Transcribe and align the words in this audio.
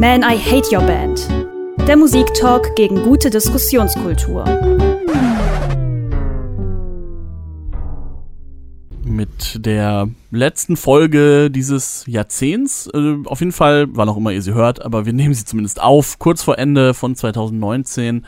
Man, 0.00 0.22
I 0.22 0.34
Hate 0.34 0.74
Your 0.74 0.80
Band. 0.80 1.28
Der 1.86 1.94
Musiktalk 1.94 2.74
gegen 2.74 3.02
gute 3.02 3.28
Diskussionskultur. 3.28 4.44
Mit 9.20 9.66
der 9.66 10.08
letzten 10.30 10.78
Folge 10.78 11.50
dieses 11.50 12.04
Jahrzehnts. 12.06 12.88
Äh, 12.94 13.16
auf 13.26 13.40
jeden 13.40 13.52
Fall, 13.52 13.86
wann 13.90 14.08
auch 14.08 14.16
immer 14.16 14.32
ihr 14.32 14.40
sie 14.40 14.54
hört, 14.54 14.82
aber 14.82 15.04
wir 15.04 15.12
nehmen 15.20 15.34
sie 15.34 15.44
zumindest 15.44 15.82
auf, 15.82 16.18
kurz 16.18 16.42
vor 16.42 16.58
Ende 16.58 16.94
von 16.94 17.14
2019 17.14 18.24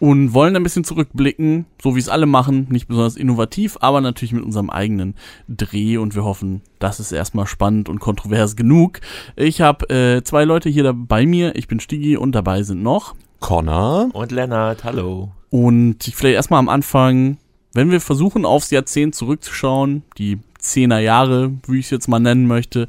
und 0.00 0.34
wollen 0.34 0.54
ein 0.54 0.62
bisschen 0.62 0.84
zurückblicken, 0.84 1.64
so 1.82 1.96
wie 1.96 1.98
es 1.98 2.10
alle 2.10 2.26
machen, 2.26 2.66
nicht 2.68 2.88
besonders 2.88 3.16
innovativ, 3.16 3.78
aber 3.80 4.02
natürlich 4.02 4.34
mit 4.34 4.44
unserem 4.44 4.68
eigenen 4.68 5.14
Dreh 5.48 5.96
und 5.96 6.14
wir 6.14 6.24
hoffen, 6.24 6.60
das 6.78 7.00
ist 7.00 7.12
erstmal 7.12 7.46
spannend 7.46 7.88
und 7.88 8.00
kontrovers 8.00 8.54
genug. 8.54 9.00
Ich 9.36 9.62
habe 9.62 9.88
äh, 9.88 10.22
zwei 10.24 10.44
Leute 10.44 10.68
hier 10.68 10.92
bei 10.92 11.24
mir, 11.24 11.56
ich 11.56 11.68
bin 11.68 11.80
Stigi 11.80 12.18
und 12.18 12.34
dabei 12.34 12.64
sind 12.64 12.82
noch 12.82 13.14
Connor 13.40 14.10
und 14.12 14.30
Lennart, 14.30 14.84
hallo. 14.84 15.32
Und 15.48 16.06
ich 16.06 16.16
vielleicht 16.16 16.34
erstmal 16.34 16.58
am 16.58 16.68
Anfang 16.68 17.38
wenn 17.74 17.90
wir 17.90 18.00
versuchen, 18.00 18.46
aufs 18.46 18.70
Jahrzehnt 18.70 19.14
zurückzuschauen, 19.14 20.02
die 20.16 20.38
Zehner 20.58 21.00
Jahre, 21.00 21.52
wie 21.66 21.80
ich 21.80 21.86
es 21.86 21.90
jetzt 21.90 22.08
mal 22.08 22.20
nennen 22.20 22.46
möchte, 22.46 22.88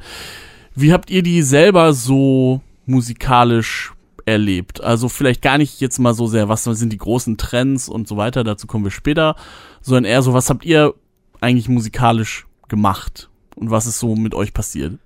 wie 0.76 0.94
habt 0.94 1.10
ihr 1.10 1.24
die 1.24 1.42
selber 1.42 1.94
so 1.94 2.62
musikalisch 2.86 3.94
erlebt? 4.26 4.82
Also 4.82 5.10
vielleicht 5.10 5.42
gar 5.42 5.58
nicht 5.58 5.82
jetzt 5.82 6.00
mal 6.00 6.14
so 6.14 6.28
sehr, 6.28 6.48
was 6.48 6.64
sind 6.64 6.94
die 6.94 6.98
großen 6.98 7.38
Trends 7.38 7.90
und 7.90 8.08
so 8.08 8.16
weiter, 8.16 8.44
dazu 8.44 8.68
kommen 8.68 8.84
wir 8.84 8.92
später, 8.92 9.36
sondern 9.82 10.06
eher 10.06 10.22
so, 10.22 10.34
was 10.34 10.50
habt 10.50 10.64
ihr 10.64 10.94
eigentlich 11.42 11.68
musikalisch 11.68 12.46
gemacht 12.68 13.30
und 13.56 13.72
was 13.72 13.88
ist 13.88 14.00
so 14.00 14.16
mit 14.16 14.34
euch 14.34 14.54
passiert? 14.54 15.00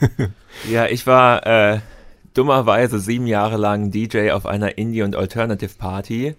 ja, 0.70 0.86
ich 0.86 1.06
war 1.06 1.46
äh, 1.46 1.80
dummerweise 2.34 2.98
sieben 2.98 3.26
Jahre 3.26 3.56
lang 3.56 3.90
DJ 3.90 4.30
auf 4.32 4.44
einer 4.46 4.76
Indie- 4.78 5.02
und 5.02 5.16
Alternative 5.16 5.74
Party 5.78 6.36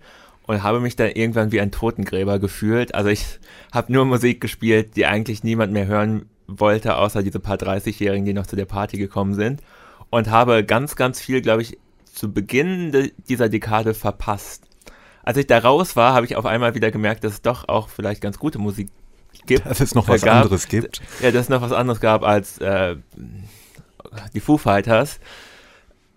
und 0.48 0.64
habe 0.64 0.80
mich 0.80 0.95
dann 0.95 1.12
irgendwann 1.12 1.52
wie 1.52 1.62
ein 1.62 1.72
Totengräber 1.72 2.40
gefühlt. 2.40 2.95
Also 2.95 3.09
ich 3.09 3.40
habe 3.72 3.92
nur 3.92 4.06
Musik 4.06 4.42
gespielt, 4.42 4.95
die 4.95 5.06
eigentlich 5.06 5.44
niemand 5.44 5.73
mehr 5.73 5.86
hören 5.86 6.26
wollte, 6.48 6.95
außer 6.95 7.22
diese 7.22 7.39
paar 7.39 7.58
30-Jährigen, 7.58 8.26
die 8.26 8.34
noch 8.34 8.48
zu 8.48 8.56
der 8.56 8.66
Party 8.66 8.98
gekommen 8.98 9.36
sind. 9.36 9.62
Und 10.09 10.30
habe 10.30 10.64
ganz, 10.64 10.95
ganz 10.95 11.20
viel, 11.20 11.42
glaube 11.42 11.62
ich, 11.62 11.78
zu 12.06 12.31
Beginn 12.31 12.94
de 12.94 13.12
dieser 13.28 13.50
Dekade 13.50 13.94
verpasst. 13.94 14.64
Als 15.22 15.38
ich 15.38 15.48
da 15.48 15.59
raus 15.59 15.98
war, 15.98 16.14
habe 16.14 16.26
ich 16.26 16.38
auf 16.38 16.45
einmal 16.45 16.73
wieder 16.73 16.89
gemerkt, 16.92 17.26
dass 17.26 17.34
es 17.34 17.42
doch 17.42 17.67
auch 17.67 17.89
vielleicht 17.89 18.22
ganz 18.22 18.39
gute 18.39 18.58
Musik 18.58 18.88
gibt. 19.45 19.66
Dass 19.66 19.82
es 19.82 19.94
noch 19.94 20.08
was 20.08 20.22
gab. 20.22 20.38
anderes 20.38 20.70
gibt. 20.70 21.02
Ja, 21.22 21.32
dass 21.32 21.44
es 21.44 21.50
noch 21.50 21.61
was 21.61 21.73
anderes 21.73 22.00
gab 22.00 22.23
als 22.23 22.58
äh, 22.59 22.95
die 24.34 24.39
Foo 24.39 24.58
Fighters. 24.58 25.20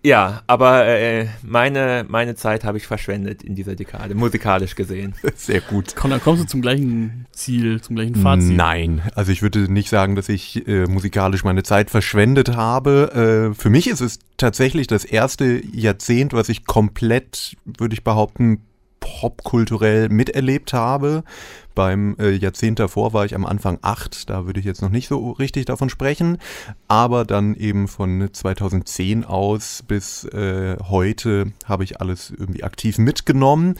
Ja, 0.03 0.41
aber 0.47 0.87
äh, 0.87 1.27
meine, 1.43 2.05
meine 2.07 2.35
Zeit 2.35 2.63
habe 2.63 2.77
ich 2.77 2.87
verschwendet 2.87 3.43
in 3.43 3.53
dieser 3.55 3.75
Dekade, 3.75 4.15
musikalisch 4.15 4.75
gesehen. 4.75 5.13
Sehr 5.35 5.61
gut. 5.61 5.95
Komm, 5.95 6.09
dann 6.09 6.21
kommst 6.21 6.43
du 6.43 6.47
zum 6.47 6.61
gleichen 6.61 7.27
Ziel, 7.31 7.81
zum 7.81 7.95
gleichen 7.95 8.15
Fazit. 8.15 8.55
Nein, 8.55 9.03
also 9.13 9.31
ich 9.31 9.43
würde 9.43 9.71
nicht 9.71 9.89
sagen, 9.89 10.15
dass 10.15 10.27
ich 10.27 10.67
äh, 10.67 10.85
musikalisch 10.85 11.43
meine 11.43 11.61
Zeit 11.61 11.91
verschwendet 11.91 12.55
habe. 12.55 13.51
Äh, 13.51 13.55
für 13.55 13.69
mich 13.69 13.87
ist 13.87 14.01
es 14.01 14.19
tatsächlich 14.37 14.87
das 14.87 15.05
erste 15.05 15.61
Jahrzehnt, 15.71 16.33
was 16.33 16.49
ich 16.49 16.65
komplett, 16.65 17.55
würde 17.65 17.93
ich 17.93 18.03
behaupten, 18.03 18.61
popkulturell 19.01 20.07
miterlebt 20.07 20.71
habe. 20.71 21.25
Beim 21.75 22.15
äh, 22.19 22.31
Jahrzehnt 22.31 22.79
davor 22.79 23.13
war 23.13 23.25
ich 23.25 23.35
am 23.35 23.45
Anfang 23.45 23.79
acht, 23.81 24.29
da 24.29 24.45
würde 24.45 24.59
ich 24.59 24.65
jetzt 24.65 24.81
noch 24.81 24.89
nicht 24.89 25.07
so 25.07 25.31
richtig 25.31 25.65
davon 25.65 25.89
sprechen, 25.89 26.37
aber 26.87 27.25
dann 27.25 27.55
eben 27.55 27.87
von 27.87 28.29
2010 28.31 29.25
aus 29.25 29.83
bis 29.87 30.23
äh, 30.25 30.77
heute 30.89 31.51
habe 31.65 31.83
ich 31.83 31.99
alles 31.99 32.31
irgendwie 32.31 32.63
aktiv 32.63 32.97
mitgenommen. 32.97 33.75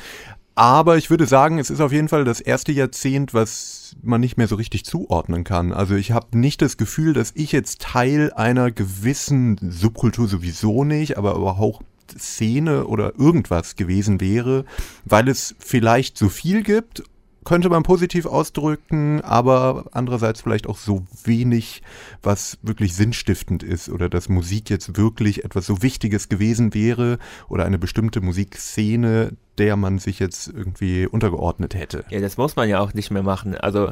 Aber 0.54 0.98
ich 0.98 1.10
würde 1.10 1.26
sagen, 1.26 1.60
es 1.60 1.70
ist 1.70 1.80
auf 1.80 1.94
jeden 1.94 2.10
Fall 2.10 2.26
das 2.26 2.42
erste 2.42 2.72
Jahrzehnt, 2.74 3.34
was 3.34 3.96
man 4.02 4.20
nicht 4.20 4.38
mehr 4.38 4.48
so 4.48 4.56
richtig 4.56 4.84
zuordnen 4.86 5.44
kann. 5.44 5.72
Also 5.72 5.96
ich 5.96 6.12
habe 6.12 6.38
nicht 6.38 6.62
das 6.62 6.78
Gefühl, 6.78 7.14
dass 7.14 7.32
ich 7.36 7.52
jetzt 7.52 7.82
Teil 7.82 8.34
einer 8.34 8.70
gewissen 8.70 9.58
Subkultur 9.62 10.28
sowieso 10.28 10.84
nicht, 10.84 11.18
aber 11.18 11.36
auch 11.36 11.82
Szene 12.12 12.86
oder 12.86 13.14
irgendwas 13.18 13.76
gewesen 13.76 14.22
wäre, 14.22 14.66
weil 15.06 15.28
es 15.28 15.56
vielleicht 15.60 16.18
so 16.18 16.30
viel 16.30 16.64
gibt, 16.64 17.04
könnte 17.44 17.70
man 17.70 17.84
positiv 17.84 18.26
ausdrücken, 18.26 19.22
aber 19.22 19.86
andererseits 19.92 20.42
vielleicht 20.42 20.68
auch 20.68 20.78
so 20.78 21.06
wenig, 21.24 21.82
was 22.22 22.60
wirklich 22.62 22.96
sinnstiftend 22.96 23.64
ist 23.64 23.90
oder 23.90 24.10
dass 24.10 24.30
Musik 24.30 24.70
jetzt 24.70 24.96
wirklich 24.96 25.44
etwas 25.44 25.66
so 25.66 25.82
Wichtiges 25.82 26.30
gewesen 26.30 26.74
wäre 26.74 27.18
oder 27.50 27.66
eine 27.66 27.80
bestimmte 27.80 28.22
Musikszene, 28.22 29.32
der 29.58 29.76
man 29.76 29.98
sich 29.98 30.20
jetzt 30.20 30.48
irgendwie 30.48 31.08
untergeordnet 31.08 31.74
hätte. 31.74 32.06
Ja, 32.10 32.20
das 32.20 32.38
muss 32.38 32.56
man 32.56 32.70
ja 32.70 32.80
auch 32.80 32.94
nicht 32.94 33.10
mehr 33.10 33.24
machen. 33.24 33.56
Also, 33.56 33.92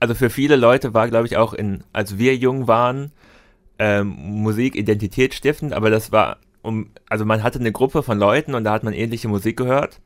also 0.00 0.14
für 0.14 0.30
viele 0.30 0.56
Leute 0.56 0.94
war, 0.94 1.08
glaube 1.08 1.26
ich, 1.26 1.36
auch 1.36 1.52
in, 1.52 1.84
als 1.92 2.16
wir 2.16 2.34
jung 2.36 2.66
waren, 2.66 3.12
ähm, 3.78 4.08
Musik 4.08 4.74
identitätsstiftend, 4.74 5.74
aber 5.74 5.90
das 5.90 6.12
war 6.12 6.38
um, 6.66 6.90
also 7.08 7.24
man 7.24 7.42
hatte 7.42 7.58
eine 7.58 7.72
Gruppe 7.72 8.02
von 8.02 8.18
Leuten 8.18 8.54
und 8.54 8.64
da 8.64 8.72
hat 8.72 8.84
man 8.84 8.92
ähnliche 8.92 9.28
Musik 9.28 9.56
gehört. 9.56 10.00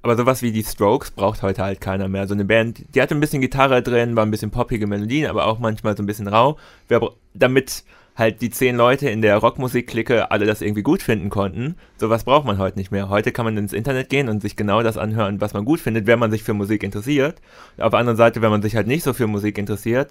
Aber 0.00 0.16
sowas 0.16 0.42
wie 0.42 0.52
die 0.52 0.62
Strokes 0.62 1.10
braucht 1.10 1.42
heute 1.42 1.62
halt 1.62 1.80
keiner 1.80 2.08
mehr. 2.08 2.26
So 2.26 2.34
eine 2.34 2.44
Band, 2.44 2.82
die 2.94 3.02
hatte 3.02 3.14
ein 3.14 3.20
bisschen 3.20 3.40
Gitarre 3.40 3.82
drin, 3.82 4.16
war 4.16 4.24
ein 4.24 4.30
bisschen 4.30 4.50
poppige 4.50 4.86
Melodien, 4.86 5.28
aber 5.28 5.46
auch 5.46 5.58
manchmal 5.58 5.96
so 5.96 6.02
ein 6.02 6.06
bisschen 6.06 6.28
rau. 6.28 6.56
Wer, 6.86 7.00
damit 7.34 7.84
halt 8.18 8.40
die 8.40 8.50
zehn 8.50 8.76
Leute 8.76 9.08
in 9.08 9.22
der 9.22 9.36
Rockmusik-Clique 9.36 10.30
alle 10.30 10.44
das 10.44 10.60
irgendwie 10.60 10.82
gut 10.82 11.02
finden 11.02 11.30
konnten. 11.30 11.76
Sowas 11.98 12.24
braucht 12.24 12.46
man 12.46 12.58
heute 12.58 12.78
nicht 12.78 12.90
mehr. 12.90 13.08
Heute 13.08 13.30
kann 13.30 13.44
man 13.44 13.56
ins 13.56 13.72
Internet 13.72 14.08
gehen 14.08 14.28
und 14.28 14.42
sich 14.42 14.56
genau 14.56 14.82
das 14.82 14.98
anhören, 14.98 15.40
was 15.40 15.54
man 15.54 15.64
gut 15.64 15.78
findet, 15.78 16.06
wenn 16.06 16.18
man 16.18 16.32
sich 16.32 16.42
für 16.42 16.54
Musik 16.54 16.82
interessiert. 16.82 17.40
Auf 17.78 17.90
der 17.90 18.00
anderen 18.00 18.16
Seite, 18.16 18.42
wenn 18.42 18.50
man 18.50 18.62
sich 18.62 18.74
halt 18.74 18.88
nicht 18.88 19.04
so 19.04 19.12
für 19.12 19.28
Musik 19.28 19.56
interessiert, 19.56 20.10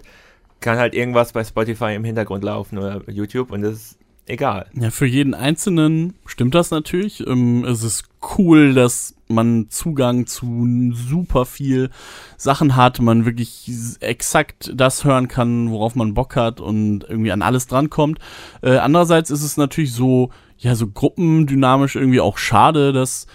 kann 0.60 0.78
halt 0.78 0.94
irgendwas 0.94 1.32
bei 1.32 1.44
Spotify 1.44 1.94
im 1.94 2.04
Hintergrund 2.04 2.44
laufen 2.44 2.78
oder 2.78 3.02
YouTube 3.08 3.52
und 3.52 3.62
das 3.62 3.98
egal. 4.28 4.66
Ja, 4.74 4.90
für 4.90 5.06
jeden 5.06 5.34
Einzelnen 5.34 6.14
stimmt 6.26 6.54
das 6.54 6.70
natürlich. 6.70 7.26
Ähm, 7.26 7.64
es 7.64 7.82
ist 7.82 8.04
cool, 8.38 8.74
dass 8.74 9.14
man 9.28 9.66
Zugang 9.68 10.26
zu 10.26 10.92
super 10.92 11.44
viel 11.44 11.90
Sachen 12.36 12.76
hat, 12.76 13.00
man 13.00 13.24
wirklich 13.24 13.70
exakt 14.00 14.72
das 14.74 15.04
hören 15.04 15.28
kann, 15.28 15.70
worauf 15.70 15.94
man 15.94 16.14
Bock 16.14 16.36
hat 16.36 16.60
und 16.60 17.04
irgendwie 17.08 17.32
an 17.32 17.42
alles 17.42 17.66
drankommt. 17.66 18.18
Äh, 18.62 18.76
andererseits 18.76 19.30
ist 19.30 19.42
es 19.42 19.56
natürlich 19.56 19.92
so, 19.92 20.30
ja, 20.58 20.74
so 20.74 20.88
gruppendynamisch 20.88 21.96
irgendwie 21.96 22.20
auch 22.20 22.38
schade, 22.38 22.92
dass 22.92 23.26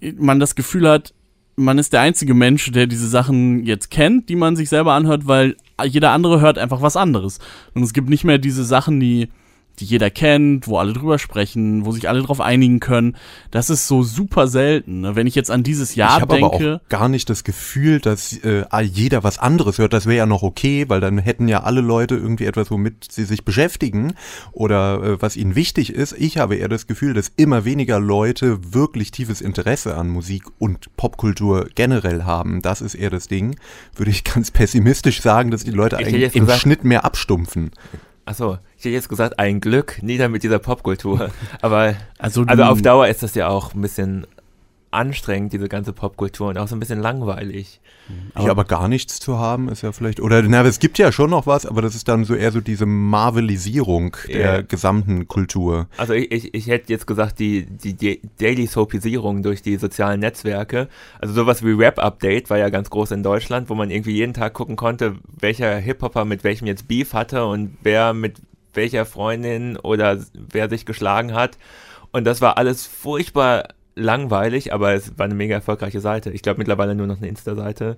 man 0.00 0.38
das 0.38 0.54
Gefühl 0.54 0.88
hat, 0.88 1.14
man 1.56 1.78
ist 1.78 1.92
der 1.92 2.00
einzige 2.00 2.34
Mensch, 2.34 2.70
der 2.72 2.86
diese 2.86 3.08
Sachen 3.08 3.64
jetzt 3.64 3.90
kennt, 3.90 4.28
die 4.28 4.36
man 4.36 4.56
sich 4.56 4.68
selber 4.68 4.94
anhört, 4.94 5.26
weil 5.26 5.56
jeder 5.84 6.10
andere 6.10 6.40
hört 6.40 6.58
einfach 6.58 6.82
was 6.82 6.96
anderes. 6.96 7.38
Und 7.74 7.82
es 7.82 7.92
gibt 7.92 8.08
nicht 8.08 8.24
mehr 8.24 8.38
diese 8.38 8.64
Sachen, 8.64 8.98
die 8.98 9.28
die 9.80 9.84
jeder 9.84 10.10
kennt, 10.10 10.68
wo 10.68 10.78
alle 10.78 10.92
drüber 10.92 11.18
sprechen, 11.18 11.84
wo 11.84 11.92
sich 11.92 12.08
alle 12.08 12.22
drauf 12.22 12.40
einigen 12.40 12.80
können. 12.80 13.16
Das 13.50 13.70
ist 13.70 13.88
so 13.88 14.02
super 14.02 14.46
selten. 14.46 15.00
Ne? 15.00 15.16
Wenn 15.16 15.26
ich 15.26 15.34
jetzt 15.34 15.50
an 15.50 15.62
dieses 15.62 15.94
Jahr 15.94 16.20
ich 16.20 16.26
denke. 16.26 16.36
Ich 16.36 16.44
habe 16.44 16.80
auch 16.84 16.88
gar 16.88 17.08
nicht 17.08 17.28
das 17.28 17.44
Gefühl, 17.44 18.00
dass 18.00 18.32
äh, 18.44 18.64
jeder 18.82 19.24
was 19.24 19.38
anderes 19.38 19.78
hört. 19.78 19.92
Das 19.92 20.06
wäre 20.06 20.16
ja 20.16 20.26
noch 20.26 20.42
okay, 20.42 20.84
weil 20.88 21.00
dann 21.00 21.18
hätten 21.18 21.48
ja 21.48 21.62
alle 21.64 21.80
Leute 21.80 22.14
irgendwie 22.14 22.44
etwas, 22.44 22.70
womit 22.70 23.10
sie 23.10 23.24
sich 23.24 23.44
beschäftigen 23.44 24.14
oder 24.52 25.02
äh, 25.02 25.22
was 25.22 25.36
ihnen 25.36 25.54
wichtig 25.54 25.92
ist. 25.92 26.14
Ich 26.18 26.38
habe 26.38 26.56
eher 26.56 26.68
das 26.68 26.86
Gefühl, 26.86 27.14
dass 27.14 27.32
immer 27.36 27.64
weniger 27.64 27.98
Leute 27.98 28.72
wirklich 28.72 29.10
tiefes 29.10 29.40
Interesse 29.40 29.96
an 29.96 30.08
Musik 30.08 30.44
und 30.58 30.96
Popkultur 30.96 31.68
generell 31.74 32.24
haben. 32.24 32.62
Das 32.62 32.80
ist 32.80 32.94
eher 32.94 33.10
das 33.10 33.28
Ding. 33.28 33.56
Würde 33.96 34.10
ich 34.10 34.24
ganz 34.34 34.50
pessimistisch 34.50 35.20
sagen, 35.20 35.50
dass 35.50 35.64
die 35.64 35.70
Leute 35.70 35.96
ich 36.00 36.06
eigentlich 36.06 36.36
im 36.36 36.48
Schnitt 36.50 36.84
mehr 36.84 37.04
abstumpfen. 37.04 37.70
Achso, 38.26 38.58
ich 38.78 38.84
hätte 38.84 38.94
jetzt 38.94 39.08
gesagt, 39.08 39.38
ein 39.38 39.60
Glück, 39.60 40.02
nieder 40.02 40.28
mit 40.28 40.42
dieser 40.42 40.58
Popkultur. 40.58 41.30
Aber 41.60 41.94
also, 42.18 42.44
also 42.46 42.62
auf 42.64 42.80
Dauer 42.80 43.08
ist 43.08 43.22
das 43.22 43.34
ja 43.34 43.48
auch 43.48 43.74
ein 43.74 43.82
bisschen 43.82 44.26
anstrengend, 44.94 45.52
diese 45.52 45.68
ganze 45.68 45.92
Popkultur 45.92 46.48
und 46.48 46.58
auch 46.58 46.68
so 46.68 46.76
ein 46.76 46.80
bisschen 46.80 47.00
langweilig. 47.00 47.80
Aber, 48.34 48.44
ja, 48.44 48.50
aber 48.50 48.64
gar 48.64 48.88
nichts 48.88 49.18
zu 49.18 49.38
haben 49.38 49.68
ist 49.68 49.82
ja 49.82 49.92
vielleicht, 49.92 50.20
oder 50.20 50.42
na, 50.42 50.62
es 50.62 50.78
gibt 50.78 50.98
ja 50.98 51.12
schon 51.12 51.30
noch 51.30 51.46
was, 51.46 51.66
aber 51.66 51.82
das 51.82 51.94
ist 51.94 52.08
dann 52.08 52.24
so 52.24 52.34
eher 52.34 52.52
so 52.52 52.60
diese 52.60 52.86
Marvelisierung 52.86 54.16
der 54.28 54.52
yeah. 54.52 54.60
gesamten 54.62 55.26
Kultur. 55.26 55.88
Also 55.96 56.12
ich, 56.12 56.30
ich, 56.30 56.54
ich 56.54 56.66
hätte 56.66 56.92
jetzt 56.92 57.06
gesagt, 57.06 57.38
die, 57.38 57.66
die, 57.66 57.94
die 57.94 58.20
Daily 58.38 58.66
Soapisierung 58.66 59.42
durch 59.42 59.62
die 59.62 59.76
sozialen 59.76 60.20
Netzwerke, 60.20 60.88
also 61.18 61.34
sowas 61.34 61.64
wie 61.64 61.72
Rap 61.72 61.98
Update 61.98 62.50
war 62.50 62.58
ja 62.58 62.68
ganz 62.68 62.90
groß 62.90 63.12
in 63.12 63.22
Deutschland, 63.22 63.70
wo 63.70 63.74
man 63.74 63.90
irgendwie 63.90 64.14
jeden 64.14 64.34
Tag 64.34 64.54
gucken 64.54 64.76
konnte, 64.76 65.16
welcher 65.26 65.76
Hip-Hopper 65.76 66.24
mit 66.24 66.44
welchem 66.44 66.66
jetzt 66.66 66.88
Beef 66.88 67.14
hatte 67.14 67.46
und 67.46 67.76
wer 67.82 68.12
mit 68.12 68.36
welcher 68.74 69.06
Freundin 69.06 69.76
oder 69.76 70.18
wer 70.34 70.68
sich 70.68 70.84
geschlagen 70.84 71.32
hat. 71.34 71.58
Und 72.12 72.24
das 72.24 72.40
war 72.40 72.58
alles 72.58 72.86
furchtbar 72.86 73.68
langweilig, 73.94 74.72
aber 74.72 74.94
es 74.94 75.16
war 75.18 75.26
eine 75.26 75.34
mega 75.34 75.54
erfolgreiche 75.54 76.00
Seite. 76.00 76.30
Ich 76.30 76.42
glaube 76.42 76.58
mittlerweile 76.58 76.94
nur 76.94 77.06
noch 77.06 77.18
eine 77.18 77.28
Insta-Seite. 77.28 77.96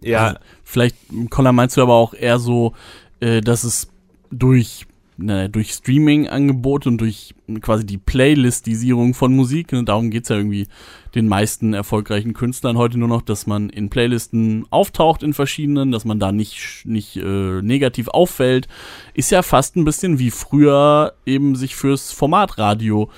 Ja. 0.00 0.26
Also, 0.28 0.38
vielleicht, 0.64 0.96
Colin, 1.30 1.54
meinst 1.54 1.76
du 1.76 1.82
aber 1.82 1.94
auch 1.94 2.14
eher 2.14 2.38
so, 2.38 2.74
äh, 3.20 3.40
dass 3.40 3.64
es 3.64 3.88
durch 4.30 4.86
na, 5.22 5.48
durch 5.48 5.72
Streaming-Angebote 5.72 6.88
und 6.88 6.98
durch 6.98 7.34
quasi 7.60 7.84
die 7.84 7.98
Playlistisierung 7.98 9.14
von 9.14 9.34
Musik. 9.36 9.72
Ne, 9.72 9.84
darum 9.84 10.10
geht's 10.10 10.30
ja 10.30 10.36
irgendwie 10.36 10.66
den 11.14 11.28
meisten 11.28 11.74
erfolgreichen 11.74 12.32
Künstlern 12.32 12.78
heute 12.78 12.98
nur 12.98 13.08
noch, 13.08 13.22
dass 13.22 13.46
man 13.46 13.68
in 13.68 13.90
Playlisten 13.90 14.66
auftaucht 14.70 15.22
in 15.22 15.34
verschiedenen, 15.34 15.92
dass 15.92 16.04
man 16.04 16.20
da 16.20 16.32
nicht, 16.32 16.82
nicht 16.84 17.16
äh, 17.16 17.60
negativ 17.62 18.08
auffällt. 18.08 18.68
Ist 19.12 19.30
ja 19.30 19.42
fast 19.42 19.76
ein 19.76 19.84
bisschen 19.84 20.18
wie 20.18 20.30
früher 20.30 21.12
eben 21.26 21.54
sich 21.54 21.76
fürs 21.76 22.12
Formatradio 22.12 23.10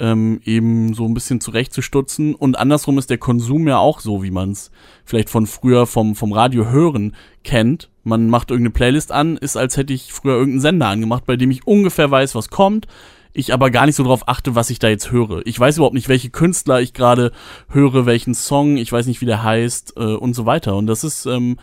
ähm, 0.00 0.40
eben 0.44 0.94
so 0.94 1.04
ein 1.04 1.14
bisschen 1.14 1.40
zurechtzustutzen. 1.40 2.34
Und 2.34 2.58
andersrum 2.58 2.98
ist 2.98 3.10
der 3.10 3.18
Konsum 3.18 3.68
ja 3.68 3.78
auch 3.78 4.00
so, 4.00 4.22
wie 4.22 4.30
man 4.30 4.52
es 4.52 4.70
vielleicht 5.04 5.30
von 5.30 5.46
früher 5.46 5.86
vom, 5.86 6.16
vom 6.16 6.32
Radio 6.32 6.68
hören 6.70 7.14
kennt. 7.44 7.90
Man 8.02 8.28
macht 8.28 8.50
irgendeine 8.50 8.72
Playlist 8.72 9.12
an, 9.12 9.36
ist 9.36 9.56
als 9.56 9.76
hätte 9.76 9.92
ich 9.92 10.12
früher 10.12 10.34
irgendeinen 10.34 10.60
Sender 10.60 10.88
angemacht, 10.88 11.26
bei 11.26 11.36
dem 11.36 11.50
ich 11.50 11.66
ungefähr 11.66 12.10
weiß, 12.10 12.34
was 12.34 12.48
kommt. 12.48 12.86
Ich 13.32 13.52
aber 13.54 13.70
gar 13.70 13.86
nicht 13.86 13.94
so 13.94 14.02
drauf 14.02 14.26
achte, 14.26 14.56
was 14.56 14.70
ich 14.70 14.80
da 14.80 14.88
jetzt 14.88 15.12
höre. 15.12 15.46
Ich 15.46 15.60
weiß 15.60 15.76
überhaupt 15.76 15.94
nicht, 15.94 16.08
welche 16.08 16.30
Künstler 16.30 16.80
ich 16.80 16.94
gerade 16.94 17.30
höre, 17.68 18.04
welchen 18.04 18.34
Song, 18.34 18.76
ich 18.76 18.90
weiß 18.90 19.06
nicht, 19.06 19.20
wie 19.20 19.26
der 19.26 19.44
heißt 19.44 19.94
äh, 19.96 20.14
und 20.14 20.34
so 20.34 20.46
weiter. 20.46 20.74
Und 20.74 20.88
das 20.88 21.04
ist 21.04 21.26
ähm, 21.26 21.56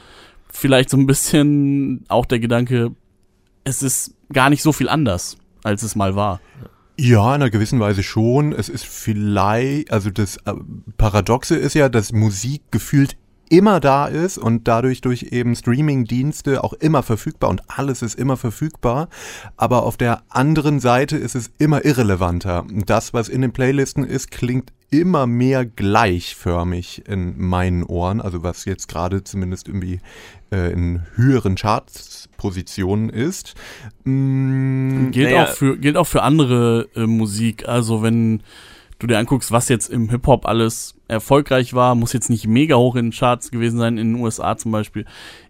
vielleicht 0.47 0.89
so 0.89 0.95
ein 0.95 1.07
bisschen 1.07 2.05
auch 2.07 2.25
der 2.25 2.39
Gedanke, 2.39 2.91
es 3.65 3.83
ist 3.83 4.15
gar 4.31 4.49
nicht 4.49 4.63
so 4.63 4.71
viel 4.71 4.87
anders, 4.87 5.37
als 5.63 5.83
es 5.83 5.95
mal 5.95 6.15
war. 6.15 6.39
Ja, 6.99 7.35
in 7.35 7.41
einer 7.41 7.51
gewissen 7.51 7.79
Weise 7.79 8.01
schon. 8.01 8.53
Es 8.53 8.69
ist 8.69 8.85
vielleicht, 8.85 9.91
also 9.91 10.09
das 10.09 10.37
äh, 10.45 10.53
Paradoxe 10.97 11.55
ist 11.55 11.75
ja, 11.75 11.89
dass 11.89 12.11
Musik 12.11 12.63
gefühlt 12.71 13.17
immer 13.49 13.79
da 13.79 14.07
ist 14.07 14.37
und 14.37 14.67
dadurch 14.67 15.01
durch 15.01 15.27
eben 15.31 15.55
Streaming-Dienste 15.55 16.63
auch 16.63 16.73
immer 16.73 17.03
verfügbar 17.03 17.51
und 17.51 17.61
alles 17.67 18.01
ist 18.01 18.15
immer 18.15 18.35
verfügbar. 18.35 19.09
Aber 19.57 19.83
auf 19.83 19.95
der 19.95 20.23
anderen 20.29 20.79
Seite 20.79 21.17
ist 21.17 21.35
es 21.35 21.51
immer 21.59 21.85
irrelevanter. 21.85 22.65
Das, 22.85 23.13
was 23.13 23.29
in 23.29 23.41
den 23.41 23.53
Playlisten 23.53 24.03
ist, 24.03 24.31
klingt 24.31 24.73
immer 24.89 25.27
mehr 25.27 25.65
gleichförmig 25.65 27.03
in 27.07 27.37
meinen 27.37 27.83
Ohren, 27.83 28.21
also 28.21 28.43
was 28.43 28.65
jetzt 28.65 28.87
gerade 28.87 29.23
zumindest 29.23 29.67
irgendwie 29.67 29.99
äh, 30.51 30.71
in 30.71 31.01
höheren 31.15 31.55
Charts-Positionen 31.55 33.09
ist. 33.09 33.55
Mm, 34.05 35.11
gilt, 35.11 35.31
naja. 35.31 35.43
auch 35.43 35.49
für, 35.49 35.77
gilt 35.77 35.97
auch 35.97 36.07
für 36.07 36.23
andere 36.23 36.87
äh, 36.95 37.05
Musik. 37.05 37.67
Also 37.67 38.01
wenn 38.01 38.43
du 38.99 39.07
dir 39.07 39.17
anguckst, 39.17 39.51
was 39.51 39.67
jetzt 39.67 39.89
im 39.89 40.09
Hip-Hop 40.09 40.45
alles 40.45 40.95
erfolgreich 41.07 41.73
war, 41.73 41.95
muss 41.95 42.13
jetzt 42.13 42.29
nicht 42.29 42.47
mega 42.47 42.75
hoch 42.75 42.95
in 42.95 43.07
den 43.07 43.11
Charts 43.11 43.51
gewesen 43.51 43.77
sein, 43.77 43.97
in 43.97 44.13
den 44.13 44.23
USA 44.23 44.57
zum 44.57 44.71
Beispiel. 44.71 45.05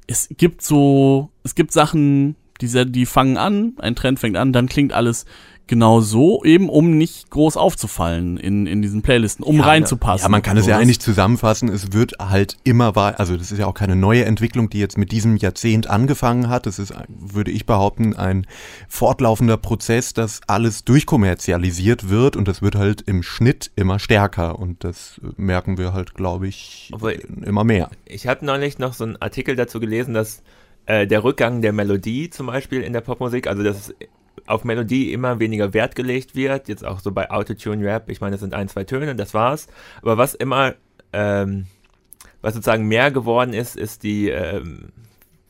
Es 0.07 0.29
gibt 0.35 0.63
so, 0.63 1.29
es 1.43 1.53
gibt 1.53 1.71
Sachen, 1.71 2.35
die, 2.61 2.91
die 2.91 3.05
fangen 3.05 3.37
an, 3.37 3.73
ein 3.77 3.95
Trend 3.95 4.19
fängt 4.19 4.37
an, 4.37 4.51
dann 4.51 4.67
klingt 4.67 4.93
alles 4.93 5.25
genau 5.67 6.01
so, 6.01 6.43
eben 6.43 6.69
um 6.69 6.97
nicht 6.97 7.29
groß 7.29 7.57
aufzufallen 7.57 8.37
in, 8.37 8.67
in 8.67 8.81
diesen 8.81 9.01
Playlisten, 9.01 9.43
um 9.43 9.57
ja, 9.57 9.65
reinzupassen. 9.65 10.23
Ja, 10.23 10.29
man 10.29 10.41
kann 10.41 10.57
es 10.57 10.65
ja 10.65 10.77
eigentlich 10.77 10.99
zusammenfassen, 10.99 11.69
es 11.69 11.93
wird 11.93 12.13
halt 12.19 12.57
immer 12.63 12.95
wahr, 12.95 13.19
also 13.19 13.37
das 13.37 13.51
ist 13.51 13.59
ja 13.59 13.67
auch 13.67 13.73
keine 13.73 13.95
neue 13.95 14.25
Entwicklung, 14.25 14.69
die 14.69 14.79
jetzt 14.79 14.97
mit 14.97 15.11
diesem 15.11 15.37
Jahrzehnt 15.37 15.87
angefangen 15.87 16.49
hat. 16.49 16.65
Das 16.65 16.79
ist, 16.79 16.93
würde 17.07 17.51
ich 17.51 17.65
behaupten, 17.65 18.15
ein 18.15 18.47
fortlaufender 18.87 19.57
Prozess, 19.57 20.13
dass 20.13 20.41
alles 20.47 20.83
durchkommerzialisiert 20.85 22.09
wird 22.09 22.35
und 22.35 22.47
das 22.47 22.61
wird 22.61 22.75
halt 22.75 23.01
im 23.01 23.23
Schnitt 23.23 23.71
immer 23.75 23.99
stärker 23.99 24.59
und 24.59 24.83
das 24.83 25.19
merken 25.35 25.77
wir 25.77 25.93
halt, 25.93 26.13
glaube 26.13 26.47
ich, 26.47 26.89
Obwohl, 26.93 27.13
immer 27.45 27.63
mehr. 27.63 27.89
Ich 28.05 28.27
habe 28.27 28.45
neulich 28.45 28.79
noch 28.79 28.93
so 28.93 29.03
einen 29.03 29.17
Artikel 29.17 29.55
dazu 29.55 29.79
gelesen, 29.79 30.13
dass 30.13 30.41
äh, 30.85 31.05
der 31.05 31.23
Rückgang 31.23 31.61
der 31.61 31.73
Melodie 31.73 32.29
zum 32.29 32.47
Beispiel 32.47 32.81
in 32.81 32.93
der 32.93 33.01
Popmusik, 33.01 33.47
also 33.47 33.61
dass 33.61 33.93
auf 34.47 34.63
Melodie 34.63 35.13
immer 35.13 35.39
weniger 35.39 35.73
Wert 35.73 35.95
gelegt 35.95 36.35
wird, 36.35 36.67
jetzt 36.67 36.85
auch 36.85 36.99
so 36.99 37.11
bei 37.11 37.29
Autotune-Rap, 37.29 38.09
ich 38.09 38.21
meine, 38.21 38.31
das 38.31 38.41
sind 38.41 38.53
ein, 38.53 38.69
zwei 38.69 38.83
Töne, 38.83 39.15
das 39.15 39.33
war's. 39.33 39.67
Aber 40.01 40.17
was 40.17 40.33
immer, 40.33 40.75
ähm, 41.13 41.67
was 42.41 42.53
sozusagen 42.53 42.87
mehr 42.87 43.11
geworden 43.11 43.53
ist, 43.53 43.75
ist 43.75 44.03
die, 44.03 44.29
ähm, 44.29 44.89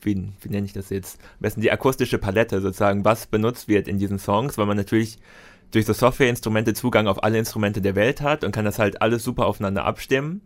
wie, 0.00 0.28
wie 0.40 0.48
nenne 0.48 0.66
ich 0.66 0.72
das 0.72 0.90
jetzt, 0.90 1.20
am 1.20 1.42
besten 1.42 1.60
die 1.60 1.72
akustische 1.72 2.18
Palette, 2.18 2.60
sozusagen, 2.60 3.04
was 3.04 3.26
benutzt 3.26 3.68
wird 3.68 3.88
in 3.88 3.98
diesen 3.98 4.18
Songs, 4.18 4.58
weil 4.58 4.66
man 4.66 4.76
natürlich 4.76 5.18
durch 5.70 5.86
so 5.86 5.92
Softwareinstrumente 5.92 6.74
Zugang 6.74 7.06
auf 7.06 7.22
alle 7.22 7.38
Instrumente 7.38 7.80
der 7.80 7.94
Welt 7.94 8.20
hat 8.20 8.42
und 8.42 8.52
kann 8.52 8.64
das 8.64 8.78
halt 8.78 9.02
alles 9.02 9.22
super 9.22 9.46
aufeinander 9.46 9.84
abstimmen. 9.84 10.40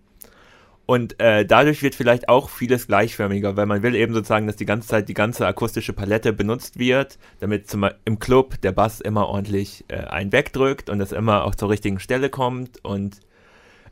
Und 0.85 1.21
äh, 1.21 1.47
dadurch 1.47 1.83
wird 1.83 1.95
vielleicht 1.95 2.29
auch 2.29 2.51
vieles 2.51 2.89
gleichförmiger, 2.89 3.57
weil 3.57 3.67
man 3.67 3.83
will 3.83 3.95
eben 3.95 4.15
sozusagen, 4.15 4.47
dass 4.47 4.57
die 4.57 4.67
ganze 4.67 4.89
Zeit 4.89 5.09
die 5.09 5.15
ganze 5.15 5.47
akustische 5.47 5.93
Palette 5.93 6.33
benutzt 6.33 6.79
wird, 6.79 7.19
damit 7.41 7.71
zum, 7.71 7.89
im 8.05 8.19
Club 8.19 8.61
der 8.63 8.73
Bass 8.73 9.01
immer 9.01 9.29
ordentlich 9.29 9.85
äh, 9.89 9.99
einen 9.99 10.33
wegdrückt 10.33 10.91
und 10.91 10.99
das 10.99 11.13
immer 11.13 11.45
auch 11.45 11.55
zur 11.55 11.71
richtigen 11.71 12.01
Stelle 12.01 12.31
kommt 12.31 12.85
und 12.85 13.21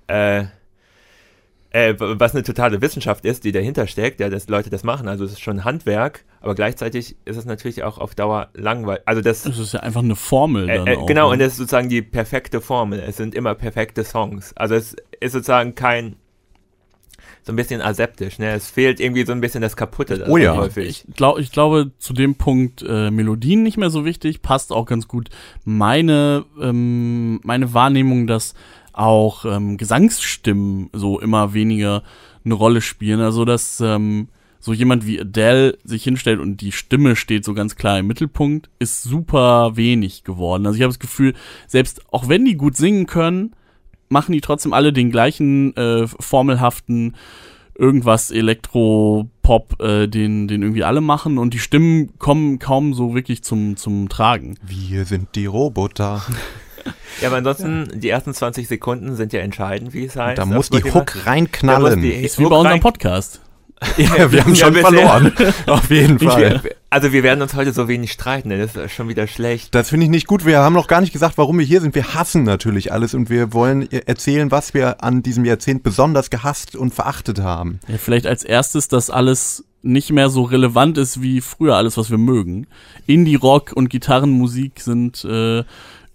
äh, 0.08 0.44
äh, 1.72 1.94
was 1.98 2.34
eine 2.34 2.42
totale 2.42 2.82
Wissenschaft 2.82 3.24
ist, 3.24 3.44
die 3.44 3.52
dahinter 3.52 3.86
steckt, 3.86 4.18
ja, 4.18 4.28
dass 4.28 4.48
Leute 4.48 4.70
das 4.70 4.82
machen. 4.82 5.06
Also 5.06 5.24
es 5.24 5.32
ist 5.32 5.40
schon 5.40 5.64
Handwerk, 5.64 6.24
aber 6.40 6.56
gleichzeitig 6.56 7.16
ist 7.24 7.36
es 7.36 7.44
natürlich 7.44 7.84
auch 7.84 7.98
auf 7.98 8.16
Dauer 8.16 8.48
langweilig. 8.54 9.02
Also 9.06 9.22
das, 9.22 9.44
das 9.44 9.58
ist 9.58 9.74
ja 9.74 9.80
einfach 9.80 10.02
eine 10.02 10.16
Formel. 10.16 10.68
Äh, 10.68 10.78
äh, 10.78 11.06
genau, 11.06 11.28
ne? 11.28 11.34
und 11.34 11.38
das 11.38 11.52
ist 11.52 11.58
sozusagen 11.58 11.88
die 11.88 12.02
perfekte 12.02 12.60
Formel. 12.60 12.98
Es 12.98 13.16
sind 13.16 13.36
immer 13.36 13.54
perfekte 13.54 14.02
Songs. 14.02 14.52
Also 14.56 14.74
es 14.74 14.96
ist 15.20 15.32
sozusagen 15.32 15.76
kein 15.76 16.16
so 17.42 17.52
ein 17.52 17.56
bisschen 17.56 17.80
aseptisch. 17.80 18.38
Ne? 18.38 18.52
Es 18.52 18.70
fehlt 18.70 19.00
irgendwie 19.00 19.24
so 19.24 19.32
ein 19.32 19.40
bisschen 19.40 19.62
das 19.62 19.76
Kaputte. 19.76 20.24
oh 20.28 20.36
ja. 20.36 20.56
Häufig. 20.56 21.04
Ich, 21.08 21.14
glaub, 21.14 21.38
ich 21.38 21.52
glaube, 21.52 21.90
zu 21.98 22.12
dem 22.12 22.34
Punkt 22.34 22.82
äh, 22.86 23.10
Melodien 23.10 23.62
nicht 23.62 23.76
mehr 23.76 23.90
so 23.90 24.04
wichtig, 24.04 24.42
passt 24.42 24.72
auch 24.72 24.86
ganz 24.86 25.08
gut 25.08 25.30
meine, 25.64 26.44
ähm, 26.60 27.40
meine 27.42 27.72
Wahrnehmung, 27.74 28.26
dass 28.26 28.54
auch 28.92 29.44
ähm, 29.44 29.76
Gesangsstimmen 29.76 30.90
so 30.92 31.20
immer 31.20 31.54
weniger 31.54 32.02
eine 32.44 32.54
Rolle 32.54 32.80
spielen. 32.80 33.20
Also, 33.20 33.44
dass 33.44 33.80
ähm, 33.80 34.28
so 34.60 34.74
jemand 34.74 35.06
wie 35.06 35.18
Adele 35.18 35.78
sich 35.84 36.04
hinstellt 36.04 36.38
und 36.38 36.60
die 36.60 36.72
Stimme 36.72 37.16
steht 37.16 37.44
so 37.44 37.54
ganz 37.54 37.76
klar 37.76 37.98
im 37.98 38.06
Mittelpunkt, 38.06 38.68
ist 38.78 39.02
super 39.02 39.76
wenig 39.76 40.22
geworden. 40.22 40.66
Also 40.66 40.76
ich 40.76 40.82
habe 40.82 40.92
das 40.92 40.98
Gefühl, 40.98 41.34
selbst 41.66 42.02
auch 42.12 42.28
wenn 42.28 42.44
die 42.44 42.56
gut 42.56 42.76
singen 42.76 43.06
können, 43.06 43.56
machen 44.10 44.32
die 44.32 44.42
trotzdem 44.42 44.74
alle 44.74 44.92
den 44.92 45.10
gleichen 45.10 45.74
äh, 45.76 46.06
formelhaften 46.06 47.16
irgendwas 47.78 48.30
Elektro-Pop, 48.30 49.80
äh, 49.80 50.06
den, 50.06 50.48
den 50.48 50.62
irgendwie 50.62 50.84
alle 50.84 51.00
machen 51.00 51.38
und 51.38 51.54
die 51.54 51.58
Stimmen 51.58 52.18
kommen 52.18 52.58
kaum 52.58 52.92
so 52.92 53.14
wirklich 53.14 53.42
zum, 53.42 53.76
zum 53.76 54.10
Tragen. 54.10 54.58
Wir 54.62 55.06
sind 55.06 55.34
die 55.34 55.46
Roboter. 55.46 56.22
Ja, 57.20 57.28
aber 57.28 57.36
ansonsten, 57.36 57.88
ja. 57.90 57.96
die 57.96 58.08
ersten 58.08 58.32
20 58.32 58.66
Sekunden 58.66 59.14
sind 59.14 59.34
ja 59.34 59.40
entscheidend, 59.40 59.92
wie 59.92 60.06
es 60.06 60.16
heißt. 60.16 60.38
Da 60.38 60.46
muss 60.46 60.70
die 60.70 60.82
Hook 60.82 61.26
reinknallen. 61.26 62.02
Ist 62.02 62.38
wie 62.38 62.46
bei 62.46 62.56
unserem 62.56 62.80
Podcast. 62.80 63.42
Ja, 63.96 64.30
wir 64.30 64.44
haben 64.44 64.54
schon 64.54 64.74
ja, 64.74 64.80
verloren. 64.80 65.32
Auf 65.66 65.90
jeden 65.90 66.18
Fall. 66.18 66.60
Also 66.90 67.12
wir 67.12 67.22
werden 67.22 67.40
uns 67.40 67.54
heute 67.54 67.72
so 67.72 67.88
wenig 67.88 68.12
streiten, 68.12 68.50
das 68.50 68.76
ist 68.76 68.92
schon 68.92 69.08
wieder 69.08 69.26
schlecht. 69.26 69.74
Das 69.74 69.90
finde 69.90 70.04
ich 70.04 70.10
nicht 70.10 70.26
gut. 70.26 70.44
Wir 70.44 70.58
haben 70.58 70.72
noch 70.74 70.86
gar 70.86 71.00
nicht 71.00 71.12
gesagt, 71.12 71.38
warum 71.38 71.58
wir 71.58 71.64
hier 71.64 71.80
sind. 71.80 71.94
Wir 71.94 72.14
hassen 72.14 72.42
natürlich 72.42 72.92
alles 72.92 73.14
und 73.14 73.30
wir 73.30 73.52
wollen 73.52 73.90
erzählen, 73.90 74.50
was 74.50 74.74
wir 74.74 75.02
an 75.02 75.22
diesem 75.22 75.44
Jahrzehnt 75.44 75.82
besonders 75.82 76.30
gehasst 76.30 76.76
und 76.76 76.92
verachtet 76.92 77.40
haben. 77.40 77.80
Ja, 77.88 77.96
vielleicht 77.96 78.26
als 78.26 78.42
erstes, 78.42 78.88
dass 78.88 79.08
alles 79.08 79.64
nicht 79.82 80.10
mehr 80.10 80.28
so 80.28 80.42
relevant 80.42 80.98
ist 80.98 81.22
wie 81.22 81.40
früher 81.40 81.76
alles, 81.76 81.96
was 81.96 82.10
wir 82.10 82.18
mögen. 82.18 82.66
Indie-Rock 83.06 83.72
und 83.74 83.88
Gitarrenmusik 83.88 84.80
sind 84.80 85.24
äh, 85.24 85.64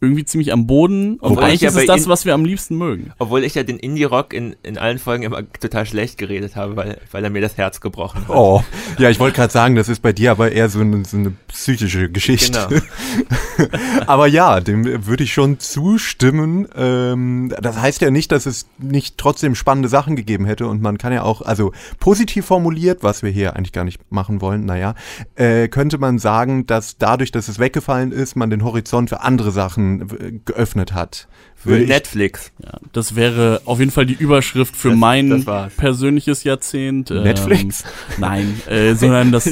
irgendwie 0.06 0.26
ziemlich 0.26 0.52
am 0.54 0.68
Boden. 0.68 1.18
Und 1.18 1.40
eigentlich 1.40 1.64
ist 1.64 1.76
es 1.76 1.86
das, 1.86 2.08
was 2.08 2.26
wir 2.26 2.34
am 2.34 2.46
liebsten 2.46 2.78
mögen. 2.78 3.12
Obwohl 3.20 3.44
ich 3.44 3.56
ja 3.56 3.64
den 3.64 3.78
Indie-Rock 3.78 4.34
in, 4.34 4.56
in 4.64 4.78
allen 4.78 5.00
Folgen 5.00 5.24
immer 5.24 5.42
total 5.60 5.86
schlecht 5.86 6.18
geredet 6.18 6.56
habe, 6.56 6.76
weil, 6.76 7.00
weil 7.12 7.24
er 7.24 7.30
mir 7.30 7.42
das 7.42 7.58
Herz 7.58 7.82
gebrochen 7.82 8.22
hat. 8.28 8.36
Oh, 8.36 8.64
ja, 8.98 9.10
ich 9.10 9.20
wollte 9.20 9.36
gerade 9.36 9.52
sagen, 9.52 9.76
das 9.76 9.90
ist 9.90 10.02
bei 10.02 10.14
dir 10.14 10.32
aber 10.32 10.52
eher 10.52 10.70
so 10.70 10.80
eine, 10.80 11.04
so 11.06 11.18
eine 11.18 11.34
psychische 11.48 12.10
Geschichte. 12.10 12.68
Genau. 12.70 13.70
aber 14.08 14.28
ja, 14.28 14.60
dem 14.60 15.06
würde 15.06 15.24
ich 15.24 15.34
schon 15.34 15.60
zustimmen. 15.60 16.68
Ähm, 16.76 17.54
das 17.62 17.80
heißt 17.80 18.02
ja 18.02 18.12
nicht, 18.12 18.32
dass 18.32 18.46
es 18.46 18.68
nicht 18.78 19.18
trotzdem 19.18 19.56
spannende 19.56 19.90
Sachen 19.90 20.16
gegeben 20.16 20.46
hätte 20.46 20.68
und 20.68 20.82
man 20.82 20.98
kann 20.98 21.14
ja 21.14 21.24
auch, 21.24 21.42
also 21.42 21.72
positiv 22.00 22.46
formuliert, 22.46 23.04
was 23.04 23.24
wir 23.24 23.32
hier 23.32 23.56
eigentlich 23.56 23.72
gar 23.72 23.84
nicht 23.84 24.00
machen 24.12 24.42
wollen, 24.42 24.66
naja, 24.66 24.96
äh, 25.36 25.68
könnte 25.68 25.98
man 25.98 26.20
sagen, 26.20 26.66
dass 26.66 26.98
dadurch, 26.98 27.32
dass 27.32 27.48
es 27.48 27.60
weggefallen 27.60 28.12
ist, 28.12 28.36
man 28.36 28.50
den 28.50 28.64
Horizont 28.64 29.10
für 29.10 29.22
andere 29.22 29.52
Sachen 29.52 29.95
geöffnet 30.46 30.94
hat. 30.94 31.28
Für 31.56 31.80
Netflix. 31.80 32.52
Ja, 32.64 32.80
das 32.94 33.16
wäre 33.16 33.62
auf 33.66 33.80
jeden 33.80 33.90
Fall 33.90 34.06
die 34.06 34.14
Überschrift 34.14 34.76
für 34.76 34.90
das, 34.90 34.98
mein 35.00 35.44
das 35.44 35.74
persönliches 35.76 36.44
Jahrzehnt. 36.44 37.10
Ähm, 37.10 37.24
Netflix? 37.24 37.84
Nein, 38.20 38.62
äh, 38.68 38.94
sondern 38.94 39.32
das, 39.32 39.50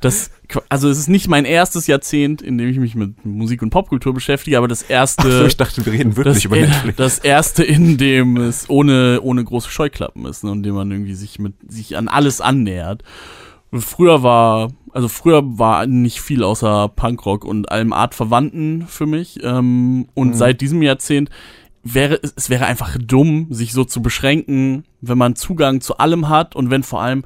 das, 0.00 0.30
also 0.68 0.88
es 0.88 0.98
ist 0.98 1.08
nicht 1.08 1.28
mein 1.28 1.44
erstes 1.44 1.86
Jahrzehnt, 1.86 2.42
in 2.42 2.58
dem 2.58 2.68
ich 2.68 2.78
mich 2.78 2.96
mit 2.96 3.24
Musik 3.24 3.62
und 3.62 3.70
Popkultur 3.70 4.12
beschäftige, 4.12 4.58
aber 4.58 4.66
das 4.66 4.82
erste. 4.82 5.28
Ach 5.28 5.38
so, 5.38 5.44
ich 5.46 5.56
dachte, 5.56 5.86
wir 5.86 5.92
reden 5.92 6.16
wirklich 6.16 6.34
das, 6.34 6.44
über 6.44 6.56
Netflix. 6.56 6.96
Das 6.96 7.18
erste, 7.20 7.62
in 7.62 7.96
dem 7.96 8.38
es 8.38 8.68
ohne, 8.68 9.20
ohne 9.22 9.44
große 9.44 9.70
Scheuklappen 9.70 10.26
ist, 10.26 10.42
ne, 10.42 10.50
und 10.50 10.64
dem 10.64 10.74
man 10.74 10.90
irgendwie 10.90 11.14
sich 11.14 11.38
mit, 11.38 11.54
sich 11.68 11.96
an 11.96 12.08
alles 12.08 12.40
annähert. 12.40 13.04
Früher 13.72 14.22
war, 14.22 14.72
also 14.92 15.08
früher 15.08 15.42
war 15.58 15.86
nicht 15.86 16.20
viel 16.20 16.42
außer 16.42 16.88
Punkrock 16.88 17.44
und 17.44 17.70
allem 17.70 17.92
Artverwandten 17.92 18.86
für 18.86 19.06
mich. 19.06 19.38
Ähm, 19.42 20.08
und 20.14 20.28
Mhm. 20.28 20.34
seit 20.34 20.60
diesem 20.60 20.82
Jahrzehnt 20.82 21.30
wäre 21.82 22.18
es, 22.22 22.32
es 22.36 22.50
wäre 22.50 22.66
einfach 22.66 22.96
dumm, 23.00 23.46
sich 23.50 23.72
so 23.72 23.84
zu 23.84 24.00
beschränken, 24.02 24.84
wenn 25.00 25.18
man 25.18 25.36
Zugang 25.36 25.80
zu 25.80 25.98
allem 25.98 26.28
hat 26.28 26.56
und 26.56 26.70
wenn 26.70 26.82
vor 26.82 27.02
allem 27.02 27.24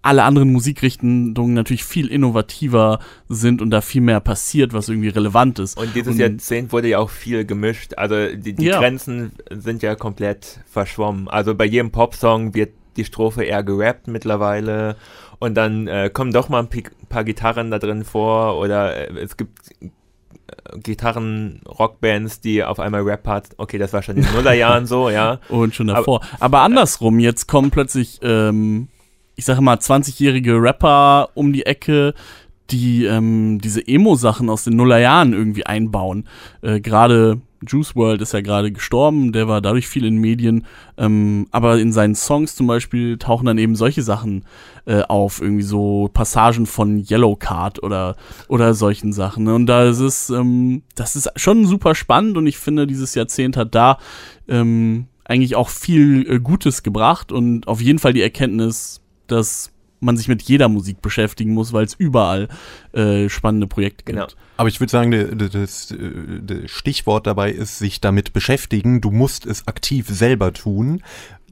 alle 0.00 0.22
anderen 0.22 0.52
Musikrichtungen 0.52 1.34
natürlich 1.54 1.84
viel 1.84 2.06
innovativer 2.06 3.00
sind 3.28 3.60
und 3.60 3.70
da 3.70 3.80
viel 3.80 4.00
mehr 4.00 4.20
passiert, 4.20 4.72
was 4.72 4.88
irgendwie 4.88 5.08
relevant 5.08 5.58
ist. 5.58 5.76
Und 5.76 5.94
dieses 5.94 6.14
Und- 6.14 6.20
Jahrzehnt 6.20 6.72
wurde 6.72 6.88
ja 6.88 6.98
auch 6.98 7.10
viel 7.10 7.44
gemischt. 7.44 7.94
Also 7.96 8.14
die, 8.34 8.52
die 8.54 8.66
Ja. 8.66 8.78
Grenzen 8.78 9.32
sind 9.50 9.82
ja 9.82 9.96
komplett 9.96 10.60
verschwommen. 10.66 11.26
Also 11.28 11.54
bei 11.56 11.64
jedem 11.64 11.90
Popsong 11.90 12.54
wird 12.54 12.70
die 12.96 13.04
Strophe 13.04 13.44
eher 13.44 13.62
gerappt 13.64 14.06
mittlerweile. 14.08 14.96
Und 15.38 15.54
dann 15.54 15.86
äh, 15.86 16.10
kommen 16.12 16.32
doch 16.32 16.48
mal 16.48 16.60
ein 16.60 16.82
paar 17.08 17.24
Gitarren 17.24 17.70
da 17.70 17.78
drin 17.78 18.04
vor. 18.04 18.58
Oder 18.58 19.10
äh, 19.10 19.20
es 19.20 19.36
gibt 19.36 19.70
äh, 19.80 19.88
Gitarren-Rockbands, 20.78 22.40
die 22.40 22.64
auf 22.64 22.80
einmal 22.80 23.02
Rap-Parts. 23.02 23.50
Okay, 23.56 23.78
das 23.78 23.92
war 23.92 24.02
schon 24.02 24.16
in 24.16 24.22
den 24.24 24.32
Nullerjahren 24.34 24.86
so, 24.86 25.10
ja. 25.10 25.38
Und 25.48 25.74
schon 25.74 25.88
davor. 25.88 26.20
Aber, 26.40 26.60
andersrum, 26.60 27.18
jetzt 27.20 27.46
kommen 27.46 27.70
plötzlich, 27.70 28.18
ähm, 28.22 28.88
ich 29.36 29.44
sage 29.44 29.60
mal, 29.60 29.76
20-jährige 29.76 30.54
Rapper 30.60 31.30
um 31.34 31.52
die 31.52 31.66
Ecke, 31.66 32.14
die 32.70 33.04
ähm, 33.04 33.60
diese 33.62 33.86
Emo-Sachen 33.86 34.50
aus 34.50 34.64
den 34.64 34.76
Nullerjahren 34.76 35.32
irgendwie 35.32 35.64
einbauen. 35.64 36.28
Äh, 36.62 36.80
gerade 36.80 37.40
Juice 37.66 37.96
World 37.96 38.22
ist 38.22 38.32
ja 38.32 38.40
gerade 38.40 38.70
gestorben, 38.70 39.32
der 39.32 39.48
war 39.48 39.60
dadurch 39.60 39.88
viel 39.88 40.04
in 40.04 40.18
Medien. 40.18 40.66
Ähm, 40.96 41.46
aber 41.50 41.78
in 41.78 41.92
seinen 41.92 42.14
Songs 42.14 42.54
zum 42.54 42.66
Beispiel 42.66 43.18
tauchen 43.18 43.46
dann 43.46 43.58
eben 43.58 43.74
solche 43.74 44.02
Sachen 44.02 44.44
äh, 44.86 45.02
auf, 45.02 45.40
irgendwie 45.40 45.62
so 45.62 46.10
Passagen 46.12 46.66
von 46.66 47.04
Yellow 47.08 47.36
Card 47.36 47.82
oder, 47.82 48.16
oder 48.48 48.74
solchen 48.74 49.12
Sachen. 49.12 49.44
ne? 49.44 49.54
Und 49.54 49.66
da 49.66 49.84
ist 49.84 50.00
es, 50.00 50.30
ähm, 50.30 50.82
das 50.94 51.16
ist 51.16 51.30
schon 51.36 51.66
super 51.66 51.94
spannend 51.94 52.36
und 52.36 52.46
ich 52.46 52.58
finde, 52.58 52.86
dieses 52.86 53.14
Jahrzehnt 53.14 53.56
hat 53.56 53.74
da 53.74 53.98
ähm, 54.48 55.06
eigentlich 55.24 55.56
auch 55.56 55.68
viel 55.68 56.26
äh, 56.28 56.40
Gutes 56.40 56.82
gebracht 56.82 57.32
und 57.32 57.68
auf 57.68 57.80
jeden 57.80 57.98
Fall 57.98 58.12
die 58.12 58.22
Erkenntnis, 58.22 59.00
dass 59.26 59.72
man 60.00 60.16
sich 60.16 60.28
mit 60.28 60.42
jeder 60.42 60.68
Musik 60.68 61.02
beschäftigen 61.02 61.52
muss, 61.54 61.72
weil 61.72 61.84
es 61.84 61.94
überall 61.94 62.48
äh, 62.92 63.28
spannende 63.28 63.66
Projekte 63.66 64.04
Genau. 64.04 64.26
gibt. 64.26 64.36
Aber 64.56 64.68
ich 64.68 64.80
würde 64.80 64.90
sagen, 64.90 65.10
das, 65.52 65.90
äh, 65.90 65.96
das 66.42 66.70
Stichwort 66.70 67.26
dabei 67.26 67.50
ist, 67.52 67.78
sich 67.78 68.00
damit 68.00 68.32
beschäftigen. 68.32 69.00
Du 69.00 69.10
musst 69.10 69.46
es 69.46 69.66
aktiv 69.68 70.08
selber 70.08 70.52
tun, 70.52 71.02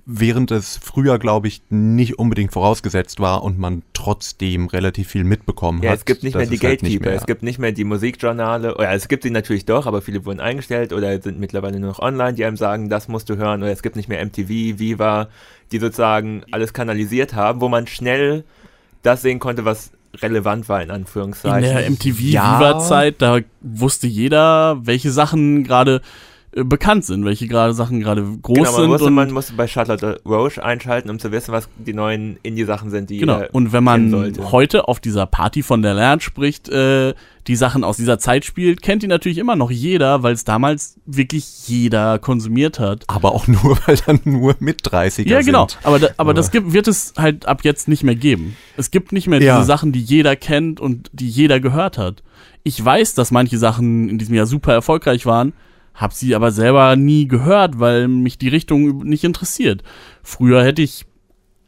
während 0.08 0.52
es 0.52 0.78
früher, 0.80 1.18
glaube 1.18 1.48
ich, 1.48 1.62
nicht 1.68 2.18
unbedingt 2.18 2.52
vorausgesetzt 2.52 3.18
war 3.18 3.42
und 3.42 3.58
man 3.58 3.82
trotzdem 3.92 4.68
relativ 4.68 5.08
viel 5.08 5.25
mitbekommen 5.25 5.82
Ja, 5.82 5.90
hat. 5.90 5.98
es 5.98 6.04
gibt 6.04 6.22
nicht 6.22 6.34
mehr 6.36 6.44
die 6.46 6.50
halt 6.52 6.60
Gatekeeper, 6.60 6.88
nicht 6.88 7.00
mehr- 7.02 7.14
es 7.16 7.26
gibt 7.26 7.42
nicht 7.42 7.58
mehr 7.58 7.72
die 7.72 7.82
Musikjournale, 7.84 8.76
oder 8.76 8.92
es 8.92 9.08
gibt 9.08 9.25
sie 9.25 9.30
natürlich 9.30 9.64
doch, 9.64 9.86
aber 9.86 10.02
viele 10.02 10.25
wurden 10.25 10.38
eingestellt 10.38 10.92
oder 10.92 11.20
sind 11.20 11.40
mittlerweile 11.40 11.80
nur 11.80 11.90
noch 11.90 11.98
online, 11.98 12.34
die 12.34 12.44
einem 12.44 12.56
sagen, 12.56 12.88
das 12.88 13.08
musst 13.08 13.28
du 13.28 13.36
hören, 13.36 13.62
oder 13.62 13.72
es 13.72 13.82
gibt 13.82 13.96
nicht 13.96 14.08
mehr 14.08 14.20
MTV, 14.25 14.78
Viva, 14.78 15.28
die 15.72 15.80
sozusagen 15.80 16.44
alles 16.52 16.72
kanalisiert 16.72 17.34
haben, 17.34 17.60
wo 17.60 17.68
man 17.68 17.88
schnell 17.88 18.44
das 19.02 19.22
sehen 19.22 19.40
konnte, 19.40 19.64
was 19.64 19.90
relevant 20.22 20.68
war, 20.68 20.78
in 20.82 20.88
In 20.88 20.94
Anführungszeichen. 20.94 21.62
der 21.62 21.90
MTV 21.90 22.20
Ja. 22.20 23.12
Da 23.18 23.40
wusste 23.60 24.06
jeder, 24.06 24.78
welche 24.86 25.10
Sachen 25.10 25.64
gerade 25.64 26.00
äh, 26.56 26.64
bekannt 26.64 27.04
sind, 27.04 27.25
welche 27.25 27.46
gerade 27.46 27.75
Sachen 27.75 28.00
gerade 28.00 28.22
groß 28.42 28.56
Genau, 28.56 28.70
man 28.72 28.75
sind. 28.80 28.88
musste, 28.88 29.06
und 29.06 29.14
man 29.14 29.30
musste 29.30 29.52
bei 29.54 29.66
Charlotte 29.68 30.20
Roche 30.25 30.64
einschalten, 30.64 31.10
um 31.10 31.18
zu 31.18 31.30
wissen, 31.30 31.52
was 31.52 31.68
die 31.78 31.92
neuen 31.92 32.38
Indie-Sachen 32.42 32.90
sind, 32.90 33.10
die 33.10 33.18
Genau. 33.18 33.42
Und 33.52 33.72
wenn 33.72 33.84
man 33.84 34.34
heute 34.50 34.88
auf 34.88 34.98
dieser 35.00 35.26
Party 35.26 35.62
von 35.62 35.82
der 35.82 35.94
Lernt 35.94 36.22
spricht, 36.22 36.68
äh, 36.68 37.14
die 37.46 37.54
Sachen 37.54 37.84
aus 37.84 37.96
dieser 37.96 38.18
Zeit 38.18 38.44
spielt, 38.44 38.82
kennt 38.82 39.04
die 39.04 39.06
natürlich 39.06 39.38
immer 39.38 39.54
noch 39.54 39.70
jeder, 39.70 40.25
weil 40.25 40.34
es 40.34 40.42
damals 40.42 40.98
wirklich 41.06 41.68
jeder 41.68 42.18
konsumiert 42.18 42.80
hat. 42.80 43.04
Aber 43.06 43.32
auch 43.32 43.46
nur, 43.46 43.78
weil 43.86 43.96
dann 44.04 44.20
nur 44.25 44.56
mit 44.58 44.82
30er 44.82 45.28
Ja, 45.28 45.40
genau. 45.42 45.68
sind. 45.68 45.78
Aber, 45.84 46.00
da, 46.00 46.06
aber 46.08 46.14
Aber- 46.30 46.34
das 46.34 46.50
gibt, 46.50 46.72
wird 46.72 46.88
es 46.88 47.14
halt 47.16 47.46
ab 47.46 47.60
jetzt 47.62 47.86
nicht 47.86 48.02
mehr 48.02 48.16
geben. 48.16 48.56
Es 48.76 48.90
gibt 48.90 49.12
nicht 49.12 49.28
mehr 49.28 49.40
Ja. 49.40 49.56
diese 49.58 49.66
Sachen, 49.66 49.92
die 49.92 50.00
jeder 50.02 50.34
kennt 50.34 50.80
und 50.80 51.08
die 51.12 51.28
jeder 51.28 51.60
gehört 51.60 51.98
hat. 51.98 52.25
Ich 52.64 52.84
weiß, 52.84 53.14
dass 53.14 53.30
manche 53.30 53.58
Sachen 53.58 54.08
in 54.08 54.18
diesem 54.18 54.34
Jahr 54.34 54.46
super 54.46 54.72
erfolgreich 54.72 55.25
waren, 55.25 55.52
hab 55.97 56.12
sie 56.12 56.35
aber 56.35 56.53
selber 56.53 56.95
nie 56.95 57.26
gehört, 57.26 57.81
weil 57.81 58.07
mich 58.07 58.38
die 58.38 58.49
Richtung 58.49 58.99
nicht 58.99 59.25
interessiert. 59.25 59.83
Früher 60.23 60.62
hätte 60.62 60.83
ich, 60.83 61.07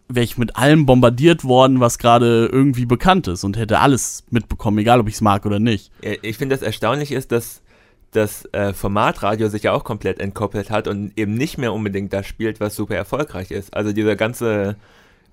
wäre 0.09 0.25
ich 0.25 0.39
mit 0.39 0.57
allem 0.57 0.87
bombardiert 0.87 1.45
worden, 1.45 1.81
was 1.81 1.99
gerade 1.99 2.47
irgendwie 2.53 2.87
bekannt 2.87 3.27
ist 3.27 3.43
und 3.43 3.57
hätte 3.57 3.81
alles 3.81 4.25
mitbekommen, 4.31 4.79
egal 4.79 5.01
ob 5.01 5.09
ich 5.09 5.15
es 5.15 5.21
mag 5.23 5.47
oder 5.47 5.59
nicht. 5.59 5.91
Ja, 6.03 6.13
Ich 6.23 6.37
finde, 6.37 6.55
das 6.55 6.63
erstaunlich 6.63 7.11
ist, 7.11 7.33
dass 7.33 7.63
das 8.13 8.47
äh, 8.53 8.73
Formatradio 8.73 9.49
sich 9.49 9.65
ja 9.65 9.73
auch 9.73 9.85
komplett 9.85 10.19
entkoppelt 10.19 10.71
hat 10.71 10.89
und 10.89 11.13
eben 11.17 11.35
nicht 11.35 11.59
mehr 11.59 11.73
unbedingt 11.73 12.13
das 12.13 12.27
spielt, 12.27 12.61
was 12.61 12.75
super 12.77 12.97
erfolgreich 12.97 13.51
ist. 13.51 13.75
Also 13.75 13.93
dieser 13.93 14.17
ganze 14.17 14.77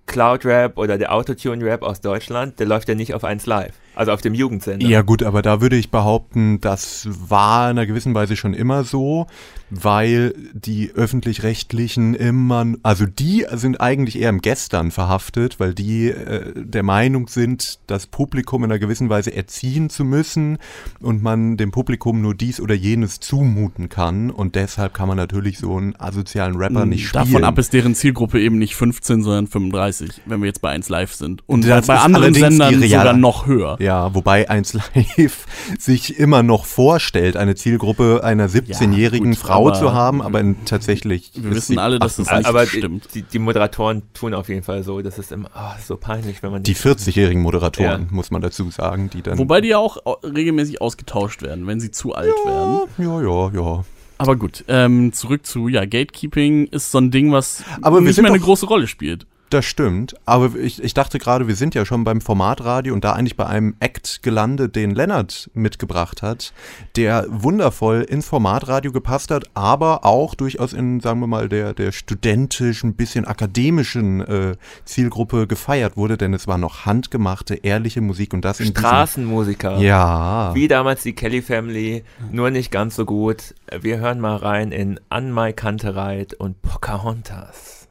Cloud-Rap 0.07 0.77
oder 0.77 0.97
der 0.97 1.13
Autotune-Rap 1.13 1.83
aus 1.83 2.01
Deutschland, 2.01 2.59
der 2.59 2.67
läuft 2.67 2.89
ja 2.89 2.95
nicht 2.95 3.13
auf 3.13 3.23
1 3.23 3.45
Live, 3.45 3.73
also 3.95 4.11
auf 4.11 4.21
dem 4.21 4.33
Jugendsender. 4.33 4.85
Ja 4.85 5.01
gut, 5.01 5.23
aber 5.23 5.41
da 5.41 5.61
würde 5.61 5.75
ich 5.75 5.89
behaupten, 5.89 6.59
das 6.61 7.07
war 7.09 7.71
in 7.71 7.77
einer 7.77 7.85
gewissen 7.85 8.13
Weise 8.13 8.35
schon 8.35 8.53
immer 8.53 8.83
so, 8.83 9.27
weil 9.69 10.33
die 10.53 10.91
öffentlich-rechtlichen 10.91 12.13
immer, 12.13 12.65
also 12.83 13.05
die 13.05 13.45
sind 13.53 13.81
eigentlich 13.81 14.19
eher 14.19 14.29
im 14.29 14.41
Gestern 14.41 14.91
verhaftet, 14.91 15.59
weil 15.59 15.73
die 15.73 16.09
äh, 16.09 16.53
der 16.55 16.83
Meinung 16.83 17.27
sind, 17.27 17.79
das 17.87 18.07
Publikum 18.07 18.63
in 18.63 18.71
einer 18.71 18.79
gewissen 18.79 19.09
Weise 19.09 19.35
erziehen 19.35 19.89
zu 19.89 20.03
müssen 20.03 20.57
und 20.99 21.23
man 21.23 21.57
dem 21.57 21.71
Publikum 21.71 22.21
nur 22.21 22.35
dies 22.35 22.59
oder 22.59 22.75
jenes 22.75 23.19
zumuten 23.19 23.89
kann 23.89 24.29
und 24.29 24.55
deshalb 24.55 24.93
kann 24.93 25.07
man 25.07 25.17
natürlich 25.17 25.57
so 25.57 25.75
einen 25.77 25.95
asozialen 25.97 26.55
Rapper 26.55 26.85
nicht 26.85 27.07
spielen. 27.07 27.25
Davon 27.25 27.43
ab 27.43 27.57
ist 27.57 27.73
deren 27.73 27.95
Zielgruppe 27.95 28.39
eben 28.39 28.59
nicht 28.59 28.75
15, 28.75 29.23
sondern 29.23 29.47
35, 29.47 30.21
wenn 30.25 30.41
wir 30.41 30.47
jetzt 30.47 30.61
bei 30.61 30.69
1 30.69 30.89
Live 30.89 31.13
sind. 31.13 31.43
Und 31.47 31.67
Das 31.67 31.87
bei 31.87 31.97
anderen 31.97 32.33
Sendern 32.33 32.81
sogar 32.81 33.13
noch 33.13 33.47
höher. 33.47 33.77
Ja, 33.79 33.84
wobei 34.13 34.49
1 34.49 34.73
Live 34.95 35.45
sich 35.79 36.17
immer 36.19 36.43
noch 36.43 36.65
vorstellt, 36.65 37.37
eine 37.37 37.55
Zielgruppe 37.55 38.21
einer 38.23 38.47
17-jährigen 38.49 39.31
gut, 39.31 39.37
Frau 39.37 39.71
zu 39.71 39.93
haben, 39.93 40.21
aber 40.21 40.39
in, 40.39 40.65
tatsächlich. 40.65 41.31
wir 41.35 41.51
ist 41.51 41.55
wissen 41.69 41.79
alle, 41.79 41.99
dass 41.99 42.17
das 42.17 42.27
28. 42.27 42.37
nicht 42.37 42.47
aber 42.49 42.65
stimmt. 42.67 43.07
die, 43.15 43.21
die 43.23 43.39
Moderatoren 43.39 44.03
tun 44.13 44.33
auf 44.33 44.49
jeden 44.49 44.63
Fall 44.63 44.83
so. 44.83 45.01
Das 45.01 45.17
ist 45.19 45.31
immer 45.31 45.49
ah, 45.53 45.75
so 45.85 45.97
peinlich, 45.97 46.41
wenn 46.43 46.51
man 46.51 46.63
Die 46.63 46.75
40-jährigen 46.75 47.41
Moderatoren, 47.41 48.01
Ja. 48.03 48.07
muss 48.09 48.31
man 48.31 48.41
dazu 48.41 48.69
sagen, 48.71 49.09
die 49.11 49.21
dann. 49.21 49.37
Wobei 49.37 49.61
die 49.61 49.69
ja 49.69 49.77
auch 49.77 49.97
au- 50.05 50.17
regelmäßig 50.23 50.81
ausgetauscht 50.81 51.41
werden, 51.41 51.67
wenn 51.67 51.79
sie 51.79 51.91
zu 51.91 52.13
alt 52.15 52.33
werden. 52.45 52.81
Ja, 52.97 53.21
ja, 53.21 53.51
ja. 53.53 53.83
Aber 54.17 54.35
gut, 54.37 54.63
ähm, 54.69 55.11
zurück 55.11 55.45
zu, 55.45 55.67
ja, 55.67 55.81
Gatekeeping 55.83 56.67
ist 56.67 56.91
so 56.91 56.99
ein 56.99 57.11
Ding, 57.11 57.31
was 57.33 57.63
Aber 57.81 57.99
nicht 57.99 58.17
mehr 58.21 58.31
eine 58.31 58.39
große 58.39 58.65
Rolle 58.65 58.87
spielt. 58.87 59.27
Das 59.51 59.63
stimmt. 59.65 60.15
Aber 60.25 60.55
ich, 60.55 60.83
ich 60.83 60.93
dachte 60.95 61.19
gerade, 61.19 61.47
wir 61.47 61.55
sind 61.55 61.75
ja 61.75 61.85
schon 61.85 62.03
beim 62.03 62.19
Formatradio 62.19 62.93
und 62.93 63.03
da 63.03 63.13
eigentlich 63.13 63.37
bei 63.37 63.45
einem 63.45 63.75
Act 63.79 64.23
gelandet, 64.23 64.75
den 64.75 64.91
Lennart 64.95 65.49
mitgebracht 65.53 66.21
hat, 66.23 66.51
der 66.95 67.25
wundervoll 67.29 68.01
ins 68.01 68.25
Formatradio 68.27 68.91
gepasst 68.91 69.29
hat, 69.29 69.45
aber 69.53 70.03
auch 70.03 70.33
durchaus 70.33 70.73
in, 70.73 70.99
sagen 70.99 71.19
wir 71.19 71.27
mal, 71.27 71.47
der, 71.47 71.73
der 71.73 71.91
studentischen, 71.91 72.95
bisschen 72.95 73.25
akademischen 73.25 74.21
äh, 74.21 74.55
Zielgruppe 74.83 75.45
gefeiert 75.45 75.95
wurde, 75.95 76.17
denn 76.17 76.33
es 76.33 76.47
war 76.47 76.57
noch 76.57 76.85
handgemachte, 76.87 77.53
ehrliche 77.55 78.01
Musik 78.01 78.33
und 78.33 78.43
das 78.43 78.59
in 78.59 78.73
diesem- 78.73 78.79
Straßenmusiker. 78.79 79.77
Ja. 79.77 80.51
Wie 80.55 80.67
damals 80.67 81.03
die 81.03 81.13
Kelly 81.13 81.41
Family, 81.43 82.03
nur 82.31 82.49
nicht 82.49 82.71
ganz 82.71 82.95
so 82.95 83.05
gut. 83.05 83.53
Wir 83.79 83.99
hören 83.99 84.19
mal 84.19 84.37
rein 84.37 84.71
in 84.71 84.99
An 85.09 85.31
My 85.33 85.53
Kantereit 85.53 86.33
und 86.33 86.61
Pocahontas. 86.63 87.84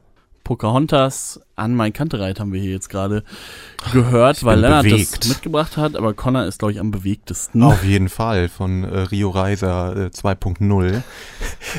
Pocahontas 0.45 1.41
an 1.57 1.75
mein 1.75 1.91
Kantereit 1.91 2.39
haben 2.39 2.53
wir 2.53 2.61
hier 2.61 2.71
jetzt 2.71 2.89
gerade 2.89 3.23
gehört, 3.91 4.43
weil 4.45 4.59
Lennart 4.59 4.83
bewegt. 4.85 5.19
das 5.23 5.27
mitgebracht 5.29 5.75
hat, 5.75 5.95
aber 5.97 6.13
Connor 6.13 6.45
ist, 6.45 6.59
glaube 6.59 6.71
ich, 6.71 6.79
am 6.79 6.91
bewegtesten. 6.91 7.61
Auf 7.63 7.83
jeden 7.83 8.07
Fall 8.09 8.47
von 8.47 8.83
äh, 8.85 8.99
Rio 8.99 9.29
Reiser 9.31 10.05
äh, 10.05 10.09
2.0. 10.09 11.01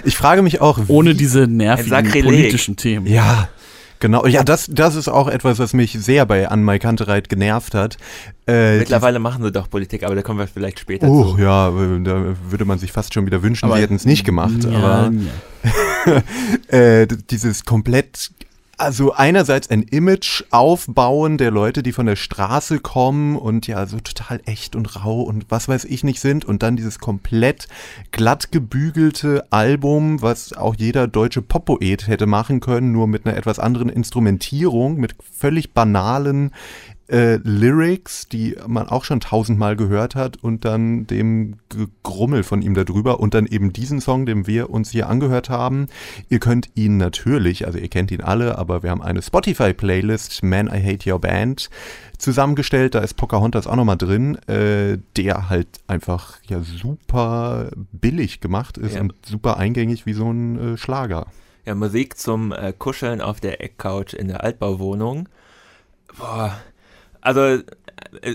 Ich 0.04 0.16
frage 0.16 0.42
mich 0.42 0.61
auch, 0.61 0.78
wie, 0.78 0.92
Ohne 0.92 1.14
diese 1.14 1.46
nervigen 1.46 2.11
politischen 2.11 2.76
Themen. 2.76 3.06
Ja, 3.06 3.49
genau. 4.00 4.26
Ja, 4.26 4.42
das, 4.42 4.66
das 4.70 4.96
ist 4.96 5.08
auch 5.08 5.28
etwas, 5.28 5.58
was 5.61 5.73
mich 5.73 5.92
sehr 5.92 6.26
bei 6.26 6.49
Anmai 6.49 6.78
Kantereit 6.80 7.28
genervt 7.28 7.75
hat. 7.75 7.96
Äh, 8.49 8.78
Mittlerweile 8.78 9.18
machen 9.20 9.42
sie 9.44 9.52
doch 9.52 9.70
Politik, 9.70 10.02
aber 10.02 10.14
da 10.16 10.23
kommen 10.23 10.38
wir 10.40 10.46
vielleicht 10.49 10.80
später 10.80 11.08
Oh, 11.08 11.35
zu. 11.37 11.38
ja, 11.40 11.68
äh, 11.68 12.02
da 12.02 12.35
würde 12.50 12.64
man 12.64 12.78
sich 12.78 12.90
fast 12.92 13.14
schon 13.14 13.26
wieder 13.26 13.42
wünschen, 13.42 13.66
Aber- 13.66 13.76
sie 13.76 13.82
hätten 13.82 13.94
es 13.96 14.04
nicht 14.06 14.25
gemacht. 14.25 14.64
Ja, 14.64 14.76
aber 14.78 15.12
ja. 15.12 16.23
äh, 16.78 17.06
dieses 17.30 17.64
komplett, 17.64 18.30
also 18.78 19.12
einerseits 19.12 19.71
ein 19.71 19.83
Image 19.83 20.45
aufbauen 20.50 21.38
der 21.38 21.50
Leute, 21.50 21.83
die 21.83 21.92
von 21.92 22.06
der 22.06 22.16
Straße 22.16 22.78
kommen 22.80 23.37
und 23.37 23.66
ja 23.66 23.87
so 23.87 23.99
total 24.00 24.40
echt 24.45 24.76
und 24.76 25.02
rau 25.02 25.23
und 25.23 25.47
was 25.49 25.68
weiß 25.68 25.85
ich 25.85 26.04
nicht 26.04 26.21
sind 26.21 26.45
und 26.45 26.62
dann 26.62 26.76
dieses 26.76 26.99
komplett 26.99 27.68
glatt 28.12 28.52
gebügelte 28.52 29.47
Album, 29.50 30.21
was 30.21 30.52
auch 30.52 30.75
jeder 30.76 31.09
deutsche 31.09 31.40
Poppoet 31.42 32.06
hätte 32.06 32.26
machen 32.26 32.61
können, 32.61 32.92
nur 32.92 33.06
mit 33.06 33.26
einer 33.26 33.37
etwas 33.37 33.59
anderen 33.59 33.88
Instrumentierung, 33.88 34.97
mit 34.97 35.16
völlig 35.33 35.73
banalen 35.73 36.52
äh, 37.08 37.36
Lyrics, 37.36 38.28
die 38.28 38.56
man 38.66 38.88
auch 38.88 39.04
schon 39.04 39.20
tausendmal 39.20 39.76
gehört 39.76 40.14
hat 40.16 40.42
und 40.42 40.64
dann 40.64 41.06
dem 41.06 41.56
Grummel 42.02 42.42
von 42.42 42.62
ihm 42.62 42.75
darüber 42.75 43.20
und 43.20 43.34
dann 43.34 43.46
eben 43.46 43.72
diesen 43.72 44.00
Song, 44.00 44.26
den 44.26 44.46
wir 44.46 44.70
uns 44.70 44.90
hier 44.90 45.08
angehört 45.08 45.48
haben. 45.48 45.86
Ihr 46.28 46.40
könnt 46.40 46.70
ihn 46.75 46.96
natürlich, 46.96 47.66
also 47.66 47.78
ihr 47.78 47.88
kennt 47.88 48.10
ihn 48.10 48.20
alle, 48.22 48.58
aber 48.58 48.82
wir 48.82 48.90
haben 48.90 49.02
eine 49.02 49.22
Spotify-Playlist, 49.22 50.42
Man 50.42 50.66
I 50.66 50.82
Hate 50.82 51.10
Your 51.12 51.20
Band, 51.20 51.70
zusammengestellt. 52.18 52.94
Da 52.94 53.00
ist 53.00 53.14
Pocahontas 53.14 53.66
auch 53.66 53.76
nochmal 53.76 53.98
drin, 53.98 54.36
äh, 54.48 54.98
der 55.16 55.48
halt 55.48 55.68
einfach 55.86 56.38
ja 56.48 56.60
super 56.62 57.70
billig 57.92 58.40
gemacht 58.40 58.78
ist 58.78 58.94
Ja. 58.94 59.00
und 59.02 59.14
super 59.25 59.58
eingängig 59.58 60.06
wie 60.06 60.12
so 60.14 60.30
ein 60.30 60.75
äh, 60.75 60.76
Schlager. 60.76 61.26
Ja, 61.66 61.75
Musik 61.75 62.16
zum 62.18 62.52
äh, 62.52 62.72
Kuscheln 62.76 63.20
auf 63.20 63.40
der 63.40 63.62
Eckcouch 63.62 64.14
in 64.16 64.28
der 64.28 64.42
Altbauwohnung. 64.44 65.28
Boah. 66.18 66.56
Also, 67.26 67.40
äh, 67.40 67.62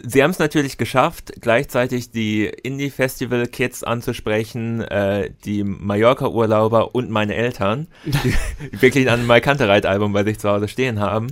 sie 0.03 0.21
haben 0.21 0.31
es 0.31 0.39
natürlich 0.39 0.77
geschafft, 0.77 1.31
gleichzeitig 1.39 2.11
die 2.11 2.45
Indie-Festival-Kids 2.45 3.83
anzusprechen, 3.83 4.81
äh, 4.81 5.31
die 5.45 5.63
Mallorca-Urlauber 5.63 6.93
und 6.93 7.09
meine 7.09 7.35
Eltern, 7.35 7.87
die 8.03 8.33
wirklich 8.81 9.09
ein 9.09 9.25
Mike 9.25 9.45
Kantereit-Album 9.45 10.11
bei 10.11 10.25
sich 10.25 10.39
zu 10.39 10.49
Hause 10.49 10.67
stehen 10.67 10.99
haben. 10.99 11.27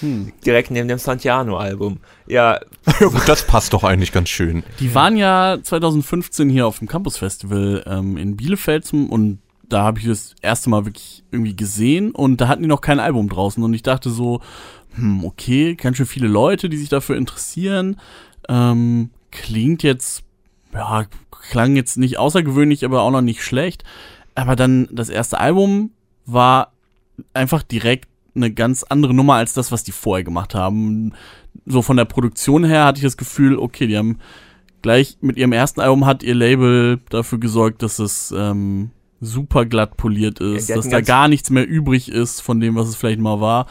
Hm. 0.00 0.32
Direkt 0.46 0.70
neben 0.70 0.88
dem 0.88 0.98
Santiano-Album. 0.98 2.00
Ja, 2.26 2.58
gut, 2.98 3.28
das 3.28 3.46
passt 3.46 3.74
doch 3.74 3.84
eigentlich 3.84 4.12
ganz 4.12 4.30
schön. 4.30 4.64
Die 4.80 4.94
waren 4.94 5.18
ja 5.18 5.58
2015 5.62 6.48
hier 6.48 6.66
auf 6.66 6.78
dem 6.78 6.88
Campus 6.88 7.18
Festival 7.18 7.84
ähm, 7.86 8.16
in 8.16 8.36
Bielefeld 8.36 8.86
zum, 8.86 9.10
und 9.10 9.40
da 9.68 9.82
habe 9.82 9.98
ich 9.98 10.06
das 10.06 10.34
erste 10.40 10.70
Mal 10.70 10.86
wirklich 10.86 11.22
irgendwie 11.30 11.56
gesehen 11.56 12.12
und 12.12 12.40
da 12.40 12.48
hatten 12.48 12.62
die 12.62 12.68
noch 12.68 12.80
kein 12.80 13.00
Album 13.00 13.28
draußen 13.28 13.62
und 13.62 13.74
ich 13.74 13.82
dachte 13.82 14.10
so, 14.10 14.40
hm, 14.94 15.24
okay, 15.24 15.74
ganz 15.74 15.96
schön 15.96 16.06
viele 16.06 16.28
Leute, 16.28 16.68
die 16.68 16.76
sich 16.76 16.88
dafür 16.88 17.16
interessieren. 17.16 17.96
Ähm, 18.48 19.10
klingt 19.30 19.82
jetzt, 19.82 20.22
ja, 20.72 21.06
klang 21.50 21.76
jetzt 21.76 21.96
nicht 21.96 22.18
außergewöhnlich, 22.18 22.84
aber 22.84 23.02
auch 23.02 23.10
noch 23.10 23.20
nicht 23.20 23.42
schlecht. 23.42 23.84
Aber 24.34 24.56
dann 24.56 24.88
das 24.90 25.08
erste 25.08 25.38
Album 25.38 25.90
war 26.26 26.72
einfach 27.32 27.62
direkt 27.62 28.08
eine 28.34 28.52
ganz 28.52 28.82
andere 28.82 29.14
Nummer 29.14 29.34
als 29.34 29.52
das, 29.52 29.70
was 29.70 29.84
die 29.84 29.92
vorher 29.92 30.24
gemacht 30.24 30.54
haben. 30.54 31.12
So 31.66 31.82
von 31.82 31.96
der 31.96 32.04
Produktion 32.04 32.64
her 32.64 32.84
hatte 32.84 32.98
ich 32.98 33.04
das 33.04 33.16
Gefühl, 33.16 33.58
okay, 33.58 33.86
die 33.86 33.96
haben 33.96 34.18
gleich 34.82 35.16
mit 35.20 35.36
ihrem 35.36 35.52
ersten 35.52 35.80
Album 35.80 36.04
hat 36.04 36.22
ihr 36.22 36.34
Label 36.34 37.00
dafür 37.10 37.38
gesorgt, 37.38 37.82
dass 37.82 37.98
es 37.98 38.34
ähm, 38.36 38.90
super 39.20 39.64
glatt 39.64 39.96
poliert 39.96 40.40
ist, 40.40 40.68
Ja, 40.68 40.76
dass 40.76 40.88
da 40.88 41.00
gar 41.00 41.28
nichts 41.28 41.50
mehr 41.50 41.66
übrig 41.66 42.10
ist 42.10 42.40
von 42.40 42.60
dem, 42.60 42.74
was 42.74 42.88
es 42.88 42.96
vielleicht 42.96 43.20
mal 43.20 43.40
war. 43.40 43.66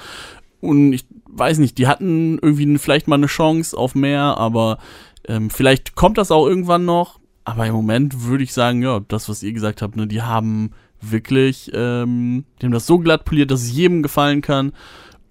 Und 0.63 0.93
ich 0.93 1.05
weiß 1.27 1.58
nicht, 1.58 1.77
die 1.77 1.88
hatten 1.88 2.39
irgendwie 2.41 2.77
vielleicht 2.77 3.08
mal 3.08 3.15
eine 3.15 3.27
Chance 3.27 3.77
auf 3.77 3.96
mehr, 3.96 4.38
aber 4.38 4.77
ähm, 5.27 5.50
vielleicht 5.50 5.96
kommt 5.96 6.17
das 6.17 6.32
auch 6.32 6.48
irgendwann 6.48 6.86
noch. 6.86 7.20
Aber 7.43 7.67
im 7.67 7.74
Moment 7.74 8.24
würde 8.24 8.43
ich 8.46 8.53
sagen, 8.53 8.82
ja, 8.82 9.01
das, 9.08 9.27
was 9.27 9.43
ihr 9.43 9.51
gesagt 9.51 9.82
habt, 9.82 9.98
ne, 9.98 10.08
die 10.08 10.22
haben 10.22 10.72
wirklich, 11.01 11.70
ähm, 11.74 12.46
die 12.62 12.65
haben 12.65 12.72
das 12.72 12.88
so 12.88 12.98
glatt 13.00 13.25
poliert, 13.25 13.51
dass 13.51 13.62
es 13.63 13.74
jedem 13.74 14.01
gefallen 14.01 14.41
kann. 14.41 14.72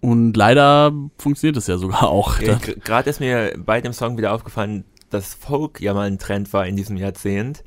Und 0.01 0.37
leider 0.37 0.93
funktioniert 1.17 1.57
es 1.57 1.67
ja 1.69 1.79
sogar 1.79 2.11
auch. 2.11 2.39
Ja, 2.41 2.57
gr- 2.57 2.75
Gerade 2.85 3.09
ist 3.09 3.21
mir 3.21 3.55
bei 3.57 3.81
dem 3.81 3.95
Song 3.95 4.19
wieder 4.19 4.35
aufgefallen, 4.35 4.85
dass 5.09 5.33
Folk 5.33 5.81
ja 5.81 5.95
mal 5.95 6.09
ein 6.09 6.19
Trend 6.19 6.53
war 6.53 6.67
in 6.67 6.77
diesem 6.77 6.97
Jahrzehnt, 6.99 7.65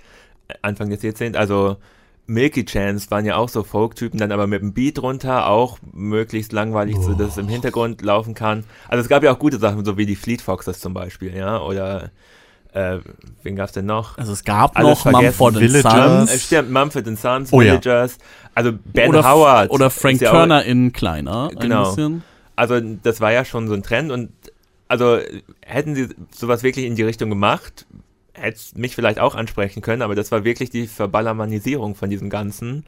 äh, 0.50 0.53
Anfang 0.62 0.89
des 0.91 1.01
Jahrzehnts. 1.01 1.38
Also 1.38 1.77
Milky 2.27 2.65
Chance 2.65 3.12
waren 3.12 3.25
ja 3.25 3.36
auch 3.36 3.50
so 3.50 3.63
Folk-Typen, 3.63 4.20
dann 4.20 4.32
aber 4.32 4.48
mit 4.48 4.62
dem 4.62 4.74
Beat 4.74 5.00
runter, 5.01 5.48
auch 5.48 5.77
möglichst 5.94 6.53
langweilig, 6.53 6.98
so 7.00 7.13
dass 7.13 7.29
es 7.34 7.38
im 7.38 7.48
Hintergrund 7.48 8.01
laufen 8.01 8.34
kann. 8.34 8.63
Also 8.88 9.01
es 9.03 9.10
gab 9.10 9.24
ja 9.24 9.32
auch 9.32 9.39
gute 9.39 9.60
Sachen, 9.60 9.86
so 9.86 9.98
wie 9.98 10.05
die 10.08 10.15
Fleet 10.15 10.41
Foxes 10.41 10.79
zum 10.79 10.94
Beispiel, 10.94 11.36
ja, 11.36 11.62
oder 11.62 12.10
äh, 12.74 12.98
wen 13.44 13.55
gab's 13.55 13.74
denn 13.74 13.86
noch? 13.86 14.17
Also 14.17 14.34
es 14.34 14.44
gab 14.44 14.75
Alles 14.75 14.89
noch 14.89 15.01
vergessen. 15.03 15.24
Mumford 15.25 15.55
Villagers. 15.60 16.34
Äh, 16.34 16.39
stimmt, 16.39 16.72
Mumford 16.72 17.08
and 17.08 17.20
Sons, 17.20 17.53
Oh 17.53 17.62
ja. 17.62 17.74
Villagers, 17.79 18.17
also 18.55 18.72
Ben 18.94 19.10
oder, 19.10 19.24
Howard. 19.29 19.70
Oder 19.72 19.89
Frank 19.89 20.19
ja 20.19 20.30
auch- 20.30 20.34
Turner 20.34 20.63
in 20.65 20.91
kleiner. 20.93 21.52
Genau. 21.60 21.84
Ein 21.89 21.95
bisschen. 21.95 22.23
Also 22.56 22.80
das 22.80 23.21
war 23.21 23.32
ja 23.34 23.45
schon 23.45 23.67
so 23.67 23.73
ein 23.76 23.84
Trend 23.84 24.12
und 24.12 24.30
also 24.88 25.19
hätten 25.65 25.93
sie 25.95 26.10
sowas 26.32 26.63
wirklich 26.63 26.86
in 26.86 26.95
die 26.95 27.04
Richtung 27.04 27.30
gemacht, 27.30 27.86
hätte 28.36 28.60
mich 28.76 28.95
vielleicht 28.95 29.19
auch 29.19 29.36
ansprechen 29.36 29.82
können, 29.82 30.02
aber 30.02 30.15
das 30.15 30.32
war 30.32 30.43
wirklich 30.43 30.69
die 30.69 30.88
Verballermanisierung 30.88 31.95
von 31.95 32.10
diesem 32.10 32.30
Ganzen. 32.30 32.86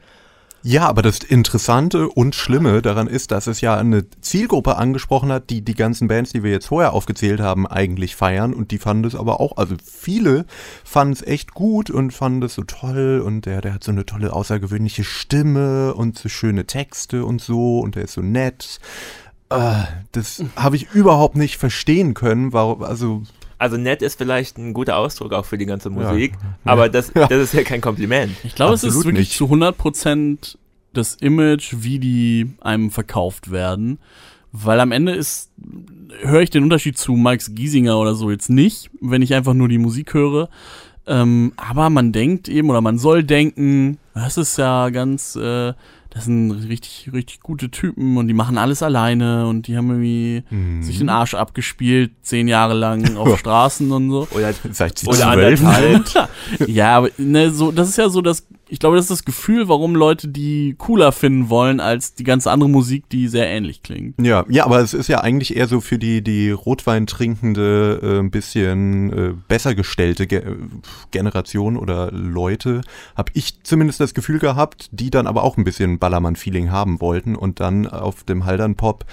Ja, 0.64 0.88
aber 0.88 1.02
das 1.02 1.20
Interessante 1.20 2.08
und 2.08 2.34
Schlimme 2.34 2.82
daran 2.82 3.06
ist, 3.06 3.30
dass 3.30 3.46
es 3.46 3.60
ja 3.60 3.76
eine 3.76 4.04
Zielgruppe 4.20 4.76
angesprochen 4.76 5.30
hat, 5.30 5.50
die 5.50 5.62
die 5.62 5.76
ganzen 5.76 6.08
Bands, 6.08 6.32
die 6.32 6.42
wir 6.42 6.50
jetzt 6.50 6.66
vorher 6.66 6.94
aufgezählt 6.94 7.40
haben, 7.40 7.64
eigentlich 7.66 8.16
feiern 8.16 8.52
und 8.52 8.72
die 8.72 8.78
fanden 8.78 9.04
es 9.04 9.14
aber 9.14 9.40
auch, 9.40 9.56
also 9.56 9.76
viele 9.84 10.46
fanden 10.84 11.12
es 11.12 11.22
echt 11.22 11.54
gut 11.54 11.90
und 11.90 12.10
fanden 12.10 12.42
es 12.42 12.54
so 12.54 12.64
toll 12.64 13.22
und 13.24 13.46
der, 13.46 13.60
der 13.60 13.74
hat 13.74 13.84
so 13.84 13.92
eine 13.92 14.04
tolle 14.04 14.32
außergewöhnliche 14.32 15.04
Stimme 15.04 15.94
und 15.94 16.18
so 16.18 16.28
schöne 16.28 16.66
Texte 16.66 17.24
und 17.24 17.40
so 17.40 17.78
und 17.78 17.94
der 17.94 18.04
ist 18.04 18.14
so 18.14 18.22
nett. 18.22 18.80
Äh, 19.50 19.84
das 20.10 20.42
habe 20.56 20.74
ich 20.74 20.90
überhaupt 20.92 21.36
nicht 21.36 21.56
verstehen 21.56 22.14
können, 22.14 22.52
warum, 22.52 22.82
also 22.82 23.22
Also 23.58 23.76
nett 23.76 24.02
ist 24.02 24.16
vielleicht 24.18 24.56
ein 24.58 24.72
guter 24.72 24.96
Ausdruck 24.96 25.32
auch 25.32 25.44
für 25.44 25.58
die 25.58 25.66
ganze 25.66 25.88
Ja. 25.90 25.94
Musik, 25.94 26.34
aber 26.64 26.88
das, 26.88 27.12
Ja. 27.14 27.26
das 27.26 27.42
ist 27.42 27.54
ja 27.54 27.64
kein 27.64 27.80
Kompliment. 27.80 28.32
Ich 28.44 28.54
glaube, 28.54 28.74
es 28.74 28.84
ist 28.84 28.94
wirklich 28.96 29.28
nicht. 29.28 29.32
zu 29.36 29.48
100% 29.48 30.56
das 30.92 31.16
Image, 31.16 31.74
wie 31.78 31.98
die 31.98 32.52
einem 32.60 32.90
verkauft 32.90 33.50
werden. 33.50 33.98
Weil 34.52 34.80
am 34.80 34.92
Ende 34.92 35.12
ist, 35.12 35.50
höre 36.22 36.40
ich 36.40 36.50
den 36.50 36.62
Unterschied 36.62 36.96
zu 36.96 37.12
Max 37.12 37.54
Giesinger 37.54 37.98
oder 37.98 38.14
so 38.14 38.30
jetzt 38.30 38.48
nicht, 38.48 38.90
wenn 39.00 39.20
ich 39.22 39.34
einfach 39.34 39.52
nur 39.54 39.68
die 39.68 39.76
Musik 39.78 40.14
höre. 40.14 40.48
Ähm, 41.06 41.52
aber 41.56 41.90
man 41.90 42.12
denkt 42.12 42.48
eben, 42.48 42.70
oder 42.70 42.80
man 42.80 42.98
soll 42.98 43.24
denken, 43.24 43.98
das 44.14 44.36
ist 44.38 44.56
ja 44.58 44.88
ganz, 44.90 45.36
äh, 45.36 45.74
das 46.10 46.24
sind 46.24 46.50
richtig, 46.68 47.10
richtig 47.12 47.40
gute 47.40 47.70
Typen 47.70 48.16
und 48.16 48.28
die 48.28 48.34
machen 48.34 48.56
alles 48.56 48.82
alleine 48.82 49.46
und 49.46 49.66
die 49.66 49.76
haben 49.76 49.90
irgendwie 49.90 50.42
hm, 50.48 50.82
sich 50.82 50.98
den 50.98 51.10
Arsch 51.10 51.34
abgespielt, 51.34 52.12
zehn 52.22 52.48
Jahre 52.48 52.74
lang 52.74 53.16
auf 53.16 53.38
Straßen 53.38 53.90
und 53.92 54.10
so. 54.10 54.26
Oder, 54.30 54.54
seit 54.72 55.06
oder 55.06 55.28
anderthalb. 55.28 56.28
Ja, 56.66 56.96
aber 56.96 57.10
ne, 57.18 57.50
so, 57.50 57.72
das 57.72 57.90
ist 57.90 57.98
ja 57.98 58.08
so 58.08 58.22
das, 58.22 58.46
ich 58.68 58.78
glaube, 58.78 58.96
das 58.96 59.06
ist 59.06 59.10
das 59.10 59.24
Gefühl, 59.24 59.68
warum 59.68 59.94
Leute 59.94 60.28
die 60.28 60.74
cooler 60.78 61.12
finden 61.12 61.48
wollen 61.48 61.80
als 61.80 62.14
die 62.14 62.24
ganze 62.24 62.50
andere 62.50 62.68
Musik, 62.68 63.08
die 63.08 63.28
sehr 63.28 63.46
ähnlich 63.46 63.82
klingt. 63.82 64.14
Ja, 64.20 64.44
ja, 64.48 64.64
aber 64.64 64.80
es 64.80 64.94
ist 64.94 65.08
ja 65.08 65.20
eigentlich 65.20 65.56
eher 65.56 65.66
so 65.66 65.80
für 65.80 65.98
die, 65.98 66.22
die 66.22 66.50
Rotwein 66.50 67.06
trinkende, 67.06 68.00
äh, 68.02 68.18
ein 68.18 68.30
bisschen 68.30 69.12
äh, 69.12 69.34
besser 69.48 69.74
gestellte 69.74 70.26
Ge 70.26 70.42
Generation 71.10 71.76
oder 71.76 72.10
Leute, 72.12 72.82
habe 73.16 73.32
ich 73.34 73.62
zumindest 73.62 74.00
das 74.00 74.14
Gefühl 74.14 74.38
gehabt, 74.38 74.88
die 74.92 75.10
dann 75.10 75.26
aber 75.26 75.42
auch 75.42 75.56
ein 75.56 75.64
bisschen 75.64 75.98
Ballermann-Feeling 75.98 76.70
haben 76.70 77.00
wollten 77.00 77.36
und 77.36 77.60
dann 77.60 77.86
auf 77.86 78.24
dem 78.24 78.44
Haldern-Pop 78.44 79.04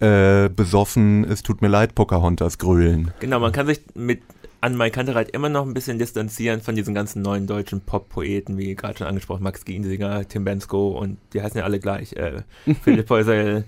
äh, 0.00 0.48
besoffen, 0.48 1.24
es 1.24 1.42
tut 1.42 1.62
mir 1.62 1.68
leid, 1.68 1.94
Pocahontas 1.94 2.58
grölen. 2.58 3.12
Genau, 3.20 3.40
man 3.40 3.52
kann 3.52 3.66
sich 3.66 3.80
mit 3.94 4.20
an 4.62 4.76
Mike 4.76 4.94
Kantereit 4.94 5.30
immer 5.32 5.48
noch 5.48 5.66
ein 5.66 5.74
bisschen 5.74 5.98
distanzieren 5.98 6.62
von 6.62 6.76
diesen 6.76 6.94
ganzen 6.94 7.20
neuen 7.20 7.48
deutschen 7.48 7.80
Pop-Poeten, 7.80 8.56
wie 8.56 8.76
gerade 8.76 8.96
schon 8.96 9.08
angesprochen, 9.08 9.42
Max 9.42 9.64
Giesinger, 9.64 10.26
Tim 10.28 10.44
Bensko 10.44 10.90
und 10.90 11.18
die 11.32 11.42
heißen 11.42 11.58
ja 11.58 11.64
alle 11.64 11.80
gleich, 11.80 12.12
äh, 12.12 12.42
Philipp 12.82 13.10
Häusel. 13.10 13.64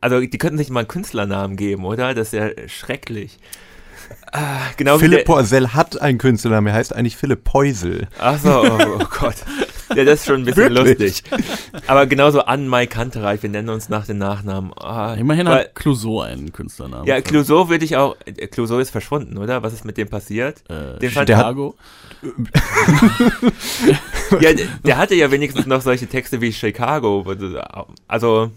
Also 0.00 0.20
die 0.20 0.38
könnten 0.38 0.58
sich 0.58 0.68
mal 0.68 0.80
einen 0.80 0.88
Künstlernamen 0.88 1.56
geben, 1.56 1.84
oder? 1.84 2.12
Das 2.12 2.32
ist 2.32 2.40
ja 2.40 2.50
schrecklich. 2.68 3.38
Ah, 4.32 4.62
genau 4.76 4.98
Philipp 4.98 5.24
Poisel 5.24 5.74
hat 5.74 6.00
einen 6.00 6.18
Künstlernamen, 6.18 6.66
er 6.66 6.74
heißt 6.74 6.94
eigentlich 6.94 7.16
Philipp 7.16 7.44
Peusel. 7.44 8.08
Ach 8.18 8.38
so, 8.38 8.62
oh, 8.62 8.98
oh 9.00 9.06
Gott. 9.18 9.36
Ja, 9.94 10.04
das 10.04 10.20
ist 10.20 10.26
schon 10.26 10.36
ein 10.40 10.44
bisschen 10.44 10.72
lustig. 10.72 11.22
Aber 11.86 12.06
genauso 12.06 12.40
an 12.42 12.68
Mike 12.68 12.94
Kantereit, 12.94 13.42
wir 13.42 13.50
nennen 13.50 13.68
uns 13.68 13.88
nach 13.88 14.06
den 14.06 14.18
Nachnamen. 14.18 14.72
Ah, 14.78 15.14
Immerhin 15.14 15.46
weil- 15.46 15.60
hat 15.60 15.74
Clouseau 15.74 16.20
einen 16.22 16.52
Künstlernamen. 16.52 17.06
Ja, 17.06 17.20
Clouseau 17.20 17.68
würde 17.68 17.84
ich 17.84 17.96
auch. 17.96 18.16
äh, 18.24 18.46
Clouseau 18.48 18.78
ist 18.78 18.90
verschwunden, 18.90 19.38
oder? 19.38 19.62
Was 19.62 19.72
ist 19.72 19.84
mit 19.84 19.96
dem 19.96 20.08
passiert? 20.08 20.62
äh, 20.68 20.98
den 20.98 21.10
fand- 21.10 21.28
Chicago. 21.28 21.74
Ja, 24.40 24.52
der, 24.52 24.66
der 24.84 24.96
hatte 24.96 25.14
ja 25.14 25.30
wenigstens 25.30 25.66
noch 25.66 25.80
solche 25.80 26.06
Texte 26.08 26.40
wie 26.40 26.52
Chicago. 26.52 27.24
Also, 28.08 28.50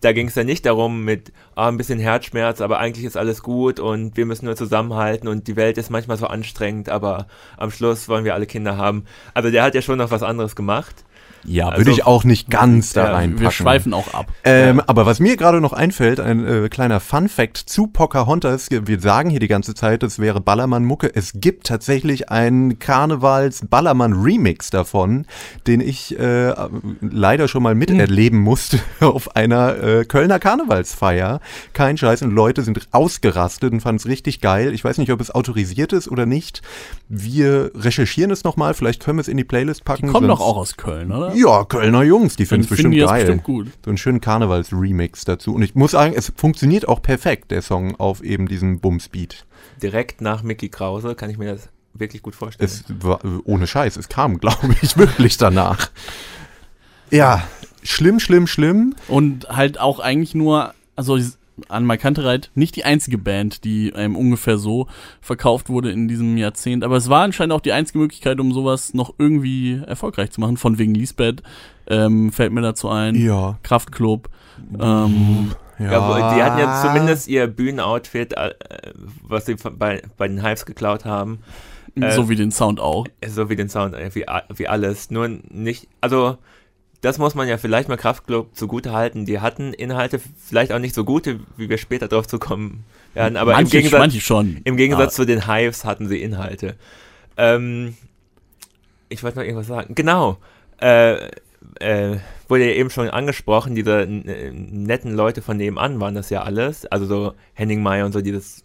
da 0.00 0.12
ging 0.12 0.28
es 0.28 0.34
ja 0.34 0.44
nicht 0.44 0.66
darum 0.66 1.04
mit 1.04 1.32
ah, 1.54 1.68
ein 1.68 1.76
bisschen 1.76 1.98
Herzschmerz, 1.98 2.60
aber 2.60 2.78
eigentlich 2.78 3.04
ist 3.04 3.16
alles 3.16 3.42
gut 3.42 3.80
und 3.80 4.16
wir 4.16 4.26
müssen 4.26 4.46
nur 4.46 4.56
zusammenhalten 4.56 5.28
und 5.28 5.48
die 5.48 5.56
Welt 5.56 5.78
ist 5.78 5.90
manchmal 5.90 6.16
so 6.16 6.26
anstrengend, 6.26 6.88
aber 6.88 7.26
am 7.56 7.70
Schluss 7.70 8.08
wollen 8.08 8.24
wir 8.24 8.34
alle 8.34 8.46
Kinder 8.46 8.76
haben. 8.76 9.04
Also, 9.34 9.50
der 9.50 9.62
hat 9.62 9.74
ja 9.74 9.82
schon 9.82 9.98
noch 9.98 10.10
was 10.10 10.22
anderes 10.22 10.56
gemacht. 10.56 11.04
Ja, 11.44 11.66
Also- 11.68 11.78
würde 11.78 11.90
ich 11.90 12.06
auch 12.06 12.24
nicht 12.24 12.50
ganz 12.50 12.92
da 12.92 13.04
Ja, 13.04 13.12
reinpacken. 13.12 13.42
Wir 13.42 13.50
schweifen 13.50 13.94
auch 13.94 14.12
ab. 14.14 14.26
Ähm, 14.44 14.80
Aber 14.86 15.06
was 15.06 15.20
mir 15.20 15.36
gerade 15.36 15.60
noch 15.60 15.72
einfällt, 15.72 16.20
ein 16.20 16.46
äh, 16.46 16.68
kleiner 16.68 17.00
Fun-Fact 17.00 17.56
zu 17.56 17.86
Pocahontas. 17.86 18.68
Wir 18.70 19.00
sagen 19.00 19.30
hier 19.30 19.40
die 19.40 19.48
ganze 19.48 19.74
Zeit, 19.74 20.02
es 20.02 20.18
wäre 20.18 20.40
Ballermann-Mucke. 20.40 21.10
Es 21.14 21.32
gibt 21.34 21.66
tatsächlich 21.66 22.30
einen 22.30 22.78
Karnevals-Ballermann-Remix 22.78 24.70
davon, 24.70 25.26
den 25.66 25.80
ich 25.80 26.18
äh, 26.18 26.52
leider 27.00 27.48
schon 27.48 27.62
mal 27.62 27.74
miterleben 27.74 28.40
musste 28.40 28.78
auf 29.00 29.36
einer 29.36 29.82
äh, 29.82 30.04
Kölner 30.04 30.38
Karnevalsfeier. 30.38 31.40
Kein 31.72 31.96
Scheiß 31.96 32.22
und 32.22 32.30
Leute 32.32 32.62
sind 32.62 32.88
ausgerastet 32.92 33.72
und 33.72 33.80
fanden 33.80 33.98
es 33.98 34.06
richtig 34.06 34.40
geil. 34.40 34.72
Ich 34.74 34.84
weiß 34.84 34.98
nicht, 34.98 35.12
ob 35.12 35.20
es 35.20 35.30
autorisiert 35.30 35.92
ist 35.92 36.08
oder 36.10 36.26
nicht. 36.26 36.62
Wir 37.08 37.70
recherchieren 37.74 38.30
es 38.30 38.44
nochmal, 38.44 38.74
vielleicht 38.74 39.02
können 39.02 39.18
wir 39.18 39.22
es 39.22 39.28
in 39.28 39.36
die 39.36 39.44
Playlist 39.44 39.84
packen. 39.84 40.06
Die 40.06 40.12
kommen 40.12 40.28
doch 40.28 40.40
auch 40.40 40.56
aus 40.56 40.76
Köln, 40.76 41.12
oder? 41.12 41.33
Ja, 41.34 41.64
Kölner 41.64 42.02
Jungs, 42.02 42.36
die 42.36 42.46
finden 42.46 42.62
es 42.62 42.68
finden 42.68 42.68
bestimmt 42.68 42.94
die 42.94 43.00
das 43.00 43.10
geil. 43.10 43.20
bestimmt 43.24 43.44
gut. 43.44 43.68
So 43.84 43.90
einen 43.90 43.98
schönen 43.98 44.20
Karnevals-Remix 44.20 45.24
dazu. 45.24 45.54
Und 45.54 45.62
ich 45.62 45.74
muss 45.74 45.92
sagen, 45.92 46.14
es 46.16 46.32
funktioniert 46.36 46.88
auch 46.88 47.02
perfekt, 47.02 47.50
der 47.50 47.62
Song 47.62 47.96
auf 47.96 48.22
eben 48.22 48.48
diesem 48.48 48.80
Bumsbeat. 48.80 49.44
Direkt 49.82 50.20
nach 50.20 50.42
Mickey 50.42 50.68
Krause 50.68 51.14
kann 51.14 51.30
ich 51.30 51.38
mir 51.38 51.52
das 51.52 51.68
wirklich 51.94 52.22
gut 52.22 52.34
vorstellen. 52.34 52.70
Es 52.70 52.84
war, 52.88 53.20
ohne 53.44 53.66
Scheiß, 53.66 53.96
es 53.96 54.08
kam, 54.08 54.38
glaube 54.40 54.74
ich, 54.82 54.96
wirklich 54.96 55.36
danach. 55.36 55.90
Ja, 57.10 57.46
schlimm, 57.82 58.20
schlimm, 58.20 58.46
schlimm. 58.46 58.94
Und 59.08 59.48
halt 59.48 59.78
auch 59.78 60.00
eigentlich 60.00 60.34
nur, 60.34 60.74
also 60.96 61.18
an 61.68 61.84
Markantereit 61.84 62.50
nicht 62.54 62.76
die 62.76 62.84
einzige 62.84 63.18
Band, 63.18 63.64
die 63.64 63.90
ähm, 63.96 64.16
ungefähr 64.16 64.58
so 64.58 64.88
verkauft 65.20 65.68
wurde 65.68 65.90
in 65.92 66.08
diesem 66.08 66.36
Jahrzehnt. 66.36 66.82
Aber 66.84 66.96
es 66.96 67.08
war 67.08 67.22
anscheinend 67.22 67.52
auch 67.52 67.60
die 67.60 67.72
einzige 67.72 67.98
Möglichkeit, 68.00 68.40
um 68.40 68.52
sowas 68.52 68.94
noch 68.94 69.14
irgendwie 69.18 69.80
erfolgreich 69.86 70.30
zu 70.30 70.40
machen. 70.40 70.56
Von 70.56 70.78
wegen 70.78 70.94
Lisbeth 70.94 71.42
ähm, 71.86 72.32
fällt 72.32 72.52
mir 72.52 72.62
dazu 72.62 72.88
ein. 72.88 73.14
Ja. 73.14 73.58
Kraftklub. 73.62 74.28
Ähm, 74.80 75.52
Ja, 75.78 76.00
aber 76.00 76.34
die 76.36 76.42
hatten 76.42 76.58
ja 76.60 76.82
zumindest 76.82 77.26
ihr 77.28 77.46
Bühnenoutfit, 77.48 78.34
äh, 78.34 78.54
was 79.22 79.46
sie 79.46 79.56
bei, 79.56 80.02
bei 80.16 80.28
den 80.28 80.40
Hives 80.44 80.66
geklaut 80.66 81.04
haben, 81.04 81.40
Äh, 81.96 82.12
so 82.12 82.28
wie 82.28 82.36
den 82.36 82.50
Sound 82.52 82.78
auch. 82.80 83.06
so 83.26 83.48
wie 83.50 83.56
den 83.56 83.68
Sound, 83.68 83.94
äh, 83.94 84.10
wie, 84.14 84.24
wie 84.56 84.68
alles. 84.68 85.10
Nur 85.10 85.28
nicht, 85.28 85.88
also 86.00 86.38
das 87.04 87.18
muss 87.18 87.34
man 87.34 87.46
ja 87.48 87.58
vielleicht 87.58 87.88
mal 87.88 87.96
Kraftklub 87.98 88.56
zugute 88.56 88.92
halten. 88.92 89.26
Die 89.26 89.40
hatten 89.40 89.74
Inhalte 89.74 90.18
vielleicht 90.42 90.72
auch 90.72 90.78
nicht 90.78 90.94
so 90.94 91.04
gute, 91.04 91.40
wie 91.56 91.68
wir 91.68 91.76
später 91.76 92.08
drauf 92.08 92.26
zu 92.26 92.38
kommen 92.38 92.84
werden, 93.12 93.36
aber 93.36 93.52
im 93.52 93.58
manche, 93.58 93.76
Gegensatz, 93.76 93.98
manche 93.98 94.20
schon. 94.20 94.60
im 94.64 94.76
Gegensatz 94.76 95.12
Ja. 95.12 95.16
zu 95.22 95.24
den 95.26 95.46
Hives 95.46 95.84
hatten 95.84 96.08
sie 96.08 96.22
Inhalte. 96.22 96.76
Ähm, 97.36 97.94
ich 99.10 99.22
wollte 99.22 99.38
noch 99.38 99.44
irgendwas 99.44 99.66
sagen. 99.66 99.94
Genau. 99.94 100.38
Äh, 100.80 101.28
äh, 101.80 102.16
wurde 102.48 102.66
ja 102.66 102.74
eben 102.74 102.90
schon 102.90 103.08
angesprochen, 103.10 103.74
diese 103.74 104.06
netten 104.08 105.14
Leute 105.14 105.42
von 105.42 105.56
nebenan 105.56 106.00
waren 106.00 106.14
das 106.14 106.30
ja 106.30 106.42
alles. 106.42 106.86
Also 106.86 107.06
so 107.06 107.34
Henning 107.52 107.82
Meyer 107.82 108.06
und 108.06 108.12
so, 108.12 108.20
dieses, 108.22 108.64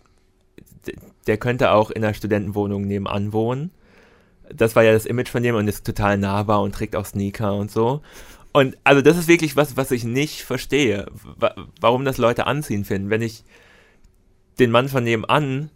der 1.28 1.38
könnte 1.38 1.72
auch 1.72 1.92
in 1.92 2.02
der 2.02 2.14
Studentenwohnung 2.14 2.84
nebenan 2.84 3.34
wohnen. 3.34 3.72
Das 4.54 4.76
war 4.76 4.84
ja 4.84 4.94
das 4.94 5.06
Image 5.06 5.30
von 5.30 5.44
dem 5.44 5.56
und 5.56 5.68
ist 5.68 5.86
total 5.86 6.18
nahbar 6.18 6.62
und 6.62 6.74
trägt 6.74 6.96
auch 6.96 7.06
Sneaker 7.06 7.56
und 7.56 7.72
so. 7.72 8.02
Und 8.52 8.78
also 8.84 9.02
das 9.02 9.18
ist 9.18 9.28
wirklich 9.28 9.56
was, 9.56 9.78
was 9.78 9.92
ich 9.92 10.04
nicht 10.04 10.42
verstehe, 10.42 11.08
wa 11.38 11.54
warum 11.80 12.06
das 12.06 12.18
Leute 12.18 12.48
anziehen 12.48 12.86
finden. 12.86 13.10
Wenn 13.10 13.22
ich 13.22 13.44
den 14.58 14.72
Mann 14.72 14.90
von 14.90 15.04
nebenan 15.04 15.70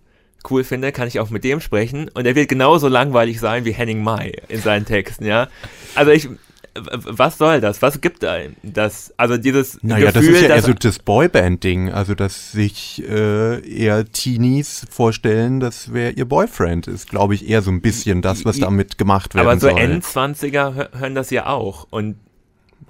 cool 0.49 0.63
finde, 0.63 0.91
kann 0.91 1.07
ich 1.07 1.19
auch 1.19 1.29
mit 1.29 1.43
dem 1.43 1.61
sprechen 1.61 2.09
und 2.09 2.25
er 2.25 2.35
wird 2.35 2.49
genauso 2.49 2.87
langweilig 2.87 3.39
sein 3.39 3.63
wie 3.65 3.71
Henning 3.71 4.03
Mai 4.03 4.33
in 4.49 4.59
seinen 4.59 4.85
Texten, 4.85 5.25
ja. 5.25 5.47
Also 5.95 6.11
ich, 6.11 6.27
was 6.75 7.37
soll 7.37 7.61
das? 7.61 7.81
Was 7.81 8.01
gibt 8.01 8.23
einem 8.25 8.55
das? 8.63 9.13
Also 9.17 9.37
dieses 9.37 9.77
Naja, 9.83 10.05
das 10.11 10.15
Gefühl, 10.15 10.35
ist 10.35 10.41
ja 10.41 10.47
eher 10.49 10.55
dass, 10.57 10.65
so 10.65 10.73
das 10.73 10.99
Boyband-Ding, 10.99 11.91
also 11.91 12.15
dass 12.15 12.51
sich 12.51 13.03
äh, 13.07 13.59
eher 13.67 14.05
Teenies 14.11 14.85
vorstellen, 14.89 15.59
das 15.59 15.93
wäre 15.93 16.11
ihr 16.11 16.25
Boyfriend, 16.25 16.87
ist, 16.87 17.09
glaube 17.09 17.35
ich, 17.35 17.47
eher 17.47 17.61
so 17.61 17.71
ein 17.71 17.81
bisschen 17.81 18.21
das, 18.21 18.43
was 18.45 18.59
damit 18.59 18.97
gemacht 18.97 19.35
werden 19.35 19.47
aber 19.47 19.59
so 19.59 19.69
soll. 19.69 19.79
N20er 19.79 20.75
hö- 20.75 20.99
hören 20.99 21.15
das 21.15 21.29
ja 21.29 21.45
auch 21.45 21.87
und 21.91 22.15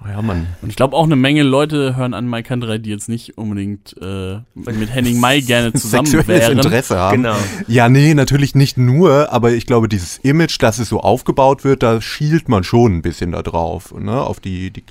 ja, 0.06 0.22
Mann. 0.22 0.46
Und 0.62 0.70
ich 0.70 0.76
glaube 0.76 0.96
auch 0.96 1.04
eine 1.04 1.16
Menge 1.16 1.42
Leute 1.42 1.96
hören 1.96 2.14
an 2.14 2.28
Mike 2.28 2.48
Kanterei, 2.48 2.78
die 2.78 2.90
jetzt 2.90 3.08
nicht 3.08 3.38
unbedingt 3.38 3.94
äh, 4.00 4.38
mit 4.54 4.92
Henning 4.94 5.20
Mai 5.20 5.40
gerne 5.40 5.72
zusammen 5.74 6.06
Sexuelles 6.06 6.42
wären. 6.42 6.58
Interesse 6.58 6.98
haben. 6.98 7.22
genau. 7.22 7.36
Ja, 7.68 7.88
nee, 7.88 8.14
natürlich 8.14 8.54
nicht 8.54 8.76
nur, 8.76 9.32
aber 9.32 9.52
ich 9.52 9.66
glaube, 9.66 9.88
dieses 9.88 10.18
Image, 10.18 10.60
dass 10.60 10.78
es 10.78 10.88
so 10.88 11.00
aufgebaut 11.00 11.64
wird, 11.64 11.82
da 11.82 12.00
schielt 12.00 12.48
man 12.48 12.64
schon 12.64 12.96
ein 12.96 13.02
bisschen 13.02 13.32
da 13.32 13.42
drauf, 13.42 13.94
ne? 13.94 14.20
Auf 14.22 14.40
die, 14.40 14.70
die, 14.70 14.82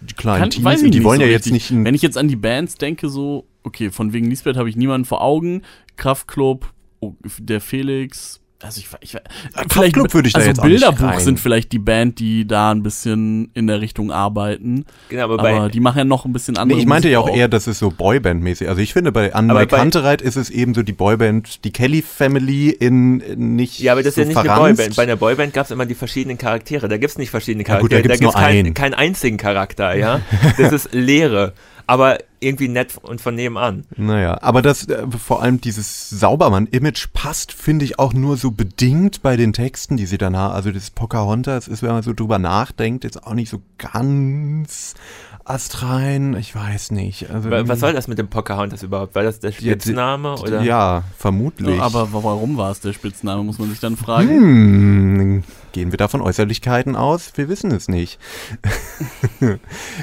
die 0.00 0.14
kleinen 0.14 0.50
Kann, 0.50 0.64
und 0.64 0.82
die 0.82 0.88
nicht 0.98 1.04
wollen 1.04 1.20
so 1.20 1.26
ja 1.26 1.30
jetzt 1.30 1.46
richtig. 1.46 1.52
nicht 1.52 1.70
ein, 1.70 1.84
Wenn 1.84 1.94
ich 1.94 2.02
jetzt 2.02 2.18
an 2.18 2.28
die 2.28 2.36
Bands 2.36 2.76
denke, 2.76 3.08
so, 3.08 3.46
okay, 3.62 3.90
von 3.90 4.12
wegen 4.12 4.26
Lisbeth 4.26 4.56
habe 4.56 4.68
ich 4.68 4.76
niemanden 4.76 5.04
vor 5.04 5.22
Augen. 5.22 5.62
Kraftklub, 5.96 6.72
oh, 7.00 7.14
der 7.38 7.60
Felix. 7.60 8.40
Also 8.60 8.80
ich, 8.80 8.88
ich 9.00 9.16
Kraftklub 9.68 10.12
würde 10.14 10.26
ich 10.26 10.32
da 10.34 10.40
also 10.40 10.48
jetzt 10.50 10.58
auch 10.58 10.64
nicht 10.64 10.80
Bilderbuch 10.80 11.04
rein. 11.04 11.20
sind 11.20 11.38
vielleicht 11.38 11.70
die 11.70 11.78
Band, 11.78 12.18
die 12.18 12.44
da 12.44 12.72
ein 12.72 12.82
bisschen 12.82 13.50
in 13.54 13.68
der 13.68 13.80
Richtung 13.80 14.10
arbeiten. 14.10 14.84
Genau, 15.10 15.24
aber 15.24 15.34
Aber, 15.34 15.60
bei, 15.60 15.68
die 15.68 15.78
machen 15.78 15.98
ja 15.98 16.04
noch 16.04 16.24
ein 16.24 16.32
bisschen 16.32 16.54
Nee, 16.54 16.60
andere 16.60 16.80
ich 16.80 16.86
meinte 16.86 17.08
ja 17.08 17.20
auch 17.20 17.26
Musik 17.26 17.38
eher, 17.40 17.48
dass 17.48 17.68
es 17.68 17.78
so 17.78 17.90
Boyband-mäßig. 17.90 18.68
Also 18.68 18.80
ich 18.82 18.92
finde, 18.92 19.12
bei 19.12 19.32
An 19.32 19.46
My 19.46 19.64
Kantereit 19.66 20.20
ist 20.22 20.34
es 20.36 20.50
eben 20.50 20.74
so 20.74 20.82
die 20.82 20.92
Boyband, 20.92 21.64
die 21.64 21.70
Kelly 21.72 22.02
Family 22.02 22.70
in 22.70 23.20
in 23.20 23.54
nicht 23.56 23.78
ja, 23.78 23.92
aber 23.92 24.02
das 24.02 24.10
ist 24.10 24.14
so 24.16 24.20
ja 24.22 24.26
nicht 24.28 24.36
eine 24.38 24.48
verranzt. 24.48 24.78
Boyband. 24.78 24.96
Bei 24.96 25.02
einer 25.04 25.16
Boyband 25.16 25.54
gab 25.54 25.64
es 25.66 25.70
immer 25.70 25.86
die 25.86 25.94
verschiedenen 25.94 26.36
Charaktere. 26.36 26.88
Da 26.88 26.96
gibt 26.96 27.12
es 27.12 27.18
nicht 27.18 27.30
verschiedene 27.30 27.64
Ja, 27.66 27.78
gut, 27.78 27.92
da 27.92 27.96
Charaktere. 27.96 28.02
gibt's 28.02 28.20
nur 28.20 28.32
keinen, 28.32 28.66
einen. 28.66 28.74
keinen 28.74 28.94
einzigen 28.94 29.36
Charakter, 29.36 29.94
ja. 29.96 30.20
Das 30.58 30.72
ist 30.72 30.92
Leere. 30.92 31.52
Aber 31.88 32.18
irgendwie 32.40 32.68
nett 32.68 32.96
und 33.02 33.20
von 33.20 33.34
nebenan. 33.34 33.84
Naja, 33.96 34.38
aber 34.42 34.62
das, 34.62 34.86
äh, 34.88 35.06
vor 35.10 35.42
allem 35.42 35.60
dieses 35.60 36.10
Saubermann-Image 36.10 37.08
passt, 37.12 37.52
finde 37.52 37.84
ich, 37.84 37.98
auch 37.98 38.12
nur 38.12 38.36
so 38.36 38.50
bedingt 38.50 39.22
bei 39.22 39.36
den 39.36 39.52
Texten, 39.52 39.96
die 39.96 40.06
sie 40.06 40.18
danach, 40.18 40.52
also 40.52 40.70
das 40.70 40.90
Pocahontas 40.90 41.66
ist, 41.66 41.82
wenn 41.82 41.90
man 41.90 42.02
so 42.02 42.12
drüber 42.12 42.38
nachdenkt, 42.38 43.04
jetzt 43.04 43.26
auch 43.26 43.34
nicht 43.34 43.48
so 43.48 43.62
ganz 43.78 44.94
astrein, 45.48 46.34
ich 46.36 46.54
weiß 46.54 46.90
nicht. 46.92 47.30
Also, 47.30 47.50
Wa- 47.50 47.66
Was 47.66 47.80
soll 47.80 47.92
das 47.92 48.08
mit 48.08 48.18
dem 48.18 48.28
Pocahontas 48.28 48.82
überhaupt? 48.82 49.14
War 49.14 49.22
das 49.22 49.40
der 49.40 49.52
Spitzname 49.52 50.34
oder? 50.38 50.62
Ja, 50.62 51.04
vermutlich. 51.16 51.80
Aber 51.80 52.12
warum 52.12 52.56
war 52.56 52.70
es 52.70 52.80
der 52.80 52.92
Spitzname, 52.92 53.42
muss 53.42 53.58
man 53.58 53.70
sich 53.70 53.80
dann 53.80 53.96
fragen. 53.96 54.28
Hm, 54.28 55.44
gehen 55.72 55.90
wir 55.92 55.96
da 55.96 56.08
von 56.08 56.20
Äußerlichkeiten 56.20 56.96
aus? 56.96 57.32
Wir 57.36 57.48
wissen 57.48 57.70
es 57.72 57.88
nicht. 57.88 58.18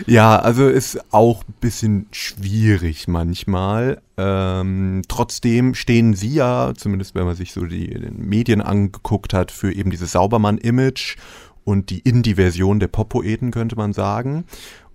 ja, 0.08 0.38
also 0.38 0.68
ist 0.68 1.00
auch 1.14 1.44
ein 1.48 1.54
bisschen 1.60 2.08
schwierig 2.12 3.08
manchmal. 3.08 4.02
Ähm, 4.18 5.02
trotzdem 5.08 5.76
stehen 5.76 6.14
sie 6.14 6.34
ja, 6.34 6.74
zumindest 6.76 7.16
wenn 7.16 7.26
man 7.26 7.36
sich 7.36 7.52
so 7.54 7.66
die 7.66 7.98
Medien 8.12 8.62
angeguckt 8.62 9.34
hat, 9.34 9.52
für 9.52 9.74
eben 9.74 9.92
dieses 9.92 10.14
Saubermann-Image 10.14 11.18
und 11.64 11.90
die 11.90 12.00
Indie-Version 12.00 12.80
der 12.80 12.88
Pop-Poeten, 12.88 13.52
könnte 13.52 13.76
man 13.76 13.92
sagen. 13.92 14.46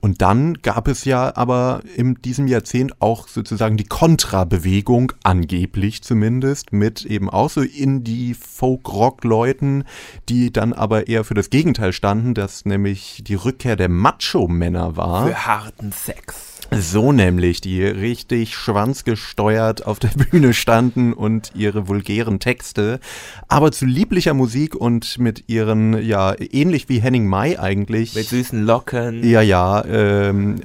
Und 0.00 0.22
dann 0.22 0.54
gab 0.54 0.88
es 0.88 1.04
ja 1.04 1.36
aber 1.36 1.82
in 1.94 2.14
diesem 2.22 2.46
Jahrzehnt 2.46 3.02
auch 3.02 3.28
sozusagen 3.28 3.76
die 3.76 3.84
Kontrabewegung, 3.84 5.12
angeblich 5.22 6.00
zumindest, 6.02 6.72
mit 6.72 7.04
eben 7.04 7.28
auch 7.28 7.50
so 7.50 7.60
Indie-Folk-Rock-Leuten, 7.60 9.84
die 10.28 10.52
dann 10.52 10.72
aber 10.72 11.08
eher 11.08 11.24
für 11.24 11.34
das 11.34 11.50
Gegenteil 11.50 11.92
standen, 11.92 12.32
dass 12.34 12.64
nämlich 12.64 13.22
die 13.26 13.34
Rückkehr 13.34 13.74
der 13.76 13.90
Macho-Männer 13.90 14.96
war. 14.96 15.26
Für 15.26 15.46
harten 15.46 15.92
Sex. 15.92 16.49
So 16.72 17.11
nämlich, 17.11 17.61
die 17.61 17.83
richtig 17.83 18.54
schwanzgesteuert 18.54 19.87
auf 19.87 19.98
der 19.98 20.09
Bühne 20.30 20.54
standen 20.54 21.12
und 21.12 21.52
ihre 21.54 21.88
vulgären 21.88 22.38
Texte, 22.38 23.00
aber 23.48 23.72
zu 23.72 23.87
lieblicher 23.87 24.35
Musik 24.35 24.74
und 24.74 25.18
mit 25.18 25.44
ihren, 25.48 26.00
ja, 26.02 26.35
ähnlich 26.38 26.88
wie 26.88 27.00
Henning 27.00 27.26
Mai 27.26 27.59
eigentlich. 27.59 28.14
Mit 28.14 28.28
süßen 28.28 28.64
Locken. 28.64 29.28
Ja, 29.28 29.40
ja, 29.40 29.85
ähm, 29.85 30.61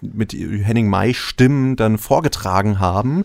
mit 0.00 0.32
Henning 0.32 0.88
Mai 0.88 1.12
Stimmen 1.14 1.76
dann 1.76 1.96
vorgetragen 1.96 2.78
haben. 2.78 3.24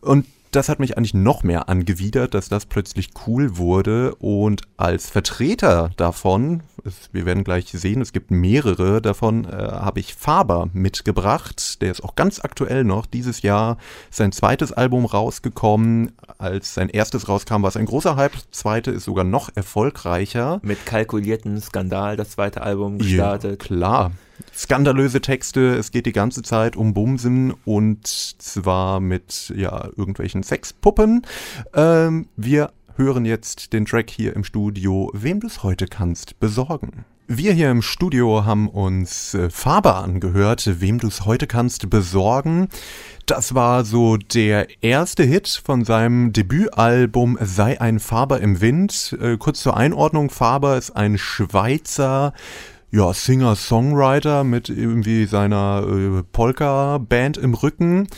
Und 0.00 0.26
das 0.50 0.68
hat 0.68 0.80
mich 0.80 0.96
eigentlich 0.96 1.14
noch 1.14 1.42
mehr 1.42 1.68
angewidert, 1.68 2.34
dass 2.34 2.48
das 2.48 2.66
plötzlich 2.66 3.10
cool 3.26 3.56
wurde. 3.58 4.14
Und 4.16 4.62
als 4.76 5.10
Vertreter 5.10 5.90
davon, 5.96 6.62
es, 6.84 7.10
wir 7.12 7.26
werden 7.26 7.44
gleich 7.44 7.68
sehen, 7.70 8.00
es 8.00 8.12
gibt 8.12 8.30
mehrere 8.30 9.02
davon, 9.02 9.44
äh, 9.44 9.50
habe 9.50 10.00
ich 10.00 10.14
Faber 10.14 10.68
mitgebracht. 10.72 11.82
Der 11.82 11.90
ist 11.90 12.02
auch 12.02 12.14
ganz 12.14 12.40
aktuell 12.40 12.84
noch. 12.84 13.06
Dieses 13.06 13.42
Jahr 13.42 13.76
ist 14.10 14.16
sein 14.16 14.32
zweites 14.32 14.72
Album 14.72 15.04
rausgekommen. 15.04 16.12
Als 16.38 16.74
sein 16.74 16.88
erstes 16.88 17.28
rauskam, 17.28 17.62
war 17.62 17.68
es 17.68 17.76
ein 17.76 17.86
großer 17.86 18.16
Hype. 18.16 18.32
Das 18.32 18.50
zweite 18.50 18.90
ist 18.90 19.04
sogar 19.04 19.24
noch 19.24 19.50
erfolgreicher. 19.54 20.60
Mit 20.62 20.86
kalkulierten 20.86 21.60
Skandal, 21.60 22.16
das 22.16 22.30
zweite 22.30 22.62
Album 22.62 22.94
Ja, 22.98 23.04
gestartet. 23.04 23.60
klar. 23.60 24.12
Skandalöse 24.54 25.20
Texte, 25.20 25.74
es 25.76 25.90
geht 25.90 26.06
die 26.06 26.12
ganze 26.12 26.42
Zeit 26.42 26.76
um 26.76 26.94
Bumsen 26.94 27.54
und 27.64 28.06
zwar 28.06 29.00
mit 29.00 29.52
ja, 29.54 29.88
irgendwelchen 29.96 30.42
Sexpuppen. 30.42 31.22
Ähm, 31.74 32.28
wir 32.36 32.70
hören 32.96 33.24
jetzt 33.24 33.72
den 33.72 33.86
Track 33.86 34.10
hier 34.10 34.34
im 34.34 34.44
Studio, 34.44 35.10
wem 35.14 35.40
du 35.40 35.46
es 35.46 35.62
heute 35.62 35.86
kannst 35.86 36.40
besorgen. 36.40 37.04
Wir 37.28 37.52
hier 37.52 37.72
im 37.72 37.82
Studio 37.82 38.44
haben 38.44 38.68
uns 38.68 39.34
äh, 39.34 39.50
Faber 39.50 39.96
angehört, 39.96 40.80
wem 40.80 41.00
du 41.00 41.08
es 41.08 41.24
heute 41.24 41.48
kannst 41.48 41.90
besorgen. 41.90 42.68
Das 43.26 43.52
war 43.52 43.84
so 43.84 44.16
der 44.16 44.68
erste 44.80 45.24
Hit 45.24 45.60
von 45.64 45.84
seinem 45.84 46.32
Debütalbum 46.32 47.36
Sei 47.40 47.80
ein 47.80 47.98
Faber 47.98 48.40
im 48.40 48.60
Wind. 48.60 49.18
Äh, 49.20 49.38
kurz 49.38 49.60
zur 49.60 49.76
Einordnung, 49.76 50.30
Faber 50.30 50.78
ist 50.78 50.92
ein 50.92 51.18
Schweizer 51.18 52.32
ja, 52.96 53.12
Singer-Songwriter 53.12 54.42
mit 54.42 54.70
irgendwie 54.70 55.26
seiner 55.26 55.84
äh, 55.86 56.22
Polka-Band 56.32 57.36
im 57.36 57.52
Rücken, 57.52 58.08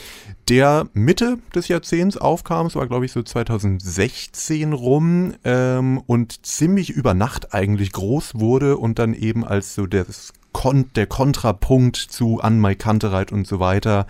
der 0.47 0.87
Mitte 0.93 1.37
des 1.53 1.67
Jahrzehnts 1.67 2.15
aufkam, 2.15 2.67
es 2.67 2.77
war 2.77 2.87
glaube 2.87 3.05
ich 3.05 3.11
so 3.11 3.21
2016 3.21 4.71
rum 4.71 5.33
ähm, 5.43 6.01
und 6.07 6.45
ziemlich 6.45 6.91
über 6.91 7.13
Nacht 7.13 7.53
eigentlich 7.53 7.91
groß 7.91 8.35
wurde 8.35 8.77
und 8.77 8.99
dann 8.99 9.13
eben 9.13 9.45
als 9.45 9.75
so 9.75 9.85
das 9.85 10.31
Kon 10.53 10.85
der 10.95 11.07
Kontrapunkt 11.07 11.97
zu 11.97 12.39
Anmai 12.39 12.75
Kantereit 12.75 13.33
und 13.33 13.45
so 13.45 13.59
weiter 13.59 14.07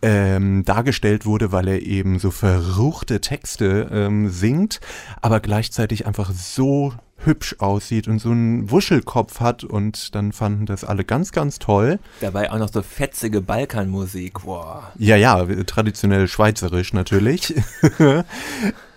ähm, 0.00 0.64
dargestellt 0.64 1.26
wurde, 1.26 1.50
weil 1.50 1.66
er 1.66 1.82
eben 1.82 2.20
so 2.20 2.30
verruchte 2.30 3.20
Texte 3.20 3.90
ähm, 3.90 4.28
singt, 4.28 4.80
aber 5.20 5.40
gleichzeitig 5.40 6.06
einfach 6.06 6.30
so 6.30 6.92
hübsch 7.24 7.56
aussieht 7.58 8.08
und 8.08 8.18
so 8.18 8.30
einen 8.30 8.70
Wuschelkopf 8.70 9.40
hat 9.40 9.64
und 9.64 10.14
dann 10.14 10.32
fanden 10.32 10.66
das 10.66 10.84
alle 10.84 11.04
ganz, 11.04 11.32
ganz 11.32 11.58
toll. 11.58 11.98
Dabei 12.20 12.50
auch 12.50 12.58
noch 12.58 12.72
so 12.72 12.82
fetzige 12.82 13.40
Balkanmusik, 13.40 14.44
wow. 14.44 14.84
Ja, 14.98 15.16
ja, 15.16 15.44
traditionell 15.64 16.28
schweizerisch 16.28 16.92
natürlich. 16.92 17.54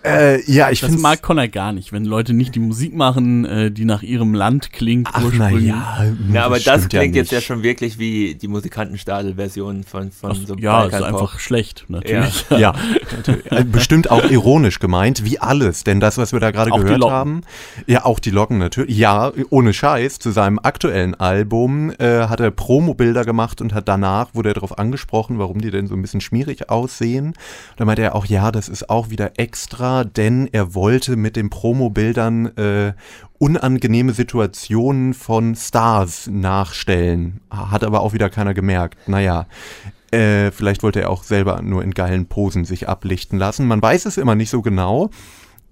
Äh, 0.08 0.52
ja, 0.52 0.70
ich 0.70 0.82
das 0.82 0.98
mag 0.98 1.22
Connor 1.22 1.48
gar 1.48 1.72
nicht, 1.72 1.92
wenn 1.92 2.06
Leute 2.06 2.34
nicht 2.34 2.56
die 2.56 2.60
Musik 2.60 2.96
machen, 2.96 3.46
äh, 3.46 3.72
die 3.72 3.86
nach 3.86 4.04
ihrem 4.04 4.34
Land 4.34 4.72
klingt. 4.72 5.10
Ach, 5.12 5.24
na 5.34 5.50
ja, 5.52 6.06
ja, 6.34 6.46
aber 6.46 6.60
das 6.60 6.88
klingt 6.90 7.16
ja 7.16 7.22
jetzt 7.22 7.32
ja 7.32 7.42
schon 7.42 7.64
wirklich 7.64 8.00
wie 8.00 8.36
die 8.36 8.48
Musikantenstadel-Version 8.48 9.84
von, 9.84 10.12
von 10.12 10.32
Ach, 10.32 10.48
so 10.48 10.56
Ja, 10.56 10.86
ist 10.86 10.94
einfach 11.02 11.40
schlecht, 11.40 11.86
natürlich. 11.88 12.46
Ja, 12.50 12.58
ja. 12.58 12.74
Äh, 13.50 13.64
bestimmt 13.64 14.10
auch 14.10 14.24
ironisch 14.30 14.80
gemeint, 14.80 15.24
wie 15.24 15.40
alles, 15.40 15.84
denn 15.84 16.00
das, 16.00 16.18
was 16.18 16.34
wir 16.34 16.40
da 16.40 16.52
gerade 16.52 16.72
gehört 16.72 17.04
haben, 17.04 17.42
ja, 17.86 18.06
auch 18.06 18.20
die 18.20 18.30
Locken 18.30 18.58
natürlich, 18.58 18.98
ja, 18.98 19.32
ohne 19.50 19.74
Scheiß, 19.74 20.20
zu 20.20 20.32
seinem 20.32 20.60
aktuellen 20.60 21.16
Album 21.16 21.92
äh, 22.00 22.28
hat 22.28 22.40
er 22.40 22.52
Promo-Bilder 22.52 23.26
gemacht 23.26 23.62
und 23.62 23.74
hat 23.74 23.88
danach, 23.88 24.34
wurde 24.34 24.50
er 24.50 24.54
darauf 24.54 24.78
angesprochen, 24.78 25.40
warum 25.40 25.62
die 25.62 25.72
denn 25.72 25.88
so 25.88 25.96
ein 25.96 26.02
bisschen 26.02 26.22
schmierig 26.22 26.70
aussehen. 26.70 27.34
Da 27.76 27.86
meinte 27.86 28.02
er 28.02 28.16
auch, 28.16 28.26
ja, 28.26 28.52
das 28.52 28.70
ist 28.70 28.90
auch 28.90 29.10
wieder 29.10 29.32
extra 29.38 29.97
denn 30.06 30.50
er 30.52 30.74
wollte 30.76 31.16
mit 31.16 31.36
den 31.36 31.50
Promobildern 31.50 32.58
äh, 32.58 32.94
unangenehme 33.38 34.14
Situationen 34.14 35.14
von 35.14 35.56
Stars 35.56 36.28
nachstellen. 36.28 37.42
Hat 37.50 37.84
aber 37.84 38.02
auch 38.02 38.14
wieder 38.14 38.30
keiner 38.30 38.54
gemerkt. 38.54 39.08
Naja, 39.08 39.48
äh, 40.12 40.52
vielleicht 40.52 40.84
wollte 40.84 41.02
er 41.02 41.10
auch 41.10 41.24
selber 41.24 41.62
nur 41.62 41.84
in 41.84 41.92
geilen 41.92 42.28
Posen 42.28 42.66
sich 42.66 42.88
ablichten 42.88 43.38
lassen. 43.38 43.68
Man 43.68 43.82
weiß 43.82 44.06
es 44.06 44.18
immer 44.18 44.36
nicht 44.36 44.50
so 44.50 44.62
genau. 44.62 45.10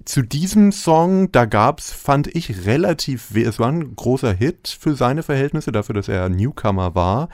Zu 0.04 0.22
diesem 0.22 0.72
Song, 0.72 1.32
da 1.32 1.46
gab's, 1.46 1.92
fand 1.92 2.28
ich 2.28 2.68
relativ, 2.68 3.36
es 3.36 3.58
war 3.58 3.72
ein 3.72 3.96
großer 3.96 4.34
Hit 4.34 4.78
für 4.80 4.96
seine 4.96 5.24
Verhältnisse, 5.24 5.72
dafür, 5.72 5.96
dass 5.96 6.08
er 6.08 6.30
Newcomer 6.30 6.94
war. 6.94 7.30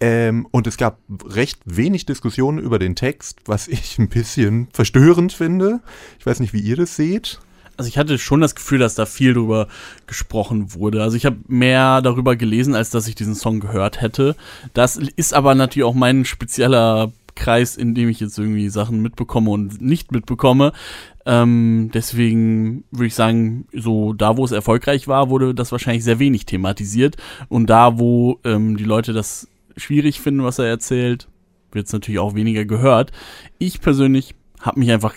Ähm, 0.00 0.46
und 0.50 0.66
es 0.66 0.76
gab 0.76 0.98
recht 1.24 1.60
wenig 1.64 2.06
Diskussionen 2.06 2.58
über 2.58 2.78
den 2.78 2.96
Text, 2.96 3.38
was 3.46 3.68
ich 3.68 3.98
ein 3.98 4.08
bisschen 4.08 4.68
verstörend 4.72 5.32
finde. 5.32 5.80
Ich 6.18 6.26
weiß 6.26 6.40
nicht, 6.40 6.52
wie 6.52 6.60
ihr 6.60 6.76
das 6.76 6.96
seht. 6.96 7.40
Also 7.76 7.88
ich 7.88 7.98
hatte 7.98 8.18
schon 8.18 8.40
das 8.40 8.54
Gefühl, 8.54 8.78
dass 8.78 8.94
da 8.94 9.04
viel 9.06 9.34
drüber 9.34 9.68
gesprochen 10.06 10.74
wurde. 10.74 11.02
Also 11.02 11.16
ich 11.16 11.26
habe 11.26 11.38
mehr 11.48 12.02
darüber 12.02 12.36
gelesen, 12.36 12.74
als 12.74 12.90
dass 12.90 13.08
ich 13.08 13.14
diesen 13.14 13.34
Song 13.34 13.60
gehört 13.60 14.00
hätte. 14.00 14.36
Das 14.74 14.96
ist 14.96 15.34
aber 15.34 15.54
natürlich 15.54 15.84
auch 15.84 15.94
mein 15.94 16.24
spezieller 16.24 17.12
Kreis, 17.34 17.76
in 17.76 17.94
dem 17.94 18.08
ich 18.08 18.20
jetzt 18.20 18.38
irgendwie 18.38 18.68
Sachen 18.68 19.02
mitbekomme 19.02 19.50
und 19.50 19.80
nicht 19.80 20.12
mitbekomme. 20.12 20.72
Ähm, 21.26 21.90
deswegen 21.92 22.84
würde 22.92 23.06
ich 23.06 23.14
sagen, 23.14 23.66
so 23.72 24.12
da, 24.12 24.36
wo 24.36 24.44
es 24.44 24.52
erfolgreich 24.52 25.08
war, 25.08 25.30
wurde 25.30 25.54
das 25.54 25.72
wahrscheinlich 25.72 26.04
sehr 26.04 26.20
wenig 26.20 26.46
thematisiert. 26.46 27.16
Und 27.48 27.68
da, 27.68 27.98
wo 27.98 28.38
ähm, 28.44 28.76
die 28.76 28.84
Leute 28.84 29.12
das 29.12 29.48
schwierig 29.76 30.20
finden, 30.20 30.44
was 30.44 30.58
er 30.58 30.66
erzählt, 30.66 31.28
wird 31.72 31.86
es 31.86 31.92
natürlich 31.92 32.20
auch 32.20 32.34
weniger 32.34 32.64
gehört. 32.64 33.12
Ich 33.58 33.80
persönlich 33.80 34.34
habe 34.60 34.80
mich 34.80 34.90
einfach 34.90 35.14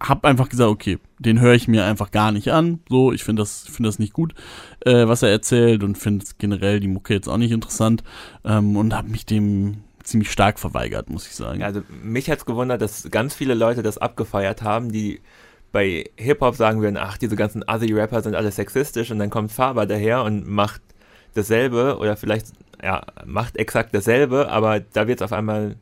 habe 0.00 0.26
einfach 0.28 0.48
gesagt, 0.48 0.70
okay, 0.70 0.98
den 1.18 1.40
höre 1.40 1.54
ich 1.54 1.68
mir 1.68 1.84
einfach 1.84 2.10
gar 2.10 2.32
nicht 2.32 2.50
an. 2.52 2.80
So, 2.88 3.12
ich 3.12 3.22
finde 3.22 3.42
das, 3.42 3.66
finde 3.68 3.88
das 3.88 3.98
nicht 3.98 4.14
gut, 4.14 4.34
äh, 4.80 5.06
was 5.06 5.22
er 5.22 5.30
erzählt 5.30 5.82
und 5.82 5.98
finde 5.98 6.24
generell 6.38 6.80
die 6.80 6.88
Mucke 6.88 7.12
jetzt 7.12 7.28
auch 7.28 7.36
nicht 7.36 7.52
interessant 7.52 8.02
ähm, 8.44 8.76
und 8.76 8.94
habe 8.94 9.10
mich 9.10 9.26
dem 9.26 9.82
ziemlich 10.02 10.30
stark 10.30 10.58
verweigert, 10.58 11.10
muss 11.10 11.26
ich 11.26 11.34
sagen. 11.34 11.62
Also 11.62 11.82
mich 12.02 12.30
hat's 12.30 12.46
gewundert, 12.46 12.80
dass 12.82 13.10
ganz 13.10 13.34
viele 13.34 13.54
Leute 13.54 13.82
das 13.82 13.98
abgefeiert 13.98 14.62
haben, 14.62 14.92
die 14.92 15.20
bei 15.72 16.10
Hip-Hop 16.16 16.54
sagen 16.54 16.80
würden, 16.80 16.96
ach, 16.96 17.18
diese 17.18 17.36
ganzen 17.36 17.66
Assi-Rapper 17.68 18.22
sind 18.22 18.34
alle 18.34 18.52
sexistisch 18.52 19.10
und 19.10 19.18
dann 19.18 19.30
kommt 19.30 19.50
Faber 19.50 19.86
daher 19.86 20.22
und 20.22 20.46
macht 20.46 20.80
dasselbe 21.34 21.98
oder 21.98 22.16
vielleicht 22.16 22.52
ja, 22.84 23.02
macht 23.24 23.56
exakt 23.56 23.94
dasselbe, 23.94 24.48
aber 24.50 24.80
da 24.80 25.08
wird 25.08 25.20
es 25.20 25.24
auf 25.24 25.32
einmal 25.32 25.76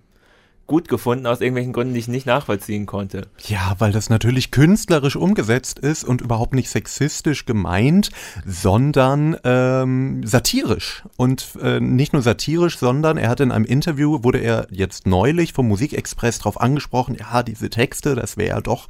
gut 0.67 0.89
gefunden 0.89 1.27
aus 1.27 1.41
irgendwelchen 1.41 1.73
Gründen, 1.73 1.95
die 1.95 2.01
ich 2.01 2.09
nicht 2.09 2.27
nachvollziehen 2.27 2.87
konnte. 2.87 3.27
Ja, 3.45 3.75
weil 3.79 3.93
das 3.93 4.11
natürlich 4.11 4.51
künstlerisch 4.51 5.17
umgesetzt 5.17 5.79
ist 5.79 6.05
und 6.05 6.21
überhaupt 6.21 6.55
nicht 6.55 6.71
sexistisch 6.71 7.47
gemeint, 7.47 8.11
sondern 8.47 9.37
ähm, 9.45 10.27
satirisch. 10.27 11.03
Und 11.17 11.57
äh, 11.61 11.81
nicht 11.81 12.13
nur 12.13 12.23
satirisch, 12.23 12.79
sondern 12.79 13.19
er 13.19 13.29
hat 13.29 13.41
in 13.41 13.53
einem 13.53 13.65
Interview, 13.65 14.23
wurde 14.23 14.39
er 14.39 14.67
jetzt 14.71 15.07
neulich 15.07 15.53
vom 15.53 15.69
Musikexpress 15.69 16.39
darauf 16.39 16.61
angesprochen, 16.61 17.17
ja, 17.19 17.43
diese 17.43 17.69
Texte, 17.69 18.15
das 18.15 18.37
wäre 18.37 18.57
ja 18.57 18.61
doch 18.61 18.89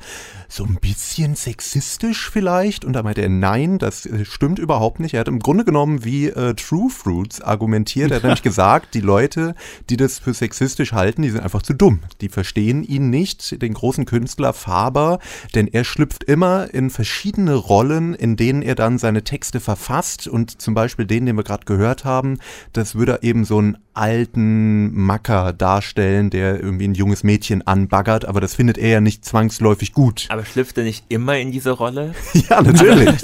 so 0.48 0.64
ein 0.64 0.76
bisschen 0.80 1.35
sexistisch 1.35 2.30
vielleicht. 2.30 2.85
Und 2.85 2.92
da 2.92 3.02
meinte 3.02 3.22
er, 3.22 3.28
nein, 3.28 3.78
das 3.78 4.06
äh, 4.06 4.24
stimmt 4.24 4.58
überhaupt 4.58 5.00
nicht. 5.00 5.14
Er 5.14 5.20
hat 5.20 5.28
im 5.28 5.38
Grunde 5.38 5.64
genommen 5.64 6.04
wie 6.04 6.28
äh, 6.28 6.54
True 6.54 6.90
Fruits 6.90 7.40
argumentiert. 7.40 8.11
Er 8.11 8.16
hat 8.16 8.22
nämlich 8.24 8.42
gesagt, 8.42 8.94
die 8.94 9.00
Leute, 9.00 9.54
die 9.88 9.96
das 9.96 10.18
für 10.18 10.35
sexistisch 10.35 10.92
halten, 10.92 11.22
die 11.22 11.30
sind 11.30 11.40
einfach 11.40 11.62
zu 11.62 11.75
dumm. 11.75 12.01
Die 12.20 12.29
verstehen 12.29 12.83
ihn 12.83 13.11
nicht, 13.11 13.61
den 13.62 13.75
großen 13.75 14.05
Künstler 14.05 14.53
Faber, 14.53 15.18
denn 15.55 15.66
er 15.66 15.85
schlüpft 15.85 16.25
immer 16.25 16.72
in 16.72 16.90
verschiedene 16.90 17.55
Rollen, 17.55 18.14
in 18.14 18.37
denen 18.37 18.62
er 18.62 18.75
dann 18.75 18.98
seine 18.98 19.25
Texte 19.25 19.61
verfasst. 19.61 20.29
Und 20.29 20.61
zum 20.61 20.75
Beispiel 20.75 21.07
den, 21.07 21.27
den 21.27 21.37
wir 21.37 21.44
gerade 21.44 21.64
gehört 21.64 22.05
haben, 22.05 22.38
das 22.72 22.94
würde 22.94 23.20
eben 23.22 23.44
so 23.44 23.59
einen 23.59 23.79
alten 23.94 24.94
Macker 24.94 25.53
darstellen, 25.53 26.31
der 26.31 26.61
irgendwie 26.61 26.88
ein 26.88 26.94
junges 26.94 27.25
Mädchen 27.25 27.66
anbaggert, 27.66 28.25
aber 28.25 28.40
das 28.40 28.55
findet 28.55 28.79
er 28.79 28.88
ja 28.88 29.01
nicht 29.01 29.25
zwangsläufig 29.25 29.92
gut. 29.92 30.27
Aber 30.31 30.44
schlüpft 30.44 30.79
er 30.79 30.85
nicht 30.85 31.05
immer 31.09 31.37
in 31.38 31.53
diese 31.53 31.72
Rolle? 31.72 32.14
ja, 32.33 32.62
natürlich. 32.62 33.20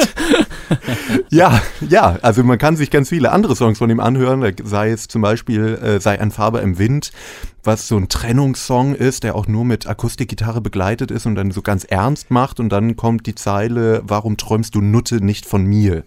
ja, 1.30 1.60
ja, 1.88 2.18
also 2.22 2.44
man 2.44 2.58
kann 2.58 2.76
sich 2.76 2.90
ganz 2.90 3.08
viele 3.08 3.32
andere 3.32 3.56
Songs 3.56 3.78
von 3.78 3.88
ihm 3.90 4.00
anhören, 4.00 4.54
sei 4.62 4.90
es 4.90 5.08
zum 5.08 5.22
Beispiel 5.22 5.78
äh, 5.82 6.00
Sei 6.00 6.20
ein 6.20 6.30
Farbe 6.30 6.58
im 6.58 6.78
Wind, 6.78 7.12
was 7.64 7.88
so 7.88 7.96
ein 7.96 8.08
Trennungssong 8.08 8.94
ist, 8.94 9.24
der 9.24 9.34
auch 9.34 9.46
nur 9.46 9.64
mit 9.64 9.86
Akustikgitarre 9.86 10.60
begleitet 10.60 11.10
ist 11.10 11.26
und 11.26 11.34
dann 11.34 11.50
so 11.50 11.62
ganz 11.62 11.84
ernst 11.84 12.30
macht 12.30 12.60
und 12.60 12.70
dann 12.70 12.96
kommt 12.96 13.26
die 13.26 13.34
Zeile, 13.34 14.02
warum 14.04 14.36
träumst 14.36 14.74
du 14.74 14.80
Nutte 14.80 15.24
nicht 15.24 15.46
von 15.46 15.64
mir? 15.64 16.04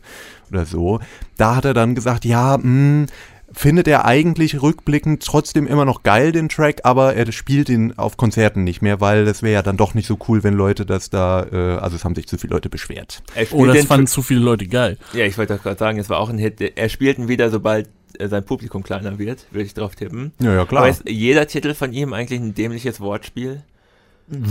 Oder 0.50 0.66
so. 0.66 1.00
Da 1.38 1.56
hat 1.56 1.66
er 1.66 1.74
dann 1.74 1.96
gesagt, 1.96 2.26
ja, 2.26 2.58
mh, 2.58 2.64
hm, 2.64 3.06
findet 3.54 3.88
er 3.88 4.06
eigentlich 4.06 4.62
rückblickend 4.62 5.24
trotzdem 5.24 5.68
immer 5.68 5.86
noch 5.86 6.04
geil, 6.04 6.32
den 6.32 6.50
Track, 6.50 6.82
aber 6.84 7.16
er 7.16 7.32
spielt 7.32 7.70
ihn 7.70 7.94
auf 7.98 8.18
Konzerten 8.18 8.64
nicht 8.64 8.82
mehr, 8.82 9.02
weil 9.02 9.26
das 9.26 9.44
wäre 9.44 9.54
ja 9.54 9.62
dann 9.62 9.78
doch 9.78 9.94
nicht 9.94 10.08
so 10.08 10.18
cool, 10.28 10.44
wenn 10.44 10.54
Leute 10.54 10.86
das 10.86 11.10
da, 11.10 11.46
äh, 11.52 11.78
also 11.78 11.96
es 11.96 12.06
haben 12.06 12.16
sich 12.16 12.28
zu 12.28 12.38
viele 12.38 12.54
Leute 12.54 12.70
beschwert. 12.70 13.22
Oh, 13.52 13.66
das 13.66 13.86
fanden 13.86 14.08
zu 14.08 14.22
viele 14.22 14.42
Leute 14.42 14.68
geil. 14.68 14.98
Ja, 15.14 15.26
ich 15.26 15.38
wollte 15.38 15.58
gerade 15.58 15.78
sagen, 15.78 16.00
es 16.00 16.10
war 16.10 16.20
auch 16.20 16.30
ein 16.30 16.38
Hit. 16.38 16.62
Er 16.62 16.90
spielt 16.90 17.18
ihn 17.18 17.28
wieder, 17.28 17.50
sobald 17.50 17.90
sein 18.20 18.44
Publikum 18.44 18.84
kleiner 18.84 19.18
wird, 19.20 19.46
würde 19.52 19.66
ich 19.66 19.74
drauf 19.74 19.96
tippen. 19.96 20.32
Ja, 20.40 20.54
ja, 20.54 20.66
klar. 20.66 20.84
Aber 20.84 20.90
ist 20.90 21.08
jeder 21.08 21.48
Titel 21.48 21.74
von 21.74 21.94
ihm 21.94 22.14
eigentlich 22.14 22.40
ein 22.40 22.54
dämliches 22.54 23.00
Wortspiel? 23.00 23.64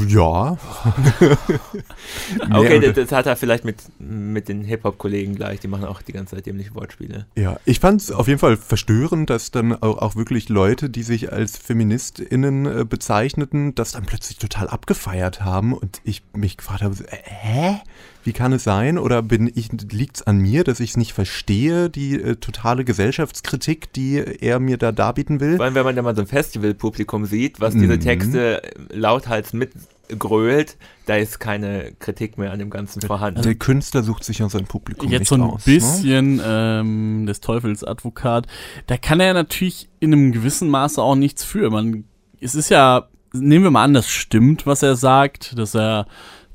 Ja. 0.09 0.59
okay, 2.53 2.81
das, 2.81 2.95
das, 2.95 3.13
hat 3.13 3.27
er 3.27 3.37
vielleicht 3.37 3.65
mit, 3.65 3.77
mit 3.99 4.49
den 4.49 4.63
Hip-Hop-Kollegen 4.63 5.35
gleich, 5.37 5.61
die 5.61 5.69
machen 5.69 5.85
auch 5.85 6.03
die 6.03 6.13
ganze 6.13 6.37
Zeit 6.37 6.45
dämliche 6.45 6.75
Wortspiele. 6.75 7.27
Ja, 7.35 7.59
ich 7.65 7.81
fand 7.81 8.03
es 8.03 8.13
auf 8.13 8.29
jeden 8.29 8.39
Fall 8.39 8.59
verstörend, 8.59 9.31
dass 9.31 9.51
dann 9.51 9.73
auch, 9.73 9.99
auch 9.99 10.17
wirklich 10.17 10.51
Leute, 10.51 10.91
die 10.91 11.03
sich 11.03 11.33
als 11.33 11.57
FeministInnen 11.57 12.67
äh, 12.67 12.85
bezeichneten, 12.85 13.75
das 13.75 13.93
dann 13.93 14.05
plötzlich 14.05 14.37
total 14.37 14.69
abgefeiert 14.69 15.41
haben 15.43 15.73
und 15.73 16.03
ich 16.05 16.23
mich 16.35 16.59
gefragt 16.59 16.83
habe, 16.83 16.95
äh, 17.09 17.17
hä? 17.23 17.81
Wie 18.25 18.33
kann 18.33 18.53
es 18.53 18.65
sein? 18.65 18.99
Oder 18.99 19.23
bin 19.23 19.51
ich, 19.55 19.71
liegt 19.91 20.17
es 20.17 20.23
an 20.23 20.39
mir, 20.39 20.65
dass 20.65 20.81
ich 20.81 20.91
es 20.91 20.97
nicht 20.97 21.13
verstehe, 21.13 21.89
die 21.89 22.21
äh, 22.21 22.37
totale 22.37 22.85
Gesellschaftskritik, 22.85 23.93
die 23.93 24.17
er 24.17 24.61
mir 24.61 24.77
da 24.77 24.93
darbieten 24.93 25.41
will? 25.41 25.57
Vor 25.57 25.65
allem, 25.65 25.75
wenn 25.75 25.85
man 25.85 25.97
da 25.97 26.03
mal 26.03 26.15
so 26.15 26.23
ein 26.23 26.27
Festivalpublikum 26.27 27.25
sieht, 27.27 27.61
was 27.61 27.75
diese 27.75 27.97
mhm. 27.97 28.01
Texte 28.01 28.63
lauthals 28.91 29.53
mit 29.53 29.73
grölt, 30.19 30.77
da 31.07 31.17
ist 31.17 31.39
keine 31.39 31.93
Kritik 31.99 32.39
mehr 32.39 32.53
an 32.53 32.59
dem 32.59 32.71
Ganzen 32.71 33.01
vorhanden. 33.01 33.43
Der 33.43 33.55
Künstler 33.55 34.03
sucht 34.03 34.25
sich 34.25 34.39
ja 34.39 34.49
sein 34.49 34.65
Publikum 34.65 35.09
Jetzt 35.09 35.21
nicht 35.21 35.29
so 35.29 35.35
ein 35.37 35.43
aus. 35.43 35.65
bisschen 35.65 36.41
ähm, 36.45 37.27
des 37.27 37.41
Teufels 37.41 37.85
Advokat. 37.85 38.47
Da 38.87 38.97
kann 38.97 39.21
er 39.21 39.35
natürlich 39.35 39.89
in 40.01 40.13
einem 40.13 40.33
gewissen 40.33 40.69
Maße 40.69 41.01
auch 41.01 41.15
nichts 41.15 41.45
für. 41.45 41.71
Man, 41.71 42.05
es 42.41 42.55
ist 42.55 42.71
ja, 42.71 43.09
nehmen 43.33 43.65
wir 43.65 43.71
mal 43.71 43.85
an, 43.85 43.95
das 43.95 44.09
stimmt, 44.09 44.67
was 44.67 44.83
er 44.83 44.97
sagt, 44.97 45.59
dass 45.59 45.75
er 45.75 46.07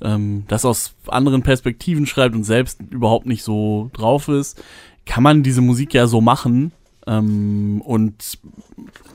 ähm, 0.05 0.43
das 0.47 0.63
aus 0.63 0.93
anderen 1.07 1.41
Perspektiven 1.41 2.05
schreibt 2.05 2.35
und 2.35 2.43
selbst 2.43 2.79
überhaupt 2.91 3.25
nicht 3.25 3.43
so 3.43 3.89
drauf 3.93 4.27
ist. 4.29 4.61
Kann 5.05 5.23
man 5.23 5.43
diese 5.43 5.61
Musik 5.61 5.93
ja 5.93 6.07
so 6.07 6.21
machen. 6.21 6.71
Ähm, 7.07 7.81
und 7.85 8.39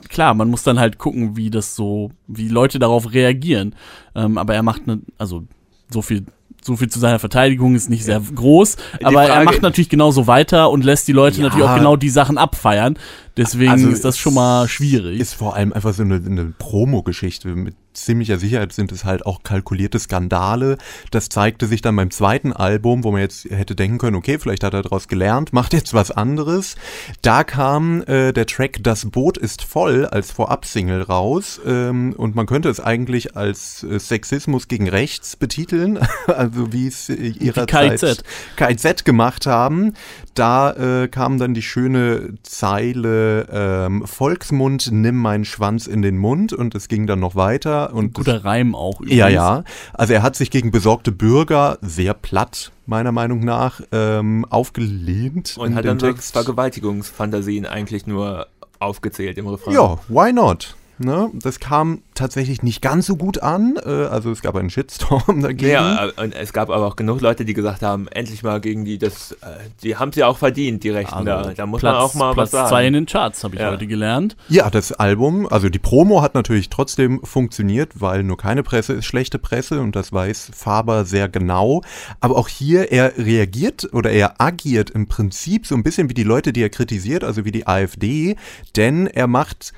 klar, 0.09 0.33
man 0.33 0.49
muss 0.49 0.63
dann 0.63 0.79
halt 0.79 0.97
gucken, 0.97 1.35
wie 1.35 1.49
das 1.49 1.75
so, 1.75 2.11
wie 2.27 2.47
Leute 2.47 2.79
darauf 2.79 3.11
reagieren. 3.13 3.75
Ähm, 4.15 4.37
aber 4.37 4.53
er 4.55 4.63
macht 4.63 4.87
ne, 4.87 5.01
also 5.17 5.43
so 5.89 6.01
viel, 6.01 6.25
so 6.63 6.77
viel 6.77 6.89
zu 6.89 6.99
seiner 6.99 7.19
Verteidigung 7.19 7.75
ist 7.75 7.89
nicht 7.89 8.05
sehr 8.05 8.21
groß, 8.21 8.77
aber 9.03 9.23
er 9.23 9.33
Frage- 9.33 9.45
macht 9.45 9.61
natürlich 9.61 9.89
genauso 9.89 10.27
weiter 10.27 10.69
und 10.69 10.85
lässt 10.85 11.07
die 11.07 11.11
Leute 11.11 11.41
Ja. 11.41 11.47
natürlich 11.47 11.65
auch 11.67 11.75
genau 11.75 11.95
die 11.97 12.09
Sachen 12.09 12.37
abfeiern. 12.37 12.97
Deswegen 13.35 13.71
Also 13.71 13.89
ist 13.89 14.05
das 14.05 14.17
schon 14.17 14.35
mal 14.35 14.67
schwierig. 14.69 15.19
Ist 15.19 15.33
vor 15.33 15.55
allem 15.55 15.73
einfach 15.73 15.93
so 15.93 16.03
eine, 16.03 16.15
eine 16.15 16.53
Promo-Geschichte. 16.57 17.49
Mit 17.49 17.75
ziemlicher 17.93 18.37
Sicherheit 18.37 18.73
sind 18.73 18.91
es 18.91 19.05
halt 19.05 19.25
auch 19.25 19.43
kalkulierte 19.43 19.99
Skandale. 19.99 20.77
Das 21.11 21.29
zeigte 21.29 21.67
sich 21.67 21.81
dann 21.81 21.95
beim 21.95 22.11
zweiten 22.11 22.53
Album, 22.53 23.03
wo 23.03 23.11
man 23.11 23.21
jetzt 23.21 23.45
hätte 23.45 23.75
denken 23.75 23.97
können, 23.97 24.15
okay, 24.15 24.37
vielleicht 24.39 24.63
hat 24.63 24.73
er 24.73 24.81
daraus 24.81 25.07
gelernt, 25.07 25.53
macht 25.53 25.73
jetzt 25.73 25.93
was 25.93 26.11
anderes. 26.11 26.75
Da 27.21 27.43
kam 27.43 28.03
äh, 28.03 28.31
der 28.31 28.45
Track 28.45 28.79
Das 28.81 29.05
Boot 29.05 29.37
ist 29.37 29.63
voll 29.63 30.05
als 30.05 30.31
Vorab-Single 30.31 31.01
raus. 31.03 31.59
Ähm, 31.65 32.13
und 32.17 32.35
man 32.35 32.45
könnte 32.45 32.69
es 32.69 32.79
eigentlich 32.79 33.35
als 33.35 33.83
äh, 33.83 33.99
Sexismus 33.99 34.67
gegen 34.67 34.87
Rechts 34.87 35.35
betiteln. 35.35 35.99
also 36.27 36.71
wie 36.73 36.87
es 36.87 37.09
äh, 37.09 37.13
ihrer 37.13 37.65
KIZ. 37.65 38.23
KIZ 38.55 39.05
gemacht 39.05 39.45
haben. 39.45 39.93
Da 40.33 41.03
äh, 41.03 41.07
kam 41.07 41.37
dann 41.39 41.53
die 41.53 41.61
schöne 41.61 42.35
Zeile 42.43 43.47
ähm, 43.51 44.07
Volksmund, 44.07 44.89
nimm 44.91 45.15
meinen 45.15 45.45
Schwanz 45.45 45.87
in 45.87 46.01
den 46.01 46.17
Mund 46.17 46.53
und 46.53 46.73
es 46.75 46.87
ging 46.87 47.07
dann 47.07 47.19
noch 47.19 47.35
weiter. 47.35 47.80
Und 47.85 48.13
Guter 48.13 48.43
Reim 48.43 48.75
auch. 48.75 49.01
ja, 49.01 49.27
übrigens. 49.27 49.33
ja. 49.33 49.63
Also 49.93 50.13
er 50.13 50.23
hat 50.23 50.35
sich 50.35 50.51
gegen 50.51 50.71
besorgte 50.71 51.11
Bürger 51.11 51.77
sehr 51.81 52.13
platt, 52.13 52.71
meiner 52.85 53.11
Meinung 53.11 53.39
nach, 53.43 53.81
ähm, 53.91 54.45
aufgelehnt. 54.49 55.55
Und 55.57 55.75
hat 55.75 55.85
dann 55.85 55.99
so 55.99 56.07
Text. 56.07 56.33
Vergewaltigungsfantasien 56.33 57.65
eigentlich 57.65 58.07
nur 58.07 58.47
aufgezählt 58.79 59.37
im 59.37 59.47
Refrain. 59.47 59.73
Ja, 59.73 59.99
why 60.07 60.33
not? 60.33 60.75
Ne? 61.03 61.29
Das 61.33 61.59
kam 61.59 62.01
tatsächlich 62.15 62.63
nicht 62.63 62.81
ganz 62.81 63.05
so 63.05 63.15
gut 63.15 63.41
an. 63.41 63.75
Äh, 63.85 63.89
also 63.89 64.31
es 64.31 64.41
gab 64.41 64.55
einen 64.55 64.69
Shitstorm 64.69 65.41
dagegen. 65.41 65.71
Ja, 65.71 66.07
äh, 66.07 66.21
und 66.23 66.33
es 66.35 66.53
gab 66.53 66.69
aber 66.69 66.85
auch 66.87 66.95
genug 66.95 67.21
Leute, 67.21 67.45
die 67.45 67.53
gesagt 67.53 67.81
haben, 67.81 68.07
endlich 68.07 68.43
mal 68.43 68.61
gegen 68.61 68.85
die, 68.85 68.97
das, 68.97 69.31
äh, 69.41 69.45
die 69.83 69.95
haben 69.97 70.09
es 70.09 70.15
ja 70.15 70.27
auch 70.27 70.37
verdient, 70.37 70.83
die 70.83 70.89
Rechten 70.89 71.13
Also, 71.13 71.25
da. 71.25 71.53
Da 71.53 71.65
muss 71.65 71.81
Platz, 71.81 71.93
man 71.93 72.01
auch 72.03 72.13
mal 72.13 72.33
Platz 72.33 72.45
was 72.47 72.51
sagen. 72.51 72.69
zwei 72.69 72.87
in 72.87 72.93
den 72.93 73.05
Charts, 73.05 73.43
habe 73.43 73.55
ich 73.55 73.61
Ja. 73.61 73.71
heute 73.71 73.87
gelernt. 73.87 74.35
Ja, 74.47 74.69
das 74.69 74.91
Album, 74.93 75.47
also 75.47 75.69
die 75.69 75.79
Promo 75.79 76.21
hat 76.21 76.35
natürlich 76.35 76.69
trotzdem 76.69 77.21
funktioniert, 77.23 77.99
weil 78.01 78.23
nur 78.23 78.37
keine 78.37 78.63
Presse 78.63 78.93
ist 78.93 79.05
schlechte 79.05 79.39
Presse 79.39 79.79
und 79.81 79.95
das 79.95 80.13
weiß 80.13 80.51
Faber 80.53 81.05
sehr 81.05 81.27
genau. 81.29 81.81
Aber 82.19 82.37
auch 82.37 82.47
hier, 82.47 82.91
er 82.91 83.17
reagiert 83.17 83.89
oder 83.93 84.11
er 84.11 84.39
agiert 84.41 84.89
im 84.91 85.07
Prinzip 85.07 85.65
so 85.65 85.75
ein 85.75 85.83
bisschen 85.83 86.09
wie 86.09 86.13
die 86.13 86.23
Leute, 86.23 86.53
die 86.53 86.61
er 86.61 86.69
kritisiert, 86.69 87.23
also 87.23 87.45
wie 87.45 87.51
die 87.51 87.67
AfD, 87.67 88.35
denn 88.75 89.07
er 89.07 89.27
macht 89.27 89.73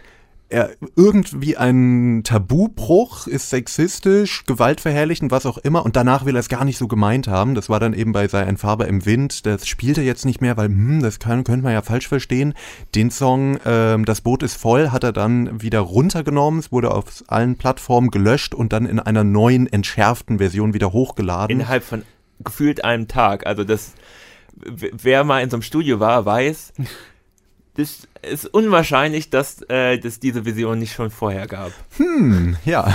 er 0.49 0.71
irgendwie 0.95 1.57
ein 1.57 2.21
Tabubruch, 2.23 3.27
ist 3.27 3.49
sexistisch, 3.49 4.45
gewaltverherrlichend, 4.45 5.31
was 5.31 5.45
auch 5.45 5.57
immer, 5.57 5.83
und 5.83 5.95
danach 5.95 6.25
will 6.25 6.35
er 6.35 6.39
es 6.39 6.49
gar 6.49 6.63
nicht 6.63 6.77
so 6.77 6.87
gemeint 6.87 7.27
haben. 7.27 7.55
Das 7.55 7.69
war 7.69 7.79
dann 7.79 7.93
eben 7.93 8.11
bei 8.11 8.27
Sei 8.27 8.45
ein 8.45 8.57
Farbe 8.57 8.85
im 8.85 9.05
Wind. 9.05 9.45
Das 9.45 9.67
spielt 9.67 9.97
er 9.97 10.03
jetzt 10.03 10.25
nicht 10.25 10.41
mehr, 10.41 10.55
weil, 10.55 10.67
hm, 10.67 11.01
das 11.01 11.19
kann, 11.19 11.43
könnte 11.43 11.63
man 11.63 11.73
ja 11.73 11.81
falsch 11.81 12.07
verstehen. 12.07 12.53
Den 12.93 13.09
Song 13.09 13.57
ähm, 13.65 14.05
Das 14.05 14.21
Boot 14.21 14.43
ist 14.43 14.55
voll 14.55 14.89
hat 14.89 15.03
er 15.03 15.11
dann 15.11 15.61
wieder 15.61 15.79
runtergenommen. 15.79 16.59
Es 16.59 16.71
wurde 16.71 16.91
auf 16.91 17.23
allen 17.27 17.57
Plattformen 17.57 18.11
gelöscht 18.11 18.53
und 18.53 18.73
dann 18.73 18.85
in 18.85 18.99
einer 18.99 19.23
neuen, 19.23 19.71
entschärften 19.71 20.37
Version 20.37 20.73
wieder 20.73 20.93
hochgeladen. 20.93 21.57
Innerhalb 21.57 21.83
von 21.83 22.03
gefühlt 22.43 22.83
einem 22.83 23.07
Tag. 23.07 23.45
Also 23.45 23.63
das, 23.63 23.93
wer 24.55 25.23
mal 25.23 25.41
in 25.41 25.49
so 25.49 25.57
einem 25.57 25.63
Studio 25.63 25.99
war, 25.99 26.25
weiß, 26.25 26.73
das 27.75 28.07
ist 28.23 28.45
unwahrscheinlich, 28.45 29.29
dass 29.29 29.61
äh, 29.69 29.97
es 29.99 30.19
diese 30.19 30.45
Vision 30.45 30.79
nicht 30.79 30.93
schon 30.93 31.11
vorher 31.11 31.47
gab. 31.47 31.71
Hm, 31.97 32.57
ja. 32.65 32.93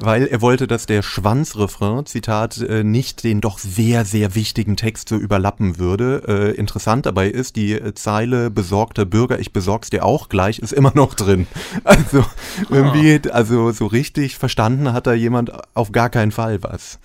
Weil 0.00 0.26
er 0.26 0.40
wollte, 0.40 0.66
dass 0.66 0.86
der 0.86 1.02
Schwanzrefrain, 1.02 2.06
Zitat, 2.06 2.58
äh, 2.58 2.84
nicht 2.84 3.24
den 3.24 3.40
doch 3.40 3.58
sehr, 3.58 4.04
sehr 4.04 4.34
wichtigen 4.34 4.76
Text 4.76 5.08
so 5.08 5.16
überlappen 5.16 5.78
würde. 5.78 6.22
Äh, 6.28 6.56
interessant 6.56 7.06
dabei 7.06 7.28
ist, 7.28 7.56
die 7.56 7.72
äh, 7.72 7.94
Zeile 7.94 8.50
besorgter 8.50 9.04
Bürger, 9.04 9.38
ich 9.38 9.52
besorg's 9.52 9.90
dir 9.90 10.04
auch 10.04 10.28
gleich, 10.28 10.58
ist 10.58 10.72
immer 10.72 10.92
noch 10.94 11.14
drin. 11.14 11.46
Also 11.84 12.24
irgendwie, 12.70 13.30
also 13.30 13.72
so 13.72 13.86
richtig 13.86 14.36
verstanden 14.36 14.92
hat 14.92 15.06
da 15.06 15.14
jemand 15.14 15.52
auf 15.74 15.92
gar 15.92 16.10
keinen 16.10 16.32
Fall 16.32 16.62
was. 16.62 16.98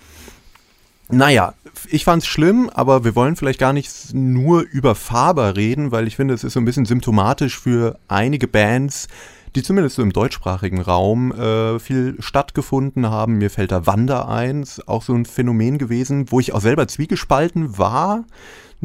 Naja, 1.10 1.54
ich 1.90 2.04
fand's 2.04 2.26
schlimm, 2.26 2.70
aber 2.72 3.04
wir 3.04 3.14
wollen 3.14 3.36
vielleicht 3.36 3.58
gar 3.58 3.72
nicht 3.72 4.14
nur 4.14 4.62
über 4.62 4.94
Faber 4.94 5.56
reden, 5.56 5.92
weil 5.92 6.06
ich 6.06 6.16
finde, 6.16 6.34
es 6.34 6.44
ist 6.44 6.54
so 6.54 6.60
ein 6.60 6.64
bisschen 6.64 6.86
symptomatisch 6.86 7.58
für 7.58 7.98
einige 8.08 8.48
Bands, 8.48 9.08
die 9.54 9.62
zumindest 9.62 9.96
so 9.96 10.02
im 10.02 10.12
deutschsprachigen 10.12 10.80
Raum 10.80 11.32
äh, 11.32 11.78
viel 11.78 12.16
stattgefunden 12.18 13.08
haben. 13.08 13.34
Mir 13.34 13.50
fällt 13.50 13.70
da 13.70 13.86
Wander 13.86 14.28
ein, 14.28 14.62
ist 14.62 14.88
auch 14.88 15.02
so 15.02 15.14
ein 15.14 15.26
Phänomen 15.26 15.78
gewesen, 15.78 16.30
wo 16.30 16.40
ich 16.40 16.52
auch 16.52 16.60
selber 16.60 16.88
zwiegespalten 16.88 17.78
war 17.78 18.24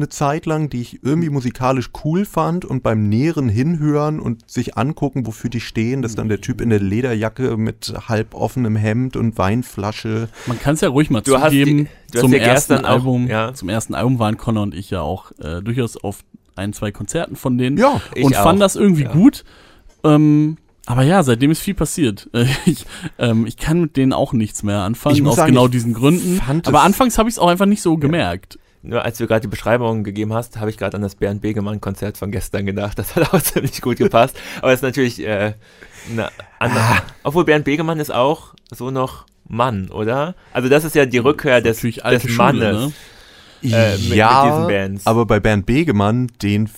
eine 0.00 0.08
Zeit 0.08 0.46
lang, 0.46 0.68
die 0.70 0.80
ich 0.80 1.02
irgendwie 1.04 1.30
musikalisch 1.30 1.90
cool 2.04 2.24
fand 2.24 2.64
und 2.64 2.82
beim 2.82 3.08
näheren 3.08 3.48
Hinhören 3.48 4.18
und 4.18 4.50
sich 4.50 4.76
angucken, 4.76 5.26
wofür 5.26 5.50
die 5.50 5.60
stehen, 5.60 6.02
dass 6.02 6.14
dann 6.14 6.28
der 6.28 6.40
Typ 6.40 6.60
in 6.60 6.70
der 6.70 6.80
Lederjacke 6.80 7.56
mit 7.56 7.92
halb 8.08 8.34
offenem 8.34 8.76
Hemd 8.76 9.16
und 9.16 9.36
Weinflasche 9.38 10.28
Man 10.46 10.58
kann 10.60 10.74
es 10.74 10.80
ja 10.80 10.88
ruhig 10.88 11.10
mal 11.10 11.20
Du 11.20 11.36
hast 11.38 11.50
zugeben. 11.50 11.76
die- 11.78 11.84
du 12.12 12.18
hast 12.18 12.20
zum 12.22 12.32
ja 12.32 12.38
ersten 12.40 12.84
auch- 12.84 12.88
Album, 12.88 13.28
ja. 13.28 13.54
zum 13.54 13.68
ersten 13.68 13.94
Album 13.94 14.18
waren 14.18 14.36
Connor 14.36 14.62
und 14.64 14.74
ich 14.74 14.90
ja 14.90 15.00
auch 15.02 15.32
äh, 15.40 15.60
durchaus 15.62 15.96
auf 15.96 16.20
ein, 16.56 16.72
zwei 16.72 16.90
Konzerten 16.90 17.36
von 17.36 17.56
denen 17.58 17.76
Ja, 17.78 18.00
Ich 18.14 18.24
und 18.24 18.36
auch. 18.36 18.42
fanden 18.42 18.60
das 18.60 18.76
irgendwie 18.76 19.04
Ja. 19.04 19.12
gut. 19.12 19.44
Ähm, 20.04 20.56
aber 20.86 21.02
ja, 21.02 21.22
seitdem 21.22 21.50
ist 21.50 21.60
viel 21.60 21.74
passiert. 21.74 22.28
Ich, 22.66 22.86
ähm, 23.18 23.46
ich 23.46 23.56
kann 23.56 23.80
mit 23.80 23.96
denen 23.96 24.12
auch 24.12 24.32
nichts 24.32 24.62
mehr 24.62 24.78
anfangen, 24.80 25.26
aus 25.26 25.36
sagen, 25.36 25.52
genau 25.52 25.68
diesen 25.68 25.92
Gründen. 25.94 26.36
fand 26.36 26.66
Aber 26.68 26.82
anfangs 26.82 27.18
habe 27.18 27.28
ich 27.28 27.34
es 27.34 27.38
auch 27.38 27.48
einfach 27.48 27.66
nicht 27.66 27.82
so 27.82 27.96
gemerkt. 27.96 28.58
Nur 28.82 29.04
als 29.04 29.18
du 29.18 29.26
gerade 29.26 29.42
die 29.42 29.48
Beschreibung 29.48 30.04
gegeben 30.04 30.32
hast, 30.32 30.58
habe 30.58 30.70
ich 30.70 30.78
gerade 30.78 30.96
an 30.96 31.02
das 31.02 31.14
Bernd 31.14 31.42
Begemann-Konzert 31.42 32.16
von 32.16 32.30
gestern 32.30 32.64
gedacht. 32.66 32.96
Das 32.98 33.14
hat 33.16 33.32
auch 33.34 33.40
ziemlich 33.42 33.80
gut 33.82 33.98
gepasst. 33.98 34.36
Aber 34.62 34.72
es 34.72 34.78
ist 34.78 34.82
natürlich 34.82 35.20
äh, 35.20 35.52
eine 36.10 36.28
andere. 36.58 36.82
Ah. 36.82 37.02
Obwohl 37.22 37.44
Bernd 37.44 37.64
Begemann 37.66 38.00
ist 38.00 38.12
auch 38.12 38.54
so 38.70 38.90
noch 38.90 39.26
Mann, 39.48 39.90
oder? 39.90 40.34
Also 40.52 40.68
das 40.68 40.84
ist 40.84 40.94
ja 40.94 41.04
die 41.06 41.18
Rückkehr 41.18 41.60
des, 41.60 41.80
des 41.80 41.94
Schule, 41.96 42.36
Mannes. 42.36 42.92
ne? 43.62 43.70
äh, 43.74 43.92
mit- 43.98 44.08
mit 44.08 44.16
ja, 44.16 44.44
diesen 44.46 44.66
Bands. 44.68 45.06
aber 45.06 45.26
bei 45.26 45.40
Bernd 45.40 45.66
Begemann, 45.66 46.28
den 46.40 46.68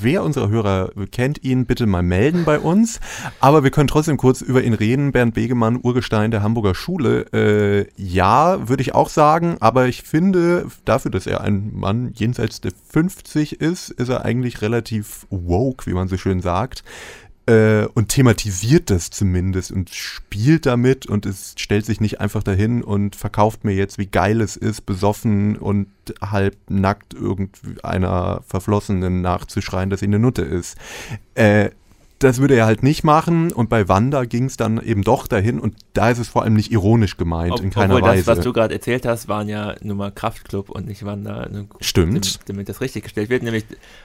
wer 0.00 0.22
unserer 0.22 0.48
Hörer 0.48 0.90
kennt 1.10 1.42
ihn, 1.42 1.66
bitte 1.66 1.86
mal 1.86 2.02
melden 2.02 2.44
bei 2.44 2.58
uns. 2.58 3.00
Aber 3.40 3.64
wir 3.64 3.70
können 3.70 3.88
trotzdem 3.88 4.16
kurz 4.16 4.40
über 4.40 4.62
ihn 4.62 4.74
reden. 4.74 5.12
Bernd 5.12 5.34
Begemann, 5.34 5.80
Urgestein 5.82 6.30
der 6.30 6.42
Hamburger 6.42 6.74
Schule. 6.74 7.26
Äh, 7.32 7.86
ja, 7.96 8.68
würde 8.68 8.82
ich 8.82 8.94
auch 8.94 9.08
sagen, 9.08 9.56
aber 9.60 9.88
ich 9.88 10.02
finde, 10.02 10.66
dafür, 10.84 11.10
dass 11.10 11.26
er 11.26 11.40
ein 11.40 11.70
Mann 11.74 12.12
jenseits 12.14 12.60
der 12.60 12.72
50 12.90 13.60
ist, 13.60 13.90
ist 13.90 14.08
er 14.08 14.24
eigentlich 14.24 14.62
relativ 14.62 15.26
woke, 15.30 15.86
wie 15.86 15.94
man 15.94 16.08
so 16.08 16.16
schön 16.16 16.40
sagt. 16.40 16.84
Äh, 17.50 17.88
und 17.94 18.10
thematisiert 18.10 18.90
das 18.90 19.10
zumindest 19.10 19.72
und 19.72 19.90
spielt 19.90 20.66
damit 20.66 21.06
und 21.06 21.26
es 21.26 21.54
stellt 21.56 21.84
sich 21.84 22.00
nicht 22.00 22.20
einfach 22.20 22.44
dahin 22.44 22.84
und 22.84 23.16
verkauft 23.16 23.64
mir 23.64 23.72
jetzt, 23.72 23.98
wie 23.98 24.06
geil 24.06 24.40
es 24.40 24.54
ist, 24.54 24.86
besoffen 24.86 25.56
und 25.56 25.88
halb 26.20 26.56
nackt 26.68 27.12
irgendeiner 27.12 28.42
Verflossenen 28.46 29.20
nachzuschreien, 29.20 29.90
dass 29.90 29.98
sie 29.98 30.06
eine 30.06 30.20
Nutte 30.20 30.42
ist. 30.42 30.78
Äh, 31.34 31.70
das 32.20 32.38
würde 32.38 32.54
er 32.54 32.66
halt 32.66 32.84
nicht 32.84 33.02
machen 33.02 33.50
und 33.50 33.68
bei 33.68 33.88
Wanda 33.88 34.26
ging 34.26 34.44
es 34.44 34.56
dann 34.56 34.80
eben 34.80 35.02
doch 35.02 35.26
dahin 35.26 35.58
und 35.58 35.74
da 35.92 36.10
ist 36.10 36.18
es 36.18 36.28
vor 36.28 36.44
allem 36.44 36.54
nicht 36.54 36.70
ironisch 36.70 37.16
gemeint, 37.16 37.54
Ob, 37.54 37.62
in 37.62 37.70
keiner 37.70 37.96
obwohl 37.96 38.10
Weise. 38.10 38.24
das, 38.26 38.36
was 38.36 38.44
du 38.44 38.52
gerade 38.52 38.74
erzählt 38.74 39.04
hast, 39.06 39.26
waren 39.26 39.48
ja 39.48 39.74
nur 39.82 39.96
mal 39.96 40.12
Kraftclub 40.12 40.70
und 40.70 40.86
nicht 40.86 41.04
Wanda. 41.04 41.48
Ne, 41.48 41.66
Stimmt. 41.80 42.14
Damit, 42.14 42.48
damit 42.48 42.68
das 42.68 42.80
richtig 42.80 43.02
gestellt 43.02 43.28
wird. 43.28 43.42
Nämlich, 43.42 43.64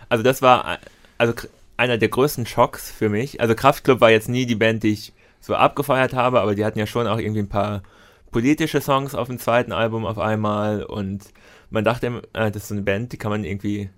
also 0.10 0.24
das 0.24 0.42
war 0.42 0.80
also 1.20 1.34
einer 1.78 1.98
der 1.98 2.10
größten 2.10 2.46
Schocks 2.46 2.92
für 2.92 3.10
mich. 3.10 3.42
Also 3.42 3.56
Kraftclub 3.56 4.02
war 4.02 4.12
jetzt 4.12 4.30
nie 4.30 4.46
die 4.46 4.56
Band, 4.56 4.84
die 4.84 4.94
ich 4.94 5.14
so 5.42 5.56
abgefeiert 5.56 6.14
habe, 6.14 6.42
aber 6.42 6.56
die 6.56 6.66
hatten 6.66 6.80
ja 6.80 6.88
schon 6.88 7.08
auch 7.08 7.20
irgendwie 7.20 7.42
ein 7.42 7.50
paar 7.50 7.84
politische 8.32 8.82
Songs 8.82 9.16
auf 9.16 9.28
dem 9.28 9.39
zweiten 9.39 9.72
Album 9.72 10.06
auf 10.06 10.18
einmal 10.18 10.84
und 10.84 11.24
man 11.70 11.84
dachte, 11.84 12.22
äh, 12.34 12.52
das 12.52 12.64
ist 12.64 12.68
so 12.70 12.76
eine 12.76 12.84
Band, 12.84 13.14
die 13.14 13.18
kann 13.18 13.32
man 13.32 13.43
irgendwie 13.43 13.89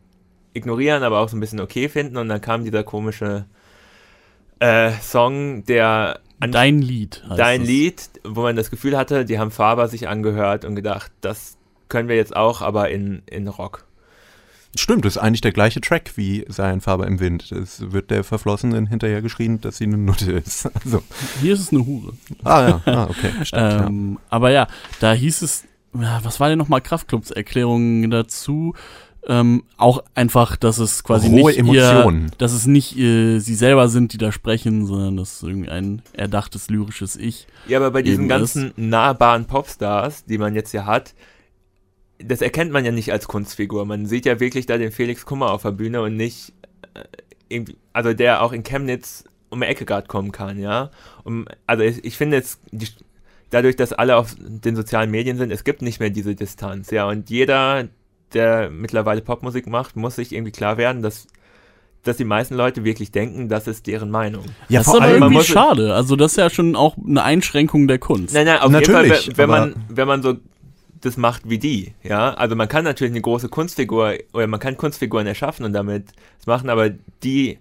ignorieren, 0.54 1.04
aber 1.04 1.20
auch 1.20 1.30
so 1.30 1.38
ein 1.38 1.40
bisschen 1.40 1.60
okay 1.60 1.90
finden 1.90 2.18
und 2.18 2.30
dann 2.30 2.42
kam 2.42 2.64
dieser 2.64 2.84
komische 2.84 3.46
äh, 4.60 4.92
Song, 5.02 5.64
der 5.66 6.20
Dein 6.40 6.82
Lied. 6.82 7.24
Dein 7.36 7.64
es. 7.64 7.68
Lied, 7.68 8.10
wo 8.24 8.44
man 8.44 8.56
das 8.56 8.70
Gefühl 8.70 8.96
hatte, 8.96 9.26
die 9.26 9.40
haben 9.40 9.50
Faber 9.50 9.88
sich 9.88 10.08
angehört 10.08 10.66
und 10.66 10.76
gedacht, 10.76 11.12
das 11.22 11.58
können 11.90 12.10
wir 12.10 12.16
jetzt 12.16 12.36
auch, 12.36 12.62
aber 12.62 12.90
in, 12.90 13.24
in 13.26 13.48
Rock. 13.48 13.87
Stimmt, 14.78 15.06
das 15.06 15.16
ist 15.16 15.22
eigentlich 15.22 15.42
der 15.42 15.52
gleiche 15.52 15.82
Track 15.82 16.12
wie 16.16 16.46
Sein 16.48 16.82
Faber 16.82 17.08
im 17.08 17.20
Wind. 17.20 17.52
Es 17.52 17.92
wird 17.92 18.12
der 18.12 18.24
Verflossenen 18.24 18.88
hinterher 18.88 19.22
geschrien, 19.22 19.60
dass 19.62 19.78
sie 19.78 19.86
eine 19.86 19.98
Nutte 19.98 20.32
ist. 20.34 20.70
Also, 20.84 21.04
Hier 21.42 21.54
ist 21.54 21.60
es 21.62 21.72
eine 21.72 21.86
Hure. 21.86 22.14
ah 22.44 22.68
ja, 22.68 22.82
ah, 22.86 23.04
okay, 23.10 23.32
stimmt, 23.44 23.88
Ähm, 23.88 24.20
Aber 24.30 24.52
ja, 24.52 24.68
da 25.00 25.14
hieß 25.14 25.42
es, 25.42 25.64
ja, 26.00 26.20
was 26.24 26.40
war 26.40 26.50
denn 26.50 26.58
nochmal 26.60 26.82
Kraftclubs 26.82 27.32
Erklärung 27.32 28.10
dazu? 28.12 28.74
Ähm, 29.30 29.64
auch 29.76 30.04
einfach, 30.16 30.56
dass 30.56 30.78
es 30.78 31.04
quasi 31.04 31.28
Rohe 31.28 31.52
nicht 31.52 31.58
ihr, 31.74 31.84
Emotionen. 31.90 32.32
dass 32.38 32.54
es 32.54 32.66
nicht 32.66 32.98
äh, 32.98 33.40
sie 33.40 33.56
selber 33.56 33.90
sind, 33.90 34.14
die 34.14 34.18
da 34.18 34.32
sprechen, 34.32 34.86
sondern 34.86 35.18
dass 35.18 35.38
es 35.38 35.44
irgendwie 35.44 35.70
ein 35.70 36.02
erdachtes 36.14 36.70
lyrisches 36.70 37.18
Ich. 37.18 37.46
Ja, 37.68 37.80
aber 37.80 37.92
bei 37.92 38.04
diesen 38.04 38.30
ganzen 38.30 38.72
nahbaren 38.78 39.44
Popstars, 39.46 40.24
die 40.24 40.38
man 40.38 40.56
jetzt 40.56 40.72
hier 40.72 40.86
hat, 40.86 41.14
das 42.20 42.42
erkennt 42.42 42.72
man 42.72 42.86
ja 42.86 42.92
nicht 42.92 43.12
als 43.12 43.28
Kunstfigur. 43.28 43.86
Man 43.86 44.06
sieht 44.06 44.26
ja 44.26 44.40
wirklich 44.40 44.66
da 44.66 44.78
den 44.78 44.92
Felix 44.92 45.26
Kummer 45.26 45.52
auf 45.52 45.62
der 45.62 45.72
Bühne 45.72 46.02
und 46.02 46.16
nicht 46.16 46.54
äh, 46.94 47.04
irgendwie, 47.50 47.78
also 47.94 48.14
der 48.14 48.42
auch 48.42 48.52
in 48.54 48.64
Chemnitz 48.64 49.24
um 49.50 49.62
die 49.62 49.68
Ecke 49.68 49.86
gerade 49.86 50.08
kommen 50.08 50.32
kann, 50.32 50.60
ja. 50.60 50.92
Um, 51.24 51.48
also 51.66 51.84
ich, 51.84 52.04
ich 52.04 52.18
finde 52.18 52.38
jetzt, 52.38 52.60
die, 52.72 52.88
dadurch, 53.50 53.76
dass 53.76 53.94
alle 53.94 54.18
auf 54.18 54.36
den 54.38 54.76
sozialen 54.76 55.10
Medien 55.10 55.38
sind, 55.38 55.52
es 55.52 55.64
gibt 55.64 55.82
nicht 55.82 56.00
mehr 56.00 56.10
diese 56.10 56.36
Distanz, 56.36 56.92
ja. 56.92 57.08
Und 57.08 57.30
jeder, 57.30 57.88
der 58.34 58.70
mittlerweile 58.70 59.22
Popmusik 59.22 59.68
macht, 59.68 59.96
muss 59.96 60.16
sich 60.16 60.34
irgendwie 60.34 60.52
klar 60.52 60.78
werden, 60.78 61.02
dass 61.02 61.28
dass 62.04 62.16
die 62.16 62.26
meisten 62.26 62.56
Leute 62.56 62.86
wirklich 62.86 63.12
denken, 63.12 63.50
das 63.50 63.68
ist 63.68 63.86
deren 63.86 64.10
Meinung. 64.10 64.46
Ja, 64.70 64.80
das 64.80 64.86
vor 64.86 64.96
ist 64.96 65.02
aber 65.02 65.12
allem, 65.12 65.24
irgendwie 65.24 65.44
schade. 65.44 65.94
Also 65.94 66.16
das 66.16 66.32
ist 66.32 66.38
ja 66.38 66.50
schon 66.50 66.76
auch 66.76 66.96
eine 66.98 67.22
Einschränkung 67.22 67.88
der 67.88 68.00
Kunst. 68.00 68.34
Nein, 68.34 68.46
nein, 68.46 68.60
auf 68.60 68.72
Natürlich, 68.72 69.26
jeden 69.26 69.36
Fall, 69.36 69.38
wenn, 69.38 69.50
man, 69.50 69.76
wenn 69.90 70.08
man 70.08 70.24
so 70.24 70.36
das 71.02 71.18
macht 71.18 71.50
wie 71.50 71.60
die, 71.60 71.94
ja. 72.04 72.34
Also 72.34 72.56
man 72.56 72.68
kann 72.68 72.84
natürlich 72.84 73.12
eine 73.12 73.22
große 73.22 73.50
Kunstfigur 73.50 74.16
oder 74.34 74.48
man 74.48 74.60
kann 74.60 74.78
Kunstfiguren 74.78 75.28
erschaffen 75.28 75.66
und 75.66 75.74
damit 75.74 76.08
das 76.38 76.48
machen, 76.48 76.70
aber 76.70 76.90
die, 77.24 77.60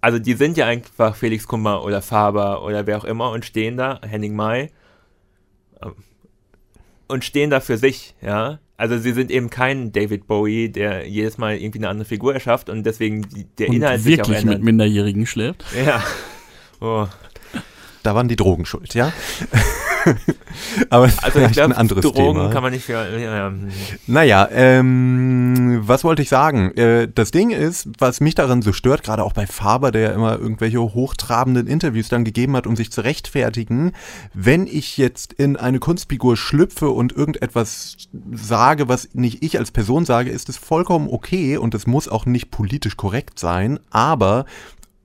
also 0.00 0.18
die 0.18 0.34
sind 0.34 0.56
ja 0.56 0.66
einfach 0.66 1.16
Felix 1.16 1.46
Kummer 1.46 1.84
oder 1.84 2.02
Faber 2.02 2.64
oder 2.64 2.86
wer 2.86 2.98
auch 2.98 3.04
immer 3.04 3.30
und 3.30 3.44
stehen 3.44 3.76
da, 3.76 4.00
Henning 4.02 4.34
May, 4.34 4.70
ähm, 5.82 5.94
und 7.06 7.24
stehen 7.24 7.50
da 7.50 7.60
für 7.60 7.76
sich, 7.76 8.14
ja. 8.20 8.58
Also 8.76 8.98
sie 8.98 9.12
sind 9.12 9.30
eben 9.30 9.50
kein 9.50 9.92
David 9.92 10.26
Bowie, 10.26 10.68
der 10.68 11.06
jedes 11.06 11.38
Mal 11.38 11.56
irgendwie 11.56 11.78
eine 11.78 11.88
andere 11.88 12.08
Figur 12.08 12.34
erschafft 12.34 12.68
und 12.68 12.84
deswegen 12.84 13.22
die, 13.28 13.44
der 13.58 13.68
und 13.68 13.76
Inhalt 13.76 14.00
sich 14.02 14.14
auch 14.14 14.28
wirklich 14.28 14.38
mit 14.38 14.54
ändert. 14.54 14.64
Minderjährigen 14.64 15.26
schläft. 15.26 15.64
Ja. 15.84 16.02
Oh. 16.80 17.06
da 18.02 18.14
waren 18.14 18.28
die 18.28 18.36
Drogen 18.36 18.66
schuld, 18.66 18.94
ja? 18.94 19.10
Aber 20.90 21.08
Also 21.22 21.40
ich 21.40 21.52
glaube, 21.52 21.74
ein 21.74 21.78
anderes 21.78 22.02
Drogen 22.02 22.38
Thema. 22.38 22.50
kann 22.50 22.62
man 22.62 22.72
nicht 22.72 22.84
für. 22.84 22.92
Ja, 23.18 23.36
ja. 23.36 23.52
Naja, 24.06 24.48
ähm, 24.52 25.80
was 25.82 26.04
wollte 26.04 26.22
ich 26.22 26.28
sagen? 26.28 26.72
Äh, 26.76 27.08
das 27.12 27.30
Ding 27.30 27.50
ist, 27.50 27.88
was 27.98 28.20
mich 28.20 28.34
daran 28.34 28.62
so 28.62 28.72
stört, 28.72 29.02
gerade 29.02 29.22
auch 29.24 29.32
bei 29.32 29.46
Faber, 29.46 29.90
der 29.92 30.02
ja 30.02 30.10
immer 30.10 30.38
irgendwelche 30.38 30.80
hochtrabenden 30.80 31.66
Interviews 31.66 32.08
dann 32.08 32.24
gegeben 32.24 32.56
hat, 32.56 32.66
um 32.66 32.76
sich 32.76 32.90
zu 32.92 33.00
rechtfertigen, 33.02 33.92
wenn 34.32 34.66
ich 34.66 34.96
jetzt 34.96 35.32
in 35.32 35.56
eine 35.56 35.78
Kunstfigur 35.78 36.36
schlüpfe 36.36 36.90
und 36.90 37.12
irgendetwas 37.12 37.96
sage, 38.32 38.88
was 38.88 39.08
nicht 39.12 39.42
ich 39.42 39.58
als 39.58 39.70
Person 39.70 40.04
sage, 40.04 40.30
ist 40.30 40.48
es 40.48 40.56
vollkommen 40.56 41.08
okay 41.10 41.56
und 41.56 41.74
es 41.74 41.86
muss 41.86 42.08
auch 42.08 42.26
nicht 42.26 42.50
politisch 42.50 42.96
korrekt 42.96 43.38
sein, 43.38 43.78
aber 43.90 44.44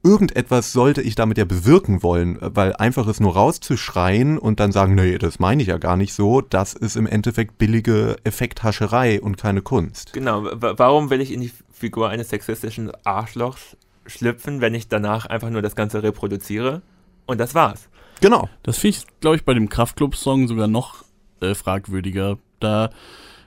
irgendetwas 0.04 0.72
sollte 0.72 1.02
ich 1.02 1.16
damit 1.16 1.38
ja 1.38 1.46
bewirken 1.46 2.04
wollen, 2.04 2.38
weil 2.42 2.74
einfach 2.74 3.08
es 3.08 3.20
nur 3.20 3.34
rauszuschreien 3.34 4.38
und 4.38 4.60
dann 4.60 4.72
sagen, 4.72 4.96
nee, 4.96 5.18
das 5.18 5.40
meine 5.40 5.62
ich 5.62 5.68
ja 5.68 5.78
gar 5.78 5.98
nicht 5.98 6.14
so, 6.14 6.42
das 6.42 6.74
ist 6.74 6.96
im 6.96 7.06
Endeffekt 7.08 7.58
billige 7.58 8.16
Effekthascherei 8.24 9.22
und 9.22 9.38
keine 9.38 9.62
Kunst. 9.62 10.14
Genau, 10.14 10.46
wa- 10.46 10.74
warum 10.78 11.10
will 11.10 11.22
ich 11.22 11.32
in 11.34 11.42
die 11.42 11.52
Figur 11.72 12.10
eines 12.10 12.30
sexistischen 12.30 12.92
Arschlochs 13.04 13.76
schlüpfen, 14.06 14.62
wenn 14.62 14.74
ich 14.74 14.88
danach 14.88 15.26
einfach 15.26 15.50
nur 15.50 15.62
das 15.62 15.76
Ganze 15.76 16.02
reproduziere? 16.02 16.82
Und 17.26 17.40
das 17.40 17.54
war's. 17.54 17.90
Genau. 18.22 18.50
Das 18.64 18.78
finde 18.78 18.98
ich, 18.98 19.06
glaube 19.22 19.36
ich, 19.36 19.46
bei 19.46 19.54
dem 19.54 19.70
Kraftclub-Song 19.70 20.48
sogar 20.48 20.68
noch 20.68 21.04
äh, 21.42 21.54
fragwürdiger. 21.56 22.38
Da, 22.60 22.90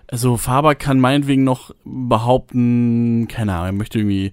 also 0.07 0.37
Faber 0.37 0.75
kann 0.75 1.01
meinetwegen 1.01 1.45
noch 1.45 1.75
behaupten, 1.85 3.27
keine 3.29 3.55
Ahnung, 3.55 3.67
er 3.67 3.73
möchte 3.73 3.99
irgendwie 3.99 4.33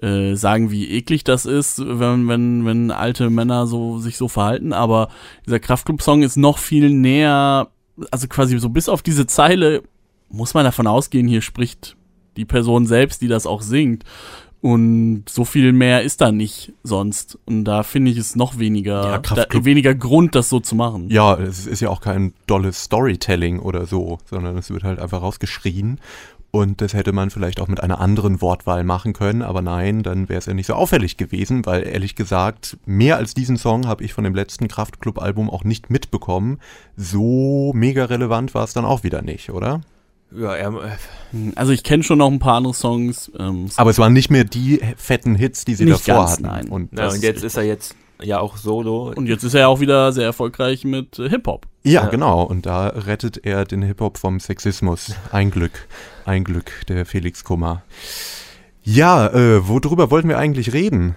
äh, 0.00 0.34
sagen, 0.34 0.70
wie 0.70 0.90
eklig 0.90 1.24
das 1.24 1.46
ist, 1.46 1.78
wenn, 1.78 2.28
wenn, 2.28 2.64
wenn 2.64 2.90
alte 2.90 3.30
Männer 3.30 3.66
so 3.66 3.98
sich 3.98 4.16
so 4.16 4.28
verhalten, 4.28 4.72
aber 4.72 5.08
dieser 5.46 5.60
Kraftclub-Song 5.60 6.22
ist 6.22 6.36
noch 6.36 6.58
viel 6.58 6.90
näher, 6.90 7.68
also 8.10 8.26
quasi 8.28 8.58
so 8.58 8.68
bis 8.68 8.88
auf 8.88 9.02
diese 9.02 9.26
Zeile 9.26 9.82
muss 10.28 10.54
man 10.54 10.64
davon 10.64 10.86
ausgehen, 10.86 11.28
hier 11.28 11.42
spricht 11.42 11.96
die 12.36 12.44
Person 12.44 12.86
selbst, 12.86 13.22
die 13.22 13.28
das 13.28 13.46
auch 13.46 13.62
singt. 13.62 14.04
Und 14.62 15.24
so 15.28 15.44
viel 15.44 15.72
mehr 15.72 16.02
ist 16.02 16.20
da 16.20 16.30
nicht 16.30 16.72
sonst. 16.84 17.36
Und 17.46 17.64
da 17.64 17.82
finde 17.82 18.12
ich 18.12 18.16
es 18.16 18.36
noch 18.36 18.60
weniger, 18.60 19.04
Ja, 19.04 19.18
da, 19.18 19.64
weniger 19.64 19.92
Grund, 19.92 20.36
das 20.36 20.48
so 20.48 20.60
zu 20.60 20.76
machen. 20.76 21.10
Ja, 21.10 21.34
es 21.34 21.66
ist 21.66 21.80
ja 21.80 21.90
auch 21.90 22.00
kein 22.00 22.32
dolles 22.46 22.84
Storytelling 22.84 23.58
oder 23.58 23.86
so, 23.86 24.18
sondern 24.30 24.56
es 24.56 24.70
wird 24.70 24.84
halt 24.84 25.00
einfach 25.00 25.20
rausgeschrien. 25.20 25.98
Und 26.54 26.82
das 26.82 26.92
hätte 26.92 27.12
man 27.12 27.30
vielleicht 27.30 27.60
auch 27.60 27.68
mit 27.68 27.82
einer 27.82 27.98
anderen 27.98 28.42
Wortwahl 28.42 28.84
machen 28.84 29.14
können, 29.14 29.40
aber 29.40 29.62
nein, 29.62 30.02
dann 30.02 30.28
wäre 30.28 30.38
es 30.38 30.44
ja 30.44 30.52
nicht 30.52 30.66
so 30.66 30.74
auffällig 30.74 31.16
gewesen, 31.16 31.64
weil 31.64 31.86
ehrlich 31.86 32.14
gesagt, 32.14 32.76
mehr 32.84 33.16
als 33.16 33.32
diesen 33.32 33.56
Song 33.56 33.86
habe 33.88 34.04
ich 34.04 34.12
von 34.12 34.22
dem 34.24 34.34
letzten 34.34 34.68
Kraftclub-Album 34.68 35.48
auch 35.48 35.64
nicht 35.64 35.88
mitbekommen. 35.88 36.58
So 36.94 37.72
mega 37.74 38.04
relevant 38.04 38.54
war 38.54 38.64
es 38.64 38.74
dann 38.74 38.84
auch 38.84 39.02
wieder 39.02 39.22
nicht, 39.22 39.48
oder? 39.50 39.80
Ja, 40.34 40.54
er, 40.54 40.74
äh, 40.74 41.52
Also 41.56 41.72
ich 41.72 41.84
kenne 41.84 42.02
schon 42.02 42.18
noch 42.18 42.30
ein 42.30 42.38
paar 42.38 42.56
andere 42.56 42.74
Songs. 42.74 43.32
Ähm, 43.38 43.68
Aber 43.76 43.88
es 43.90 43.98
waren 43.98 44.12
nicht 44.12 44.30
mehr 44.30 44.44
die 44.44 44.80
fetten 44.98 45.34
Hits, 45.34 45.64
die 45.64 45.74
sie 45.74 45.84
Nicht 45.86 46.06
davor 46.06 46.24
ganz, 46.26 46.32
hatten. 46.32 46.42
nein. 46.42 46.68
Und, 46.68 46.90
das 46.98 47.14
und 47.14 47.22
jetzt 47.22 47.44
ist 47.44 47.56
er 47.56 47.62
jetzt 47.64 47.94
ja 48.22 48.40
auch 48.40 48.56
solo. 48.58 49.12
und 49.16 49.26
jetzt 49.26 49.42
ist 49.42 49.54
er 49.54 49.60
ja 49.60 49.66
auch 49.68 49.80
wieder 49.80 50.12
sehr 50.12 50.24
erfolgreich 50.26 50.84
mit 50.84 51.18
äh, 51.18 51.28
Hip-Hop. 51.30 51.66
ja, 51.82 52.04
Ja. 52.04 52.08
genau. 52.10 52.42
Und 52.42 52.66
da 52.66 52.88
rettet 52.88 53.44
er 53.44 53.64
den 53.64 53.80
Hip-Hop 53.82 54.18
vom 54.18 54.38
Sexismus. 54.38 55.14
Ein 55.32 55.50
Glück. 55.50 55.88
Ein 56.24 56.44
Glück, 56.44 56.70
der 56.88 57.04
Felix 57.04 57.42
Kummer. 57.42 57.82
Ja, 58.84 59.26
äh, 59.28 59.66
worüber 59.66 60.10
wollten 60.10 60.28
wir 60.28 60.38
eigentlich 60.38 60.72
reden? 60.72 61.16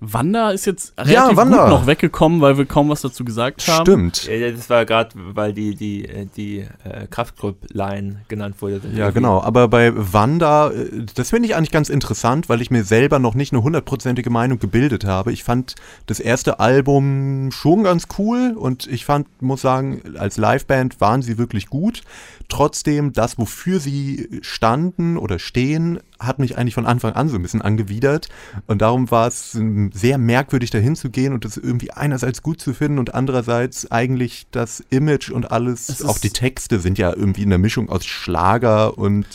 Wanda 0.00 0.50
ist 0.50 0.66
jetzt 0.66 0.94
relativ 0.96 1.36
Wanda. 1.36 1.62
gut 1.62 1.70
noch 1.70 1.86
weggekommen, 1.86 2.40
weil 2.40 2.56
wir 2.56 2.66
kaum 2.66 2.88
was 2.88 3.02
dazu 3.02 3.24
gesagt 3.24 3.66
haben. 3.66 3.84
Stimmt. 3.84 4.26
Ja, 4.26 4.50
das 4.50 4.70
war 4.70 4.84
gerade, 4.84 5.10
weil 5.14 5.52
die, 5.52 5.74
die, 5.74 6.04
äh, 6.04 6.26
die 6.36 6.60
äh, 6.84 7.06
Kraftclub-Line 7.10 8.22
genannt 8.28 8.56
wurde. 8.60 8.80
Ja, 8.94 9.10
genau. 9.10 9.42
Aber 9.42 9.66
bei 9.66 9.92
Wanda, 9.94 10.70
äh, 10.70 11.04
das 11.14 11.30
finde 11.30 11.48
ich 11.48 11.56
eigentlich 11.56 11.72
ganz 11.72 11.88
interessant, 11.88 12.48
weil 12.48 12.62
ich 12.62 12.70
mir 12.70 12.84
selber 12.84 13.18
noch 13.18 13.34
nicht 13.34 13.52
eine 13.52 13.62
hundertprozentige 13.62 14.30
Meinung 14.30 14.60
gebildet 14.60 15.04
habe. 15.04 15.32
Ich 15.32 15.42
fand 15.42 15.74
das 16.06 16.20
erste 16.20 16.60
Album 16.60 17.50
schon 17.50 17.82
ganz 17.82 18.06
cool 18.18 18.54
und 18.56 18.86
ich 18.86 19.04
fand, 19.04 19.42
muss 19.42 19.62
sagen, 19.62 20.02
als 20.16 20.36
Liveband 20.36 21.00
waren 21.00 21.22
sie 21.22 21.38
wirklich 21.38 21.66
gut. 21.66 22.02
Trotzdem, 22.48 23.12
das, 23.12 23.36
wofür 23.36 23.80
sie 23.80 24.40
standen 24.42 25.16
oder 25.16 25.38
stehen, 25.38 25.98
hat 26.18 26.38
mich 26.38 26.58
eigentlich 26.58 26.74
von 26.74 26.86
Anfang 26.86 27.12
an 27.12 27.28
so 27.28 27.36
ein 27.36 27.42
bisschen 27.42 27.62
angewidert. 27.62 28.28
Und 28.66 28.82
darum 28.82 29.10
war 29.10 29.28
es 29.28 29.54
ähm, 29.54 29.90
sehr 29.94 30.18
merkwürdig, 30.18 30.70
dahin 30.70 30.96
zu 30.96 31.10
gehen 31.10 31.32
und 31.32 31.44
das 31.44 31.56
irgendwie 31.56 31.92
einerseits 31.92 32.42
gut 32.42 32.60
zu 32.60 32.74
finden 32.74 32.98
und 32.98 33.14
andererseits 33.14 33.90
eigentlich 33.90 34.46
das 34.50 34.82
Image 34.90 35.30
und 35.30 35.52
alles, 35.52 35.88
Es 35.88 36.04
auch 36.04 36.18
die 36.18 36.30
Texte 36.30 36.80
sind 36.80 36.98
ja 36.98 37.14
irgendwie 37.14 37.42
in 37.42 37.50
der 37.50 37.58
Mischung 37.58 37.88
aus 37.88 38.04
Schlager 38.04 38.98
und 38.98 39.26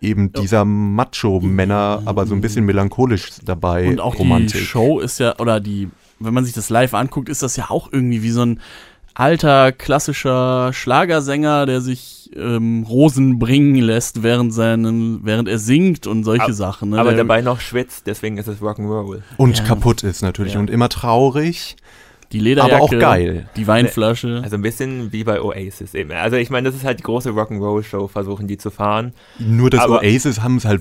eben 0.00 0.32
dieser 0.32 0.64
Macho-Männer, 0.64 2.02
aber 2.06 2.26
so 2.26 2.34
ein 2.34 2.40
bisschen 2.40 2.64
melancholisch 2.64 3.30
dabei. 3.44 3.88
Und 3.88 4.00
auch 4.00 4.18
Romantik. 4.18 4.60
die 4.60 4.66
Show 4.66 5.00
ist 5.00 5.18
ja, 5.18 5.38
oder 5.38 5.60
die, 5.60 5.90
wenn 6.18 6.32
man 6.32 6.44
sich 6.44 6.54
das 6.54 6.70
live 6.70 6.94
anguckt, 6.94 7.28
ist 7.28 7.42
das 7.42 7.56
ja 7.56 7.70
auch 7.70 7.92
irgendwie 7.92 8.22
wie 8.22 8.30
so 8.30 8.42
ein 8.42 8.60
alter, 9.14 9.72
klassischer 9.72 10.72
Schlagersänger, 10.72 11.66
der 11.66 11.80
sich 11.80 12.30
ähm, 12.36 12.84
Rosen 12.88 13.38
bringen 13.38 13.74
lässt, 13.74 14.22
während, 14.22 14.54
seinen, 14.54 15.24
während 15.24 15.48
er 15.48 15.58
singt 15.58 16.06
und 16.06 16.24
solche 16.24 16.44
Ab- 16.46 16.52
Sachen. 16.52 16.90
Ne? 16.90 16.98
Aber 16.98 17.10
der, 17.10 17.18
dabei 17.18 17.42
noch 17.42 17.60
schwitzt, 17.60 18.06
deswegen 18.06 18.38
ist 18.38 18.48
es 18.48 18.60
Rock'n'Roll. 18.60 19.20
Und 19.36 19.58
Ja. 19.58 19.64
kaputt 19.64 20.02
ist 20.02 20.22
natürlich 20.22 20.54
Ja. 20.54 20.60
und 20.60 20.70
immer 20.70 20.88
traurig. 20.88 21.76
die 22.32 22.38
Lederjacke, 22.40 22.74
aber 22.76 22.84
auch 22.84 22.90
geil. 22.98 23.46
die 23.56 23.66
Weinflasche. 23.66 24.40
Also 24.42 24.56
ein 24.56 24.62
bisschen 24.62 25.12
wie 25.12 25.22
bei 25.22 25.42
Oasis 25.42 25.92
eben. 25.92 26.12
Also 26.12 26.36
ich 26.38 26.48
meine, 26.48 26.66
das 26.70 26.76
ist 26.78 26.82
halt 26.84 26.98
die 26.98 27.02
große 27.02 27.28
Rock'n'Roll-Show, 27.28 28.08
versuchen 28.08 28.46
die 28.48 28.56
zu 28.56 28.70
fahren. 28.70 29.12
Nur 29.38 29.68
das 29.68 29.82
Aber- 29.82 29.98
Oasis 30.00 30.40
haben 30.40 30.56
es 30.56 30.64
halt, 30.64 30.80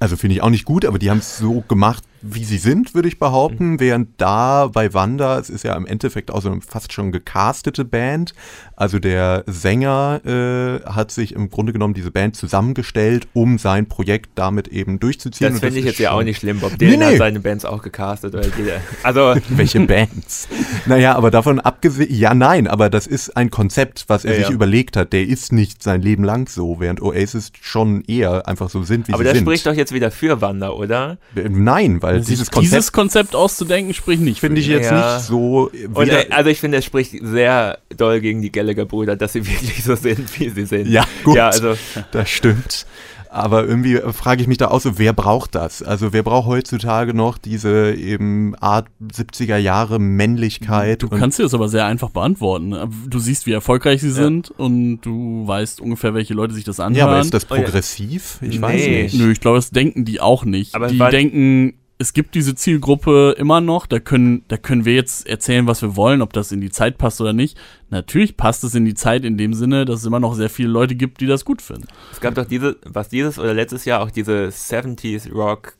also 0.00 0.16
finde 0.16 0.36
ich 0.36 0.42
auch 0.42 0.48
nicht 0.48 0.64
gut, 0.64 0.86
aber 0.86 0.98
die 0.98 1.10
haben 1.10 1.18
es 1.18 1.36
so 1.36 1.62
gemacht, 1.68 2.04
wie 2.22 2.44
sie 2.44 2.58
sind, 2.58 2.94
würde 2.94 3.08
ich 3.08 3.18
behaupten, 3.18 3.72
mhm. 3.72 3.80
während 3.80 4.20
da 4.20 4.66
bei 4.66 4.92
Wanda, 4.94 5.38
es 5.38 5.50
ist 5.50 5.64
ja 5.64 5.76
im 5.76 5.86
Endeffekt 5.86 6.30
auch 6.30 6.42
so 6.42 6.50
eine 6.50 6.60
fast 6.60 6.92
schon 6.92 7.12
gecastete 7.12 7.84
Band, 7.84 8.34
also 8.76 8.98
der 8.98 9.44
Sänger 9.46 10.20
äh, 10.24 10.88
hat 10.88 11.10
sich 11.10 11.34
im 11.34 11.50
Grunde 11.50 11.72
genommen 11.72 11.94
diese 11.94 12.10
Band 12.10 12.36
zusammengestellt, 12.36 13.26
um 13.32 13.58
sein 13.58 13.86
Projekt 13.86 14.30
damit 14.36 14.68
eben 14.68 15.00
durchzuziehen. 15.00 15.50
Das 15.50 15.60
finde 15.60 15.80
ich 15.80 15.84
jetzt 15.84 15.98
ja 15.98 16.12
auch 16.12 16.22
nicht 16.22 16.38
schlimm, 16.38 16.60
Bob 16.60 16.78
Dylan 16.78 16.98
nee, 16.98 17.04
nee. 17.04 17.12
hat 17.12 17.18
seine 17.18 17.40
Bands 17.40 17.64
auch 17.64 17.82
gecastet 17.82 18.34
oder 18.34 18.46
jeder. 18.56 18.80
Also 19.02 19.34
welche 19.48 19.80
Bands? 19.80 20.48
naja, 20.86 21.14
aber 21.16 21.30
davon 21.30 21.60
abgesehen, 21.60 22.14
ja 22.14 22.34
nein, 22.34 22.66
aber 22.68 22.90
das 22.90 23.06
ist 23.06 23.36
ein 23.36 23.50
Konzept, 23.50 24.04
was 24.08 24.24
er 24.24 24.32
ja, 24.32 24.38
sich 24.38 24.48
ja. 24.48 24.54
überlegt 24.54 24.96
hat. 24.96 25.12
Der 25.12 25.26
ist 25.26 25.52
nicht 25.52 25.82
sein 25.82 26.00
Leben 26.00 26.24
lang 26.24 26.48
so, 26.48 26.80
während 26.80 27.02
Oasis 27.02 27.52
schon 27.60 28.02
eher 28.02 28.46
einfach 28.46 28.70
so 28.70 28.82
sind, 28.82 29.08
wie 29.08 29.12
aber 29.12 29.22
sie 29.22 29.28
sind. 29.28 29.30
Aber 29.30 29.34
das 29.34 29.40
spricht 29.40 29.66
doch 29.66 29.74
jetzt 29.74 29.92
wieder 29.92 30.10
für 30.10 30.40
Wanda, 30.40 30.70
oder? 30.70 31.18
Nein, 31.34 32.00
weil 32.00 32.07
dieses 32.12 32.50
Konzept, 32.50 32.72
dieses 32.72 32.92
Konzept 32.92 33.34
auszudenken 33.34 33.94
spricht 33.94 34.22
nicht. 34.22 34.40
Finde 34.40 34.60
ich 34.60 34.66
jetzt 34.66 34.90
ja. 34.90 35.16
nicht 35.16 35.26
so. 35.26 35.70
Und, 35.94 36.08
äh, 36.08 36.26
also 36.30 36.50
ich 36.50 36.60
finde, 36.60 36.78
es 36.78 36.84
spricht 36.84 37.14
sehr 37.22 37.78
doll 37.96 38.20
gegen 38.20 38.42
die 38.42 38.52
Gallagher-Brüder, 38.52 39.16
dass 39.16 39.32
sie 39.32 39.46
wirklich 39.46 39.84
so 39.84 39.94
sind, 39.94 40.38
wie 40.38 40.50
sie 40.50 40.66
sind. 40.66 40.88
Ja, 40.88 41.04
gut. 41.24 41.36
Ja, 41.36 41.48
also. 41.48 41.74
Das 42.12 42.28
stimmt. 42.28 42.86
Aber 43.30 43.66
irgendwie 43.66 43.96
äh, 43.96 44.12
frage 44.12 44.40
ich 44.42 44.48
mich 44.48 44.58
da 44.58 44.68
auch 44.68 44.80
so, 44.80 44.98
wer 44.98 45.12
braucht 45.12 45.54
das? 45.54 45.82
Also 45.82 46.12
wer 46.12 46.22
braucht 46.22 46.46
heutzutage 46.46 47.14
noch 47.14 47.38
diese 47.38 47.94
eben 47.94 48.54
Art 48.56 48.86
70er 49.02 49.56
Jahre 49.56 49.98
Männlichkeit? 49.98 51.02
Du 51.02 51.08
kannst 51.08 51.38
dir 51.38 51.42
das 51.42 51.54
aber 51.54 51.68
sehr 51.68 51.86
einfach 51.86 52.10
beantworten. 52.10 52.74
Du 53.06 53.18
siehst, 53.18 53.46
wie 53.46 53.52
erfolgreich 53.52 54.00
sie 54.00 54.08
ja. 54.08 54.14
sind 54.14 54.50
und 54.50 55.00
du 55.02 55.46
weißt 55.46 55.80
ungefähr, 55.80 56.14
welche 56.14 56.34
Leute 56.34 56.54
sich 56.54 56.64
das 56.64 56.80
anhören. 56.80 56.96
Ja, 56.96 57.06
aber 57.06 57.20
ist 57.20 57.34
das 57.34 57.44
progressiv? 57.44 58.38
Ich 58.40 58.56
nee. 58.56 58.62
weiß 58.62 58.86
nicht. 58.86 59.14
Nö, 59.14 59.30
ich 59.30 59.40
glaube, 59.40 59.58
das 59.58 59.70
denken 59.70 60.04
die 60.04 60.20
auch 60.20 60.44
nicht. 60.44 60.74
Aber 60.74 60.88
die 60.88 60.98
denken, 60.98 61.74
es 62.00 62.12
gibt 62.12 62.36
diese 62.36 62.54
Zielgruppe 62.54 63.34
immer 63.38 63.60
noch, 63.60 63.86
da 63.86 63.98
können, 63.98 64.44
da 64.46 64.56
können 64.56 64.84
wir 64.84 64.94
jetzt 64.94 65.26
erzählen, 65.26 65.66
was 65.66 65.82
wir 65.82 65.96
wollen, 65.96 66.22
ob 66.22 66.32
das 66.32 66.52
in 66.52 66.60
die 66.60 66.70
Zeit 66.70 66.96
passt 66.96 67.20
oder 67.20 67.32
nicht. 67.32 67.58
Natürlich 67.90 68.36
passt 68.36 68.62
es 68.62 68.74
in 68.76 68.84
die 68.84 68.94
Zeit 68.94 69.24
in 69.24 69.36
dem 69.36 69.52
Sinne, 69.52 69.84
dass 69.84 70.00
es 70.00 70.06
immer 70.06 70.20
noch 70.20 70.34
sehr 70.34 70.48
viele 70.48 70.68
Leute 70.68 70.94
gibt, 70.94 71.20
die 71.20 71.26
das 71.26 71.44
gut 71.44 71.60
finden. 71.60 71.88
Es 72.12 72.20
gab 72.20 72.36
doch 72.36 72.44
diese, 72.44 72.76
was 72.84 73.08
dieses 73.08 73.38
oder 73.38 73.52
letztes 73.52 73.84
Jahr 73.84 74.00
auch 74.00 74.12
diese 74.12 74.46
70s 74.46 75.32
Rock 75.32 75.74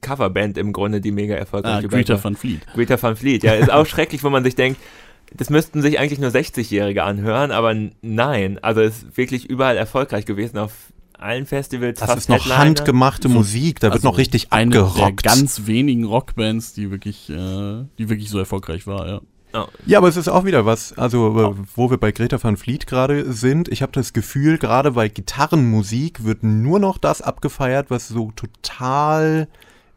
Coverband 0.00 0.58
im 0.58 0.72
Grunde, 0.72 1.00
die 1.00 1.12
mega 1.12 1.36
erfolgreich 1.36 1.84
ah, 1.84 1.88
Greta 1.88 2.22
van 2.22 2.34
Fleet. 2.34 2.66
Greta 2.74 3.00
van 3.00 3.14
Fleet, 3.14 3.44
ja, 3.44 3.54
ist 3.54 3.70
auch 3.70 3.86
schrecklich, 3.86 4.24
wo 4.24 4.30
man 4.30 4.42
sich 4.42 4.56
denkt, 4.56 4.80
das 5.34 5.48
müssten 5.48 5.80
sich 5.80 6.00
eigentlich 6.00 6.18
nur 6.18 6.30
60-Jährige 6.30 7.04
anhören, 7.04 7.52
aber 7.52 7.74
nein, 8.02 8.58
also 8.62 8.80
ist 8.80 9.16
wirklich 9.16 9.48
überall 9.48 9.76
erfolgreich 9.76 10.26
gewesen 10.26 10.58
auf 10.58 10.91
allen 11.22 11.46
Festivals. 11.46 12.00
Das 12.00 12.16
ist 12.16 12.28
noch 12.28 12.36
Headliner. 12.36 12.58
handgemachte 12.58 13.28
so, 13.28 13.34
Musik, 13.34 13.80
da 13.80 13.88
also 13.88 13.94
wird 13.94 14.04
noch 14.04 14.18
richtig 14.18 14.52
eine 14.52 14.80
abgerockt. 14.80 15.24
der 15.24 15.32
ganz 15.32 15.66
wenigen 15.66 16.04
Rockbands, 16.04 16.74
die 16.74 16.90
wirklich, 16.90 17.30
äh, 17.30 17.84
die 17.98 18.08
wirklich 18.08 18.28
so 18.28 18.38
erfolgreich 18.38 18.86
war, 18.86 19.06
ja. 19.06 19.20
Oh. 19.54 19.66
Ja, 19.84 19.98
aber 19.98 20.08
es 20.08 20.16
ist 20.16 20.28
auch 20.28 20.46
wieder 20.46 20.64
was, 20.64 20.96
also 20.96 21.34
oh. 21.36 21.56
wo 21.74 21.90
wir 21.90 21.98
bei 21.98 22.10
Greta 22.10 22.42
van 22.42 22.56
Fleet 22.56 22.86
gerade 22.86 23.32
sind. 23.32 23.68
Ich 23.68 23.82
habe 23.82 23.92
das 23.92 24.12
Gefühl, 24.12 24.56
gerade 24.56 24.92
bei 24.92 25.08
Gitarrenmusik 25.08 26.24
wird 26.24 26.42
nur 26.42 26.78
noch 26.78 26.96
das 26.96 27.20
abgefeiert, 27.20 27.90
was 27.90 28.08
so 28.08 28.32
total 28.34 29.48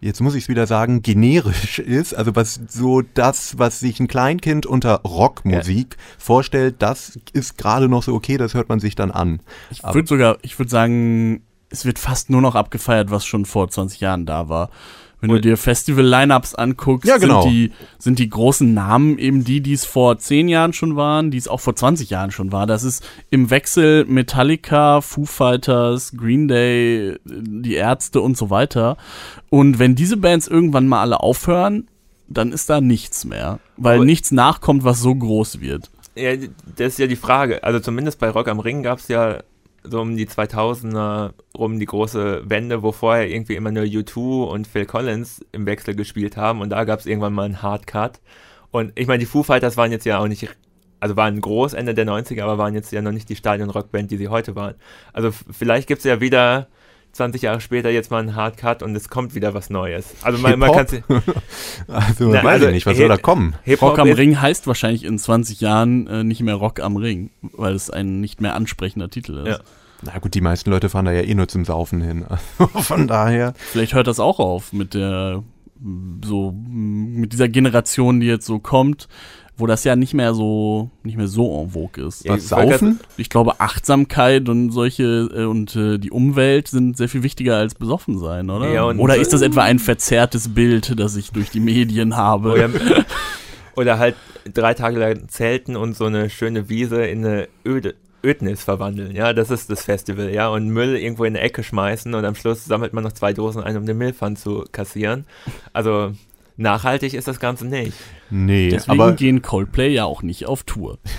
jetzt 0.01 0.21
muss 0.21 0.35
ich 0.35 0.43
es 0.43 0.49
wieder 0.49 0.67
sagen, 0.67 1.01
generisch 1.01 1.79
ist, 1.79 2.13
also 2.13 2.35
was 2.35 2.59
so 2.67 3.01
das, 3.01 3.57
was 3.57 3.79
sich 3.79 3.99
ein 3.99 4.07
Kleinkind 4.07 4.65
unter 4.65 5.01
Rockmusik 5.01 5.95
ja. 5.97 6.03
vorstellt, 6.17 6.75
das 6.79 7.19
ist 7.33 7.57
gerade 7.57 7.89
noch 7.89 8.03
so 8.03 8.13
okay, 8.13 8.37
das 8.37 8.53
hört 8.53 8.69
man 8.69 8.79
sich 8.79 8.95
dann 8.95 9.11
an. 9.11 9.39
Ich 9.71 9.83
würde 9.83 10.07
sogar, 10.07 10.37
ich 10.41 10.57
würde 10.59 10.69
sagen, 10.69 11.41
es 11.69 11.85
wird 11.85 11.99
fast 11.99 12.29
nur 12.29 12.41
noch 12.41 12.55
abgefeiert, 12.55 13.11
was 13.11 13.25
schon 13.25 13.45
vor 13.45 13.69
20 13.69 13.99
Jahren 13.99 14.25
da 14.25 14.49
war. 14.49 14.69
Wenn 15.21 15.29
du 15.29 15.41
dir 15.41 15.57
Festival-Lineups 15.57 16.55
anguckst, 16.55 17.07
ja, 17.07 17.17
genau. 17.17 17.41
sind, 17.41 17.51
die, 17.51 17.71
sind 17.97 18.19
die 18.19 18.29
großen 18.29 18.73
Namen 18.73 19.17
eben 19.17 19.43
die, 19.43 19.61
die 19.61 19.73
es 19.73 19.85
vor 19.85 20.17
zehn 20.17 20.47
Jahren 20.47 20.73
schon 20.73 20.95
waren, 20.95 21.31
die 21.31 21.37
es 21.37 21.47
auch 21.47 21.59
vor 21.59 21.75
20 21.75 22.09
Jahren 22.09 22.31
schon 22.31 22.51
war. 22.51 22.67
Das 22.67 22.83
ist 22.83 23.07
im 23.29 23.49
Wechsel 23.49 24.05
Metallica, 24.05 25.01
Foo 25.01 25.25
Fighters, 25.25 26.13
Green 26.15 26.47
Day, 26.47 27.17
die 27.25 27.73
Ärzte 27.73 28.21
und 28.21 28.37
so 28.37 28.49
weiter. 28.49 28.97
Und 29.49 29.79
wenn 29.79 29.95
diese 29.95 30.17
Bands 30.17 30.47
irgendwann 30.47 30.87
mal 30.87 31.01
alle 31.01 31.21
aufhören, 31.21 31.87
dann 32.27 32.51
ist 32.51 32.69
da 32.69 32.81
nichts 32.81 33.25
mehr, 33.25 33.59
weil 33.77 33.97
Aber 33.97 34.05
nichts 34.05 34.31
nachkommt, 34.31 34.83
was 34.83 34.99
so 34.99 35.13
groß 35.13 35.61
wird. 35.61 35.89
Ja, 36.15 36.35
das 36.35 36.93
ist 36.93 36.99
ja 36.99 37.07
die 37.07 37.15
Frage. 37.15 37.63
Also 37.63 37.79
zumindest 37.79 38.19
bei 38.19 38.29
Rock 38.29 38.47
am 38.47 38.59
Ring 38.59 38.83
gab 38.83 38.99
es 38.99 39.07
ja 39.07 39.39
so 39.89 40.01
um 40.01 40.15
die 40.15 40.27
2000er 40.27 41.33
rum 41.57 41.79
die 41.79 41.85
große 41.85 42.43
Wende, 42.49 42.83
wo 42.83 42.91
vorher 42.91 43.29
irgendwie 43.29 43.55
immer 43.55 43.71
nur 43.71 43.83
U2 43.83 44.45
und 44.47 44.67
Phil 44.67 44.85
Collins 44.85 45.45
im 45.51 45.65
Wechsel 45.65 45.95
gespielt 45.95 46.37
haben 46.37 46.61
und 46.61 46.69
da 46.69 46.83
gab 46.83 46.99
es 46.99 47.05
irgendwann 47.05 47.33
mal 47.33 47.45
einen 47.45 47.61
Hardcut. 47.61 48.19
Und 48.71 48.91
ich 48.95 49.07
meine, 49.07 49.19
die 49.19 49.25
Foo 49.25 49.43
Fighters 49.43 49.77
waren 49.77 49.91
jetzt 49.91 50.05
ja 50.05 50.19
auch 50.19 50.27
nicht, 50.27 50.49
also 50.99 51.15
waren 51.15 51.39
groß 51.39 51.73
Ende 51.73 51.93
der 51.93 52.05
90er, 52.05 52.43
aber 52.43 52.57
waren 52.57 52.73
jetzt 52.73 52.91
ja 52.91 53.01
noch 53.01 53.11
nicht 53.11 53.29
die 53.29 53.35
Stadion-Rockband, 53.35 54.11
die 54.11 54.17
sie 54.17 54.27
heute 54.27 54.55
waren. 54.55 54.75
Also 55.13 55.31
vielleicht 55.31 55.87
gibt 55.87 55.99
es 55.99 56.05
ja 56.05 56.19
wieder 56.19 56.67
20 57.15 57.43
Jahre 57.43 57.61
später 57.61 57.89
jetzt 57.89 58.11
mal 58.11 58.19
einen 58.19 58.35
Hardcut 58.35 58.83
und 58.83 58.93
es 58.93 59.07
kommt 59.07 59.35
wieder 59.35 59.53
was 59.53 59.69
Neues. 59.69 60.15
Also 60.21 60.37
man, 60.37 60.59
man 60.59 60.71
kann 60.73 60.85
Also 61.87 62.29
na, 62.29 62.43
weiß 62.43 62.45
also 62.45 62.67
ich 62.67 62.73
nicht, 62.73 62.85
was 62.85 62.97
soll 62.97 63.07
da 63.07 63.15
kommen? 63.15 63.55
Rock 63.81 63.99
am 63.99 64.09
Ring 64.09 64.41
heißt 64.41 64.67
wahrscheinlich 64.67 65.05
in 65.05 65.17
20 65.17 65.61
Jahren 65.61 66.07
äh, 66.07 66.23
nicht 66.25 66.41
mehr 66.41 66.55
Rock 66.55 66.81
am 66.81 66.97
Ring, 66.97 67.29
weil 67.41 67.73
es 67.73 67.89
ein 67.89 68.19
nicht 68.19 68.41
mehr 68.41 68.53
ansprechender 68.53 69.09
Titel 69.09 69.37
ist. 69.37 69.47
Ja. 69.47 69.59
Na 70.01 70.19
gut, 70.19 70.33
die 70.33 70.41
meisten 70.41 70.69
Leute 70.69 70.89
fahren 70.89 71.05
da 71.05 71.13
ja 71.13 71.21
eh 71.21 71.33
nur 71.35 71.47
zum 71.47 71.63
Saufen 71.63 72.01
hin. 72.01 72.25
Von 72.57 73.07
daher. 73.07 73.53
Vielleicht 73.55 73.93
hört 73.93 74.07
das 74.07 74.19
auch 74.19 74.39
auf 74.39 74.73
mit 74.73 74.93
der 74.93 75.41
so 76.23 76.51
mit 76.51 77.33
dieser 77.33 77.47
Generation, 77.47 78.19
die 78.19 78.27
jetzt 78.27 78.45
so 78.45 78.59
kommt, 78.59 79.07
wo 79.57 79.67
das 79.67 79.83
ja 79.83 79.95
nicht 79.95 80.13
mehr 80.13 80.33
so 80.33 80.89
nicht 81.03 81.17
mehr 81.17 81.27
so 81.27 81.61
en 81.61 81.69
vogue 81.69 82.05
ist. 82.05 82.25
Ja, 82.25 82.33
Was 82.33 82.49
saufen? 82.49 82.99
Ich 83.17 83.29
glaube 83.29 83.59
Achtsamkeit 83.59 84.49
und 84.49 84.71
solche 84.71 85.03
äh, 85.03 85.45
und 85.45 85.75
äh, 85.75 85.97
die 85.97 86.11
Umwelt 86.11 86.67
sind 86.67 86.97
sehr 86.97 87.09
viel 87.09 87.23
wichtiger 87.23 87.57
als 87.57 87.75
besoffen 87.75 88.19
sein, 88.19 88.49
oder? 88.49 88.69
Ja, 88.69 88.85
oder 88.85 89.15
ist 89.15 89.33
das 89.33 89.41
etwa 89.41 89.63
ein 89.63 89.79
verzerrtes 89.79 90.53
Bild, 90.53 90.99
das 90.99 91.15
ich 91.15 91.31
durch 91.31 91.49
die 91.49 91.59
Medien 91.59 92.17
habe? 92.17 92.51
Oder, 92.51 92.69
oder 93.75 93.99
halt 93.99 94.15
drei 94.53 94.73
Tage 94.73 94.99
lang 94.99 95.29
zelten 95.29 95.75
und 95.75 95.95
so 95.95 96.05
eine 96.05 96.29
schöne 96.29 96.69
Wiese 96.69 97.05
in 97.05 97.25
eine 97.25 97.47
öde 97.65 97.95
Ödnis 98.25 98.63
verwandeln, 98.63 99.15
ja, 99.15 99.33
das 99.33 99.51
ist 99.51 99.69
das 99.69 99.85
Festival, 99.85 100.33
ja, 100.33 100.49
und 100.49 100.67
Müll 100.69 100.97
irgendwo 100.97 101.25
in 101.25 101.35
eine 101.35 101.45
Ecke 101.45 101.63
schmeißen 101.63 102.13
und 102.15 102.25
am 102.25 102.33
Schluss 102.33 102.65
sammelt 102.65 102.91
man 102.91 103.03
noch 103.03 103.11
zwei 103.11 103.33
Dosen 103.33 103.61
ein, 103.61 103.77
um 103.77 103.85
den 103.85 103.97
Müllpfand 103.97 104.39
zu 104.39 104.65
kassieren. 104.71 105.25
Also 105.73 106.13
nachhaltig 106.57 107.13
ist 107.13 107.27
das 107.27 107.39
Ganze 107.39 107.65
nicht. 107.65 107.93
Nee, 108.29 108.69
Deswegen 108.69 109.01
aber 109.01 109.13
gehen 109.13 109.41
Coldplay 109.41 109.93
ja 109.93 110.05
auch 110.05 110.21
nicht 110.21 110.45
auf 110.47 110.63
Tour. 110.63 110.99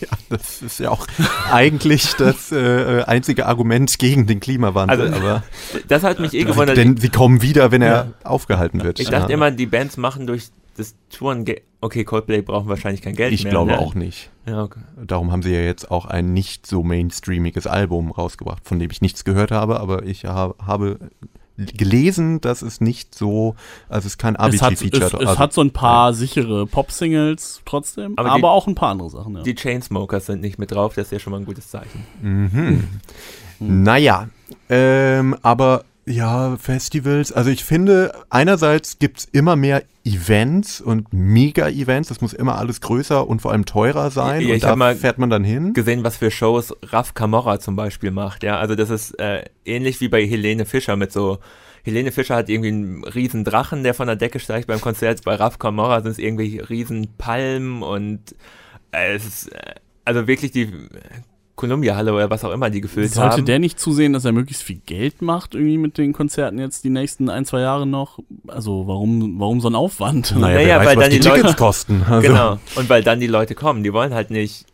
Ja, 0.00 0.08
das 0.30 0.62
ist 0.62 0.80
ja 0.80 0.88
auch 0.88 1.06
eigentlich 1.50 2.14
das 2.14 2.52
äh, 2.52 3.02
einzige 3.02 3.44
Argument 3.44 3.98
gegen 3.98 4.26
den 4.26 4.40
Klimawandel. 4.40 5.12
Also, 5.12 5.14
aber 5.14 5.42
das 5.88 6.02
hat 6.04 6.20
mich 6.20 6.32
eh 6.32 6.44
gewundert. 6.44 6.78
Denn 6.78 6.96
sie 6.96 7.10
kommen 7.10 7.42
wieder, 7.42 7.70
wenn 7.70 7.82
er 7.82 7.92
ja. 7.92 8.12
aufgehalten 8.24 8.82
wird. 8.82 8.98
Ich 8.98 9.10
dachte 9.10 9.30
ja. 9.30 9.34
immer, 9.34 9.50
die 9.50 9.66
Bands 9.66 9.98
machen 9.98 10.26
durch 10.26 10.48
das 10.78 10.94
Touren. 11.10 11.44
Okay, 11.82 12.04
Coldplay 12.04 12.40
brauchen 12.40 12.68
wahrscheinlich 12.68 13.02
kein 13.02 13.14
Geld 13.14 13.32
ich 13.32 13.44
mehr. 13.44 13.50
Ich 13.50 13.54
glaube 13.54 13.72
ne? 13.72 13.78
auch 13.78 13.94
nicht. 13.94 14.30
Ja, 14.46 14.62
okay. 14.62 14.80
Darum 15.06 15.32
haben 15.32 15.42
sie 15.42 15.52
ja 15.52 15.60
jetzt 15.60 15.90
auch 15.90 16.06
ein 16.06 16.32
nicht 16.32 16.66
so 16.66 16.82
mainstreamiges 16.82 17.66
Album 17.66 18.10
rausgebracht, 18.10 18.66
von 18.66 18.78
dem 18.78 18.90
ich 18.90 19.02
nichts 19.02 19.24
gehört 19.24 19.50
habe, 19.50 19.80
aber 19.80 20.04
ich 20.04 20.24
habe 20.24 21.10
gelesen, 21.76 22.40
dass 22.40 22.62
es 22.62 22.80
nicht 22.80 23.14
so, 23.14 23.54
also 23.88 24.06
es 24.06 24.14
ist 24.14 24.18
kein 24.18 24.36
Avicii-Feature. 24.36 25.06
Es, 25.06 25.12
es, 25.12 25.20
es 25.20 25.26
also, 25.26 25.38
hat 25.38 25.52
so 25.52 25.60
ein 25.60 25.70
paar 25.70 26.10
ja. 26.10 26.12
sichere 26.14 26.66
Pop-Singles 26.66 27.62
trotzdem, 27.64 28.14
aber, 28.16 28.30
aber 28.30 28.38
die, 28.38 28.44
auch 28.44 28.66
ein 28.66 28.74
paar 28.74 28.90
andere 28.90 29.10
Sachen. 29.10 29.36
Ja. 29.36 29.42
Die 29.42 29.54
Chainsmokers 29.54 30.26
sind 30.26 30.40
nicht 30.40 30.58
mit 30.58 30.72
drauf, 30.72 30.94
das 30.94 31.06
ist 31.06 31.12
ja 31.12 31.18
schon 31.18 31.32
mal 31.32 31.40
ein 31.40 31.46
gutes 31.46 31.68
Zeichen. 31.68 32.04
Mhm. 32.22 32.88
Mhm. 33.58 33.82
Naja, 33.82 34.28
ähm, 34.68 35.36
aber 35.42 35.84
ja, 36.10 36.56
Festivals. 36.56 37.32
Also 37.32 37.50
ich 37.50 37.64
finde, 37.64 38.12
einerseits 38.28 38.98
gibt 38.98 39.20
es 39.20 39.24
immer 39.26 39.56
mehr 39.56 39.82
Events 40.04 40.80
und 40.80 41.12
Mega-Events. 41.12 42.08
Das 42.08 42.20
muss 42.20 42.32
immer 42.32 42.58
alles 42.58 42.80
größer 42.80 43.26
und 43.28 43.42
vor 43.42 43.52
allem 43.52 43.64
teurer 43.64 44.10
sein. 44.10 44.40
Ja, 44.42 44.54
und 44.54 44.62
da 44.62 44.94
fährt 44.94 45.18
man 45.18 45.30
dann 45.30 45.44
hin. 45.44 45.72
gesehen, 45.72 46.04
was 46.04 46.16
für 46.16 46.30
Shows 46.30 46.74
Raf 46.82 47.14
Camorra 47.14 47.60
zum 47.60 47.76
Beispiel 47.76 48.10
macht. 48.10 48.42
Ja, 48.42 48.58
also 48.58 48.74
das 48.74 48.90
ist 48.90 49.18
äh, 49.18 49.44
ähnlich 49.64 50.00
wie 50.00 50.08
bei 50.08 50.26
Helene 50.26 50.66
Fischer 50.66 50.96
mit 50.96 51.12
so 51.12 51.38
Helene 51.82 52.12
Fischer 52.12 52.36
hat 52.36 52.48
irgendwie 52.48 52.68
einen 52.68 53.04
riesen 53.04 53.44
Drachen, 53.44 53.84
der 53.84 53.94
von 53.94 54.06
der 54.06 54.16
Decke 54.16 54.38
steigt 54.38 54.66
beim 54.66 54.80
Konzert. 54.80 55.24
Bei 55.24 55.34
Raf 55.34 55.58
Camorra 55.58 56.02
sind 56.02 56.12
es 56.12 56.18
irgendwie 56.18 56.58
riesen 56.58 57.08
Palmen 57.16 57.82
und 57.82 58.34
äh, 58.92 59.14
es 59.14 59.24
ist 59.24 59.52
äh, 59.52 59.74
also 60.04 60.26
wirklich 60.26 60.50
die 60.50 60.68
Columbia-Halle 61.60 62.12
oder 62.14 62.30
was 62.30 62.42
auch 62.42 62.52
immer 62.52 62.70
die 62.70 62.80
gefüllt 62.80 63.10
Sollte 63.10 63.20
haben. 63.20 63.30
Sollte 63.32 63.44
der 63.44 63.58
nicht 63.58 63.78
zusehen, 63.78 64.14
dass 64.14 64.24
er 64.24 64.32
möglichst 64.32 64.62
viel 64.62 64.80
Geld 64.86 65.20
macht 65.20 65.54
irgendwie 65.54 65.76
mit 65.76 65.98
den 65.98 66.12
Konzerten 66.12 66.58
jetzt 66.58 66.84
die 66.84 66.90
nächsten 66.90 67.28
ein, 67.28 67.44
zwei 67.44 67.60
Jahre 67.60 67.86
noch? 67.86 68.18
Also 68.48 68.86
warum, 68.86 69.38
warum 69.38 69.60
so 69.60 69.68
ein 69.68 69.74
Aufwand? 69.74 70.34
Naja, 70.36 70.54
naja 70.54 70.78
weiß, 70.78 70.86
weil 70.86 70.96
dann 70.96 71.10
die, 71.10 71.20
die 71.20 71.28
Tickets 71.28 71.56
kosten. 71.56 72.04
Also. 72.10 72.26
Genau. 72.26 72.58
Und 72.74 72.88
weil 72.88 73.04
dann 73.04 73.20
die 73.20 73.26
Leute 73.26 73.54
kommen. 73.54 73.84
Die 73.84 73.92
wollen 73.92 74.14
halt 74.14 74.30
nicht 74.30 74.66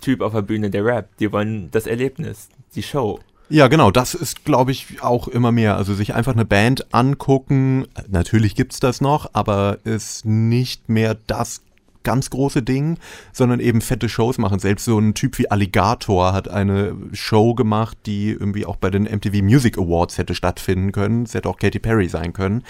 Typ 0.00 0.20
auf 0.20 0.32
der 0.32 0.42
Bühne, 0.42 0.70
der 0.70 0.84
Rap. 0.84 1.08
Die 1.18 1.32
wollen 1.32 1.68
das 1.72 1.86
Erlebnis, 1.86 2.48
die 2.74 2.82
Show. 2.82 3.18
Ja, 3.48 3.68
genau, 3.68 3.90
das 3.90 4.14
ist, 4.14 4.44
glaube 4.44 4.72
ich, 4.72 5.02
auch 5.02 5.28
immer 5.28 5.52
mehr. 5.52 5.76
Also 5.76 5.94
sich 5.94 6.14
einfach 6.14 6.32
eine 6.32 6.44
Band 6.44 6.92
angucken, 6.92 7.86
natürlich 8.08 8.56
gibt's 8.56 8.80
das 8.80 9.00
noch, 9.00 9.30
aber 9.32 9.78
ist 9.84 10.24
nicht 10.24 10.88
mehr 10.88 11.16
das 11.26 11.62
ganz 12.06 12.30
große 12.30 12.62
Ding, 12.62 12.98
sondern 13.32 13.58
eben 13.58 13.80
fette 13.80 14.08
Shows 14.08 14.38
machen. 14.38 14.60
Selbst 14.60 14.84
so 14.84 14.98
ein 14.98 15.14
Typ 15.14 15.38
wie 15.38 15.50
Alligator 15.50 16.32
hat 16.32 16.48
eine 16.48 16.96
Show 17.12 17.54
gemacht, 17.54 17.98
die 18.06 18.30
irgendwie 18.30 18.64
auch 18.64 18.76
bei 18.76 18.90
den 18.90 19.02
MTV 19.02 19.42
Music 19.42 19.76
Awards 19.76 20.16
hätte 20.16 20.36
stattfinden 20.36 20.92
können. 20.92 21.24
Es 21.24 21.34
hätte 21.34 21.48
auch 21.48 21.58
Katy 21.58 21.80
Perry 21.80 22.08
sein 22.08 22.32
können. 22.32 22.62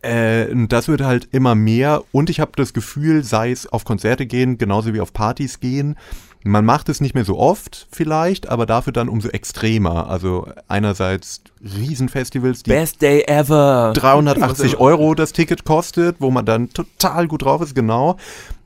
Äh, 0.00 0.46
das 0.66 0.88
wird 0.88 1.02
halt 1.02 1.28
immer 1.30 1.54
mehr 1.54 2.02
und 2.10 2.30
ich 2.30 2.40
habe 2.40 2.52
das 2.56 2.72
Gefühl, 2.72 3.22
sei 3.22 3.50
es 3.50 3.70
auf 3.70 3.84
Konzerte 3.84 4.24
gehen, 4.24 4.56
genauso 4.56 4.94
wie 4.94 5.00
auf 5.00 5.12
Partys 5.12 5.60
gehen, 5.60 5.96
man 6.42 6.64
macht 6.64 6.88
es 6.88 7.00
nicht 7.00 7.14
mehr 7.14 7.24
so 7.24 7.38
oft 7.38 7.86
vielleicht, 7.90 8.48
aber 8.48 8.64
dafür 8.64 8.92
dann 8.92 9.08
umso 9.08 9.28
extremer. 9.28 10.08
Also 10.08 10.48
einerseits 10.68 11.42
Riesenfestivals, 11.62 12.62
die 12.62 12.70
Best 12.70 13.02
Day 13.02 13.24
ever 13.26 13.92
380 13.94 14.76
Euro 14.80 15.14
das 15.14 15.32
Ticket 15.32 15.64
kostet, 15.64 16.16
wo 16.18 16.30
man 16.30 16.46
dann 16.46 16.70
total 16.70 17.28
gut 17.28 17.42
drauf 17.42 17.60
ist, 17.60 17.74
genau. 17.74 18.16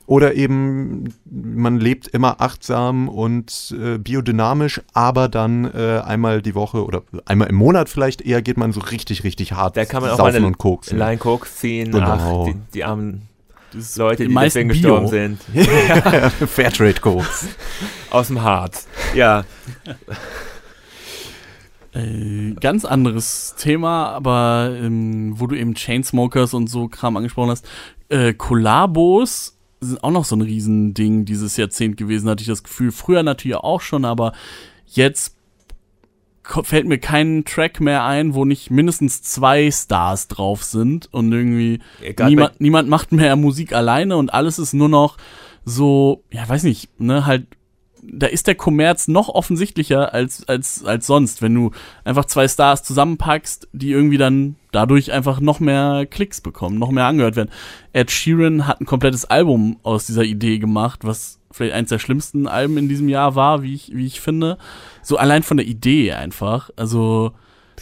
Oder 0.07 0.35
eben, 0.35 1.15
man 1.25 1.81
lebt 1.81 2.09
immer 2.09 2.41
achtsam 2.43 3.09
und 3.09 3.75
äh, 3.81 3.97
biodynamisch, 3.97 4.83
aber 4.93 5.29
dann 5.29 5.65
äh, 5.65 6.03
einmal 6.05 6.43
die 6.43 6.55
Woche 6.55 6.85
oder 6.85 7.03
einmal 7.25 7.49
im 7.49 7.57
Monat 7.57 7.89
vielleicht 7.89 8.21
eher 8.21 8.43
geht 8.43 8.59
man 8.59 8.73
so 8.73 8.81
richtig, 8.81 9.25
richtig 9.25 9.53
hart 9.53 9.79
Da 9.79 9.87
kann 9.87 10.03
man 10.03 10.11
auch 10.11 10.19
mal 10.19 10.35
eine 10.35 10.47
und 10.47 10.59
koksen. 10.59 10.99
Line 10.99 11.17
Koks 11.17 11.57
ziehen. 11.57 11.91
Genau. 11.91 12.45
Ach, 12.45 12.45
die, 12.47 12.55
die 12.75 12.85
armen 12.85 13.23
Leute, 13.97 14.29
die 14.29 14.35
deswegen 14.35 14.69
Bio. 14.69 15.01
gestorben 15.01 15.09
sind. 15.09 15.41
Fairtrade 16.49 17.01
Koks. 17.01 17.49
Aus 18.11 18.29
dem 18.29 18.43
Harz. 18.43 18.87
Ja. 19.15 19.45
Äh, 21.93 22.53
ganz 22.61 22.85
anderes 22.85 23.55
Thema, 23.57 24.11
aber 24.11 24.77
ähm, 24.81 25.35
wo 25.39 25.47
du 25.47 25.57
eben 25.57 25.75
Chainsmokers 25.75 26.55
und 26.55 26.69
so 26.69 26.89
Kram 26.89 27.17
angesprochen 27.17 27.51
hast. 27.51 27.67
Äh, 28.09 28.35
Kollabos 28.35 29.54
sind 29.85 30.05
auch 30.05 30.11
noch 30.11 30.25
so 30.25 30.37
ein 30.37 30.43
Riesending 30.43 31.25
dieses 31.25 31.57
Jahrzehnt 31.57 31.97
gewesen, 31.97 32.29
hatte 32.29 32.43
ich 32.43 32.49
das 32.49 32.63
Gefühl. 32.63 32.93
Früher 32.93 33.23
natürlich 33.23 33.57
auch 33.57 33.81
schon, 33.81 34.05
aber 34.05 34.33
jetzt 34.87 35.37
fällt 36.43 36.87
mir 36.87 36.99
kein 36.99 37.45
Track 37.45 37.81
mehr 37.81 38.05
ein, 38.05 38.35
wo 38.35 38.45
nicht 38.45 38.71
mindestens 38.71 39.23
zwei 39.23 39.71
Stars 39.71 40.29
drauf 40.29 40.63
sind 40.63 41.13
und 41.13 41.33
irgendwie 41.33 41.81
niemand, 42.27 42.61
niemand 42.61 42.89
macht 42.89 43.13
mehr 43.13 43.35
Musik 43.37 43.73
alleine 43.73 44.17
und 44.17 44.33
alles 44.33 44.59
ist 44.59 44.75
nur 44.75 44.89
noch 44.89 45.17
so, 45.65 46.23
ja, 46.31 46.47
weiß 46.47 46.65
nicht, 46.65 47.01
ne, 47.01 47.25
halt 47.25 47.47
da 48.13 48.27
ist 48.27 48.47
der 48.47 48.55
Kommerz 48.55 49.09
noch 49.09 49.29
offensichtlicher 49.29 50.13
als, 50.13 50.47
als, 50.49 50.85
als 50.85 51.07
sonst, 51.07 51.43
wenn 51.43 51.55
du 51.55 51.71
einfach 52.05 52.25
zwei 52.27 52.49
Stars 52.49 52.83
zusammenpackst, 52.83 53.69
die 53.73 53.91
irgendwie 53.91 54.19
dann 54.19 54.57
dadurch 54.73 55.13
einfach 55.13 55.41
noch 55.41 55.61
mehr 55.61 56.07
Klicks 56.07 56.41
bekommen, 56.41 56.79
noch 56.79 56.91
mehr 56.91 57.07
angehört 57.07 57.37
werden. 57.37 57.51
Ed 57.93 58.11
Sheeran 58.11 58.67
hat 58.67 58.81
ein 58.81 58.87
komplettes 58.87 59.25
Album 59.25 59.79
aus 59.83 60.07
dieser 60.07 60.25
Idee 60.25 60.59
gemacht, 60.59 61.01
was 61.03 61.39
vielleicht 61.51 61.75
eins 61.75 61.89
der 61.89 61.99
schlimmsten 61.99 62.47
Alben 62.47 62.77
in 62.77 62.89
diesem 62.89 63.09
Jahr 63.09 63.35
war, 63.35 63.63
wie 63.63 63.75
ich, 63.75 63.93
wie 63.95 64.07
ich 64.07 64.21
finde. 64.21 64.59
So 65.03 65.17
allein 65.17 65.43
von 65.43 65.57
der 65.57 65.67
Idee 65.67 66.13
einfach. 66.13 66.71
Also. 66.77 67.33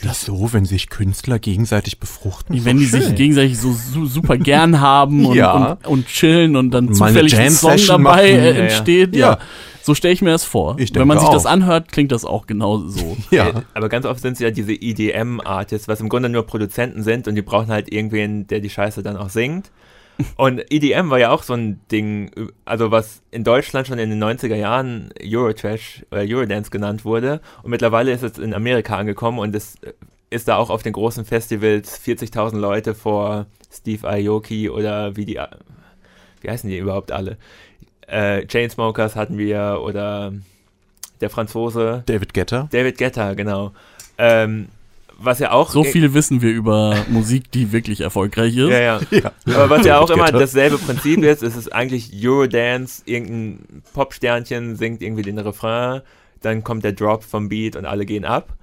Wieso, 0.00 0.52
wenn 0.52 0.64
sich 0.64 0.88
Künstler 0.88 1.38
gegenseitig 1.38 2.00
befruchten? 2.00 2.64
Wenn 2.64 2.78
so 2.78 2.84
die 2.84 2.88
schön. 2.88 3.02
sich 3.02 3.14
gegenseitig 3.14 3.58
so 3.58 3.72
su 3.72 4.06
super 4.06 4.38
gern 4.38 4.80
haben 4.80 5.26
und, 5.26 5.36
ja. 5.36 5.72
und, 5.72 5.86
und, 5.86 6.06
chillen 6.06 6.56
und 6.56 6.70
dann 6.70 6.94
zufällig 6.94 7.36
ein 7.36 7.50
Song 7.50 7.76
dabei 7.86 8.30
äh, 8.30 8.62
entsteht. 8.62 9.14
ja. 9.14 9.32
ja. 9.32 9.38
So 9.82 9.94
stelle 9.94 10.14
ich 10.14 10.22
mir 10.22 10.30
das 10.30 10.44
vor. 10.44 10.76
Wenn 10.78 11.08
man 11.08 11.18
sich 11.18 11.28
auch. 11.28 11.32
das 11.32 11.46
anhört, 11.46 11.90
klingt 11.90 12.12
das 12.12 12.24
auch 12.24 12.46
genau 12.46 12.78
so. 12.78 13.16
ja. 13.30 13.48
Äh, 13.48 13.62
aber 13.74 13.88
ganz 13.88 14.06
oft 14.06 14.20
sind 14.20 14.34
es 14.34 14.38
ja 14.38 14.50
diese 14.50 14.72
EDM-Artists, 14.72 15.88
was 15.88 16.00
im 16.00 16.08
Grunde 16.08 16.28
nur 16.28 16.46
Produzenten 16.46 17.02
sind 17.02 17.26
und 17.28 17.34
die 17.34 17.42
brauchen 17.42 17.68
halt 17.68 17.92
irgendwen, 17.92 18.46
der 18.46 18.60
die 18.60 18.70
Scheiße 18.70 19.02
dann 19.02 19.16
auch 19.16 19.28
singt. 19.28 19.70
Und 20.36 20.70
EDM 20.70 21.08
war 21.08 21.18
ja 21.18 21.30
auch 21.30 21.42
so 21.42 21.54
ein 21.54 21.80
Ding, 21.90 22.30
also 22.66 22.90
was 22.90 23.22
in 23.30 23.44
Deutschland 23.44 23.86
schon 23.86 23.98
in 23.98 24.10
den 24.10 24.22
90er 24.22 24.54
Jahren 24.54 25.10
Eurotrash 25.20 26.04
oder 26.10 26.20
Eurodance 26.20 26.70
genannt 26.70 27.06
wurde. 27.06 27.40
Und 27.62 27.70
mittlerweile 27.70 28.12
ist 28.12 28.22
es 28.22 28.38
in 28.38 28.52
Amerika 28.52 28.96
angekommen 28.98 29.38
und 29.38 29.56
es 29.56 29.76
ist 30.28 30.48
da 30.48 30.56
auch 30.56 30.70
auf 30.70 30.82
den 30.82 30.92
großen 30.92 31.24
Festivals 31.24 32.00
40.000 32.00 32.58
Leute 32.58 32.94
vor 32.94 33.46
Steve 33.70 34.06
Aoki 34.06 34.68
oder 34.68 35.16
wie 35.16 35.24
die, 35.24 35.40
wie 36.40 36.50
heißen 36.50 36.68
die 36.68 36.78
überhaupt 36.78 37.10
alle? 37.10 37.38
Äh, 38.12 38.46
Chainsmokers 38.46 39.16
hatten 39.16 39.38
wir 39.38 39.80
oder 39.82 40.32
der 41.20 41.30
Franzose. 41.30 42.02
David 42.06 42.34
Guetta. 42.34 42.68
David 42.70 42.98
Guetta, 42.98 43.34
genau. 43.34 43.72
Ähm, 44.18 44.68
was 45.18 45.38
ja 45.38 45.52
auch. 45.52 45.70
So 45.70 45.84
viel 45.84 46.14
wissen 46.14 46.42
wir 46.42 46.50
über 46.50 46.96
Musik, 47.08 47.50
die 47.52 47.72
wirklich 47.72 48.00
erfolgreich 48.00 48.56
ist. 48.56 48.70
Ja, 48.70 48.80
ja. 48.80 49.00
ja. 49.10 49.32
Aber 49.46 49.70
was 49.70 49.86
ja 49.86 49.98
auch 49.98 50.10
immer 50.10 50.30
dasselbe 50.30 50.78
Prinzip 50.78 51.22
ist, 51.22 51.42
ist 51.42 51.56
es 51.56 51.70
eigentlich 51.70 52.10
Eurodance, 52.14 53.02
irgendein 53.06 53.82
Popsternchen 53.94 54.76
singt 54.76 55.00
irgendwie 55.00 55.22
den 55.22 55.38
Refrain, 55.38 56.02
dann 56.42 56.64
kommt 56.64 56.84
der 56.84 56.92
Drop 56.92 57.22
vom 57.22 57.48
Beat 57.48 57.76
und 57.76 57.86
alle 57.86 58.04
gehen 58.04 58.24
ab. 58.24 58.54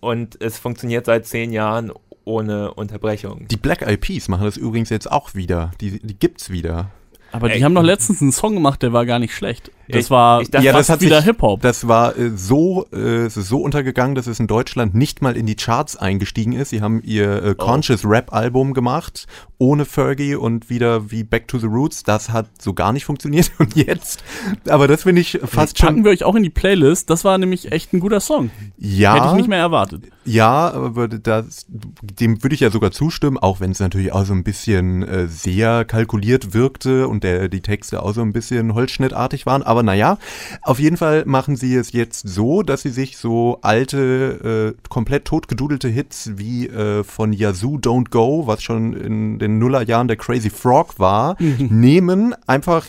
Und 0.00 0.40
es 0.42 0.58
funktioniert 0.58 1.06
seit 1.06 1.26
zehn 1.26 1.52
Jahren 1.52 1.92
ohne 2.24 2.74
Unterbrechung. 2.74 3.46
Die 3.48 3.56
Black 3.56 3.82
Eyed 3.82 4.00
Peas 4.00 4.28
machen 4.28 4.44
das 4.44 4.56
übrigens 4.56 4.90
jetzt 4.90 5.10
auch 5.10 5.34
wieder. 5.34 5.70
Die, 5.80 6.00
die 6.00 6.18
gibt's 6.18 6.50
wieder. 6.50 6.90
Aber 7.36 7.48
die 7.48 7.56
Ey. 7.56 7.60
haben 7.60 7.74
doch 7.74 7.82
letztens 7.82 8.22
einen 8.22 8.32
Song 8.32 8.54
gemacht, 8.54 8.82
der 8.82 8.94
war 8.94 9.04
gar 9.04 9.18
nicht 9.18 9.34
schlecht. 9.34 9.70
Das 9.88 10.10
war 10.10 10.40
ich, 10.42 10.52
ich 10.52 10.62
ja, 10.62 10.72
das 10.72 10.88
hat 10.88 11.00
wieder 11.00 11.20
Hip-Hop. 11.20 11.62
Das 11.62 11.86
war 11.86 12.16
äh, 12.16 12.30
so, 12.34 12.86
äh, 12.92 13.28
so 13.28 13.58
untergegangen, 13.60 14.14
dass 14.14 14.26
es 14.26 14.40
in 14.40 14.46
Deutschland 14.46 14.94
nicht 14.94 15.22
mal 15.22 15.36
in 15.36 15.46
die 15.46 15.54
Charts 15.54 15.96
eingestiegen 15.96 16.52
ist. 16.52 16.70
Sie 16.70 16.82
haben 16.82 17.00
ihr 17.02 17.42
äh, 17.42 17.50
oh. 17.50 17.54
Conscious 17.54 18.04
oh. 18.04 18.08
Rap-Album 18.08 18.74
gemacht, 18.74 19.26
ohne 19.58 19.84
Fergie 19.84 20.34
und 20.34 20.70
wieder 20.70 21.10
wie 21.10 21.24
Back 21.24 21.48
to 21.48 21.58
the 21.58 21.66
Roots. 21.66 22.02
Das 22.02 22.30
hat 22.30 22.46
so 22.60 22.74
gar 22.74 22.92
nicht 22.92 23.04
funktioniert. 23.04 23.50
Und 23.58 23.74
jetzt, 23.74 24.22
aber 24.68 24.86
das 24.86 25.04
finde 25.04 25.22
ich 25.22 25.38
fast 25.44 25.78
schon. 25.78 25.88
Packen 25.88 26.04
wir 26.04 26.10
euch 26.10 26.24
auch 26.24 26.34
in 26.34 26.42
die 26.42 26.50
Playlist. 26.50 27.08
Das 27.08 27.24
war 27.24 27.38
nämlich 27.38 27.72
echt 27.72 27.92
ein 27.92 28.00
guter 28.00 28.20
Song. 28.20 28.50
Ja. 28.76 29.14
Hätte 29.14 29.26
ich 29.28 29.32
nicht 29.34 29.48
mehr 29.48 29.58
erwartet. 29.58 30.04
Ja, 30.24 30.72
aber 30.72 31.08
das, 31.08 31.66
dem 31.68 32.42
würde 32.42 32.54
ich 32.54 32.60
ja 32.60 32.70
sogar 32.70 32.90
zustimmen, 32.90 33.38
auch 33.38 33.60
wenn 33.60 33.70
es 33.70 33.80
natürlich 33.80 34.12
auch 34.12 34.24
so 34.24 34.32
ein 34.32 34.44
bisschen 34.44 35.02
äh, 35.04 35.28
sehr 35.28 35.84
kalkuliert 35.84 36.52
wirkte 36.52 37.08
und 37.08 37.24
der, 37.24 37.48
die 37.48 37.60
Texte 37.60 38.02
auch 38.02 38.12
so 38.12 38.22
ein 38.22 38.32
bisschen 38.32 38.74
holzschnittartig 38.74 39.46
waren. 39.46 39.62
Aber 39.62 39.75
naja, 39.82 40.18
auf 40.62 40.78
jeden 40.78 40.96
Fall 40.96 41.24
machen 41.26 41.56
sie 41.56 41.74
es 41.74 41.92
jetzt 41.92 42.28
so, 42.28 42.62
dass 42.62 42.82
sie 42.82 42.90
sich 42.90 43.16
so 43.16 43.58
alte, 43.62 44.74
äh, 44.76 44.88
komplett 44.88 45.24
totgedudelte 45.24 45.88
Hits 45.88 46.32
wie 46.36 46.66
äh, 46.68 47.04
von 47.04 47.32
Yazoo 47.32 47.76
Don't 47.76 48.10
Go, 48.10 48.46
was 48.46 48.62
schon 48.62 48.92
in 48.92 49.38
den 49.38 49.58
Nullerjahren 49.58 50.08
der 50.08 50.16
Crazy 50.16 50.50
Frog 50.50 50.98
war, 50.98 51.36
mhm. 51.40 51.68
nehmen, 51.70 52.34
einfach 52.46 52.86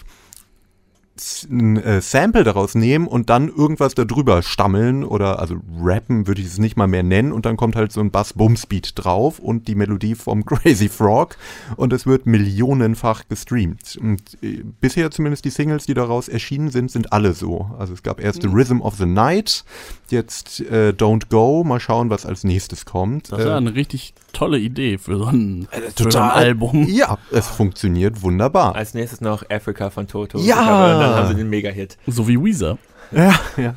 ein 1.50 1.78
äh, 1.78 2.02
Sample 2.02 2.44
daraus 2.44 2.76
nehmen 2.76 3.08
und 3.08 3.30
dann 3.30 3.50
irgendwas 3.50 3.96
darüber 3.96 4.42
stammeln 4.42 5.04
oder 5.04 5.40
also 5.40 5.56
rappen 5.82 6.28
würde 6.28 6.42
ich 6.42 6.48
es 6.48 6.58
nicht 6.58 6.78
mal 6.78 6.88
mehr 6.88 7.04
nennen 7.04 7.32
und 7.32 7.46
dann 7.46 7.58
kommt 7.58 7.76
halt 7.76 7.92
so 7.92 8.02
ein 8.02 8.12
Bass-Bum-Speed 8.12 8.94
drauf 8.96 9.40
und 9.40 9.68
die 9.68 9.76
Melodie 9.76 10.16
vom 10.16 10.46
Crazy 10.46 10.90
Frog 10.90 11.38
und 11.76 11.94
es 11.94 12.06
wird 12.06 12.26
millionenfach 12.26 13.24
gestreamt. 13.30 13.98
Und 14.00 14.22
äh, 14.42 14.64
bisher 14.80 15.12
zumindest 15.12 15.46
die 15.46 15.50
Singles, 15.50 15.86
die 15.86 15.94
daraus 15.94 16.28
erschienen 16.28 16.70
sind, 16.70 16.92
sind 16.92 17.14
alle 17.14 17.34
so. 17.34 17.72
Also 17.78 17.94
es 17.94 18.04
gab 18.04 18.20
erst 18.20 18.44
mhm. 18.44 18.50
The 18.50 18.56
Rhythm 18.56 18.82
of 18.82 18.96
the 18.96 19.06
Night, 19.06 19.64
jetzt 20.10 20.62
äh, 20.62 20.94
Don't 20.98 21.30
Go, 21.30 21.64
mal 21.64 21.80
schauen, 21.80 22.10
was 22.10 22.26
als 22.26 22.44
nächstes 22.44 22.86
kommt. 22.86 23.32
Das 23.32 23.40
ist 23.40 23.46
ja 23.46 23.58
eine 23.58 23.76
richtig 23.76 24.14
tolle 24.34 24.60
Idee 24.60 24.98
für 24.98 25.18
so 25.18 25.26
ein, 25.26 25.68
äh, 25.72 25.92
für 25.96 26.12
so 26.12 26.20
ein 26.20 26.30
Album. 26.30 26.88
Ja, 26.88 27.18
es 27.32 27.48
funktioniert 27.48 28.22
wunderbar. 28.22 28.76
Als 28.76 28.94
nächstes 28.94 29.22
noch 29.22 29.50
Africa 29.50 29.90
von 29.90 30.08
Toto. 30.08 30.40
Ja! 30.40 31.07
Dann 31.10 31.24
haben 31.24 31.28
sie 31.30 31.36
den 31.36 31.50
Mega-Hit. 31.50 31.98
So 32.08 32.28
wie 32.28 32.38
Weezer. 32.44 32.78
Ja, 33.12 33.40
ja. 33.58 33.76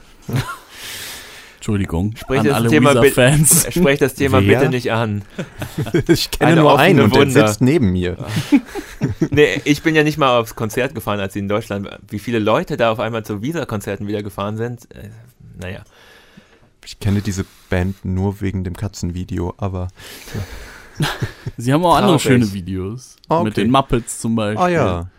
Entschuldigung. 1.61 2.17
Sprech 2.17 2.43
das, 2.45 2.69
Thema, 2.69 3.05
Fans. 3.05 3.67
sprech 3.71 3.99
das 3.99 4.15
Thema 4.15 4.41
bitte 4.41 4.71
nicht 4.71 4.91
an. 4.93 5.23
ich 6.09 6.31
kenne 6.31 6.53
Eine 6.53 6.61
nur 6.63 6.79
einen 6.79 7.01
und 7.01 7.15
der 7.15 7.31
sitzt 7.31 7.61
neben 7.61 7.93
mir. 7.93 8.17
nee, 9.31 9.61
ich 9.65 9.83
bin 9.83 9.95
ja 9.95 10.03
nicht 10.03 10.17
mal 10.17 10.39
aufs 10.39 10.55
Konzert 10.55 10.95
gefahren, 10.95 11.21
als 11.21 11.35
sie 11.35 11.41
in 11.41 11.49
Deutschland, 11.49 11.89
wie 12.09 12.19
viele 12.19 12.39
Leute 12.39 12.79
da 12.79 12.91
auf 12.91 12.99
einmal 12.99 13.27
zu 13.27 13.43
Visa-Konzerten 13.43 14.07
wieder 14.07 14.23
gefahren 14.23 14.57
sind. 14.57 14.89
Äh, 14.95 15.11
naja. 15.61 15.85
Ich 16.83 16.99
kenne 16.99 17.21
diese 17.21 17.45
Band 17.69 18.07
nur 18.07 18.41
wegen 18.41 18.65
dem 18.65 18.75
Katzenvideo, 18.75 19.53
aber. 19.59 19.89
Ja. 20.99 21.07
sie 21.59 21.75
haben 21.75 21.85
auch 21.85 21.95
andere 21.95 22.19
schöne 22.19 22.55
Videos. 22.55 23.17
Okay. 23.29 23.45
Mit 23.45 23.59
den 23.59 23.71
Muppets 23.71 24.19
zum 24.19 24.35
Beispiel. 24.35 24.65
Ah 24.65 24.69
ja. 24.69 25.11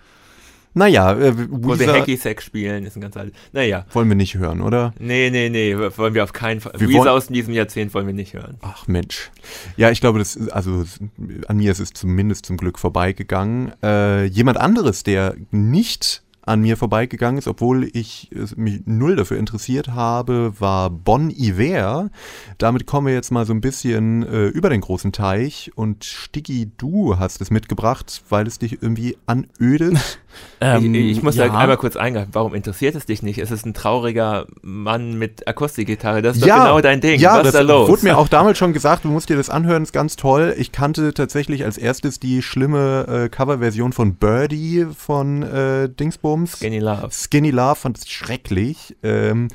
Naja, 0.74 1.14
äh, 1.14 1.34
Wo 1.50 1.76
sie 1.76 1.88
Hacky 1.88 2.16
Sack 2.16 2.42
spielen, 2.42 2.86
ist 2.86 2.96
ein 2.96 3.02
ganz 3.02 3.18
altes. 3.18 3.34
Naja. 3.52 3.86
Wollen 3.92 4.08
wir 4.08 4.16
nicht 4.16 4.36
hören, 4.36 4.62
oder? 4.62 4.94
Nee, 5.00 5.30
nee, 5.30 5.50
nee, 5.50 5.76
wollen 5.76 6.14
wir 6.14 6.24
auf 6.24 6.34
keinen 6.34 6.62
Fall. 6.62 6.74
Weezer 6.78 7.12
aus 7.12 7.28
diesem 7.28 7.54
Jahrzehnt 7.54 7.94
wollen 7.94 8.08
wir 8.08 8.14
nicht 8.14 8.34
hören. 8.34 8.58
Ach 8.62 8.88
Mensch. 8.88 9.32
Ja, 9.76 9.92
ich 9.92 10.00
glaube, 10.00 10.20
das 10.20 10.50
also 10.50 10.86
an 11.48 11.58
mir 11.58 11.72
ist 11.72 11.80
es 11.80 11.92
zumindest 11.92 12.46
zum 12.46 12.58
Glück 12.58 12.80
vorbeigegangen. 12.80 13.74
Äh, 13.84 14.26
jemand 14.26 14.58
anderes, 14.58 15.04
der 15.04 15.36
nicht 15.52 16.24
an 16.52 16.62
mir 16.62 16.76
vorbeigegangen 16.76 17.38
ist, 17.38 17.47
obwohl 17.47 17.89
ich 17.93 18.30
mich 18.58 18.82
null 18.86 19.16
dafür 19.16 19.38
interessiert 19.38 19.89
habe, 19.89 20.54
war 20.60 20.89
Bon 20.89 21.30
Iver. 21.30 22.10
Damit 22.58 22.86
kommen 22.86 23.08
wir 23.08 23.14
jetzt 23.14 23.32
mal 23.32 23.45
so 23.45 23.54
ein 23.54 23.62
bisschen 23.62 24.24
äh, 24.24 24.47
über 24.47 24.70
den 24.70 24.82
großen 24.82 25.14
Teich 25.14 25.72
und 25.76 26.04
Stiggy, 26.04 26.70
du 26.78 27.18
hast 27.18 27.39
es 27.41 27.52
mitgebracht, 27.52 28.22
weil 28.30 28.47
es 28.47 28.60
dich 28.60 28.84
irgendwie 28.84 29.18
anödet. 29.26 30.20
ähm, 30.62 30.93
ich, 30.93 31.18
ich, 31.18 31.24
muss 31.24 31.36
ja. 31.36 31.47
da 31.47 31.58
einmal 31.58 31.78
kurz 31.78 31.95
eingreifen. 31.95 32.32
Warum 32.34 32.54
interessiert 32.54 32.95
es 32.95 33.06
dich 33.06 33.24
nicht? 33.24 33.39
Es 33.39 33.49
ist 33.49 33.66
ein 33.66 33.74
trauriger 33.74 34.45
Mann 34.62 35.18
mit 35.18 35.47
Akustikgitarre. 35.47 36.22
Das 36.22 36.36
ist 36.36 36.45
ja, 36.45 36.58
doch 36.58 36.64
genau 36.66 36.82
dein 36.82 36.99
Ding. 36.99 37.20
Ja, 37.20 37.36
Was 37.36 37.38
das 37.39 37.47
ist 37.47 37.56
da 37.56 37.62
los? 37.62 37.89
wurde 37.89 38.04
mir 38.04 38.18
auch 38.18 38.28
damals 38.28 38.58
schon 38.58 38.74
gesagt. 38.74 39.06
Du 39.06 39.10
musst 39.10 39.30
dir 39.30 39.38
das 39.38 39.49
anhören. 39.49 39.84
Ist 39.84 39.93
ganz 39.93 40.18
toll. 40.18 40.54
Ich 40.58 40.74
kannte 40.74 41.14
tatsächlich 41.14 41.64
als 41.64 41.78
erstes 41.78 42.20
die 42.20 42.41
schlimme 42.41 43.08
äh, 43.08 43.30
Coverversion 43.30 43.93
von 43.93 44.16
Birdie 44.16 44.86
von 44.97 45.43
äh, 45.43 45.89
Dingsbums. 46.42 46.60
Skinny 46.60 46.80
Love. 46.80 47.10
Skinny 47.12 47.52
Love 47.52 47.76
fand 47.76 47.98
es 47.98 48.10
schrecklich. 48.10 48.96
Ähm, 49.04 49.48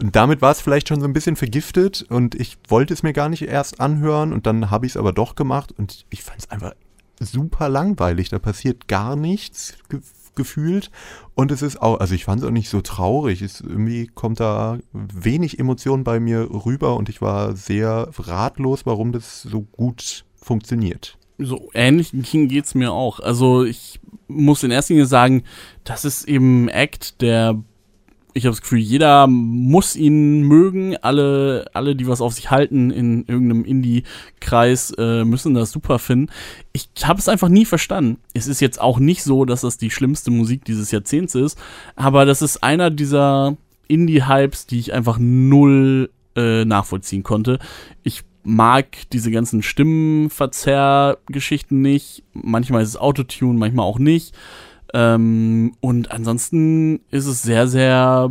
und 0.00 0.16
damit 0.16 0.42
war 0.42 0.52
es 0.52 0.60
vielleicht 0.60 0.88
schon 0.88 1.00
so 1.00 1.06
ein 1.06 1.12
bisschen 1.12 1.36
vergiftet 1.36 2.04
und 2.08 2.34
ich 2.34 2.58
wollte 2.68 2.94
es 2.94 3.02
mir 3.02 3.12
gar 3.12 3.28
nicht 3.28 3.42
erst 3.42 3.80
anhören 3.80 4.32
und 4.32 4.46
dann 4.46 4.70
habe 4.70 4.86
ich 4.86 4.92
es 4.92 4.96
aber 4.96 5.12
doch 5.12 5.34
gemacht 5.34 5.72
und 5.76 6.06
ich 6.10 6.22
fand 6.22 6.40
es 6.40 6.50
einfach 6.50 6.72
super 7.20 7.68
langweilig. 7.68 8.28
Da 8.28 8.38
passiert 8.38 8.88
gar 8.88 9.16
nichts 9.16 9.74
ge 9.88 10.00
gefühlt 10.34 10.90
und 11.34 11.52
es 11.52 11.60
ist 11.60 11.82
auch, 11.82 12.00
also 12.00 12.14
ich 12.14 12.24
fand 12.24 12.40
es 12.40 12.48
auch 12.48 12.52
nicht 12.52 12.70
so 12.70 12.80
traurig. 12.80 13.42
Es, 13.42 13.60
irgendwie 13.60 14.06
kommt 14.06 14.40
da 14.40 14.78
wenig 14.94 15.58
Emotion 15.58 16.04
bei 16.04 16.20
mir 16.20 16.48
rüber 16.64 16.96
und 16.96 17.10
ich 17.10 17.20
war 17.20 17.54
sehr 17.54 18.08
ratlos, 18.16 18.86
warum 18.86 19.12
das 19.12 19.42
so 19.42 19.60
gut 19.60 20.24
funktioniert. 20.34 21.18
So 21.42 21.70
ähnlich 21.74 22.12
geht 22.12 22.64
es 22.64 22.74
mir 22.74 22.92
auch. 22.92 23.20
Also 23.20 23.64
ich 23.64 24.00
muss 24.28 24.62
in 24.62 24.70
erster 24.70 24.94
Linie 24.94 25.06
sagen, 25.06 25.44
das 25.84 26.04
ist 26.04 26.28
eben 26.28 26.66
ein 26.66 26.68
Act, 26.68 27.20
der 27.20 27.62
ich 28.34 28.44
habe 28.46 28.52
das 28.52 28.62
Gefühl, 28.62 28.78
jeder 28.78 29.26
muss 29.26 29.96
ihn 29.96 30.42
mögen. 30.42 30.96
Alle, 30.96 31.66
alle, 31.74 31.94
die 31.94 32.06
was 32.06 32.20
auf 32.20 32.32
sich 32.32 32.50
halten 32.50 32.90
in 32.90 33.24
irgendeinem 33.26 33.64
Indie-Kreis, 33.64 34.92
äh, 34.96 35.24
müssen 35.24 35.54
das 35.54 35.70
super 35.70 35.98
finden. 35.98 36.32
Ich 36.72 36.88
habe 37.04 37.18
es 37.18 37.28
einfach 37.28 37.48
nie 37.48 37.64
verstanden. 37.64 38.18
Es 38.32 38.46
ist 38.46 38.60
jetzt 38.60 38.80
auch 38.80 38.98
nicht 38.98 39.22
so, 39.22 39.44
dass 39.44 39.62
das 39.62 39.76
die 39.76 39.90
schlimmste 39.90 40.30
Musik 40.30 40.64
dieses 40.64 40.90
Jahrzehnts 40.90 41.34
ist, 41.34 41.58
aber 41.94 42.24
das 42.24 42.42
ist 42.42 42.62
einer 42.62 42.90
dieser 42.90 43.56
Indie-Hypes, 43.88 44.66
die 44.66 44.78
ich 44.78 44.94
einfach 44.94 45.18
null 45.20 46.10
äh, 46.34 46.64
nachvollziehen 46.64 47.22
konnte. 47.22 47.58
Ich 48.02 48.24
mag 48.44 48.86
diese 49.12 49.30
ganzen 49.30 49.62
Stimmenverzerr-Geschichten 49.62 51.80
nicht. 51.80 52.24
Manchmal 52.32 52.82
ist 52.82 52.90
es 52.90 52.96
Autotune, 52.96 53.58
manchmal 53.58 53.86
auch 53.86 53.98
nicht. 53.98 54.34
Ähm, 54.94 55.72
und 55.80 56.10
ansonsten 56.10 57.00
ist 57.10 57.26
es 57.26 57.42
sehr, 57.42 57.66
sehr. 57.66 58.30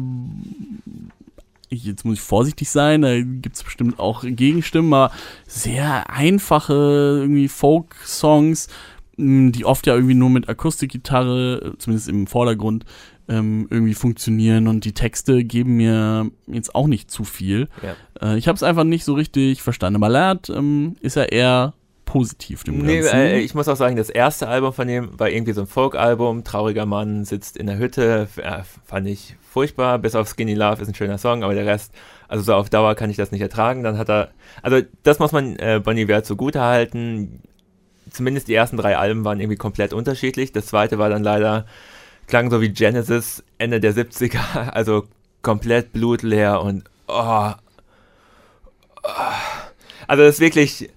Jetzt 1.70 2.04
muss 2.04 2.16
ich 2.16 2.22
vorsichtig 2.22 2.70
sein, 2.70 3.02
da 3.02 3.18
gibt 3.18 3.56
es 3.56 3.64
bestimmt 3.64 3.98
auch 3.98 4.24
Gegenstimmen, 4.26 4.94
aber 4.94 5.14
sehr 5.48 6.10
einfache 6.10 6.74
irgendwie 7.22 7.48
Folk-Songs, 7.48 8.68
die 9.16 9.64
oft 9.64 9.88
ja 9.88 9.94
irgendwie 9.94 10.16
nur 10.16 10.30
mit 10.30 10.50
Akustikgitarre, 10.50 11.76
zumindest 11.78 12.10
im 12.10 12.28
Vordergrund, 12.28 12.84
ähm, 13.32 13.68
irgendwie 13.70 13.94
funktionieren 13.94 14.68
und 14.68 14.84
die 14.84 14.92
Texte 14.92 15.44
geben 15.44 15.78
mir 15.78 16.30
jetzt 16.48 16.76
auch 16.76 16.88
nicht 16.88 17.10
zu 17.10 17.24
viel. 17.24 17.70
Ja. 17.82 18.34
Äh, 18.34 18.38
ich 18.38 18.48
habe 18.48 18.58
es 18.58 18.64
einfach 18.64 18.84
nicht 18.84 19.06
so 19.06 19.14
richtig 19.14 19.62
verstanden. 19.64 20.02
Ballad 20.02 20.50
ähm, 20.50 20.96
ist 21.00 21.16
ja 21.16 21.24
eher 21.24 21.74
positiv 22.04 22.66
dem 22.66 22.80
nee, 22.80 23.00
Ganzen. 23.00 23.16
Äh, 23.16 23.40
ich 23.40 23.56
muss 23.56 23.70
auch 23.70 23.78
sagen, 23.78 23.96
das 23.96 24.10
erste 24.10 24.50
Album 24.50 24.74
von 24.74 24.86
dem 24.86 25.18
war 25.18 25.30
irgendwie 25.30 25.54
so 25.54 25.62
ein 25.62 25.68
Folk-Album. 25.68 26.44
Trauriger 26.44 26.86
Mann 26.86 27.24
sitzt 27.24 27.56
in 27.56 27.68
der 27.68 27.78
Hütte. 27.78 28.28
Äh, 28.36 28.64
fand 28.86 29.08
ich 29.08 29.38
furchtbar. 29.50 29.98
Bis 29.98 30.16
auf 30.16 30.28
Skinny 30.28 30.54
Love 30.54 30.82
ist 30.82 30.90
ein 30.90 30.96
schöner 30.96 31.18
Song, 31.18 31.44
aber 31.44 31.54
der 31.54 31.66
Rest, 31.66 31.94
also 32.28 32.44
so 32.44 32.54
auf 32.54 32.70
Dauer 32.70 32.96
kann 32.96 33.10
ich 33.10 33.16
das 33.16 33.32
nicht 33.32 33.42
ertragen. 33.42 33.84
Dann 33.84 33.98
hat 33.98 34.10
er, 34.10 34.32
also 34.62 34.82
das 35.04 35.20
muss 35.20 35.32
man 35.32 35.56
äh, 35.56 35.80
Bonnie 35.82 36.10
Wert 36.10 36.26
zugute 36.26 36.60
halten. 36.60 37.42
Zumindest 38.10 38.50
die 38.50 38.56
ersten 38.56 38.76
drei 38.76 38.98
Alben 38.98 39.24
waren 39.24 39.40
irgendwie 39.40 39.58
komplett 39.58 39.94
unterschiedlich. 39.94 40.52
Das 40.52 40.66
zweite 40.66 40.98
war 40.98 41.10
dann 41.10 41.24
leider 41.24 41.66
klang 42.32 42.50
so 42.50 42.62
wie 42.62 42.70
Genesis 42.70 43.44
Ende 43.58 43.80
der 43.80 43.94
70er, 43.94 44.70
also 44.72 45.04
komplett 45.44 45.92
blutleer 45.94 46.62
und 46.62 46.90
oh, 47.08 47.52
oh. 49.04 49.10
also 50.08 50.24
das 50.24 50.36
ist 50.36 50.40
wirklich 50.40 50.90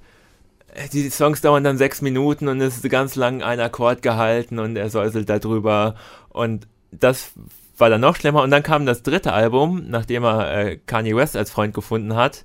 die 0.92 1.10
Songs 1.10 1.40
dauern 1.40 1.64
dann 1.64 1.76
sechs 1.76 2.02
Minuten 2.02 2.48
und 2.48 2.60
es 2.60 2.76
ist 2.76 2.88
ganz 2.88 3.16
lang 3.16 3.42
ein 3.42 3.60
Akkord 3.60 4.00
gehalten 4.00 4.58
und 4.58 4.76
er 4.76 4.90
säuselt 4.90 5.28
darüber 5.28 5.96
und 6.30 6.68
das 6.92 7.32
war 7.78 7.90
dann 7.90 8.00
noch 8.00 8.16
schlimmer 8.16 8.42
und 8.42 8.50
dann 8.50 8.62
kam 8.62 8.86
das 8.86 9.02
dritte 9.02 9.32
Album, 9.32 9.84
nachdem 9.88 10.24
er 10.24 10.56
äh, 10.56 10.76
Kanye 10.86 11.16
West 11.16 11.36
als 11.36 11.50
Freund 11.50 11.74
gefunden 11.74 12.14
hat 12.14 12.44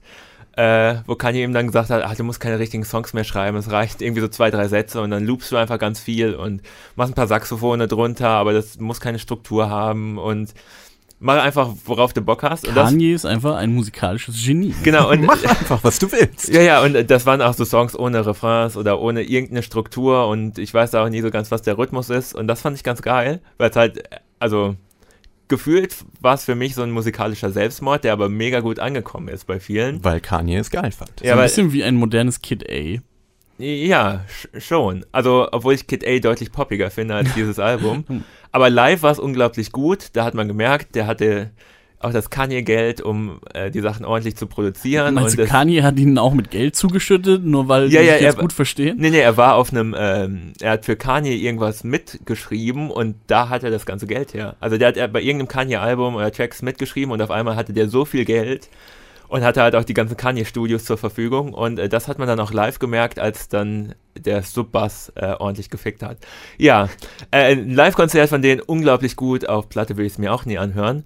äh, 0.60 1.04
wo 1.08 1.16
Kanye 1.16 1.44
ihm 1.44 1.54
dann 1.54 1.68
gesagt 1.68 1.90
hat, 1.90 2.04
ach, 2.04 2.16
du 2.16 2.26
musst 2.26 2.42
keine 2.42 2.60
richtigen 2.60 2.84
Songs 2.84 3.14
mehr 3.14 3.24
schreiben, 3.24 3.56
es 3.56 3.72
reicht 3.72 4.02
irgendwie 4.02 4.20
so 4.20 4.28
zwei, 4.28 4.52
drei 4.52 4.68
Sätze 4.68 5.00
und 5.02 5.10
dann 5.10 5.26
loopst 5.26 5.54
du 5.54 5.56
einfach 5.56 5.80
ganz 5.80 6.02
viel 6.02 6.36
und 6.36 6.62
machst 6.98 7.14
ein 7.14 7.16
paar 7.16 7.28
Saxophone 7.28 7.88
drunter, 7.88 8.28
aber 8.28 8.52
das 8.52 8.78
muss 8.78 9.00
keine 9.00 9.20
Struktur 9.20 9.70
haben 9.70 10.18
und 10.18 10.54
mach 11.22 11.42
einfach, 11.42 11.70
worauf 11.86 12.12
du 12.12 12.20
Bock 12.20 12.44
hast. 12.44 12.66
Kanye 12.66 13.14
ist 13.14 13.26
einfach 13.26 13.56
ein 13.56 13.74
musikalisches 13.74 14.36
Genie. 14.44 14.76
Genau. 14.84 15.10
Und 15.12 15.24
mach 15.24 15.42
einfach, 15.44 15.82
was 15.82 15.98
du 16.00 16.12
willst. 16.12 16.50
Ja, 16.50 16.62
ja, 16.62 16.82
und 16.82 17.10
das 17.10 17.26
waren 17.26 17.42
auch 17.42 17.54
so 17.54 17.64
Songs 17.64 17.98
ohne 17.98 18.26
Refrains 18.26 18.76
oder 18.76 19.00
ohne 19.00 19.22
irgendeine 19.22 19.64
Struktur 19.64 20.28
und 20.28 20.58
ich 20.58 20.74
weiß 20.74 20.94
auch 20.96 21.08
nie 21.08 21.22
so 21.22 21.32
ganz, 21.32 21.52
was 21.52 21.62
der 21.62 21.78
Rhythmus 21.78 22.10
ist 22.10 22.36
und 22.36 22.48
das 22.48 22.62
fand 22.62 22.76
ich 22.76 22.84
ganz 22.84 23.02
geil, 23.02 23.40
weil 23.58 23.70
es 23.70 23.76
halt, 23.78 24.04
also 24.40 24.76
gefühlt 25.50 25.96
war 26.22 26.36
es 26.36 26.46
für 26.46 26.56
mich 26.56 26.76
so 26.76 26.84
ein 26.84 26.92
musikalischer 26.92 27.52
Selbstmord, 27.52 28.04
der 28.04 28.14
aber 28.14 28.30
mega 28.30 28.62
gut 28.62 28.80
angekommen 28.80 29.28
ist 29.28 29.46
bei 29.46 29.60
vielen. 29.60 30.04
Weil 30.04 30.22
Kanye 30.22 30.58
es 30.58 30.70
geil 30.70 30.92
fand. 30.92 31.12
Ja, 31.22 31.34
so 31.34 31.40
ein 31.40 31.44
bisschen 31.44 31.74
wie 31.74 31.84
ein 31.84 31.96
modernes 31.96 32.42
Kid 32.42 32.70
A. 32.70 33.00
Ja, 33.62 34.24
schon. 34.58 35.06
Also, 35.12 35.50
obwohl 35.52 35.74
ich 35.74 35.86
Kid 35.86 36.08
A 36.08 36.20
deutlich 36.20 36.52
poppiger 36.54 36.90
finde 36.90 37.16
als 37.16 37.34
dieses 37.36 37.60
Album. 37.60 38.06
Aber 38.54 38.70
live 38.70 39.02
war 39.02 39.12
es 39.12 39.20
unglaublich 39.20 39.72
gut. 39.74 40.08
Da 40.14 40.24
hat 40.24 40.34
man 40.34 40.48
gemerkt, 40.48 40.96
der 40.96 41.08
hatte 41.08 41.52
auch 42.00 42.14
das 42.14 42.30
Kanye-Geld, 42.30 43.02
um 43.02 43.42
äh, 43.54 43.70
die 43.72 43.82
Sachen 43.82 44.06
ordentlich 44.06 44.38
zu 44.38 44.48
produzieren. 44.48 45.16
Meinst 45.16 45.38
und 45.38 45.46
du, 45.46 45.52
Kanye 45.52 45.84
hat 45.84 46.00
ihnen 46.00 46.18
auch 46.18 46.34
mit 46.34 46.50
Geld 46.50 46.76
zugeschüttet, 46.76 47.44
nur 47.44 47.68
weil 47.68 47.92
ja, 47.92 48.02
die 48.02 48.08
ja, 48.08 48.14
jetzt 48.14 48.36
er, 48.36 48.42
gut 48.42 48.54
verstehen? 48.54 48.98
Nee, 49.00 49.10
nee, 49.10 49.20
er 49.20 49.36
war 49.36 49.56
auf 49.56 49.72
einem, 49.72 49.94
ähm, 49.98 50.54
er 50.62 50.72
hat 50.72 50.86
für 50.86 50.96
Kanye 50.96 51.36
irgendwas 51.36 51.84
mitgeschrieben 51.84 52.90
und 52.90 53.16
da 53.28 53.50
hat 53.50 53.64
er 53.64 53.72
das 53.72 53.86
ganze 53.86 54.08
Geld 54.08 54.34
her. 54.34 54.56
Also 54.62 54.78
der 54.78 54.88
hat 54.88 54.98
er 54.98 55.10
bei 55.10 55.22
irgendeinem 55.22 55.50
Kanye-Album 55.50 56.16
oder 56.16 56.32
Tracks 56.32 56.62
mitgeschrieben 56.62 57.12
und 57.12 57.22
auf 57.22 57.32
einmal 57.32 57.58
hatte 57.58 57.74
der 57.74 57.90
so 57.90 58.06
viel 58.06 58.24
Geld 58.24 58.70
und 59.28 59.44
hatte 59.44 59.62
halt 59.62 59.76
auch 59.76 59.84
die 59.84 59.94
ganzen 59.94 60.16
Kanye-Studios 60.16 60.86
zur 60.86 60.98
Verfügung 60.98 61.54
und 61.54 61.80
äh, 61.80 61.90
das 61.90 62.08
hat 62.08 62.18
man 62.18 62.30
dann 62.30 62.40
auch 62.40 62.54
live 62.54 62.80
gemerkt, 62.80 63.20
als 63.20 63.50
dann 63.50 63.94
der 64.18 64.44
Subbass 64.44 65.12
äh, 65.16 65.34
ordentlich 65.38 65.70
gefickt 65.70 66.02
hat. 66.02 66.18
Ja, 66.58 66.88
äh, 67.32 67.52
ein 67.52 67.72
Live-Konzert 67.72 68.30
von 68.30 68.42
denen 68.42 68.62
unglaublich 68.62 69.18
gut, 69.18 69.50
auf 69.50 69.68
Platte 69.68 69.98
will 69.98 70.06
ich 70.06 70.14
es 70.14 70.18
mir 70.18 70.34
auch 70.34 70.46
nie 70.46 70.58
anhören. 70.58 71.04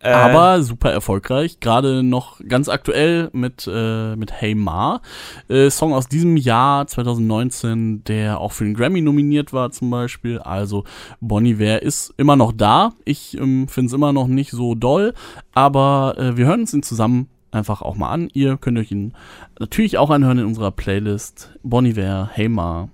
Äh, 0.00 0.12
aber 0.12 0.62
super 0.62 0.92
erfolgreich, 0.92 1.58
gerade 1.60 2.02
noch 2.02 2.40
ganz 2.46 2.68
aktuell 2.68 3.30
mit, 3.32 3.68
äh, 3.72 4.14
mit 4.14 4.32
Hey 4.32 4.54
Ma. 4.54 5.00
Äh, 5.48 5.70
Song 5.70 5.92
aus 5.92 6.08
diesem 6.08 6.36
Jahr 6.36 6.86
2019, 6.86 8.04
der 8.04 8.38
auch 8.38 8.52
für 8.52 8.64
den 8.64 8.74
Grammy 8.74 9.00
nominiert 9.00 9.52
war 9.52 9.70
zum 9.72 9.90
Beispiel. 9.90 10.38
Also 10.38 10.84
Bonnie 11.20 11.50
Iver 11.50 11.82
ist 11.82 12.14
immer 12.16 12.36
noch 12.36 12.52
da. 12.52 12.92
Ich 13.04 13.36
ähm, 13.38 13.66
finde 13.66 13.88
es 13.88 13.92
immer 13.92 14.12
noch 14.12 14.28
nicht 14.28 14.52
so 14.52 14.74
doll, 14.76 15.14
aber 15.52 16.14
äh, 16.16 16.36
wir 16.36 16.46
hören 16.46 16.60
uns 16.60 16.74
ihn 16.74 16.82
zusammen 16.84 17.28
einfach 17.50 17.82
auch 17.82 17.96
mal 17.96 18.10
an. 18.10 18.28
Ihr 18.32 18.56
könnt 18.56 18.78
euch 18.78 18.92
ihn 18.92 19.14
natürlich 19.58 19.98
auch 19.98 20.10
anhören 20.10 20.38
in 20.38 20.46
unserer 20.46 20.70
Playlist. 20.70 21.50
Bonnie 21.62 21.90
Iver, 21.90 22.30
Hey 22.32 22.48
Ma. 22.48 22.88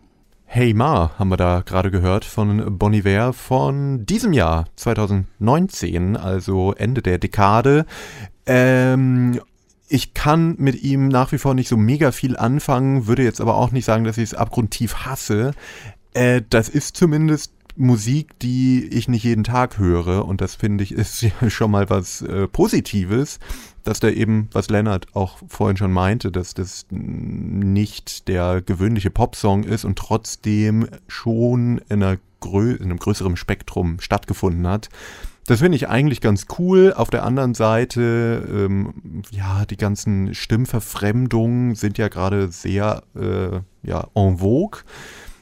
Hey 0.56 0.72
Ma 0.72 1.10
haben 1.18 1.30
wir 1.30 1.36
da 1.36 1.62
gerade 1.66 1.90
gehört 1.90 2.24
von 2.24 2.78
Bon 2.78 2.92
Iver 2.92 3.32
von 3.32 4.06
diesem 4.06 4.32
Jahr 4.32 4.66
2019, 4.76 6.16
also 6.16 6.72
Ende 6.74 7.02
der 7.02 7.18
Dekade. 7.18 7.86
Ähm, 8.46 9.40
ich 9.88 10.14
kann 10.14 10.54
mit 10.58 10.80
ihm 10.80 11.08
nach 11.08 11.32
wie 11.32 11.38
vor 11.38 11.54
nicht 11.54 11.68
so 11.68 11.76
mega 11.76 12.12
viel 12.12 12.36
anfangen, 12.36 13.08
würde 13.08 13.24
jetzt 13.24 13.40
aber 13.40 13.56
auch 13.56 13.72
nicht 13.72 13.84
sagen, 13.84 14.04
dass 14.04 14.16
ich 14.16 14.22
es 14.22 14.34
abgrundtief 14.34 14.94
hasse. 15.04 15.54
Äh, 16.12 16.42
das 16.50 16.68
ist 16.68 16.96
zumindest 16.96 17.52
Musik, 17.74 18.38
die 18.38 18.86
ich 18.92 19.08
nicht 19.08 19.24
jeden 19.24 19.42
Tag 19.42 19.78
höre 19.78 20.24
und 20.24 20.40
das 20.40 20.54
finde 20.54 20.84
ich 20.84 20.92
ist 20.92 21.26
schon 21.48 21.72
mal 21.72 21.90
was 21.90 22.22
äh, 22.22 22.46
Positives 22.46 23.40
dass 23.84 24.00
da 24.00 24.08
eben, 24.08 24.48
was 24.52 24.70
Lennart 24.70 25.14
auch 25.14 25.38
vorhin 25.46 25.76
schon 25.76 25.92
meinte, 25.92 26.32
dass 26.32 26.54
das 26.54 26.86
nicht 26.90 28.28
der 28.28 28.62
gewöhnliche 28.62 29.10
Popsong 29.10 29.64
ist 29.64 29.84
und 29.84 29.96
trotzdem 29.96 30.88
schon 31.06 31.78
in, 31.88 32.00
in 32.00 32.02
einem 32.02 32.98
größeren 32.98 33.36
Spektrum 33.36 34.00
stattgefunden 34.00 34.66
hat. 34.66 34.88
Das 35.46 35.60
finde 35.60 35.76
ich 35.76 35.88
eigentlich 35.88 36.22
ganz 36.22 36.46
cool. 36.58 36.94
Auf 36.96 37.10
der 37.10 37.22
anderen 37.22 37.52
Seite, 37.54 38.42
ähm, 38.50 39.22
ja, 39.30 39.66
die 39.66 39.76
ganzen 39.76 40.34
Stimmverfremdungen 40.34 41.74
sind 41.74 41.98
ja 41.98 42.08
gerade 42.08 42.48
sehr 42.48 43.02
äh, 43.14 43.60
ja, 43.86 44.08
en 44.14 44.38
vogue. 44.38 44.80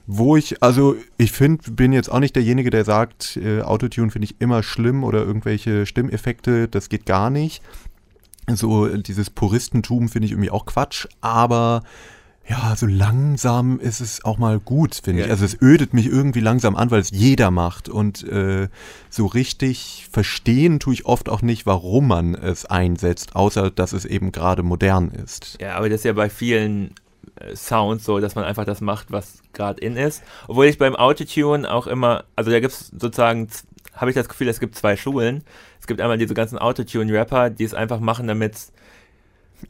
Wo 0.09 0.36
ich, 0.36 0.61
also 0.61 0.97
ich 1.16 1.30
finde, 1.30 1.70
bin 1.70 1.93
jetzt 1.93 2.11
auch 2.11 2.18
nicht 2.18 2.34
derjenige, 2.34 2.70
der 2.70 2.84
sagt, 2.84 3.36
äh, 3.36 3.62
Autotune 3.62 4.11
finde 4.11 4.24
ich 4.24 4.40
immer 4.40 4.64
schlimm 4.64 5.05
oder 5.05 5.20
irgendwelche 5.24 5.86
Stimmeffekte, 5.86 6.66
das 6.66 6.88
geht 6.88 7.07
gar 7.07 7.30
nicht. 7.30 7.62
So 8.57 8.88
dieses 8.96 9.30
Puristentum 9.30 10.09
finde 10.09 10.26
ich 10.26 10.32
irgendwie 10.32 10.50
auch 10.50 10.66
Quatsch, 10.66 11.07
aber 11.20 11.82
ja, 12.48 12.74
so 12.76 12.86
langsam 12.86 13.78
ist 13.78 14.00
es 14.00 14.24
auch 14.24 14.36
mal 14.36 14.59
gut, 14.59 15.00
finde 15.03 15.20
Ja. 15.20 15.26
ich. 15.26 15.30
Also 15.32 15.44
es 15.44 15.62
ödet 15.62 15.94
mich 15.94 16.07
irgendwie 16.07 16.40
langsam 16.40 16.74
an, 16.74 16.90
weil 16.90 17.00
es 17.00 17.11
jeder 17.12 17.53
macht. 17.53 17.88
Und 17.88 18.26
äh, 18.28 18.68
so 19.09 19.26
richtig 19.26 20.09
verstehen 20.11 20.80
tue 20.80 20.94
ich 20.94 21.07
oft 21.07 21.28
auch 21.28 21.40
nicht, 21.40 21.66
warum 21.66 22.09
man 22.09 22.34
es 22.34 22.64
einsetzt, 22.66 23.36
außer 23.36 23.70
dass 23.70 23.92
es 23.92 24.05
eben 24.05 24.32
gerade 24.32 24.64
modern 24.64 25.11
ist. 25.12 25.57
Ja, 25.61 25.76
aber 25.76 25.88
das 25.88 26.00
ist 26.00 26.05
ja 26.05 26.14
bei 26.14 26.28
vielen 26.28 26.94
äh, 27.36 27.55
Sounds 27.55 28.05
so, 28.05 28.18
dass 28.18 28.34
man 28.34 28.44
einfach 28.44 28.64
das 28.64 28.80
macht, 28.80 29.12
was 29.12 29.38
gerade 29.53 29.80
in 29.80 29.96
ist. 29.96 30.22
Obwohl 30.48 30.66
ich 30.66 30.78
beim 30.78 30.96
Autotune 30.96 31.70
auch 31.72 31.86
immer, 31.86 32.24
also 32.34 32.50
da 32.50 32.59
gibt 32.59 32.72
es 32.72 32.88
sozusagen, 32.88 33.46
habe 33.94 34.11
ich 34.11 34.16
das 34.16 34.28
Gefühl, 34.28 34.48
es 34.48 34.59
gibt 34.59 34.74
zwei 34.74 34.96
Schulen. 34.96 35.44
Es 35.83 35.89
gibt 35.89 36.01
einmal 36.01 36.16
diese 36.16 36.33
ganzen 36.33 36.59
Autotune-Rapper, 36.59 37.51
die 37.51 37.64
es 37.64 37.74
einfach 37.74 37.99
machen, 37.99 38.28
damit 38.28 38.55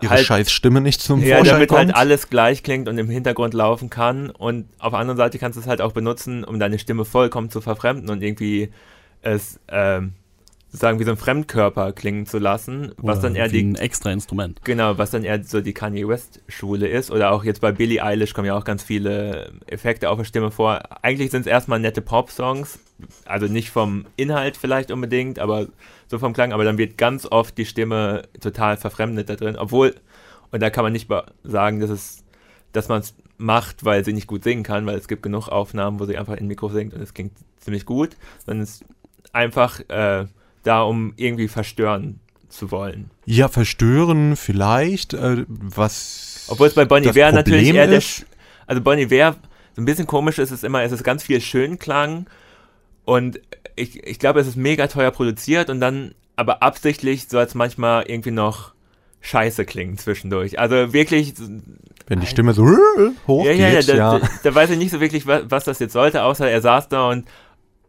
Ihre 0.03 0.11
Halt- 0.11 0.27
scheiß 0.27 0.53
Stimme 0.53 0.83
nicht 0.83 1.01
zum 1.01 1.23
ja, 1.23 1.37
Vorschein 1.37 1.55
damit 1.55 1.69
kommt. 1.71 1.81
halt 1.81 1.97
alles 1.97 2.29
gleich 2.29 2.63
klingt 2.63 2.87
und 2.87 2.99
im 2.99 3.09
Hintergrund 3.09 3.55
laufen 3.55 3.89
kann. 3.89 4.29
Und 4.29 4.67
auf 4.79 4.91
der 4.91 4.99
anderen 4.99 5.17
Seite 5.17 5.39
kannst 5.39 5.57
du 5.57 5.63
es 5.63 5.67
halt 5.67 5.81
auch 5.81 5.93
benutzen, 5.93 6.45
um 6.45 6.61
deine 6.61 6.79
Stimme 6.79 7.07
vollkommen 7.07 7.49
zu 7.49 7.63
verfremden 7.63 8.11
und 8.11 8.23
irgendwie 8.23 8.69
es 9.23 9.59
ähm, 9.69 10.13
sozusagen 10.69 10.99
wie 10.99 11.05
so 11.05 11.13
ein 11.13 11.17
Fremdkörper 11.17 11.93
klingen 11.93 12.27
zu 12.27 12.39
lassen, 12.39 12.93
was 12.99 13.19
Oder 13.19 13.29
dann 13.29 13.37
eher 13.37 13.53
wie 13.53 13.63
die 13.63 13.65
ein 13.65 13.75
extra 13.77 14.11
Instrument. 14.13 14.61
Genau, 14.65 14.97
was 14.97 15.11
dann 15.13 15.25
eher 15.25 15.43
so 15.45 15.63
die 15.63 15.75
Kanye 15.75 16.09
West 16.09 16.41
Schule 16.47 16.89
ist. 16.89 17.11
Oder 17.11 17.31
auch 17.31 17.45
jetzt 17.45 17.63
bei 17.63 17.73
Billie 17.73 18.03
Eilish 18.03 18.35
kommen 18.35 18.47
ja 18.47 18.57
auch 18.57 18.65
ganz 18.65 18.83
viele 18.83 19.53
Effekte 19.67 20.11
auf 20.11 20.19
der 20.19 20.25
Stimme 20.25 20.51
vor. 20.51 20.81
Eigentlich 21.03 21.31
sind 21.31 21.43
es 21.43 21.47
erstmal 21.47 21.79
nette 21.79 22.03
Pop-Songs, 22.03 22.79
also 23.27 23.47
nicht 23.47 23.71
vom 23.71 24.07
Inhalt 24.17 24.57
vielleicht 24.57 24.91
unbedingt, 24.91 25.39
aber 25.39 25.67
so 26.13 26.19
vom 26.19 26.35
Klang. 26.35 26.53
Aber 26.53 26.63
dann 26.63 26.79
wird 26.79 26.99
ganz 26.99 27.27
oft 27.27 27.59
die 27.59 27.65
Stimme 27.65 28.29
total 28.41 28.77
verfremdet 28.77 29.29
da 29.31 29.35
drin. 29.35 29.57
Obwohl, 29.57 29.97
und 30.53 30.63
da 30.63 30.71
kann 30.71 30.85
man 30.85 30.93
nicht 30.93 31.09
sagen, 31.43 31.81
dass 31.81 31.91
es, 31.91 32.23
dass 32.73 32.89
man 32.89 33.01
es 33.01 33.15
macht, 33.39 33.85
weil 33.85 34.05
sie 34.05 34.13
nicht 34.13 34.29
gut 34.29 34.45
singen 34.45 34.63
kann, 34.63 34.87
weil 34.87 34.97
es 34.97 35.09
gibt 35.09 35.23
genug 35.23 35.49
Aufnahmen, 35.49 35.99
wo 35.99 36.05
sie 36.05 36.17
einfach 36.19 36.37
in 36.37 36.47
Mikro 36.47 36.69
singt 36.69 36.95
und 36.95 37.01
es 37.01 37.15
klingt 37.15 37.33
ziemlich 37.59 37.87
gut. 37.87 38.11
Sondern 38.45 38.63
es 38.63 38.83
ist 38.83 38.85
einfach 39.33 39.81
äh, 39.89 40.27
da, 40.63 40.83
um 40.83 41.15
irgendwie 41.17 41.49
verstören 41.49 42.21
zu 42.51 42.71
wollen. 42.71 43.11
Ja, 43.25 43.49
verstören 43.49 44.37
vielleicht, 44.37 45.15
äh, 45.15 45.47
was. 45.49 46.45
Obwohl 46.49 46.67
es 46.67 46.75
bei 46.75 46.85
Bonnie 46.85 47.17
Ware 47.17 47.33
natürlich 47.33 47.73
eher 47.73 47.87
der, 47.87 48.03
also 48.67 48.83
Bonnie 48.83 49.11
Ware, 49.11 49.37
so 49.75 49.81
ein 49.81 49.87
bisschen 49.87 50.07
komisch 50.07 50.39
ist 50.39 50.51
es 50.51 50.63
immer, 50.63 50.83
es 50.83 50.93
ist 50.93 51.03
ganz 51.05 51.23
viel 51.23 51.41
Schönklang 51.41 52.27
und 53.07 53.41
ich, 53.77 54.07
ich 54.07 54.18
glaube, 54.18 54.41
es 54.41 54.47
ist 54.47 54.57
mega 54.57 54.87
teuer 54.87 55.11
produziert 55.11 55.70
und 55.70 55.81
dann 55.81 56.14
aber 56.37 56.62
absichtlich 56.62 57.29
soll 57.29 57.45
es 57.45 57.55
manchmal 57.55 58.05
irgendwie 58.09 58.31
noch 58.31 58.73
scheiße 59.20 59.64
klingen 59.64 59.99
zwischendurch. 59.99 60.59
Also 60.59 60.93
wirklich, 60.93 61.35
Wenn 62.07 62.20
die 62.20 62.27
Stimme 62.27 62.53
so 62.53 62.66
hoch 63.27 63.45
ja, 63.45 63.53
ja, 63.53 63.68
ja, 63.68 63.81
geht, 63.81 63.89
da, 63.91 63.97
ja. 63.97 64.18
Da, 64.18 64.29
da 64.43 64.55
weiß 64.55 64.70
ich 64.70 64.79
nicht 64.79 64.91
so 64.91 65.01
wirklich, 65.01 65.27
was, 65.27 65.45
was 65.49 65.64
das 65.64 65.79
jetzt 65.79 65.93
sollte, 65.93 66.23
außer 66.25 66.51
er 66.51 66.61
saß 66.61 66.89
da 66.89 67.09
und 67.09 67.27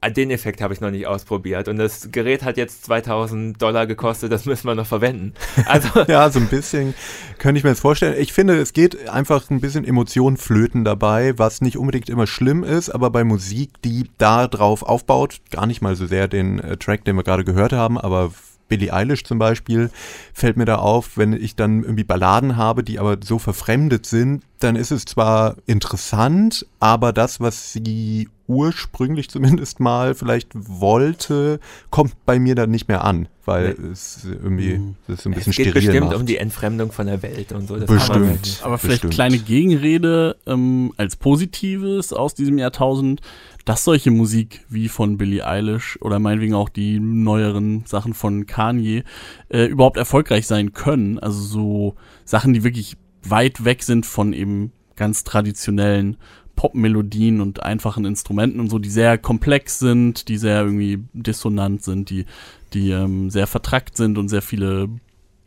den 0.09 0.31
Effekt 0.31 0.61
habe 0.61 0.73
ich 0.73 0.81
noch 0.81 0.91
nicht 0.91 1.07
ausprobiert 1.07 1.67
und 1.67 1.77
das 1.77 2.09
Gerät 2.11 2.43
hat 2.43 2.57
jetzt 2.57 2.85
2000 2.85 3.61
Dollar 3.61 3.87
gekostet, 3.87 4.31
das 4.31 4.45
müssen 4.45 4.67
wir 4.67 4.75
noch 4.75 4.87
verwenden. 4.87 5.33
Also, 5.65 5.87
Ja, 6.07 6.29
so 6.29 6.39
ein 6.39 6.47
bisschen 6.47 6.93
könnte 7.37 7.57
ich 7.57 7.63
mir 7.63 7.71
das 7.71 7.79
vorstellen. 7.79 8.15
Ich 8.19 8.33
finde, 8.33 8.57
es 8.57 8.73
geht 8.73 9.07
einfach 9.09 9.49
ein 9.49 9.61
bisschen 9.61 9.85
Emotion 9.85 10.37
flöten 10.37 10.83
dabei, 10.83 11.37
was 11.37 11.61
nicht 11.61 11.77
unbedingt 11.77 12.09
immer 12.09 12.27
schlimm 12.27 12.63
ist, 12.63 12.89
aber 12.89 13.09
bei 13.09 13.23
Musik, 13.23 13.81
die 13.83 14.09
da 14.17 14.47
drauf 14.47 14.83
aufbaut, 14.83 15.39
gar 15.51 15.65
nicht 15.65 15.81
mal 15.81 15.95
so 15.95 16.05
sehr 16.05 16.27
den 16.27 16.59
äh, 16.59 16.77
Track, 16.77 17.05
den 17.05 17.15
wir 17.15 17.23
gerade 17.23 17.43
gehört 17.43 17.73
haben, 17.73 17.97
aber 17.97 18.31
Billie 18.67 18.91
Eilish 18.93 19.23
zum 19.23 19.39
Beispiel, 19.39 19.89
fällt 20.33 20.57
mir 20.57 20.65
da 20.65 20.75
auf, 20.75 21.17
wenn 21.17 21.33
ich 21.33 21.55
dann 21.55 21.83
irgendwie 21.83 22.03
Balladen 22.03 22.55
habe, 22.57 22.83
die 22.83 22.99
aber 22.99 23.17
so 23.23 23.37
verfremdet 23.39 24.05
sind, 24.05 24.43
dann 24.59 24.75
ist 24.75 24.91
es 24.91 25.05
zwar 25.05 25.55
interessant, 25.65 26.65
aber 26.79 27.13
das, 27.13 27.39
was 27.39 27.73
sie 27.73 28.29
ursprünglich 28.47 29.29
zumindest 29.29 29.79
mal 29.79 30.15
vielleicht 30.15 30.49
wollte, 30.53 31.59
kommt 31.89 32.13
bei 32.25 32.39
mir 32.39 32.55
dann 32.55 32.71
nicht 32.71 32.87
mehr 32.87 33.03
an, 33.03 33.27
weil 33.45 33.75
es 33.91 34.25
irgendwie 34.25 34.77
Mhm. 34.77 34.95
das 35.07 35.23
so 35.23 35.29
ein 35.29 35.33
es 35.33 35.39
bisschen 35.45 35.53
geht 35.53 35.67
steril 35.71 35.87
bestimmt 35.87 36.07
macht. 36.07 36.15
um 36.17 36.25
die 36.25 36.37
Entfremdung 36.37 36.91
von 36.91 37.07
der 37.07 37.21
Welt 37.23 37.51
und 37.53 37.67
so. 37.67 37.75
Bestimmt. 37.75 38.59
Aber 38.63 38.77
vielleicht 38.77 39.01
bestimmt. 39.03 39.13
kleine 39.13 39.37
Gegenrede 39.39 40.35
ähm, 40.45 40.93
als 40.97 41.15
Positives 41.15 42.11
aus 42.13 42.33
diesem 42.35 42.57
Jahrtausend, 42.57 43.21
dass 43.65 43.83
solche 43.83 44.11
Musik 44.11 44.65
wie 44.69 44.89
von 44.89 45.17
Billie 45.17 45.45
Eilish 45.45 45.97
oder 46.01 46.19
meinetwegen 46.19 46.53
auch 46.53 46.69
die 46.69 46.99
neueren 46.99 47.85
Sachen 47.85 48.13
von 48.13 48.45
Kanye 48.45 49.03
äh, 49.49 49.65
überhaupt 49.65 49.97
erfolgreich 49.97 50.47
sein 50.47 50.73
können. 50.73 51.19
Also 51.19 51.41
so 51.41 51.95
Sachen, 52.25 52.53
die 52.53 52.63
wirklich 52.63 52.97
weit 53.23 53.63
weg 53.63 53.83
sind 53.83 54.05
von 54.05 54.33
eben 54.33 54.71
ganz 54.95 55.23
traditionellen 55.23 56.17
Popmelodien 56.55 57.41
und 57.41 57.63
einfachen 57.63 58.05
Instrumenten 58.05 58.59
und 58.59 58.69
so, 58.69 58.79
die 58.79 58.89
sehr 58.89 59.17
komplex 59.17 59.79
sind, 59.79 60.27
die 60.27 60.37
sehr 60.37 60.61
irgendwie 60.61 61.03
dissonant 61.13 61.83
sind, 61.83 62.09
die, 62.09 62.25
die 62.73 62.91
ähm, 62.91 63.29
sehr 63.29 63.47
vertrackt 63.47 63.97
sind 63.97 64.17
und 64.17 64.29
sehr 64.29 64.41
viele 64.41 64.89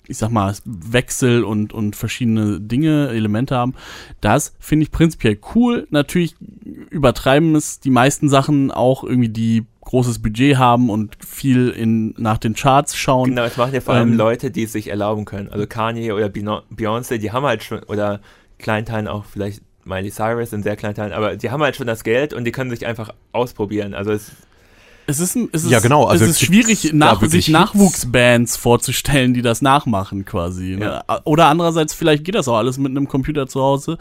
ich 0.09 0.19
sag 0.19 0.31
mal, 0.31 0.55
Wechsel 0.65 1.45
und, 1.45 1.73
und 1.73 1.97
verschiedene 1.97 2.61
Dinge, 2.61 3.09
Elemente 3.09 3.57
haben. 3.57 3.75
Das 4.21 4.55
finde 4.59 4.85
ich 4.85 4.91
prinzipiell 4.91 5.39
cool. 5.55 5.87
Natürlich 5.91 6.37
übertreiben 6.91 7.55
es 7.55 7.81
die 7.81 7.91
meisten 7.91 8.29
Sachen 8.29 8.71
auch 8.71 9.05
irgendwie, 9.05 9.29
die 9.29 9.65
großes 9.83 10.21
Budget 10.21 10.59
haben 10.59 10.91
und 10.91 11.17
viel 11.25 11.69
in, 11.69 12.15
nach 12.19 12.39
den 12.39 12.55
Charts 12.55 12.97
schauen. 12.97 13.31
Genau, 13.31 13.45
es 13.45 13.57
machen 13.57 13.73
ja 13.73 13.81
vor 13.81 13.95
allem 13.95 14.13
Ähm, 14.13 14.17
Leute, 14.17 14.51
die 14.51 14.65
es 14.65 14.73
sich 14.73 14.89
erlauben 14.89 15.25
können. 15.25 15.49
Also 15.49 15.67
Kanye 15.67 16.13
oder 16.13 16.27
Beyoncé, 16.27 17.19
die 17.19 17.31
haben 17.31 17.47
halt 17.47 17.63
schon, 17.63 17.83
oder 17.85 18.21
Kleinteilen 18.59 19.07
auch 19.07 19.25
vielleicht 19.25 19.63
Miley 19.85 20.11
Cyrus 20.11 20.53
in 20.53 20.63
sehr 20.63 20.77
kleinen 20.77 20.97
Teilen, 20.97 21.13
aber 21.13 21.37
die 21.37 21.51
haben 21.51 21.63
halt 21.63 21.77
schon 21.77 21.87
das 21.87 22.03
Geld 22.03 22.33
und 22.33 22.45
die 22.45 22.53
können 22.53 22.71
sich 22.71 22.87
einfach 22.87 23.15
ausprobieren. 23.33 23.95
Also 23.95 24.11
es, 24.11 24.33
Es 25.07 25.21
ist, 25.21 25.37
es 25.53 25.65
ist, 25.65 25.71
Ja, 25.71 25.81
genau, 25.81 26.05
also 26.05 26.25
es 26.25 26.33
ist 26.33 26.41
schwierig, 26.41 26.93
nach, 26.93 27.23
sich 27.23 27.49
Nachwuchsbands 27.49 28.57
vorzustellen, 28.57 29.35
die 29.35 29.43
das 29.43 29.63
nachmachen 29.63 30.25
quasi. 30.25 30.77
Ne? 30.77 31.03
Oder 31.25 31.47
andererseits, 31.47 31.95
vielleicht 31.95 32.25
geht 32.25 32.35
das 32.35 32.49
auch 32.49 32.57
alles 32.57 32.77
mit 32.79 32.91
einem 32.91 33.07
Computer 33.09 33.47
zu 33.47 33.61
Hause 33.61 33.99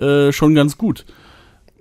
äh, 0.00 0.32
schon 0.32 0.54
ganz 0.54 0.76
gut. 0.76 1.04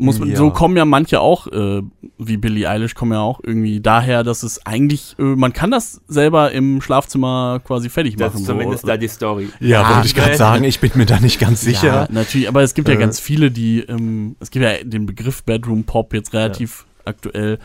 Muss 0.01 0.17
man, 0.17 0.29
Ja. 0.29 0.37
So 0.37 0.49
kommen 0.51 0.77
ja 0.77 0.85
manche 0.85 1.19
auch, 1.19 1.47
äh, 1.47 1.81
wie 2.17 2.37
Billie 2.37 2.69
Eilish, 2.69 2.95
kommen 2.95 3.11
ja 3.11 3.19
auch 3.19 3.41
irgendwie 3.43 3.81
daher, 3.81 4.23
dass 4.23 4.43
es 4.43 4.65
eigentlich, 4.65 5.15
äh, 5.19 5.23
man 5.23 5.51
kann 5.51 5.71
das 5.71 5.99
selber 6.07 6.51
im 6.53 6.79
Schlafzimmer 6.81 7.59
quasi 7.65 7.89
fertig 7.89 8.15
das 8.15 8.31
machen. 8.33 8.41
ist 8.43 8.47
zumindest 8.47 8.81
so. 8.83 8.87
da 8.87 8.95
die 8.95 9.09
Story. 9.09 9.49
Ja, 9.59 9.81
Ja, 9.81 9.95
wollte 9.95 10.07
ich 10.07 10.15
gerade 10.15 10.37
sagen, 10.37 10.63
ich 10.63 10.79
bin 10.79 10.91
mir 10.95 11.05
da 11.05 11.19
nicht 11.19 11.37
ganz 11.39 11.61
sicher. 11.61 11.87
Ja, 11.87 12.07
natürlich, 12.11 12.47
aber 12.47 12.61
es 12.63 12.75
gibt 12.75 12.87
ja 12.87 12.93
Äh. 12.93 12.97
ganz 12.97 13.19
viele, 13.19 13.51
die, 13.51 13.79
ähm, 13.81 14.37
es 14.39 14.51
gibt 14.51 14.63
ja 14.63 14.81
den 14.83 15.05
Begriff 15.05 15.43
Bedroom 15.43 15.83
Pop 15.83 16.13
jetzt 16.13 16.33
relativ 16.33 16.85
aktuell. 17.03 17.59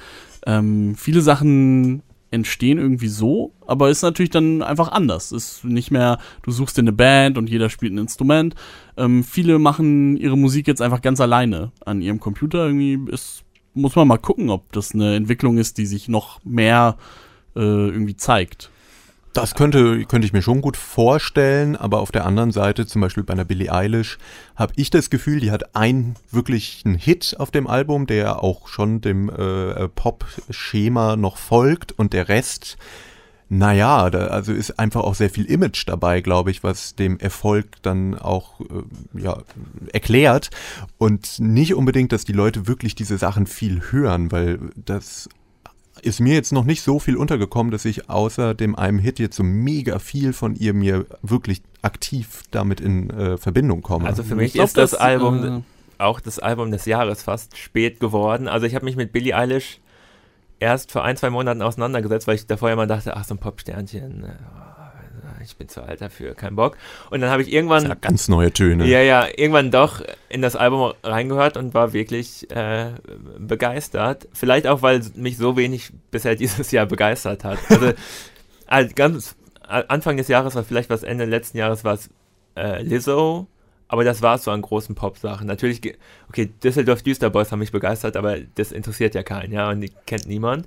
Ähm, 0.46 0.94
viele 0.96 1.20
Sachen 1.20 2.02
entstehen 2.30 2.78
irgendwie 2.78 3.08
so, 3.08 3.52
aber 3.66 3.90
ist 3.90 4.02
natürlich 4.02 4.30
dann 4.30 4.62
einfach 4.62 4.90
anders. 4.90 5.32
Ist 5.32 5.64
nicht 5.64 5.90
mehr, 5.90 6.18
du 6.42 6.50
suchst 6.50 6.76
dir 6.76 6.82
eine 6.82 6.92
Band 6.92 7.38
und 7.38 7.48
jeder 7.48 7.70
spielt 7.70 7.92
ein 7.92 7.98
Instrument. 7.98 8.54
Ähm, 8.96 9.22
viele 9.22 9.58
machen 9.58 10.16
ihre 10.16 10.36
Musik 10.36 10.66
jetzt 10.66 10.82
einfach 10.82 11.00
ganz 11.00 11.20
alleine 11.20 11.70
an 11.84 12.02
ihrem 12.02 12.18
Computer. 12.20 12.66
Irgendwie 12.66 12.98
ist, 13.12 13.44
muss 13.72 13.94
man 13.94 14.08
mal 14.08 14.18
gucken, 14.18 14.50
ob 14.50 14.72
das 14.72 14.94
eine 14.94 15.14
Entwicklung 15.14 15.58
ist, 15.58 15.78
die 15.78 15.86
sich 15.86 16.08
noch 16.08 16.44
mehr 16.44 16.96
äh, 17.54 17.60
irgendwie 17.60 18.16
zeigt. 18.16 18.70
Das 19.34 19.56
könnte, 19.56 20.04
könnte 20.04 20.26
ich 20.26 20.32
mir 20.32 20.42
schon 20.42 20.60
gut 20.60 20.76
vorstellen, 20.76 21.74
aber 21.74 21.98
auf 21.98 22.12
der 22.12 22.24
anderen 22.24 22.52
Seite, 22.52 22.86
zum 22.86 23.00
Beispiel 23.00 23.24
bei 23.24 23.32
einer 23.32 23.44
Billie 23.44 23.72
Eilish, 23.72 24.18
habe 24.54 24.72
ich 24.76 24.90
das 24.90 25.10
Gefühl, 25.10 25.40
die 25.40 25.50
hat 25.50 25.74
einen 25.74 26.14
wirklichen 26.30 26.94
Hit 26.94 27.34
auf 27.40 27.50
dem 27.50 27.66
Album, 27.66 28.06
der 28.06 28.44
auch 28.44 28.68
schon 28.68 29.00
dem 29.00 29.28
äh, 29.28 29.88
Pop-Schema 29.88 31.16
noch 31.16 31.36
folgt 31.36 31.90
und 31.90 32.12
der 32.12 32.28
Rest, 32.28 32.78
naja, 33.48 34.08
da, 34.08 34.28
also 34.28 34.52
ist 34.52 34.78
einfach 34.78 35.02
auch 35.02 35.16
sehr 35.16 35.30
viel 35.30 35.46
Image 35.46 35.82
dabei, 35.88 36.20
glaube 36.20 36.52
ich, 36.52 36.62
was 36.62 36.94
dem 36.94 37.18
Erfolg 37.18 37.82
dann 37.82 38.16
auch 38.16 38.60
äh, 38.60 39.20
ja, 39.20 39.38
erklärt. 39.92 40.50
Und 40.96 41.40
nicht 41.40 41.74
unbedingt, 41.74 42.12
dass 42.12 42.24
die 42.24 42.32
Leute 42.32 42.68
wirklich 42.68 42.94
diese 42.94 43.18
Sachen 43.18 43.48
viel 43.48 43.82
hören, 43.90 44.30
weil 44.30 44.60
das 44.76 45.28
ist 46.04 46.20
mir 46.20 46.34
jetzt 46.34 46.52
noch 46.52 46.64
nicht 46.64 46.82
so 46.82 46.98
viel 46.98 47.16
untergekommen, 47.16 47.70
dass 47.70 47.84
ich 47.84 48.08
außer 48.10 48.54
dem 48.54 48.76
einem 48.76 48.98
Hit 48.98 49.18
jetzt 49.18 49.36
so 49.36 49.42
mega 49.42 49.98
viel 49.98 50.32
von 50.32 50.54
ihr 50.54 50.74
mir 50.74 51.06
wirklich 51.22 51.62
aktiv 51.82 52.42
damit 52.50 52.80
in 52.80 53.10
äh, 53.10 53.36
Verbindung 53.36 53.82
komme. 53.82 54.06
Also 54.06 54.22
für 54.22 54.34
Ich 54.34 54.40
mich 54.40 54.52
glaub, 54.54 54.66
ist 54.66 54.76
das, 54.76 54.94
Album 54.94 55.44
äh, 55.44 56.02
auch 56.02 56.20
das 56.20 56.38
Album 56.38 56.70
des 56.70 56.84
Jahres 56.86 57.22
fast 57.22 57.56
spät 57.56 58.00
geworden. 58.00 58.48
Also 58.48 58.66
ich 58.66 58.74
habe 58.74 58.84
mich 58.84 58.96
mit 58.96 59.12
Billie 59.12 59.36
Eilish 59.36 59.80
erst 60.60 60.92
vor 60.92 61.04
ein, 61.04 61.16
zwei 61.16 61.30
Monaten 61.30 61.62
auseinandergesetzt, 61.62 62.26
weil 62.26 62.36
ich 62.36 62.46
davor 62.46 62.70
immer 62.70 62.86
dachte, 62.86 63.16
ach, 63.16 63.24
so 63.24 63.34
ein 63.34 63.38
Popsternchen. 63.38 64.26
Ich 65.44 65.56
bin 65.56 65.68
zu 65.68 65.82
alt 65.82 66.00
dafür, 66.00 66.34
kein 66.34 66.56
Bock. 66.56 66.76
Und 67.10 67.20
dann 67.20 67.30
habe 67.30 67.42
ich 67.42 67.52
irgendwann. 67.52 67.86
Ja, 67.86 67.94
ganz 67.94 68.28
neue 68.28 68.52
Töne. 68.52 68.86
Ja, 68.86 69.00
ja, 69.00 69.26
irgendwann 69.36 69.70
doch 69.70 70.02
in 70.28 70.42
das 70.42 70.56
Album 70.56 70.92
reingehört 71.02 71.56
und 71.56 71.74
war 71.74 71.92
wirklich 71.92 72.50
äh, 72.50 72.92
begeistert. 73.38 74.28
Vielleicht 74.32 74.66
auch, 74.66 74.82
weil 74.82 75.02
mich 75.14 75.36
so 75.36 75.56
wenig 75.56 75.92
bisher 76.10 76.34
dieses 76.36 76.70
Jahr 76.70 76.86
begeistert 76.86 77.44
hat. 77.44 77.58
Also, 77.68 77.92
also 78.66 78.94
ganz 78.94 79.36
Anfang 79.66 80.16
des 80.16 80.28
Jahres 80.28 80.54
war 80.54 80.64
vielleicht 80.64 80.90
was 80.90 81.02
Ende 81.02 81.24
letzten 81.24 81.58
Jahres 81.58 81.84
war 81.84 81.94
es 81.94 82.10
äh, 82.56 82.82
Lizzo, 82.82 83.46
aber 83.88 84.04
das 84.04 84.22
war 84.22 84.36
es 84.36 84.44
so 84.44 84.50
an 84.50 84.62
großen 84.62 84.94
Pop-Sachen. 84.94 85.46
Natürlich, 85.46 85.80
okay, 86.28 86.50
Düsseldorf 86.62 87.02
Düsterboys 87.02 87.52
haben 87.52 87.60
mich 87.60 87.72
begeistert, 87.72 88.16
aber 88.16 88.38
das 88.40 88.72
interessiert 88.72 89.14
ja 89.14 89.22
keinen, 89.22 89.52
ja, 89.52 89.70
und 89.70 89.80
die 89.80 89.92
kennt 90.06 90.26
niemand. 90.26 90.66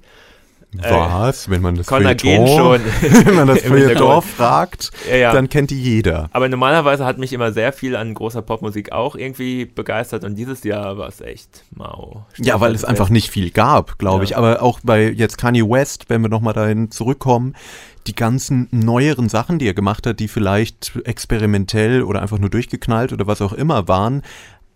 Was? 0.73 1.47
Äh, 1.47 1.51
wenn 1.51 1.61
man 1.61 1.75
das 1.75 1.87
Feuilleton, 1.87 2.47
schon. 2.47 2.81
wenn 3.25 3.35
man 3.35 3.47
das 3.47 3.61
Feuilleton 3.63 4.21
fragt, 4.21 4.91
ja, 5.09 5.15
ja. 5.15 5.33
dann 5.33 5.49
kennt 5.49 5.71
die 5.71 5.81
jeder. 5.81 6.29
Aber 6.33 6.49
normalerweise 6.49 7.05
hat 7.05 7.17
mich 7.17 7.33
immer 7.33 7.51
sehr 7.53 7.71
viel 7.73 7.95
an 7.95 8.13
großer 8.13 8.41
Popmusik 8.41 8.91
auch 8.91 9.15
irgendwie 9.15 9.65
begeistert 9.65 10.23
und 10.23 10.35
dieses 10.35 10.63
Jahr 10.63 10.97
war 10.97 11.07
es 11.07 11.21
echt 11.21 11.63
mau. 11.73 12.25
Ja, 12.37 12.59
weil 12.59 12.75
es 12.75 12.83
einfach 12.83 13.09
nicht 13.09 13.29
viel 13.29 13.49
gab, 13.51 13.97
glaube 13.97 14.19
ja. 14.19 14.23
ich. 14.23 14.37
Aber 14.37 14.61
auch 14.61 14.79
bei 14.83 15.09
jetzt 15.09 15.37
Kanye 15.37 15.67
West, 15.67 16.05
wenn 16.09 16.21
wir 16.21 16.29
nochmal 16.29 16.53
dahin 16.53 16.91
zurückkommen, 16.91 17.55
die 18.07 18.15
ganzen 18.15 18.67
neueren 18.71 19.29
Sachen, 19.29 19.59
die 19.59 19.67
er 19.67 19.73
gemacht 19.73 20.07
hat, 20.07 20.19
die 20.19 20.27
vielleicht 20.27 20.93
experimentell 21.03 22.03
oder 22.03 22.21
einfach 22.21 22.39
nur 22.39 22.49
durchgeknallt 22.49 23.11
oder 23.11 23.27
was 23.27 23.41
auch 23.41 23.53
immer 23.53 23.87
waren, 23.87 24.21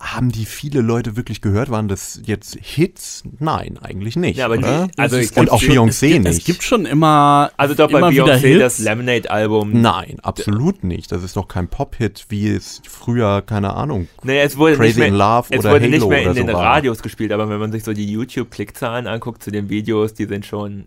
haben 0.02 0.32
die 0.32 0.45
viele 0.45 0.82
Leute 0.82 1.16
wirklich 1.16 1.41
gehört? 1.41 1.70
Waren 1.70 1.88
das 1.88 2.22
jetzt 2.26 2.58
Hits? 2.60 3.24
Nein, 3.39 3.78
eigentlich 3.82 4.16
nicht. 4.16 4.38
Ja, 4.38 4.45
aber 4.45 4.58
die, 4.58 4.91
also 4.97 5.18
und 5.36 5.52
auch 5.52 5.62
Beyoncé 5.62 6.20
nicht. 6.20 6.26
Es 6.26 6.43
gibt 6.43 6.64
schon 6.64 6.86
immer. 6.86 7.52
Also 7.56 7.76
doch 7.76 7.91
bei 7.91 7.99
Beyoncé 7.99 8.58
das 8.58 8.80
Lemonade-Album. 8.80 9.80
Nein, 9.80 10.18
absolut 10.24 10.84
nicht. 10.84 11.12
Das 11.12 11.24
ist 11.24 11.36
doch 11.36 11.47
kein 11.47 11.68
Pop-Hit, 11.68 12.26
wie 12.30 12.49
es 12.49 12.82
früher, 12.89 13.41
keine 13.43 13.76
Ahnung. 13.76 14.08
Nee, 14.24 14.41
es 14.41 14.58
wurde 14.58 14.76
Crazy 14.76 14.88
nicht 14.88 14.97
mehr, 14.97 15.08
in 15.10 15.14
Love 15.14 15.47
es 15.52 15.60
oder 15.60 15.72
wurde 15.72 15.86
Halo 15.86 15.91
nicht 15.91 16.08
mehr 16.08 16.28
in 16.28 16.34
den 16.34 16.47
so 16.47 16.54
Radios 16.58 16.97
war. 16.97 17.04
gespielt, 17.04 17.32
aber 17.32 17.47
wenn 17.49 17.60
man 17.60 17.72
sich 17.72 17.84
so 17.84 17.93
die 17.93 18.12
YouTube-Klickzahlen 18.12 19.08
anguckt 19.08 19.43
zu 19.43 19.52
den 19.52 19.70
Videos, 19.70 20.14
die 20.14 20.26
sind 20.26 20.45
schon 20.45 20.86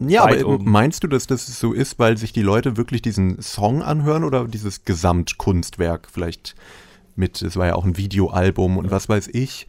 ja, 0.00 0.24
aber 0.24 0.44
oben. 0.44 0.70
meinst 0.70 1.04
du, 1.04 1.06
dass 1.06 1.28
das 1.28 1.46
so 1.46 1.72
ist, 1.72 1.98
weil 2.00 2.16
sich 2.16 2.32
die 2.32 2.42
Leute 2.42 2.76
wirklich 2.76 3.00
diesen 3.00 3.40
Song 3.40 3.82
anhören 3.82 4.24
oder 4.24 4.46
dieses 4.46 4.84
Gesamtkunstwerk 4.84 6.08
vielleicht 6.12 6.56
mit, 7.16 7.42
es 7.42 7.56
war 7.56 7.66
ja 7.66 7.74
auch 7.74 7.84
ein 7.84 7.96
Videoalbum 7.96 8.78
und 8.78 8.90
was 8.90 9.08
weiß 9.08 9.28
ich. 9.32 9.66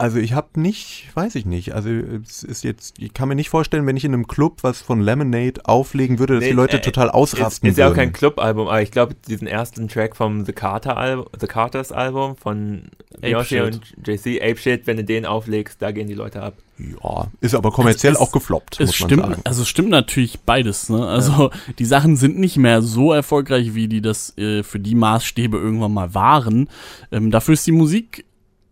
Also 0.00 0.18
ich 0.18 0.32
habe 0.32 0.58
nicht, 0.58 1.08
weiß 1.12 1.34
ich 1.34 1.44
nicht. 1.44 1.74
Also 1.74 1.90
es 1.90 2.42
ist 2.42 2.64
jetzt, 2.64 2.98
ich 2.98 3.12
kann 3.12 3.28
mir 3.28 3.34
nicht 3.34 3.50
vorstellen, 3.50 3.86
wenn 3.86 3.98
ich 3.98 4.04
in 4.06 4.14
einem 4.14 4.26
Club 4.26 4.60
was 4.62 4.80
von 4.80 5.02
Lemonade 5.02 5.60
auflegen 5.64 6.18
würde, 6.18 6.36
dass 6.36 6.44
nee, 6.44 6.50
die 6.50 6.56
Leute 6.56 6.78
äh, 6.78 6.80
total 6.80 7.10
ausrasten 7.10 7.68
ist, 7.68 7.74
ist 7.74 7.78
ja 7.78 7.90
auch 7.90 7.94
kein 7.94 8.10
Clubalbum, 8.10 8.68
aber 8.68 8.80
ich 8.80 8.92
glaube, 8.92 9.14
diesen 9.28 9.46
ersten 9.46 9.88
Track 9.88 10.16
vom 10.16 10.46
The 10.46 10.54
Carter 10.54 10.96
Album, 10.96 11.26
The 11.38 11.46
Carters 11.46 11.92
Album 11.92 12.34
von 12.34 12.84
Yoshi 13.20 13.60
und 13.60 13.82
JC, 14.06 14.40
Ape 14.40 14.56
Shit, 14.56 14.86
wenn 14.86 14.96
du 14.96 15.04
den 15.04 15.26
auflegst, 15.26 15.82
da 15.82 15.90
gehen 15.90 16.06
die 16.06 16.14
Leute 16.14 16.42
ab. 16.42 16.54
Ja, 16.78 17.26
ist 17.42 17.54
aber 17.54 17.70
kommerziell 17.70 18.14
es, 18.14 18.18
auch 18.18 18.32
gefloppt. 18.32 18.80
Es 18.80 18.94
stimmt, 18.94 19.22
sagen. 19.22 19.42
also 19.44 19.62
es 19.62 19.68
stimmt 19.68 19.90
natürlich 19.90 20.40
beides. 20.40 20.88
Ne? 20.88 21.06
Also 21.06 21.50
ja. 21.50 21.50
die 21.78 21.84
Sachen 21.84 22.16
sind 22.16 22.38
nicht 22.38 22.56
mehr 22.56 22.80
so 22.80 23.12
erfolgreich, 23.12 23.74
wie 23.74 23.86
die 23.86 24.00
das 24.00 24.36
äh, 24.38 24.62
für 24.62 24.80
die 24.80 24.94
Maßstäbe 24.94 25.58
irgendwann 25.58 25.92
mal 25.92 26.14
waren. 26.14 26.70
Ähm, 27.12 27.30
dafür 27.30 27.52
ist 27.52 27.66
die 27.66 27.72
Musik 27.72 28.24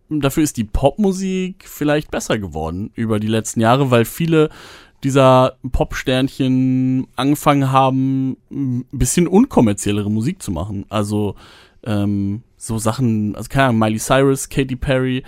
dafür 0.09 0.43
ist 0.43 0.57
die 0.57 0.63
Popmusik 0.63 1.65
vielleicht 1.67 2.11
besser 2.11 2.37
geworden 2.39 2.91
über 2.95 3.19
die 3.19 3.27
letzten 3.27 3.61
Jahre, 3.61 3.91
weil 3.91 4.05
viele 4.05 4.49
dieser 5.03 5.57
Popsternchen 5.71 7.07
angefangen 7.15 7.71
haben, 7.71 8.37
ein 8.51 8.85
bisschen 8.91 9.27
unkommerziellere 9.27 10.11
Musik 10.11 10.41
zu 10.41 10.51
machen. 10.51 10.85
Also 10.89 11.35
ähm, 11.83 12.43
so 12.57 12.77
Sachen, 12.77 13.35
also 13.35 13.47
keine 13.47 13.65
Ahnung, 13.65 13.79
Miley 13.79 13.99
Cyrus, 13.99 14.49
Katy 14.49 14.75
Perry, 14.75 15.23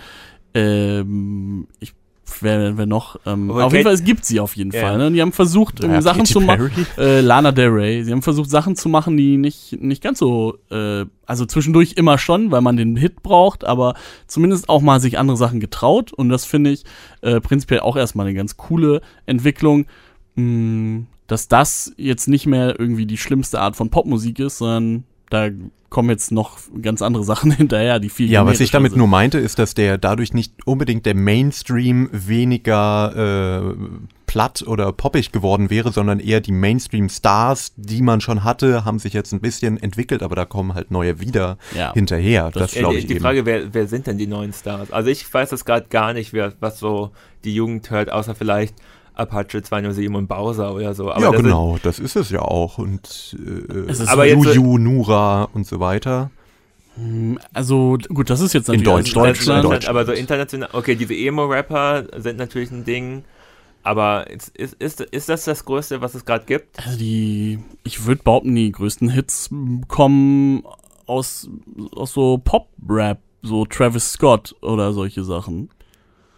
ähm, 0.54 1.66
ich 1.80 1.94
wer, 2.40 2.76
wer 2.78 2.86
noch. 2.86 3.16
Ähm, 3.26 3.50
auf 3.50 3.58
Kate, 3.58 3.76
jeden 3.76 3.84
Fall, 3.84 3.94
es 3.94 4.04
gibt 4.04 4.24
sie 4.24 4.40
auf 4.40 4.56
jeden 4.56 4.72
yeah. 4.72 4.82
Fall. 4.82 4.98
Ne? 4.98 5.06
Und 5.08 5.14
die 5.14 5.20
haben 5.20 5.32
versucht, 5.32 5.82
naja, 5.82 6.00
Sachen 6.00 6.20
Katy 6.20 6.32
zu 6.32 6.40
machen. 6.40 6.70
Äh, 6.98 7.20
Lana 7.20 7.52
Del 7.52 7.68
Rey. 7.68 8.04
Sie 8.04 8.12
haben 8.12 8.22
versucht, 8.22 8.50
Sachen 8.50 8.76
zu 8.76 8.88
machen, 8.88 9.16
die 9.16 9.36
nicht, 9.36 9.80
nicht 9.80 10.02
ganz 10.02 10.18
so, 10.18 10.58
äh, 10.70 11.04
also 11.26 11.46
zwischendurch 11.46 11.94
immer 11.96 12.18
schon, 12.18 12.50
weil 12.50 12.60
man 12.60 12.76
den 12.76 12.96
Hit 12.96 13.22
braucht, 13.22 13.64
aber 13.64 13.94
zumindest 14.26 14.68
auch 14.68 14.82
mal 14.82 15.00
sich 15.00 15.18
andere 15.18 15.36
Sachen 15.36 15.60
getraut. 15.60 16.12
Und 16.12 16.28
das 16.28 16.44
finde 16.44 16.70
ich 16.70 16.84
äh, 17.22 17.40
prinzipiell 17.40 17.80
auch 17.80 17.96
erstmal 17.96 18.26
eine 18.26 18.36
ganz 18.36 18.56
coole 18.56 19.00
Entwicklung. 19.26 19.86
Mh, 20.34 20.42
mm, 20.44 21.06
dass 21.26 21.48
das 21.48 21.94
jetzt 21.96 22.28
nicht 22.28 22.44
mehr 22.46 22.78
irgendwie 22.78 23.06
die 23.06 23.16
schlimmste 23.16 23.58
Art 23.58 23.74
von 23.74 23.88
Popmusik 23.88 24.38
ist, 24.38 24.58
sondern 24.58 25.04
da 25.32 25.48
kommen 25.88 26.10
jetzt 26.10 26.32
noch 26.32 26.58
ganz 26.80 27.02
andere 27.02 27.24
Sachen 27.24 27.50
hinterher, 27.56 28.00
die 28.00 28.08
viel 28.08 28.30
Ja, 28.30 28.44
was 28.46 28.60
ich 28.60 28.70
damit 28.70 28.92
sind. 28.92 28.98
nur 28.98 29.08
meinte, 29.08 29.38
ist, 29.38 29.58
dass 29.58 29.74
der 29.74 29.98
dadurch 29.98 30.34
nicht 30.34 30.66
unbedingt 30.66 31.06
der 31.06 31.14
Mainstream 31.14 32.08
weniger 32.12 33.74
äh, 33.74 33.74
platt 34.26 34.64
oder 34.66 34.92
poppig 34.92 35.30
geworden 35.30 35.68
wäre, 35.68 35.92
sondern 35.92 36.18
eher 36.18 36.40
die 36.40 36.52
Mainstream-Stars, 36.52 37.74
die 37.76 38.00
man 38.00 38.22
schon 38.22 38.44
hatte, 38.44 38.86
haben 38.86 38.98
sich 38.98 39.12
jetzt 39.12 39.32
ein 39.32 39.40
bisschen 39.40 39.76
entwickelt, 39.76 40.22
aber 40.22 40.34
da 40.34 40.46
kommen 40.46 40.74
halt 40.74 40.90
neue 40.90 41.20
wieder 41.20 41.58
ja, 41.76 41.92
hinterher. 41.92 42.50
Das, 42.50 42.72
das 42.72 42.72
glaube 42.72 42.96
ich. 42.96 43.06
Die 43.06 43.12
eben. 43.12 43.20
Frage, 43.20 43.44
wer, 43.44 43.74
wer 43.74 43.86
sind 43.86 44.06
denn 44.06 44.16
die 44.16 44.26
neuen 44.26 44.54
Stars? 44.54 44.90
Also 44.90 45.10
ich 45.10 45.32
weiß 45.32 45.50
das 45.50 45.66
gerade 45.66 45.86
gar 45.90 46.14
nicht, 46.14 46.32
wer, 46.32 46.54
was 46.60 46.78
so 46.78 47.10
die 47.44 47.54
Jugend 47.54 47.90
hört, 47.90 48.10
außer 48.10 48.34
vielleicht 48.34 48.74
Apache 49.14 49.62
207 49.62 50.14
und 50.14 50.26
Bowser 50.26 50.74
oder 50.74 50.94
so. 50.94 51.10
Aber 51.10 51.20
ja, 51.20 51.30
das 51.30 51.42
genau, 51.42 51.76
ist, 51.76 51.84
das 51.84 51.98
ist 51.98 52.16
es 52.16 52.30
ja 52.30 52.40
auch. 52.40 52.78
Und 52.78 53.36
äh, 53.38 54.06
aber 54.06 54.26
Juju, 54.26 54.78
Nura 54.78 55.48
und 55.52 55.66
so 55.66 55.80
weiter. 55.80 56.30
Hm, 56.96 57.38
also 57.52 57.98
gut, 58.08 58.30
das 58.30 58.40
ist 58.40 58.52
jetzt 58.52 58.68
natürlich 58.68 58.86
in 58.86 58.92
Deutsch, 58.92 59.12
Deutschland, 59.12 59.64
Deutschland. 59.64 59.88
Aber 59.88 60.04
so 60.04 60.12
international, 60.12 60.70
okay, 60.72 60.94
diese 60.94 61.14
Emo-Rapper 61.14 62.04
sind 62.20 62.38
natürlich 62.38 62.70
ein 62.70 62.84
Ding. 62.84 63.24
Aber 63.82 64.30
ist, 64.30 64.56
ist, 64.56 64.74
ist, 64.74 65.00
ist 65.00 65.28
das 65.28 65.44
das 65.44 65.64
Größte, 65.64 66.00
was 66.00 66.14
es 66.14 66.24
gerade 66.24 66.44
gibt? 66.44 66.78
Also 66.84 66.98
die, 66.98 67.58
ich 67.82 68.06
würde 68.06 68.22
behaupten, 68.22 68.54
die 68.54 68.70
größten 68.70 69.08
Hits 69.08 69.50
kommen 69.88 70.62
aus, 71.06 71.48
aus 71.96 72.12
so 72.12 72.38
Pop-Rap, 72.38 73.18
so 73.42 73.64
Travis 73.66 74.12
Scott 74.12 74.54
oder 74.62 74.92
solche 74.92 75.24
Sachen. 75.24 75.68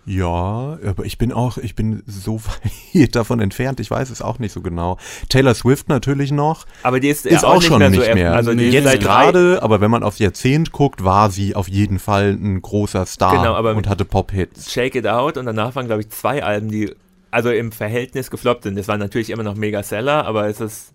Ja, 0.07 0.79
aber 0.85 1.05
ich 1.05 1.19
bin 1.19 1.33
auch, 1.33 1.57
ich 1.59 1.75
bin 1.75 2.03
so 2.07 2.41
weit 2.95 3.17
davon 3.17 3.41
entfernt, 3.41 3.81
ich 3.81 3.91
weiß 3.91 4.11
es 4.11 4.23
auch 4.23 4.39
nicht 4.39 4.53
so 4.53 4.61
genau. 4.61 4.99
Taylor 5.29 5.55
Swift 5.55 5.89
natürlich 5.89 6.31
noch. 6.31 6.67
Aber 6.83 7.01
die 7.01 7.09
ist, 7.09 7.27
ist 7.27 7.45
auch, 7.45 7.57
auch 7.57 7.63
schon 7.63 7.81
nicht 7.91 7.99
mehr. 7.99 8.09
So 8.09 8.15
mehr. 8.15 8.33
Also 8.35 8.55
die 8.55 8.71
Jetzt 8.71 9.01
gerade, 9.01 9.63
aber 9.63 9.81
wenn 9.81 9.91
man 9.91 10.03
aufs 10.03 10.19
Jahrzehnt 10.19 10.73
guckt, 10.73 11.05
war 11.05 11.31
sie 11.31 11.55
auf 11.55 11.69
jeden 11.69 11.99
Fall 11.99 12.33
ein 12.33 12.61
großer 12.61 13.07
Star 13.07 13.37
genau, 13.37 13.55
aber 13.55 13.75
und 13.75 13.89
hatte 13.89 14.05
Pop-Hits. 14.05 14.73
Shake 14.73 14.97
It 14.97 15.07
Out 15.07 15.37
und 15.37 15.47
danach 15.47 15.75
waren, 15.75 15.87
glaube 15.87 16.03
ich, 16.03 16.11
zwei 16.11 16.43
Alben, 16.43 16.71
die 16.71 16.95
also 17.31 17.51
im 17.51 17.73
Verhältnis 17.73 18.31
gefloppt 18.31 18.65
sind. 18.65 18.79
Das 18.79 18.89
waren 18.89 19.01
natürlich 19.01 19.31
immer 19.31 19.43
noch 19.43 19.57
Mega-Seller, 19.57 20.25
aber 20.25 20.49
es 20.49 20.61
ist 20.61 20.93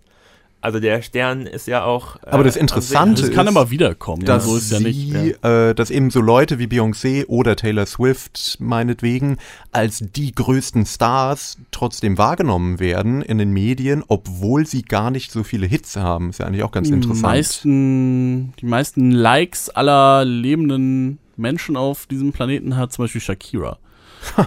also 0.62 0.78
der 0.78 1.00
Stern 1.02 1.46
ist 1.46 1.66
ja 1.66 1.84
auch. 1.84 2.16
Äh, 2.16 2.30
aber 2.30 2.44
das 2.44 2.56
Interessante 2.56 3.22
ist, 3.22 3.32
kann 3.32 3.46
immer 3.46 3.70
wiederkommen. 3.70 4.24
Dass 4.24 4.44
so 4.44 4.56
ist 4.56 4.70
ja 4.70 4.80
nicht. 4.80 5.10
Sie, 5.10 5.30
äh, 5.42 5.74
dass 5.74 5.90
eben 5.90 6.10
so 6.10 6.20
Leute 6.20 6.58
wie 6.58 6.66
Beyoncé 6.66 7.26
oder 7.26 7.56
Taylor 7.56 7.86
Swift 7.86 8.58
meinetwegen 8.60 9.38
als 9.72 10.02
die 10.14 10.34
größten 10.34 10.84
Stars 10.84 11.56
trotzdem 11.70 12.18
wahrgenommen 12.18 12.78
werden 12.78 13.22
in 13.22 13.38
den 13.38 13.52
Medien, 13.52 14.04
obwohl 14.08 14.66
sie 14.66 14.82
gar 14.82 15.10
nicht 15.10 15.32
so 15.32 15.44
viele 15.44 15.66
Hits 15.66 15.96
haben. 15.96 16.30
Ist 16.30 16.40
ja 16.40 16.46
eigentlich 16.46 16.62
auch 16.62 16.72
ganz 16.72 16.88
die 16.88 16.94
interessant. 16.94 17.22
Meisten, 17.22 18.52
die 18.60 18.66
meisten 18.66 19.12
Likes 19.12 19.70
aller 19.70 20.24
lebenden 20.24 21.18
Menschen 21.36 21.76
auf 21.76 22.06
diesem 22.06 22.32
Planeten 22.32 22.76
hat 22.76 22.92
zum 22.92 23.04
Beispiel 23.04 23.22
Shakira. 23.22 23.78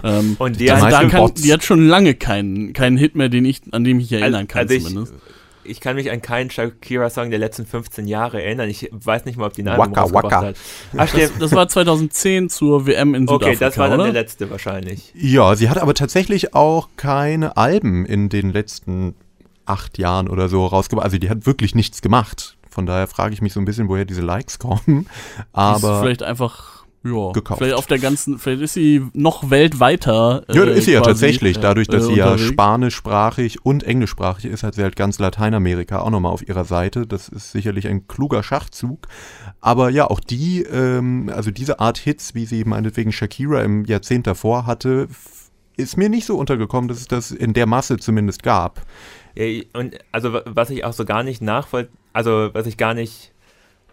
ähm, 0.04 0.36
und 0.38 0.60
die, 0.60 0.70
also 0.70 0.86
kann, 1.08 1.32
die, 1.34 1.52
hat 1.52 1.64
schon 1.64 1.88
lange 1.88 2.14
keinen, 2.14 2.72
keinen 2.72 2.96
Hit 2.96 3.16
mehr, 3.16 3.28
den 3.28 3.44
ich, 3.44 3.62
an 3.72 3.82
dem 3.82 3.98
ich 3.98 4.10
mich 4.10 4.20
erinnern 4.20 4.46
kann, 4.46 4.68
also 4.68 4.78
zumindest. 4.78 5.14
Ich, 5.14 5.34
ich 5.64 5.80
kann 5.80 5.96
mich 5.96 6.10
an 6.10 6.22
keinen 6.22 6.50
Shakira-Song 6.50 7.30
der 7.30 7.38
letzten 7.38 7.66
15 7.66 8.06
Jahre 8.06 8.42
erinnern. 8.42 8.68
Ich 8.68 8.88
weiß 8.92 9.24
nicht 9.24 9.36
mal, 9.36 9.46
ob 9.46 9.52
die 9.54 9.62
Namen 9.62 9.78
Waka, 9.78 10.12
Waka. 10.12 10.42
hat. 10.42 10.56
Ach, 10.96 11.10
das, 11.12 11.32
das, 11.38 11.52
war 11.52 11.68
2010 11.68 12.48
zur 12.48 12.86
WM 12.86 13.14
in 13.14 13.26
Südafrika, 13.26 13.50
Okay, 13.50 13.56
das 13.58 13.78
war 13.78 13.88
dann 13.88 14.00
oder? 14.00 14.12
der 14.12 14.22
letzte 14.22 14.50
wahrscheinlich. 14.50 15.12
Ja, 15.14 15.54
sie 15.56 15.68
hat 15.68 15.78
aber 15.78 15.94
tatsächlich 15.94 16.54
auch 16.54 16.88
keine 16.96 17.56
Alben 17.56 18.06
in 18.06 18.28
den 18.28 18.52
letzten 18.52 19.14
acht 19.66 19.98
Jahren 19.98 20.28
oder 20.28 20.48
so 20.48 20.66
rausgebracht. 20.66 21.04
Also 21.04 21.18
die 21.18 21.30
hat 21.30 21.46
wirklich 21.46 21.74
nichts 21.74 22.02
gemacht. 22.02 22.56
Von 22.68 22.86
daher 22.86 23.06
frage 23.06 23.34
ich 23.34 23.40
mich 23.40 23.52
so 23.52 23.60
ein 23.60 23.64
bisschen, 23.64 23.88
woher 23.88 24.04
diese 24.04 24.22
Likes 24.22 24.58
kommen. 24.58 25.06
Aber 25.52 26.00
vielleicht 26.00 26.22
einfach 26.22 26.73
ja, 27.04 27.32
gekauft. 27.32 27.58
Vielleicht 27.58 27.76
auf 27.76 27.86
der 27.86 27.98
ganzen, 27.98 28.38
vielleicht 28.38 28.62
ist 28.62 28.74
sie 28.74 29.02
noch 29.12 29.50
weltweiter. 29.50 30.44
Äh, 30.48 30.56
ja, 30.56 30.64
ist 30.64 30.86
sie 30.86 30.92
ja 30.92 31.02
tatsächlich. 31.02 31.58
Dadurch, 31.58 31.86
dass 31.86 32.04
äh, 32.04 32.06
sie 32.06 32.14
ja 32.14 32.38
spanischsprachig 32.38 33.64
und 33.64 33.82
englischsprachig 33.82 34.46
ist, 34.46 34.62
hat 34.62 34.74
sie 34.74 34.82
halt 34.82 34.96
ganz 34.96 35.18
Lateinamerika 35.18 36.00
auch 36.00 36.10
nochmal 36.10 36.32
auf 36.32 36.46
ihrer 36.48 36.64
Seite. 36.64 37.06
Das 37.06 37.28
ist 37.28 37.52
sicherlich 37.52 37.86
ein 37.88 38.08
kluger 38.08 38.42
Schachzug. 38.42 39.06
Aber 39.60 39.90
ja, 39.90 40.06
auch 40.06 40.20
die, 40.20 40.62
ähm, 40.62 41.30
also 41.34 41.50
diese 41.50 41.78
Art 41.78 41.98
Hits, 41.98 42.34
wie 42.34 42.46
sie 42.46 42.64
meinetwegen 42.64 43.12
Shakira 43.12 43.62
im 43.62 43.84
Jahrzehnt 43.84 44.26
davor 44.26 44.66
hatte, 44.66 45.08
ist 45.76 45.96
mir 45.96 46.08
nicht 46.08 46.24
so 46.24 46.36
untergekommen, 46.36 46.88
dass 46.88 46.98
es 46.98 47.08
das 47.08 47.30
in 47.30 47.52
der 47.52 47.66
Masse 47.66 47.98
zumindest 47.98 48.42
gab. 48.42 48.80
Ja, 49.34 49.44
und 49.74 49.98
also 50.12 50.40
was 50.46 50.70
ich 50.70 50.84
auch 50.84 50.92
so 50.92 51.04
gar 51.04 51.22
nicht 51.22 51.42
nachvoll, 51.42 51.88
also 52.12 52.50
was 52.52 52.66
ich 52.66 52.76
gar 52.76 52.94
nicht 52.94 53.32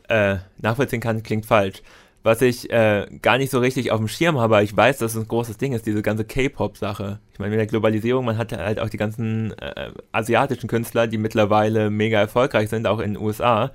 äh, 0.08 0.38
nachvollziehen 0.60 1.02
kann, 1.02 1.24
klingt 1.24 1.46
falsch. 1.46 1.82
Was 2.24 2.42
ich 2.42 2.70
äh, 2.70 3.08
gar 3.22 3.40
nicht 3.40 3.50
so 3.50 3.60
richtig 3.60 3.92
auf 3.92 3.98
dem 3.98 4.08
Schirm 4.08 4.36
habe, 4.36 4.56
aber 4.56 4.64
ich 4.64 4.76
weiß, 4.78 5.00
dass 5.00 5.16
es 5.16 5.22
ein 5.22 5.28
großes 5.28 5.58
Ding 5.58 5.74
ist, 5.74 5.88
diese 5.88 6.04
ganze 6.04 6.24
K-Pop-Sache. 6.24 7.20
Ich 7.34 7.40
meine, 7.40 7.50
mit 7.50 7.60
der 7.60 7.66
Globalisierung, 7.66 8.26
man 8.26 8.38
hat 8.38 8.52
halt 8.54 8.80
auch 8.80 8.90
die 8.90 8.98
ganzen 8.98 9.58
äh, 9.58 9.92
asiatischen 10.12 10.68
Künstler, 10.68 11.08
die 11.08 11.18
mittlerweile 11.18 11.90
mega 11.90 12.20
erfolgreich 12.20 12.70
sind, 12.70 12.86
auch 12.86 13.00
in 13.00 13.16
den 13.16 13.24
USA. 13.24 13.72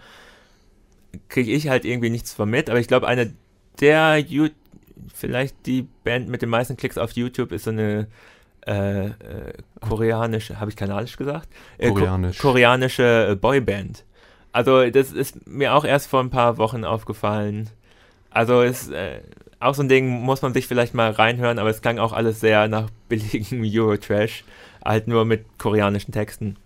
Kriege 1.29 1.51
ich 1.51 1.69
halt 1.69 1.85
irgendwie 1.85 2.11
nichts 2.11 2.33
von 2.33 2.49
mit, 2.49 2.71
aber 2.71 2.79
ich 2.79 2.87
glaube, 2.87 3.09
eine 3.09 3.33
der, 3.81 4.19
you 4.19 4.49
vielleicht 5.13 5.67
die 5.67 5.83
Band 6.05 6.29
mit 6.29 6.43
den 6.43 6.49
meisten 6.49 6.77
Klicks 6.77 6.99
auf 6.99 7.13
YouTube 7.13 7.53
ist 7.53 7.65
so 7.65 7.71
eine 7.71 8.07
äh, 8.67 9.07
äh, 9.07 9.13
koreanische, 9.81 10.59
habe 10.61 10.71
ich 10.71 10.77
kanadisch 10.77 11.17
gesagt? 11.17 11.49
Äh, 11.79 11.91
Koreanisch. 11.91 12.39
Ko 12.39 12.49
koreanische 12.49 13.29
äh, 13.31 13.35
Boyband. 13.37 14.05
Also 14.53 14.89
das 14.91 15.13
ist 15.13 15.47
mir 15.47 15.75
auch 15.75 15.85
erst 15.85 16.09
vor 16.09 16.21
ein 16.21 16.31
paar 16.31 16.59
Wochen 16.59 16.85
aufgefallen. 16.85 17.71
Also 18.37 18.61
ist 18.63 18.91
äh, 18.91 19.21
auch 19.61 19.75
so 19.75 19.83
ein 19.83 19.89
Ding, 19.89 20.09
muss 20.09 20.43
man 20.43 20.53
sich 20.53 20.67
vielleicht 20.67 20.93
mal 20.95 21.11
reinhören, 21.11 21.59
aber 21.59 21.71
es 21.71 21.81
klang 21.81 21.99
auch 21.99 22.13
alles 22.13 22.41
sehr 22.41 22.69
nach 22.69 22.89
billigem 23.09 23.63
Eurotrash, 23.65 24.45
halt 24.85 25.09
nur 25.09 25.25
mit 25.25 25.45
koreanischen 25.59 26.13
Texten. 26.13 26.57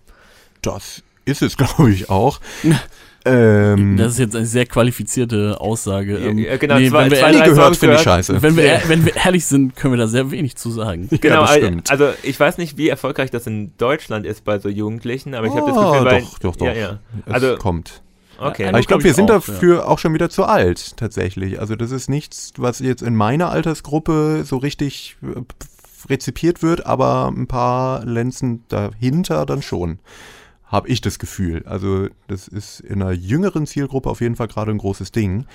Das 0.61 1.01
ist 1.25 1.41
es, 1.41 1.55
glaube 1.61 1.91
ich, 1.91 2.09
auch. 2.09 2.39
Ähm, 3.23 3.97
das 3.97 4.13
ist 4.13 4.17
jetzt 4.17 4.35
eine 4.35 4.47
sehr 4.47 4.65
qualifizierte 4.65 5.61
Aussage. 5.61 6.17
Ja, 6.17 6.25
Ähm, 6.29 6.39
ja, 6.39 6.57
genau, 6.57 6.79
nee, 6.79 6.89
zwei- 6.89 7.03
wenn, 7.03 7.11
wir 7.11 7.17
zwei, 7.19 7.25
ehrlich, 7.27 7.41
nie 7.41 7.45
drei 7.45 7.49
gehört, 7.51 7.65
Songs 7.67 7.77
finde 7.77 7.95
ich 7.97 8.03
gehört. 8.03 8.17
scheiße. 8.25 8.41
wenn, 8.41 8.55
wir, 8.57 8.63
ehr- 8.63 8.81
wenn 8.87 9.05
wir 9.05 9.15
ehrlich 9.15 9.45
sind, 9.45 9.75
können 9.75 9.93
wir 9.93 9.99
da 9.99 10.07
sehr 10.07 10.31
wenig 10.31 10.55
zu 10.55 10.71
sagen. 10.71 11.07
Genau, 11.21 11.45
stimmt. 11.45 11.91
also 11.91 12.09
ich 12.23 12.39
weiß 12.39 12.57
nicht, 12.57 12.79
wie 12.79 12.89
erfolgreich 12.89 13.29
das 13.29 13.45
in 13.45 13.77
Deutschland 13.77 14.25
ist 14.25 14.43
bei 14.43 14.57
so 14.57 14.69
Jugendlichen, 14.69 15.35
aber 15.35 15.45
ich 15.45 15.53
habe 15.53 15.67
das 15.69 15.77
Ah, 15.77 15.91
Gefühl, 15.91 16.05
bei, 16.09 16.19
doch, 16.21 16.39
doch, 16.39 16.55
doch. 16.55 16.65
Ja, 16.65 16.73
ja. 16.73 16.99
es 17.27 17.33
Also, 17.35 17.57
kommt. 17.57 18.01
Okay. 18.41 18.63
Ja, 18.63 18.69
Aber 18.69 18.79
ich 18.79 18.87
glaube, 18.87 19.03
glaub 19.03 19.09
wir 19.09 19.13
sind 19.13 19.31
auch, 19.31 19.35
dafür 19.45 19.87
auch 19.87 19.99
schon 19.99 20.13
wieder 20.13 20.29
zu 20.29 20.43
alt, 20.45 20.97
tatsächlich. 20.97 21.59
Also 21.59 21.75
das 21.75 21.91
ist 21.91 22.09
nichts, 22.09 22.53
was 22.57 22.79
jetzt 22.79 23.01
in 23.01 23.15
meiner 23.15 23.49
Altersgruppe 23.49 24.43
so 24.45 24.57
richtig 24.57 25.17
äh, 25.23 25.41
rezipiert 26.09 26.61
wird, 26.63 26.85
aber 26.85 27.27
ein 27.27 27.47
paar 27.47 28.05
Lenzen 28.05 28.63
dahinter 28.69 29.45
dann 29.45 29.61
schon. 29.61 29.99
Habe 30.65 30.87
ich 30.87 31.01
das 31.01 31.19
Gefühl. 31.19 31.63
Also 31.65 32.07
das 32.27 32.47
ist 32.47 32.79
in 32.79 33.01
einer 33.01 33.11
jüngeren 33.11 33.67
Zielgruppe 33.67 34.09
auf 34.09 34.21
jeden 34.21 34.35
Fall 34.37 34.47
gerade 34.47 34.71
ein 34.71 34.77
großes 34.77 35.11
Ding. 35.11 35.45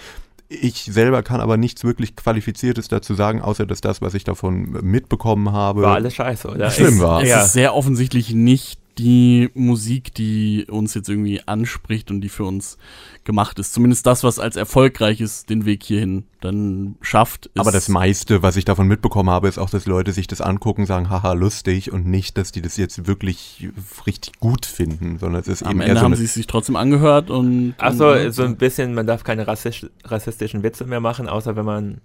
Ich 0.49 0.85
selber 0.85 1.23
kann 1.23 1.41
aber 1.41 1.57
nichts 1.57 1.83
wirklich 1.85 2.15
Qualifiziertes 2.15 2.87
dazu 2.89 3.15
sagen, 3.15 3.41
außer 3.41 3.67
dass 3.67 3.81
das, 3.81 4.01
was 4.03 4.15
ich 4.15 4.23
davon 4.25 4.71
mitbekommen 4.83 5.51
habe, 5.53 5.83
war 5.83 5.95
alles 5.95 6.15
scheiße, 6.15 6.49
oder? 6.49 6.71
Schlimm 6.71 7.01
war. 7.01 7.23
Es 7.23 7.29
Ja. 7.31 7.43
ist 7.43 7.53
sehr 7.55 7.75
offensichtlich 7.75 8.33
nicht 8.33 8.79
die 8.99 9.51
Musik, 9.55 10.15
die 10.15 10.67
uns 10.69 10.95
jetzt 10.95 11.09
irgendwie 11.09 11.43
anspricht 11.47 12.11
und 12.11 12.21
die 12.21 12.29
für 12.29 12.45
uns 12.45 12.79
gemacht 13.25 13.59
ist. 13.59 13.75
Zumindest 13.75 14.07
das, 14.07 14.25
was 14.25 14.39
als 14.39 14.57
erfolgreiches 14.57 15.45
den 15.45 15.67
Weg 15.67 15.83
hierhin 15.83 16.25
dann 16.41 16.97
schafft. 17.01 17.47
Ist 17.47 17.61
Aber 17.61 17.73
das 17.73 17.89
meiste, 17.89 18.43
was 18.43 18.57
ich 18.57 18.65
davon 18.65 18.89
mitbekommen 18.89 19.31
habe, 19.31 19.49
ist 19.49 19.59
auch, 19.59 19.69
dass 19.69 19.87
Leute 19.87 20.13
sich 20.13 20.27
das 20.27 20.41
angucken, 20.41 20.87
sagen, 20.87 21.11
haha, 21.11 21.33
lustig 21.33 21.93
und 21.93 22.07
nicht, 22.07 22.39
dass 22.39 22.53
die 22.53 22.63
das 22.63 22.77
jetzt 22.77 23.07
wirklich 23.07 23.69
richtig 24.07 24.39
gut 24.41 24.65
finden, 24.65 25.19
sondern 25.19 25.41
es 25.41 25.49
ist 25.49 25.63
am 25.63 25.73
eben 25.73 25.81
eher 25.81 25.89
Ende 25.89 26.01
so 26.01 26.05
haben 26.05 26.17
sie 26.17 26.25
es 26.25 26.35
sich 26.35 26.47
trotzdem 26.47 26.77
angehört 26.77 27.31
und. 27.31 27.75
Achso, 27.79 28.31
so 28.31 28.45
ein 28.45 28.57
bisschen, 28.57 28.95
man 28.95 29.07
darf 29.07 29.25
keine 29.25 29.47
rassistisch, 29.47 29.91
rassistischen 30.05 30.63
Witze 30.63 30.85
mehr 30.85 31.01
machen, 31.01 31.29
außer 31.29 31.57
wenn 31.57 31.65
man 31.65 32.01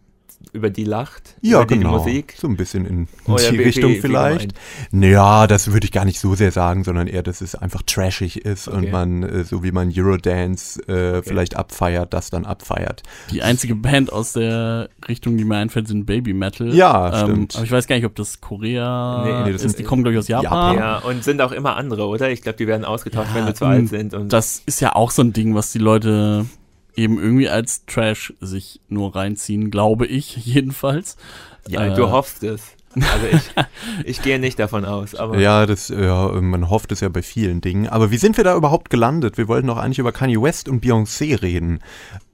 über 0.54 0.70
die 0.70 0.84
lacht. 0.84 1.36
ja, 1.42 1.58
über 1.60 1.66
die 1.68 1.78
genau, 1.80 1.98
Musik. 2.00 2.36
so 2.38 2.48
ein 2.48 2.58
bisschen 2.58 2.86
in, 2.86 3.08
in 3.28 3.34
Oder 3.34 3.52
die 3.52 3.60
wie- 3.60 3.64
Richtung 3.64 3.92
wie- 3.92 3.96
wie 3.98 4.02
vielleicht. 4.02 4.40
gemeint? 4.54 4.54
Naja, 4.92 5.48
das 5.48 5.72
würde 5.72 5.86
ich 5.86 5.92
gar 5.92 6.06
nicht 6.06 6.20
so 6.20 6.36
sehr 6.36 6.52
sagen, 6.52 6.84
sondern 6.84 7.08
eher, 7.08 7.24
dass 7.24 7.42
es 7.42 7.56
einfach 7.56 7.82
trashig 7.84 8.46
ist 8.46 8.68
und 8.68 8.80
Okay. 8.84 8.92
man, 8.92 9.24
äh, 9.24 9.44
so 9.44 9.64
wie 9.64 9.72
man 9.72 9.92
Eurodance 9.96 10.80
äh, 10.88 11.22
vielleicht 11.24 11.56
abfeiert, 11.56 12.14
das 12.14 12.30
dann 12.30 12.46
abfeiert. 12.46 13.04
Die 13.32 13.42
einzige 13.44 13.76
Band 13.76 14.12
aus 14.12 14.34
der 14.34 14.90
Richtung, 15.08 15.38
die 15.38 15.44
mir 15.46 15.58
einfällt, 15.58 15.88
sind 15.88 16.06
Baby 16.06 16.34
Metal. 16.34 16.74
Ja, 16.74 17.22
ähm, 17.24 17.28
stimmt. 17.30 17.56
Aber 17.56 17.66
ich 17.66 17.72
weiß 17.72 17.88
gar 17.88 17.96
nicht, 17.96 18.06
ob 18.06 18.16
das 18.16 18.42
Korea 18.42 19.24
Nee, 19.26 19.44
nee, 19.46 19.54
das 19.54 19.64
ist. 19.64 19.80
Die 19.80 19.84
kommen, 19.84 20.04
glaube 20.04 20.14
ich, 20.14 20.20
aus 20.20 20.28
Japan. 20.28 20.76
Japan. 20.76 20.78
Ja, 20.78 20.98
und 21.00 21.24
sind 21.24 21.42
auch 21.42 21.52
immer 21.52 21.76
andere, 21.76 22.08
oder? 22.08 22.30
Ich 22.30 22.42
glaube, 22.42 22.58
die 22.58 22.68
werden 22.68 22.86
ausgetauscht, 22.86 23.30
Ja, 23.34 23.36
wenn 23.36 23.48
sie 23.48 23.54
zu 23.54 23.66
und 23.66 23.72
alt 23.72 23.88
sind. 23.90 24.14
Und 24.14 24.34
Das 24.34 24.62
ist 24.66 24.80
ja 24.82 24.96
auch 24.96 25.12
so 25.12 25.22
ein 25.22 25.34
Ding, 25.34 25.56
was 25.56 25.72
die 25.72 25.80
Leute 25.80 26.46
eben 26.96 27.20
irgendwie 27.20 27.50
als 27.50 27.86
Trash 27.86 28.34
sich 28.42 28.82
nur 28.90 29.16
reinziehen, 29.16 29.72
glaube 29.72 30.06
ich, 30.06 30.36
jedenfalls. 30.46 31.18
ja, 31.68 31.88
äh, 31.88 31.96
du 31.96 32.10
hoffst 32.12 32.44
es. 32.44 32.62
Also 32.96 33.28
ich, 33.32 33.66
ich 34.06 34.22
gehe 34.22 34.40
nicht 34.40 34.60
davon 34.60 34.86
aus. 34.86 35.16
Aber 35.16 35.40
Ja, 35.40 35.66
das, 35.66 35.90
ja, 35.90 36.30
man 36.42 36.70
hofft 36.70 36.92
es 36.92 37.00
ja 37.00 37.10
bei 37.10 37.22
vielen 37.22 37.62
Dingen. 37.62 37.88
Aber 37.88 38.12
wie 38.12 38.18
sind 38.18 38.38
wir 38.38 38.44
da 38.44 38.56
überhaupt 38.56 38.90
gelandet? 38.90 39.38
Wir 39.38 39.48
wollten 39.48 39.68
doch 39.68 39.78
eigentlich 39.78 40.00
über 40.00 40.12
Kanye 40.12 40.42
West 40.42 40.68
und 40.68 40.84
Beyoncé 40.84 41.42
reden. 41.42 41.80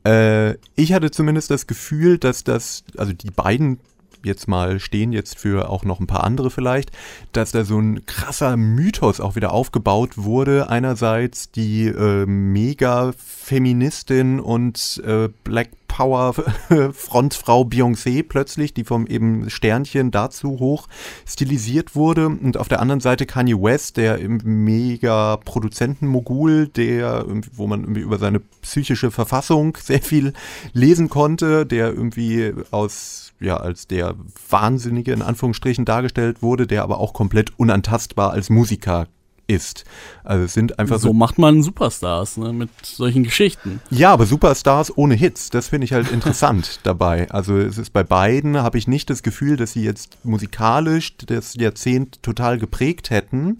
Äh, 0.06 0.56
ich 0.76 0.94
hatte 0.94 1.12
zumindest 1.12 1.52
das 1.52 1.68
Gefühl, 1.68 2.18
dass 2.18 2.44
das, 2.44 2.84
also 2.98 3.14
die 3.14 3.30
beiden 3.30 3.80
jetzt 4.24 4.48
mal 4.48 4.80
stehen 4.80 5.12
jetzt 5.12 5.40
für 5.40 5.70
auch 5.70 5.84
noch 5.84 6.00
ein 6.00 6.08
paar 6.08 6.24
andere 6.24 6.50
vielleicht, 6.50 6.92
dass 7.32 7.52
da 7.52 7.64
so 7.64 7.80
ein 7.80 8.04
krasser 8.06 8.58
Mythos 8.58 9.20
auch 9.20 9.36
wieder 9.36 9.54
aufgebaut 9.54 10.18
wurde. 10.18 10.70
Einerseits 10.70 11.52
die 11.52 11.86
äh, 11.88 12.26
Mega-Feministin 12.26 14.40
und 14.40 15.02
äh, 15.06 15.30
Black 15.44 15.70
Power 15.98 16.34
Frontfrau 16.94 17.64
Beyoncé 17.64 18.22
plötzlich, 18.22 18.74
die 18.74 18.84
vom 18.84 19.08
eben 19.08 19.50
Sternchen 19.50 20.12
dazu 20.12 20.60
hoch 20.60 20.88
stilisiert 21.26 21.96
wurde. 21.96 22.28
Und 22.28 22.58
auf 22.58 22.68
der 22.68 22.82
anderen 22.82 23.00
Seite 23.00 23.26
Kanye 23.26 23.56
West, 23.56 23.98
der 23.98 24.20
im 24.20 24.40
mega 24.44 25.38
Produzentenmogul, 25.38 26.68
der, 26.68 27.26
wo 27.54 27.66
man 27.66 27.82
irgendwie 27.82 28.02
über 28.02 28.20
seine 28.20 28.42
psychische 28.62 29.10
Verfassung 29.10 29.76
sehr 29.82 30.04
viel 30.04 30.34
lesen 30.74 31.10
konnte, 31.10 31.66
der 31.66 31.88
irgendwie 31.88 32.54
aus, 32.70 33.27
ja, 33.40 33.58
als 33.58 33.88
der 33.88 34.16
Wahnsinnige 34.50 35.14
in 35.14 35.22
Anführungsstrichen 35.22 35.86
dargestellt 35.86 36.42
wurde, 36.42 36.68
der 36.68 36.84
aber 36.84 37.00
auch 37.00 37.14
komplett 37.14 37.58
unantastbar 37.58 38.32
als 38.32 38.50
Musiker 38.50 39.08
ist. 39.48 39.86
Also 40.24 40.44
es 40.44 40.54
sind 40.54 40.78
einfach 40.78 41.00
so 41.00 41.08
so 41.08 41.14
macht 41.14 41.38
man 41.38 41.64
Superstars, 41.64 42.38
ne, 42.38 42.52
mit 42.54 42.70
solchen 42.84 43.24
Geschichten. 43.24 43.82
ja, 43.90 44.12
aber 44.12 44.26
Superstars 44.26 44.96
ohne 44.98 45.16
Hits, 45.16 45.50
das 45.50 45.70
finde 45.70 45.86
ich 45.86 45.94
halt 45.94 46.12
interessant 46.12 46.80
dabei. 46.84 47.30
Also 47.32 47.58
es 47.58 47.78
ist 47.78 47.94
bei 47.94 48.04
beiden, 48.04 48.58
habe 48.58 48.78
ich 48.78 48.88
nicht 48.88 49.10
das 49.10 49.24
Gefühl, 49.24 49.56
dass 49.56 49.72
sie 49.72 49.84
jetzt 49.84 50.18
musikalisch 50.24 51.16
das 51.18 51.56
Jahrzehnt 51.56 52.22
total 52.24 52.58
geprägt 52.58 53.10
hätten, 53.10 53.58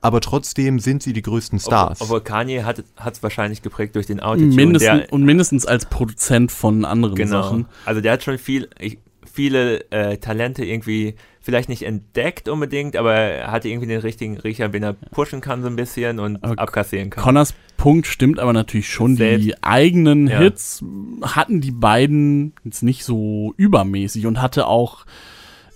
aber 0.00 0.20
trotzdem 0.20 0.80
sind 0.80 1.02
sie 1.02 1.12
die 1.12 1.22
größten 1.22 1.58
Stars. 1.58 2.00
Obwohl 2.00 2.22
Kanye 2.22 2.64
hat 2.64 2.82
es 3.12 3.22
wahrscheinlich 3.22 3.62
geprägt 3.62 3.94
durch 3.94 4.06
den 4.06 4.20
Autotune. 4.20 4.54
Mindestens, 4.54 5.00
der, 5.00 5.12
und 5.12 5.24
mindestens 5.24 5.66
als 5.66 5.86
Produzent 5.86 6.50
von 6.50 6.84
anderen 6.84 7.16
genau. 7.16 7.42
Sachen. 7.42 7.66
Also 7.84 8.00
der 8.00 8.12
hat 8.12 8.24
schon 8.24 8.38
viel, 8.38 8.68
ich, 8.78 8.98
viele 9.40 9.90
äh, 9.90 10.18
Talente 10.18 10.64
irgendwie 10.64 11.14
vielleicht 11.40 11.70
nicht 11.70 11.84
entdeckt 11.84 12.48
unbedingt, 12.50 12.94
aber 12.96 13.14
er 13.14 13.50
hatte 13.50 13.68
irgendwie 13.70 13.88
den 13.88 14.00
richtigen 14.00 14.36
Riecher, 14.36 14.74
wen 14.74 14.82
er 14.82 14.92
pushen 14.92 15.40
kann 15.40 15.62
so 15.62 15.68
ein 15.68 15.76
bisschen 15.76 16.18
und 16.18 16.44
Aber 16.44 16.58
abkassieren 16.58 17.08
kann. 17.08 17.22
Connors 17.24 17.54
Punkt 17.78 18.06
stimmt 18.06 18.38
aber 18.38 18.52
natürlich 18.52 18.90
schon. 18.90 19.16
Selbst- 19.16 19.46
die 19.46 19.62
eigenen 19.62 20.26
Ja. 20.26 20.38
Hits 20.40 20.84
hatten 21.22 21.62
die 21.62 21.70
beiden 21.70 22.52
jetzt 22.64 22.82
nicht 22.82 23.04
so 23.04 23.54
übermäßig 23.56 24.26
und 24.26 24.42
hatte 24.42 24.66
auch 24.66 25.06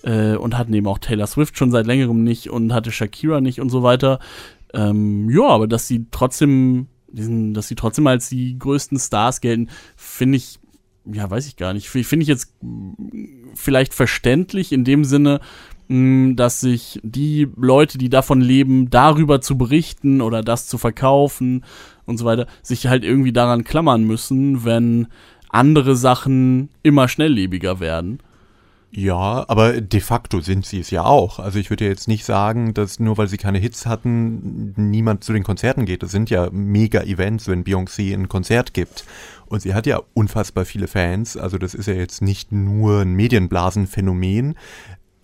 äh, 0.03 0.37
und 0.37 0.59
hatten 0.59 0.75
eben 0.75 0.87
auch 0.87 0.99
Taylor 0.99 1.27
Swift 1.27 1.57
schon 1.57 1.71
seit 1.71 1.87
längerem 1.87 2.23
nicht 2.23 2.51
und 2.51 2.75
hatte 2.75 2.93
Shakira 2.93 3.41
nicht 3.41 3.59
und 3.63 3.71
so 3.71 3.83
weiter. 3.83 4.19
Ähm, 4.75 5.31
ja, 5.31 5.47
aber 5.49 5.67
dass 5.67 5.89
sie 5.89 6.05
trotzdem, 6.11 6.89
diesen, 7.09 7.55
dass 7.55 7.69
sie 7.69 7.75
trotzdem 7.75 8.07
als 8.07 8.29
die 8.29 8.59
größten 8.59 8.99
Stars 8.99 9.41
gelten, 9.41 9.71
finde 9.97 10.37
ich, 10.37 10.59
ja, 11.11 11.31
weiß 11.31 11.47
ich 11.47 11.57
gar 11.57 11.73
nicht. 11.73 11.89
Finde 11.89 12.23
ich 12.23 12.29
jetzt 12.29 12.55
vielleicht 13.55 13.95
verständlich 13.95 14.73
in 14.73 14.85
dem 14.85 15.05
Sinne, 15.05 15.41
mh, 15.89 16.35
dass 16.35 16.61
sich 16.61 17.01
die 17.03 17.49
Leute, 17.57 17.99
die 17.99 18.09
davon 18.09 18.41
leben, 18.41 18.91
darüber 18.91 19.41
zu 19.41 19.59
berichten 19.59 20.21
oder 20.21 20.43
das 20.43 20.67
zu 20.67 20.79
verkaufen 20.79 21.65
und 22.07 22.19
so 22.19 22.25
weiter, 22.25 22.47
sich 22.63 22.87
halt 22.87 23.05
irgendwie 23.05 23.33
daran 23.33 23.65
klammern 23.65 24.05
müssen, 24.05 24.65
wenn 24.65 25.09
andere 25.49 25.97
Sachen 25.97 26.69
immer 26.83 27.09
schnelllebiger 27.09 27.81
werden. 27.81 28.19
Ja, 28.97 29.45
aber 29.49 29.81
de 29.81 30.01
facto 30.01 30.41
sind 30.41 30.65
sie 30.65 30.79
es 30.79 30.91
ja 30.91 31.03
auch. 31.03 31.41
Also 31.41 31.59
ich 31.59 31.69
würde 31.69 31.85
ja 31.85 31.91
jetzt 31.91 32.07
nicht 32.07 32.25
sagen, 32.25 32.75
dass 32.75 33.01
nur 33.01 33.19
weil 33.19 33.27
sie 33.27 33.39
keine 33.39 33.59
Hits 33.59 33.87
hatten, 33.87 34.73
niemand 34.77 35.25
zu 35.25 35.33
den 35.33 35.43
Konzerten 35.43 35.85
geht. 35.85 36.05
Das 36.05 36.13
sind 36.13 36.31
ja 36.31 36.49
Mega-Events, 36.53 37.49
wenn 37.49 37.65
Beyoncé 37.65 38.15
ein 38.15 38.29
Konzert 38.29 38.73
gibt. 38.73 39.05
Und 39.47 39.63
sie 39.63 39.75
hat 39.75 39.87
ja 39.87 40.01
unfassbar 40.15 40.65
viele 40.65 40.87
Fans. 40.87 41.37
Also 41.37 41.59
das 41.59 41.75
ist 41.75 41.87
ja 41.87 41.95
jetzt 41.95 42.23
nicht 42.23 42.53
nur 42.53 43.01
ein 43.01 43.15
Medienblasenphänomen. 43.15 44.55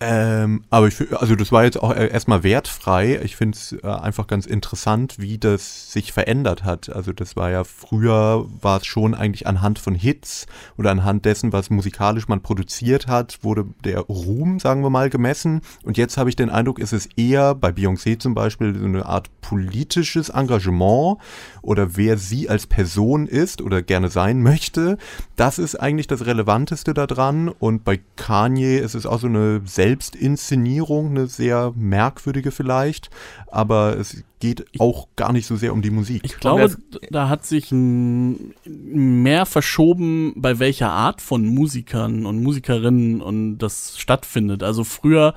Ähm, 0.03 0.63
aber 0.71 0.87
ich, 0.87 1.15
also 1.15 1.35
das 1.35 1.51
war 1.51 1.63
jetzt 1.63 1.79
auch 1.79 1.93
äh, 1.95 2.07
erstmal 2.07 2.41
wertfrei. 2.41 3.21
Ich 3.23 3.35
finde 3.35 3.55
es 3.55 3.71
äh, 3.83 3.87
einfach 3.87 4.25
ganz 4.25 4.47
interessant, 4.47 5.19
wie 5.19 5.37
das 5.37 5.91
sich 5.91 6.11
verändert 6.11 6.63
hat. 6.63 6.89
Also 6.89 7.13
das 7.13 7.35
war 7.35 7.51
ja 7.51 7.63
früher, 7.63 8.47
war 8.61 8.77
es 8.77 8.87
schon 8.87 9.13
eigentlich 9.13 9.45
anhand 9.45 9.77
von 9.77 9.93
Hits 9.93 10.47
oder 10.75 10.89
anhand 10.89 11.25
dessen, 11.25 11.53
was 11.53 11.69
musikalisch 11.69 12.27
man 12.27 12.41
produziert 12.41 13.05
hat, 13.05 13.43
wurde 13.43 13.67
der 13.83 13.99
Ruhm, 13.99 14.59
sagen 14.59 14.81
wir 14.81 14.89
mal, 14.89 15.11
gemessen. 15.11 15.61
Und 15.83 15.99
jetzt 15.99 16.17
habe 16.17 16.29
ich 16.29 16.35
den 16.35 16.49
Eindruck, 16.49 16.79
ist 16.79 16.93
es 16.93 17.07
eher 17.15 17.53
bei 17.53 17.69
Beyoncé 17.69 18.17
zum 18.17 18.33
Beispiel 18.33 18.75
so 18.75 18.85
eine 18.85 19.05
Art 19.05 19.29
politisches 19.41 20.29
Engagement 20.29 21.19
oder 21.61 21.95
wer 21.95 22.17
sie 22.17 22.49
als 22.49 22.65
Person 22.65 23.27
ist 23.27 23.61
oder 23.61 23.83
gerne 23.83 24.09
sein 24.09 24.41
möchte. 24.41 24.97
Das 25.35 25.59
ist 25.59 25.75
eigentlich 25.75 26.07
das 26.07 26.25
Relevanteste 26.25 26.95
daran. 26.95 27.49
Und 27.49 27.83
bei 27.83 27.99
Kanye 28.15 28.79
ist 28.79 28.95
es 28.95 29.05
auch 29.05 29.19
so 29.19 29.27
eine 29.27 29.61
Selbstinszenierung, 29.91 31.09
eine 31.09 31.27
sehr 31.27 31.73
merkwürdige 31.75 32.51
vielleicht. 32.51 33.09
Aber 33.47 33.97
es 33.97 34.23
geht 34.39 34.65
auch 34.79 35.07
gar 35.17 35.33
nicht 35.33 35.45
so 35.45 35.57
sehr 35.57 35.73
um 35.73 35.81
die 35.81 35.91
Musik. 35.91 36.21
Ich 36.23 36.39
glaube, 36.39 36.77
da 37.09 37.27
hat 37.27 37.45
sich 37.45 37.67
mehr 37.71 39.45
verschoben, 39.45 40.33
bei 40.37 40.59
welcher 40.59 40.91
Art 40.91 41.21
von 41.21 41.45
Musikern 41.45 42.25
und 42.25 42.41
Musikerinnen 42.41 43.21
und 43.21 43.57
das 43.57 43.99
stattfindet. 43.99 44.63
Also 44.63 44.85
früher 44.85 45.35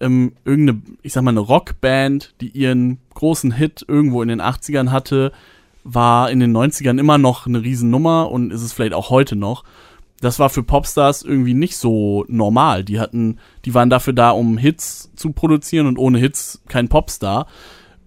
ähm, 0.00 0.32
irgendeine, 0.44 0.82
ich 1.02 1.14
sag 1.14 1.22
mal, 1.22 1.30
eine 1.30 1.40
Rockband, 1.40 2.34
die 2.42 2.48
ihren 2.48 2.98
großen 3.14 3.52
Hit 3.52 3.84
irgendwo 3.88 4.22
in 4.22 4.28
den 4.28 4.42
80ern 4.42 4.90
hatte, 4.90 5.32
war 5.82 6.30
in 6.30 6.40
den 6.40 6.54
90ern 6.54 7.00
immer 7.00 7.16
noch 7.16 7.46
eine 7.46 7.62
Riesennummer 7.62 8.30
und 8.30 8.52
ist 8.52 8.62
es 8.62 8.74
vielleicht 8.74 8.92
auch 8.92 9.08
heute 9.08 9.34
noch. 9.34 9.64
Das 10.20 10.38
war 10.38 10.50
für 10.50 10.62
Popstars 10.62 11.22
irgendwie 11.22 11.54
nicht 11.54 11.76
so 11.76 12.24
normal. 12.28 12.84
Die 12.84 12.98
hatten, 12.98 13.38
die 13.64 13.74
waren 13.74 13.90
dafür 13.90 14.12
da, 14.12 14.30
um 14.30 14.58
Hits 14.58 15.10
zu 15.14 15.32
produzieren 15.32 15.86
und 15.86 15.98
ohne 15.98 16.18
Hits 16.18 16.62
kein 16.68 16.88
Popstar. 16.88 17.46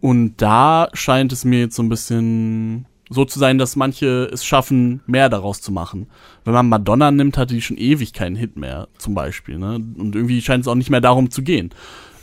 Und 0.02 0.42
da 0.42 0.90
scheint 0.94 1.32
es 1.32 1.46
mir 1.46 1.60
jetzt 1.60 1.76
so 1.76 1.84
ein 1.84 1.90
bisschen 1.90 2.86
so 3.10 3.26
zu 3.26 3.40
sein, 3.40 3.58
dass 3.58 3.76
manche 3.76 4.30
es 4.32 4.46
schaffen, 4.46 5.02
mehr 5.06 5.30
daraus 5.30 5.62
zu 5.62 5.72
machen. 5.72 6.08
Wenn 6.46 6.54
man 6.54 6.70
Madonna 6.70 7.12
nimmt, 7.12 7.38
hatte 7.38 7.54
die 7.54 7.62
schon 7.62 7.78
ewig 7.78 8.14
keinen 8.14 8.38
Hit 8.38 8.56
mehr, 8.56 8.88
zum 8.98 9.14
Beispiel. 9.14 9.58
Ne? 9.58 9.76
Und 9.76 10.16
irgendwie 10.16 10.42
scheint 10.42 10.62
es 10.62 10.68
auch 10.68 10.76
nicht 10.76 10.90
mehr 10.90 11.02
darum 11.02 11.30
zu 11.30 11.44
gehen. 11.44 11.72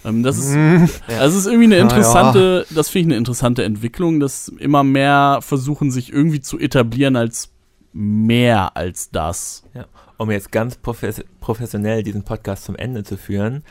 Ähm, 0.04 0.22
das 0.22 0.38
ist, 0.38 0.56
also 1.18 1.38
es 1.38 1.44
ist 1.44 1.46
irgendwie 1.46 1.64
eine 1.64 1.74
Na 1.74 1.78
ja. 1.78 1.82
interessante, 1.82 2.66
das 2.70 2.88
finde 2.88 3.00
ich 3.00 3.06
eine 3.08 3.16
interessante 3.18 3.64
Entwicklung, 3.64 4.18
dass 4.18 4.48
immer 4.48 4.82
mehr 4.82 5.40
versuchen, 5.42 5.90
sich 5.90 6.10
irgendwie 6.10 6.40
zu 6.40 6.58
etablieren 6.58 7.16
als 7.16 7.50
mehr 7.92 8.76
als 8.76 9.10
das. 9.10 9.64
Ja. 9.74 9.86
Um 10.16 10.30
jetzt 10.30 10.50
ganz 10.52 10.76
profes 10.76 11.22
professionell 11.40 12.02
diesen 12.02 12.24
Podcast 12.24 12.64
zum 12.64 12.76
Ende 12.76 13.04
zu 13.04 13.16
führen, 13.16 13.62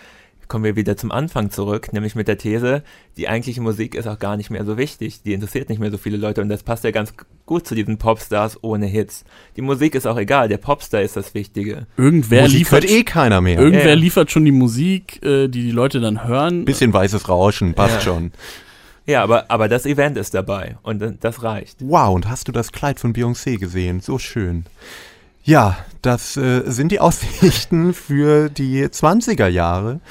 kommen 0.48 0.64
wir 0.64 0.78
wieder 0.78 0.96
zum 0.96 1.12
Anfang 1.12 1.52
zurück, 1.52 1.92
nämlich 1.92 2.16
mit 2.16 2.30
der 2.30 2.38
These, 2.38 2.82
die 3.18 3.28
eigentliche 3.28 3.60
Musik 3.60 3.96
ist 3.96 4.08
auch 4.08 4.18
gar 4.18 4.38
nicht 4.38 4.50
mehr 4.50 4.64
so 4.64 4.78
wichtig, 4.78 5.22
die 5.24 5.34
interessiert 5.34 5.68
nicht 5.68 5.80
mehr 5.80 5.92
so 5.92 5.98
viele 5.98 6.16
Leute 6.16 6.42
und 6.42 6.48
das 6.48 6.64
passt 6.64 6.86
ja 6.86 6.92
ganz 6.92 7.14
gut 7.46 7.68
zu 7.68 7.76
diesen 7.76 7.98
Popstars 7.98 8.64
ohne 8.64 8.86
Hits. 8.86 9.26
Die 9.58 9.62
Musik 9.62 9.94
ist 9.94 10.08
auch 10.08 10.18
egal, 10.18 10.48
der 10.48 10.58
Popstar 10.58 11.02
ist 11.02 11.18
das 11.18 11.34
Wichtige. 11.34 11.86
Irgendwer 11.98 12.44
Musik 12.44 12.60
liefert 12.60 12.90
eh 12.90 13.04
keiner 13.04 13.42
mehr. 13.42 13.58
Irgendwer 13.60 13.82
Ja, 13.84 13.90
ja. 13.90 13.96
liefert 13.96 14.32
schon 14.32 14.46
die 14.46 14.54
Musik, 14.54 15.22
äh, 15.22 15.50
die 15.50 15.64
die 15.64 15.72
Leute 15.72 16.00
dann 16.00 16.26
hören. 16.26 16.64
Bisschen 16.64 16.94
weißes 16.94 17.28
Rauschen, 17.28 17.74
passt 17.74 17.96
Ja. 17.96 18.02
schon. 18.02 18.32
Ja, 19.08 19.24
aber, 19.24 19.50
aber 19.50 19.70
das 19.70 19.86
Event 19.86 20.18
ist 20.18 20.34
dabei 20.34 20.78
und 20.84 21.02
das 21.22 21.42
reicht. 21.42 21.78
Wow, 21.80 22.14
und 22.14 22.30
hast 22.30 22.50
du 22.50 22.52
das 22.52 22.74
Kleid 22.74 23.00
von 23.00 23.14
Beyoncé 23.14 23.58
gesehen? 23.58 24.02
So 24.02 24.20
schön. 24.20 24.66
Ja, 25.44 25.78
das 26.02 26.36
äh, 26.36 26.64
sind 26.66 26.92
die 26.92 27.00
Aussichten 27.00 27.94
für 27.94 28.50
die 28.50 28.84
20er 28.84 29.48
Jahre. 29.48 30.02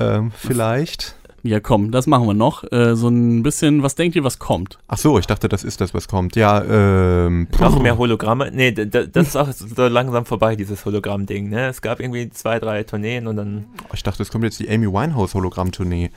Ähm, 0.00 0.32
vielleicht. 0.36 1.14
Ja, 1.44 1.60
komm, 1.60 1.92
das 1.92 2.08
machen 2.08 2.26
wir 2.26 2.34
noch. 2.34 2.64
Äh, 2.72 2.96
so 2.96 3.08
ein 3.08 3.44
bisschen, 3.44 3.84
was 3.84 3.94
denkt 3.94 4.16
ihr, 4.16 4.24
was 4.24 4.40
kommt? 4.40 4.78
Ach 4.88 4.98
so, 4.98 5.20
ich 5.20 5.26
dachte, 5.26 5.48
das 5.48 5.62
ist 5.62 5.80
das, 5.80 5.94
was 5.94 6.08
kommt. 6.08 6.34
Ja, 6.34 6.62
ähm. 6.64 7.46
Noch 7.60 7.80
mehr 7.80 7.96
Hologramme. 7.96 8.50
Nee, 8.52 8.72
das 8.72 9.28
ist 9.28 9.36
auch 9.36 9.52
so 9.52 9.86
langsam 9.86 10.24
vorbei, 10.24 10.56
dieses 10.56 10.84
Hologramm-Ding. 10.84 11.48
Ne? 11.48 11.68
Es 11.68 11.80
gab 11.80 12.00
irgendwie 12.00 12.30
zwei, 12.30 12.58
drei 12.58 12.82
Tourneen 12.82 13.28
und 13.28 13.36
dann 13.36 13.66
Ich 13.92 14.02
dachte, 14.02 14.22
es 14.22 14.30
kommt 14.30 14.42
jetzt 14.42 14.58
die 14.58 14.68
Amy 14.68 14.86
Winehouse 14.86 15.34
Hologramm-Tournee. 15.34 16.10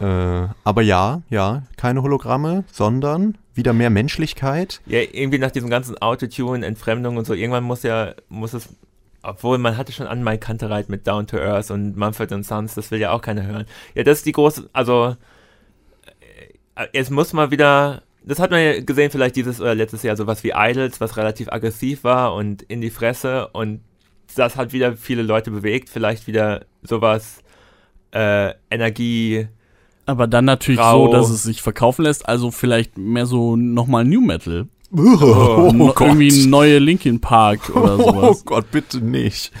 Äh, 0.00 0.48
aber 0.64 0.82
ja, 0.82 1.22
ja, 1.30 1.62
keine 1.76 2.02
Hologramme, 2.02 2.64
sondern 2.70 3.38
wieder 3.54 3.72
mehr 3.72 3.90
Menschlichkeit. 3.90 4.80
Ja, 4.86 5.00
irgendwie 5.00 5.38
nach 5.38 5.50
diesem 5.50 5.70
ganzen 5.70 5.96
Autotune, 5.98 6.66
Entfremdung 6.66 7.16
und 7.16 7.26
so, 7.26 7.32
irgendwann 7.32 7.64
muss 7.64 7.82
ja, 7.82 8.14
muss 8.28 8.52
es, 8.52 8.68
obwohl 9.22 9.58
man 9.58 9.76
hatte 9.76 9.92
schon 9.92 10.06
an 10.06 10.22
Mike 10.22 10.40
Kantereit 10.40 10.88
mit 10.88 11.06
Down 11.06 11.26
to 11.26 11.38
Earth 11.38 11.70
und 11.70 11.96
Mumford 11.96 12.44
Sons, 12.44 12.74
das 12.74 12.90
will 12.90 13.00
ja 13.00 13.12
auch 13.12 13.22
keiner 13.22 13.46
hören. 13.46 13.64
Ja, 13.94 14.02
das 14.02 14.18
ist 14.18 14.26
die 14.26 14.32
große, 14.32 14.68
also, 14.74 15.16
äh, 16.74 16.86
es 16.92 17.08
muss 17.08 17.32
mal 17.32 17.50
wieder, 17.50 18.02
das 18.22 18.38
hat 18.38 18.50
man 18.50 18.62
ja 18.62 18.80
gesehen 18.80 19.10
vielleicht 19.10 19.36
dieses 19.36 19.60
oder 19.60 19.74
letztes 19.74 20.02
Jahr, 20.02 20.16
sowas 20.16 20.44
wie 20.44 20.52
Idols, 20.54 21.00
was 21.00 21.16
relativ 21.16 21.48
aggressiv 21.50 22.04
war 22.04 22.34
und 22.34 22.62
in 22.62 22.82
die 22.82 22.90
Fresse 22.90 23.48
und 23.48 23.80
das 24.34 24.56
hat 24.56 24.74
wieder 24.74 24.96
viele 24.96 25.22
Leute 25.22 25.50
bewegt, 25.50 25.88
vielleicht 25.88 26.26
wieder 26.26 26.66
sowas, 26.82 27.38
äh, 28.12 28.52
Energie, 28.70 29.48
Aber 30.06 30.26
dann 30.26 30.44
natürlich 30.44 30.80
Grau. 30.80 31.06
so, 31.06 31.12
dass 31.12 31.28
es 31.30 31.42
sich 31.42 31.60
verkaufen 31.62 32.02
lässt. 32.04 32.28
Also 32.28 32.50
vielleicht 32.50 32.96
mehr 32.96 33.26
so 33.26 33.56
nochmal 33.56 34.04
New 34.04 34.20
Metal. 34.20 34.66
Oh, 34.92 35.72
No- 35.74 35.92
Irgendwie 35.98 36.46
neue 36.46 36.78
Linkin 36.78 37.20
Park 37.20 37.74
oder 37.74 37.98
Oh 37.98 38.02
sowas. 38.12 38.44
Gott, 38.44 38.70
bitte 38.70 38.98
nicht. 39.04 39.50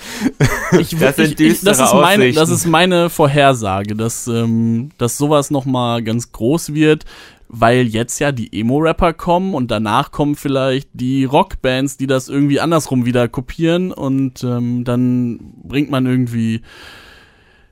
Ich, 0.80 0.96
Das 0.98 1.18
ich, 1.18 1.38
ich, 1.40 1.60
das, 1.62 1.78
ist 1.80 1.94
meine, 1.94 2.32
das 2.32 2.48
ist 2.50 2.66
meine 2.66 3.08
Vorhersage, 3.10 3.94
dass, 3.96 4.26
ähm, 4.28 4.90
dass 4.98 5.16
sowas 5.18 5.50
nochmal 5.50 6.02
ganz 6.02 6.30
groß 6.32 6.74
wird, 6.74 7.04
weil 7.48 7.86
jetzt 7.86 8.18
ja 8.18 8.30
die 8.32 8.52
Emo-Rapper 8.60 9.12
kommen 9.14 9.54
und 9.54 9.70
danach 9.70 10.10
kommen 10.10 10.34
vielleicht 10.36 10.88
die 10.92 11.24
Rockbands, 11.24 11.96
die 11.96 12.06
das 12.08 12.28
irgendwie 12.28 12.58
andersrum 12.60 13.04
wieder 13.04 13.28
kopieren 13.28 13.92
und 13.92 14.42
ähm, 14.44 14.84
dann 14.84 15.38
bringt 15.62 15.90
man 15.90 16.06
irgendwie 16.06 16.62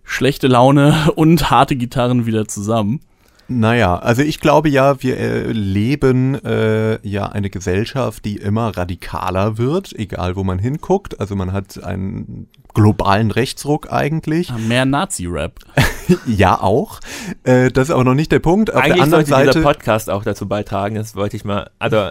schlechte 0.05 0.47
Laune 0.47 1.13
und 1.17 1.51
harte 1.51 1.77
Gitarren 1.77 2.27
wieder 2.27 2.47
zusammen. 2.47 3.01
Naja, 3.47 3.99
also 3.99 4.23
ich 4.23 4.41
glaube 4.41 4.71
ja, 4.71 5.03
wir 5.03 5.19
äh, 5.19 5.53
leben 5.53 6.43
äh, 6.47 7.07
ja 7.07 7.27
eine 7.27 7.51
Gesellschaft, 7.51 8.25
die 8.25 8.37
immer 8.37 8.75
radikaler 8.75 9.59
wird, 9.59 9.93
egal 9.93 10.37
wo 10.37 10.45
man 10.45 10.59
hinguckt. 10.59 11.21
Also 11.21 11.37
man 11.37 11.53
hat 11.53 11.83
einen 11.85 12.49
globalen 12.73 13.31
Rechtsruck 13.31 13.93
eigentlich. 13.93 14.49
Ja, 14.49 14.59
Mehr 14.59 14.85
Nazi-Rap. 14.85 15.61
Ja, 16.27 16.61
auch. 16.61 17.01
Äh, 17.45 17.71
das 17.71 17.89
ist 17.89 17.91
aber 17.91 18.05
noch 18.05 18.13
nicht 18.13 18.31
der 18.31 18.39
Punkt. 18.39 18.71
Auf 18.71 18.83
Eigentlich 18.83 18.97
der 18.97 19.03
anderen 19.05 19.25
sollte 19.25 19.41
dieser 19.41 19.53
Seite. 19.55 19.63
Podcast 19.63 20.11
auch 20.11 20.23
dazu 20.23 20.47
beitragen, 20.47 20.97
das 20.97 21.17
wollte 21.17 21.35
ich 21.35 21.47
mal, 21.47 21.71
also 21.79 22.11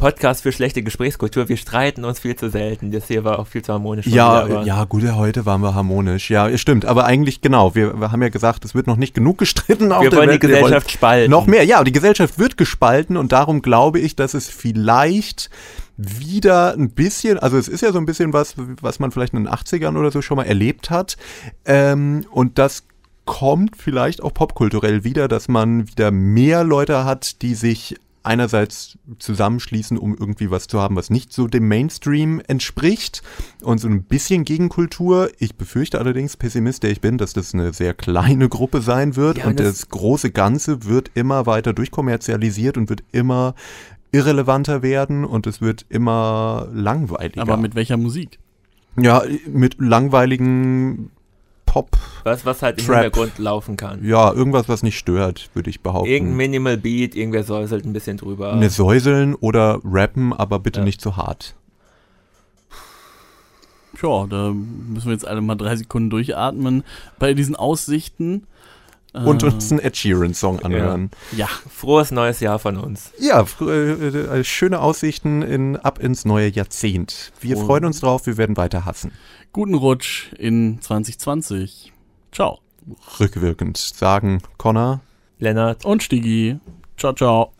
Podcast 0.00 0.42
für 0.42 0.50
schlechte 0.50 0.82
Gesprächskultur, 0.82 1.50
wir 1.50 1.58
streiten 1.58 2.06
uns 2.06 2.20
viel 2.20 2.34
zu 2.34 2.48
selten, 2.48 2.90
das 2.90 3.06
hier 3.06 3.22
war 3.22 3.38
auch 3.38 3.46
viel 3.46 3.60
zu 3.60 3.74
harmonisch. 3.74 4.06
Ja, 4.06 4.48
wieder, 4.48 4.62
ja, 4.62 4.84
gut, 4.84 5.02
ja, 5.02 5.14
heute 5.16 5.44
waren 5.44 5.60
wir 5.60 5.74
harmonisch. 5.74 6.30
Ja, 6.30 6.56
stimmt. 6.56 6.86
Aber 6.86 7.04
eigentlich 7.04 7.42
genau. 7.42 7.74
Wir, 7.74 8.00
wir 8.00 8.10
haben 8.10 8.22
ja 8.22 8.30
gesagt, 8.30 8.64
es 8.64 8.74
wird 8.74 8.86
noch 8.86 8.96
nicht 8.96 9.14
genug 9.14 9.36
gestritten 9.36 9.92
auf 9.92 10.02
wir 10.02 10.10
wollen 10.12 10.30
die 10.30 10.32
Welt. 10.32 10.42
Wir 10.42 10.48
Gesellschaft 10.48 10.90
spalten. 10.90 11.30
Noch 11.30 11.46
mehr, 11.46 11.64
ja, 11.64 11.84
die 11.84 11.92
Gesellschaft 11.92 12.38
wird 12.38 12.56
gespalten 12.56 13.18
und 13.18 13.32
darum 13.32 13.60
glaube 13.60 14.00
ich, 14.00 14.16
dass 14.16 14.32
es 14.32 14.48
vielleicht 14.48 15.50
wieder 15.98 16.72
ein 16.72 16.88
bisschen, 16.92 17.38
also 17.38 17.58
es 17.58 17.68
ist 17.68 17.82
ja 17.82 17.92
so 17.92 17.98
ein 17.98 18.06
bisschen 18.06 18.32
was, 18.32 18.54
was 18.56 19.00
man 19.00 19.10
vielleicht 19.10 19.34
in 19.34 19.44
den 19.44 19.52
80ern 19.52 19.98
oder 19.98 20.10
so 20.10 20.22
schon 20.22 20.38
mal 20.38 20.46
erlebt 20.46 20.88
hat. 20.88 21.18
Ähm, 21.66 22.24
und 22.30 22.58
das 22.58 22.84
kommt 23.26 23.76
vielleicht 23.76 24.22
auch 24.22 24.32
popkulturell 24.32 25.04
wieder, 25.04 25.28
dass 25.28 25.48
man 25.48 25.86
wieder 25.88 26.10
mehr 26.10 26.64
Leute 26.64 27.04
hat, 27.04 27.42
die 27.42 27.54
sich 27.54 27.96
einerseits 28.22 28.98
zusammenschließen, 29.18 29.96
um 29.98 30.14
irgendwie 30.14 30.50
was 30.50 30.66
zu 30.66 30.80
haben, 30.80 30.96
was 30.96 31.10
nicht 31.10 31.32
so 31.32 31.46
dem 31.46 31.68
Mainstream 31.68 32.40
entspricht 32.46 33.22
und 33.62 33.78
so 33.78 33.88
ein 33.88 34.02
bisschen 34.04 34.44
Gegenkultur. 34.44 35.30
Ich 35.38 35.56
befürchte 35.56 35.98
allerdings, 35.98 36.36
Pessimist, 36.36 36.82
der 36.82 36.90
ich 36.90 37.00
bin, 37.00 37.16
dass 37.18 37.32
das 37.32 37.54
eine 37.54 37.72
sehr 37.72 37.94
kleine 37.94 38.48
Gruppe 38.48 38.82
sein 38.82 39.16
wird 39.16 39.38
Ja, 39.38 39.46
und 39.46 39.58
das- 39.58 39.66
das 39.80 39.88
große 39.88 40.30
Ganze 40.30 40.84
wird 40.84 41.10
immer 41.14 41.46
weiter 41.46 41.72
durchkommerzialisiert 41.72 42.76
und 42.76 42.88
wird 42.90 43.02
immer 43.12 43.54
irrelevanter 44.12 44.82
werden 44.82 45.24
und 45.24 45.46
es 45.46 45.60
wird 45.60 45.86
immer 45.88 46.68
langweiliger. 46.72 47.42
Aber 47.42 47.56
mit 47.56 47.74
welcher 47.74 47.96
Musik? 47.96 48.38
ja, 48.96 49.22
mit 49.46 49.76
langweiligen 49.78 51.10
Pop, 51.72 51.96
was, 52.24 52.44
was 52.44 52.62
halt 52.62 52.80
im 52.80 52.86
Trap. 52.86 52.96
Hintergrund 53.04 53.38
laufen 53.38 53.76
kann. 53.76 54.04
ja, 54.04 54.32
irgendwas, 54.32 54.68
was 54.68 54.82
nicht 54.82 54.98
stört, 54.98 55.50
würde 55.54 55.70
ich 55.70 55.80
behaupten. 55.82 56.10
Irgendein 56.10 56.36
Minimal 56.36 56.76
Beat, 56.76 57.14
irgendwer 57.14 57.44
säuselt 57.44 57.84
ein 57.84 57.92
bisschen 57.92 58.16
drüber. 58.16 58.52
Eine 58.52 58.70
Säuseln 58.70 59.36
oder 59.36 59.78
rappen, 59.84 60.32
aber 60.32 60.58
bitte 60.58 60.80
Ja. 60.80 60.84
nicht 60.84 61.00
zu 61.00 61.16
hart. 61.16 61.54
Tja, 63.98 64.26
da 64.28 64.50
müssen 64.52 65.06
wir 65.06 65.12
jetzt 65.12 65.26
alle 65.26 65.40
mal 65.40 65.56
drei 65.56 65.76
Sekunden 65.76 66.10
durchatmen. 66.10 66.84
Bei 67.18 67.34
diesen 67.34 67.54
Aussichten. 67.56 68.46
Und 69.12 69.42
äh, 69.42 69.46
uns 69.46 69.70
einen 69.72 69.80
Ed 69.80 69.96
Sheeran-Song 69.96 70.60
anhören. 70.60 71.10
Ja, 71.36 71.48
Frohes 71.68 72.12
neues 72.12 72.38
Jahr 72.38 72.60
von 72.60 72.76
uns. 72.76 73.10
Ja, 73.18 73.44
äh, 73.60 73.64
äh, 73.92 74.44
schöne 74.44 74.78
Aussichten 74.80 75.42
in, 75.42 75.76
ab 75.76 75.98
ins 75.98 76.24
neue 76.24 76.48
Jahrzehnt. 76.48 77.32
Wir 77.40 77.58
Und- 77.58 77.66
freuen 77.66 77.84
uns 77.86 78.00
drauf, 78.00 78.26
wir 78.26 78.36
werden 78.36 78.56
weiter 78.56 78.84
hassen. 78.84 79.10
Guten 79.52 79.74
Rutsch 79.74 80.32
in 80.38 80.80
2020. 80.80 81.92
Ciao. 82.32 82.60
Rückwirkend 83.18 83.76
sagen 83.76 84.42
Connor. 84.58 85.00
Lennart. 85.38 85.84
Und 85.84 86.02
Stigi. 86.02 86.58
Ciao, 86.96 87.12
ciao. 87.12 87.52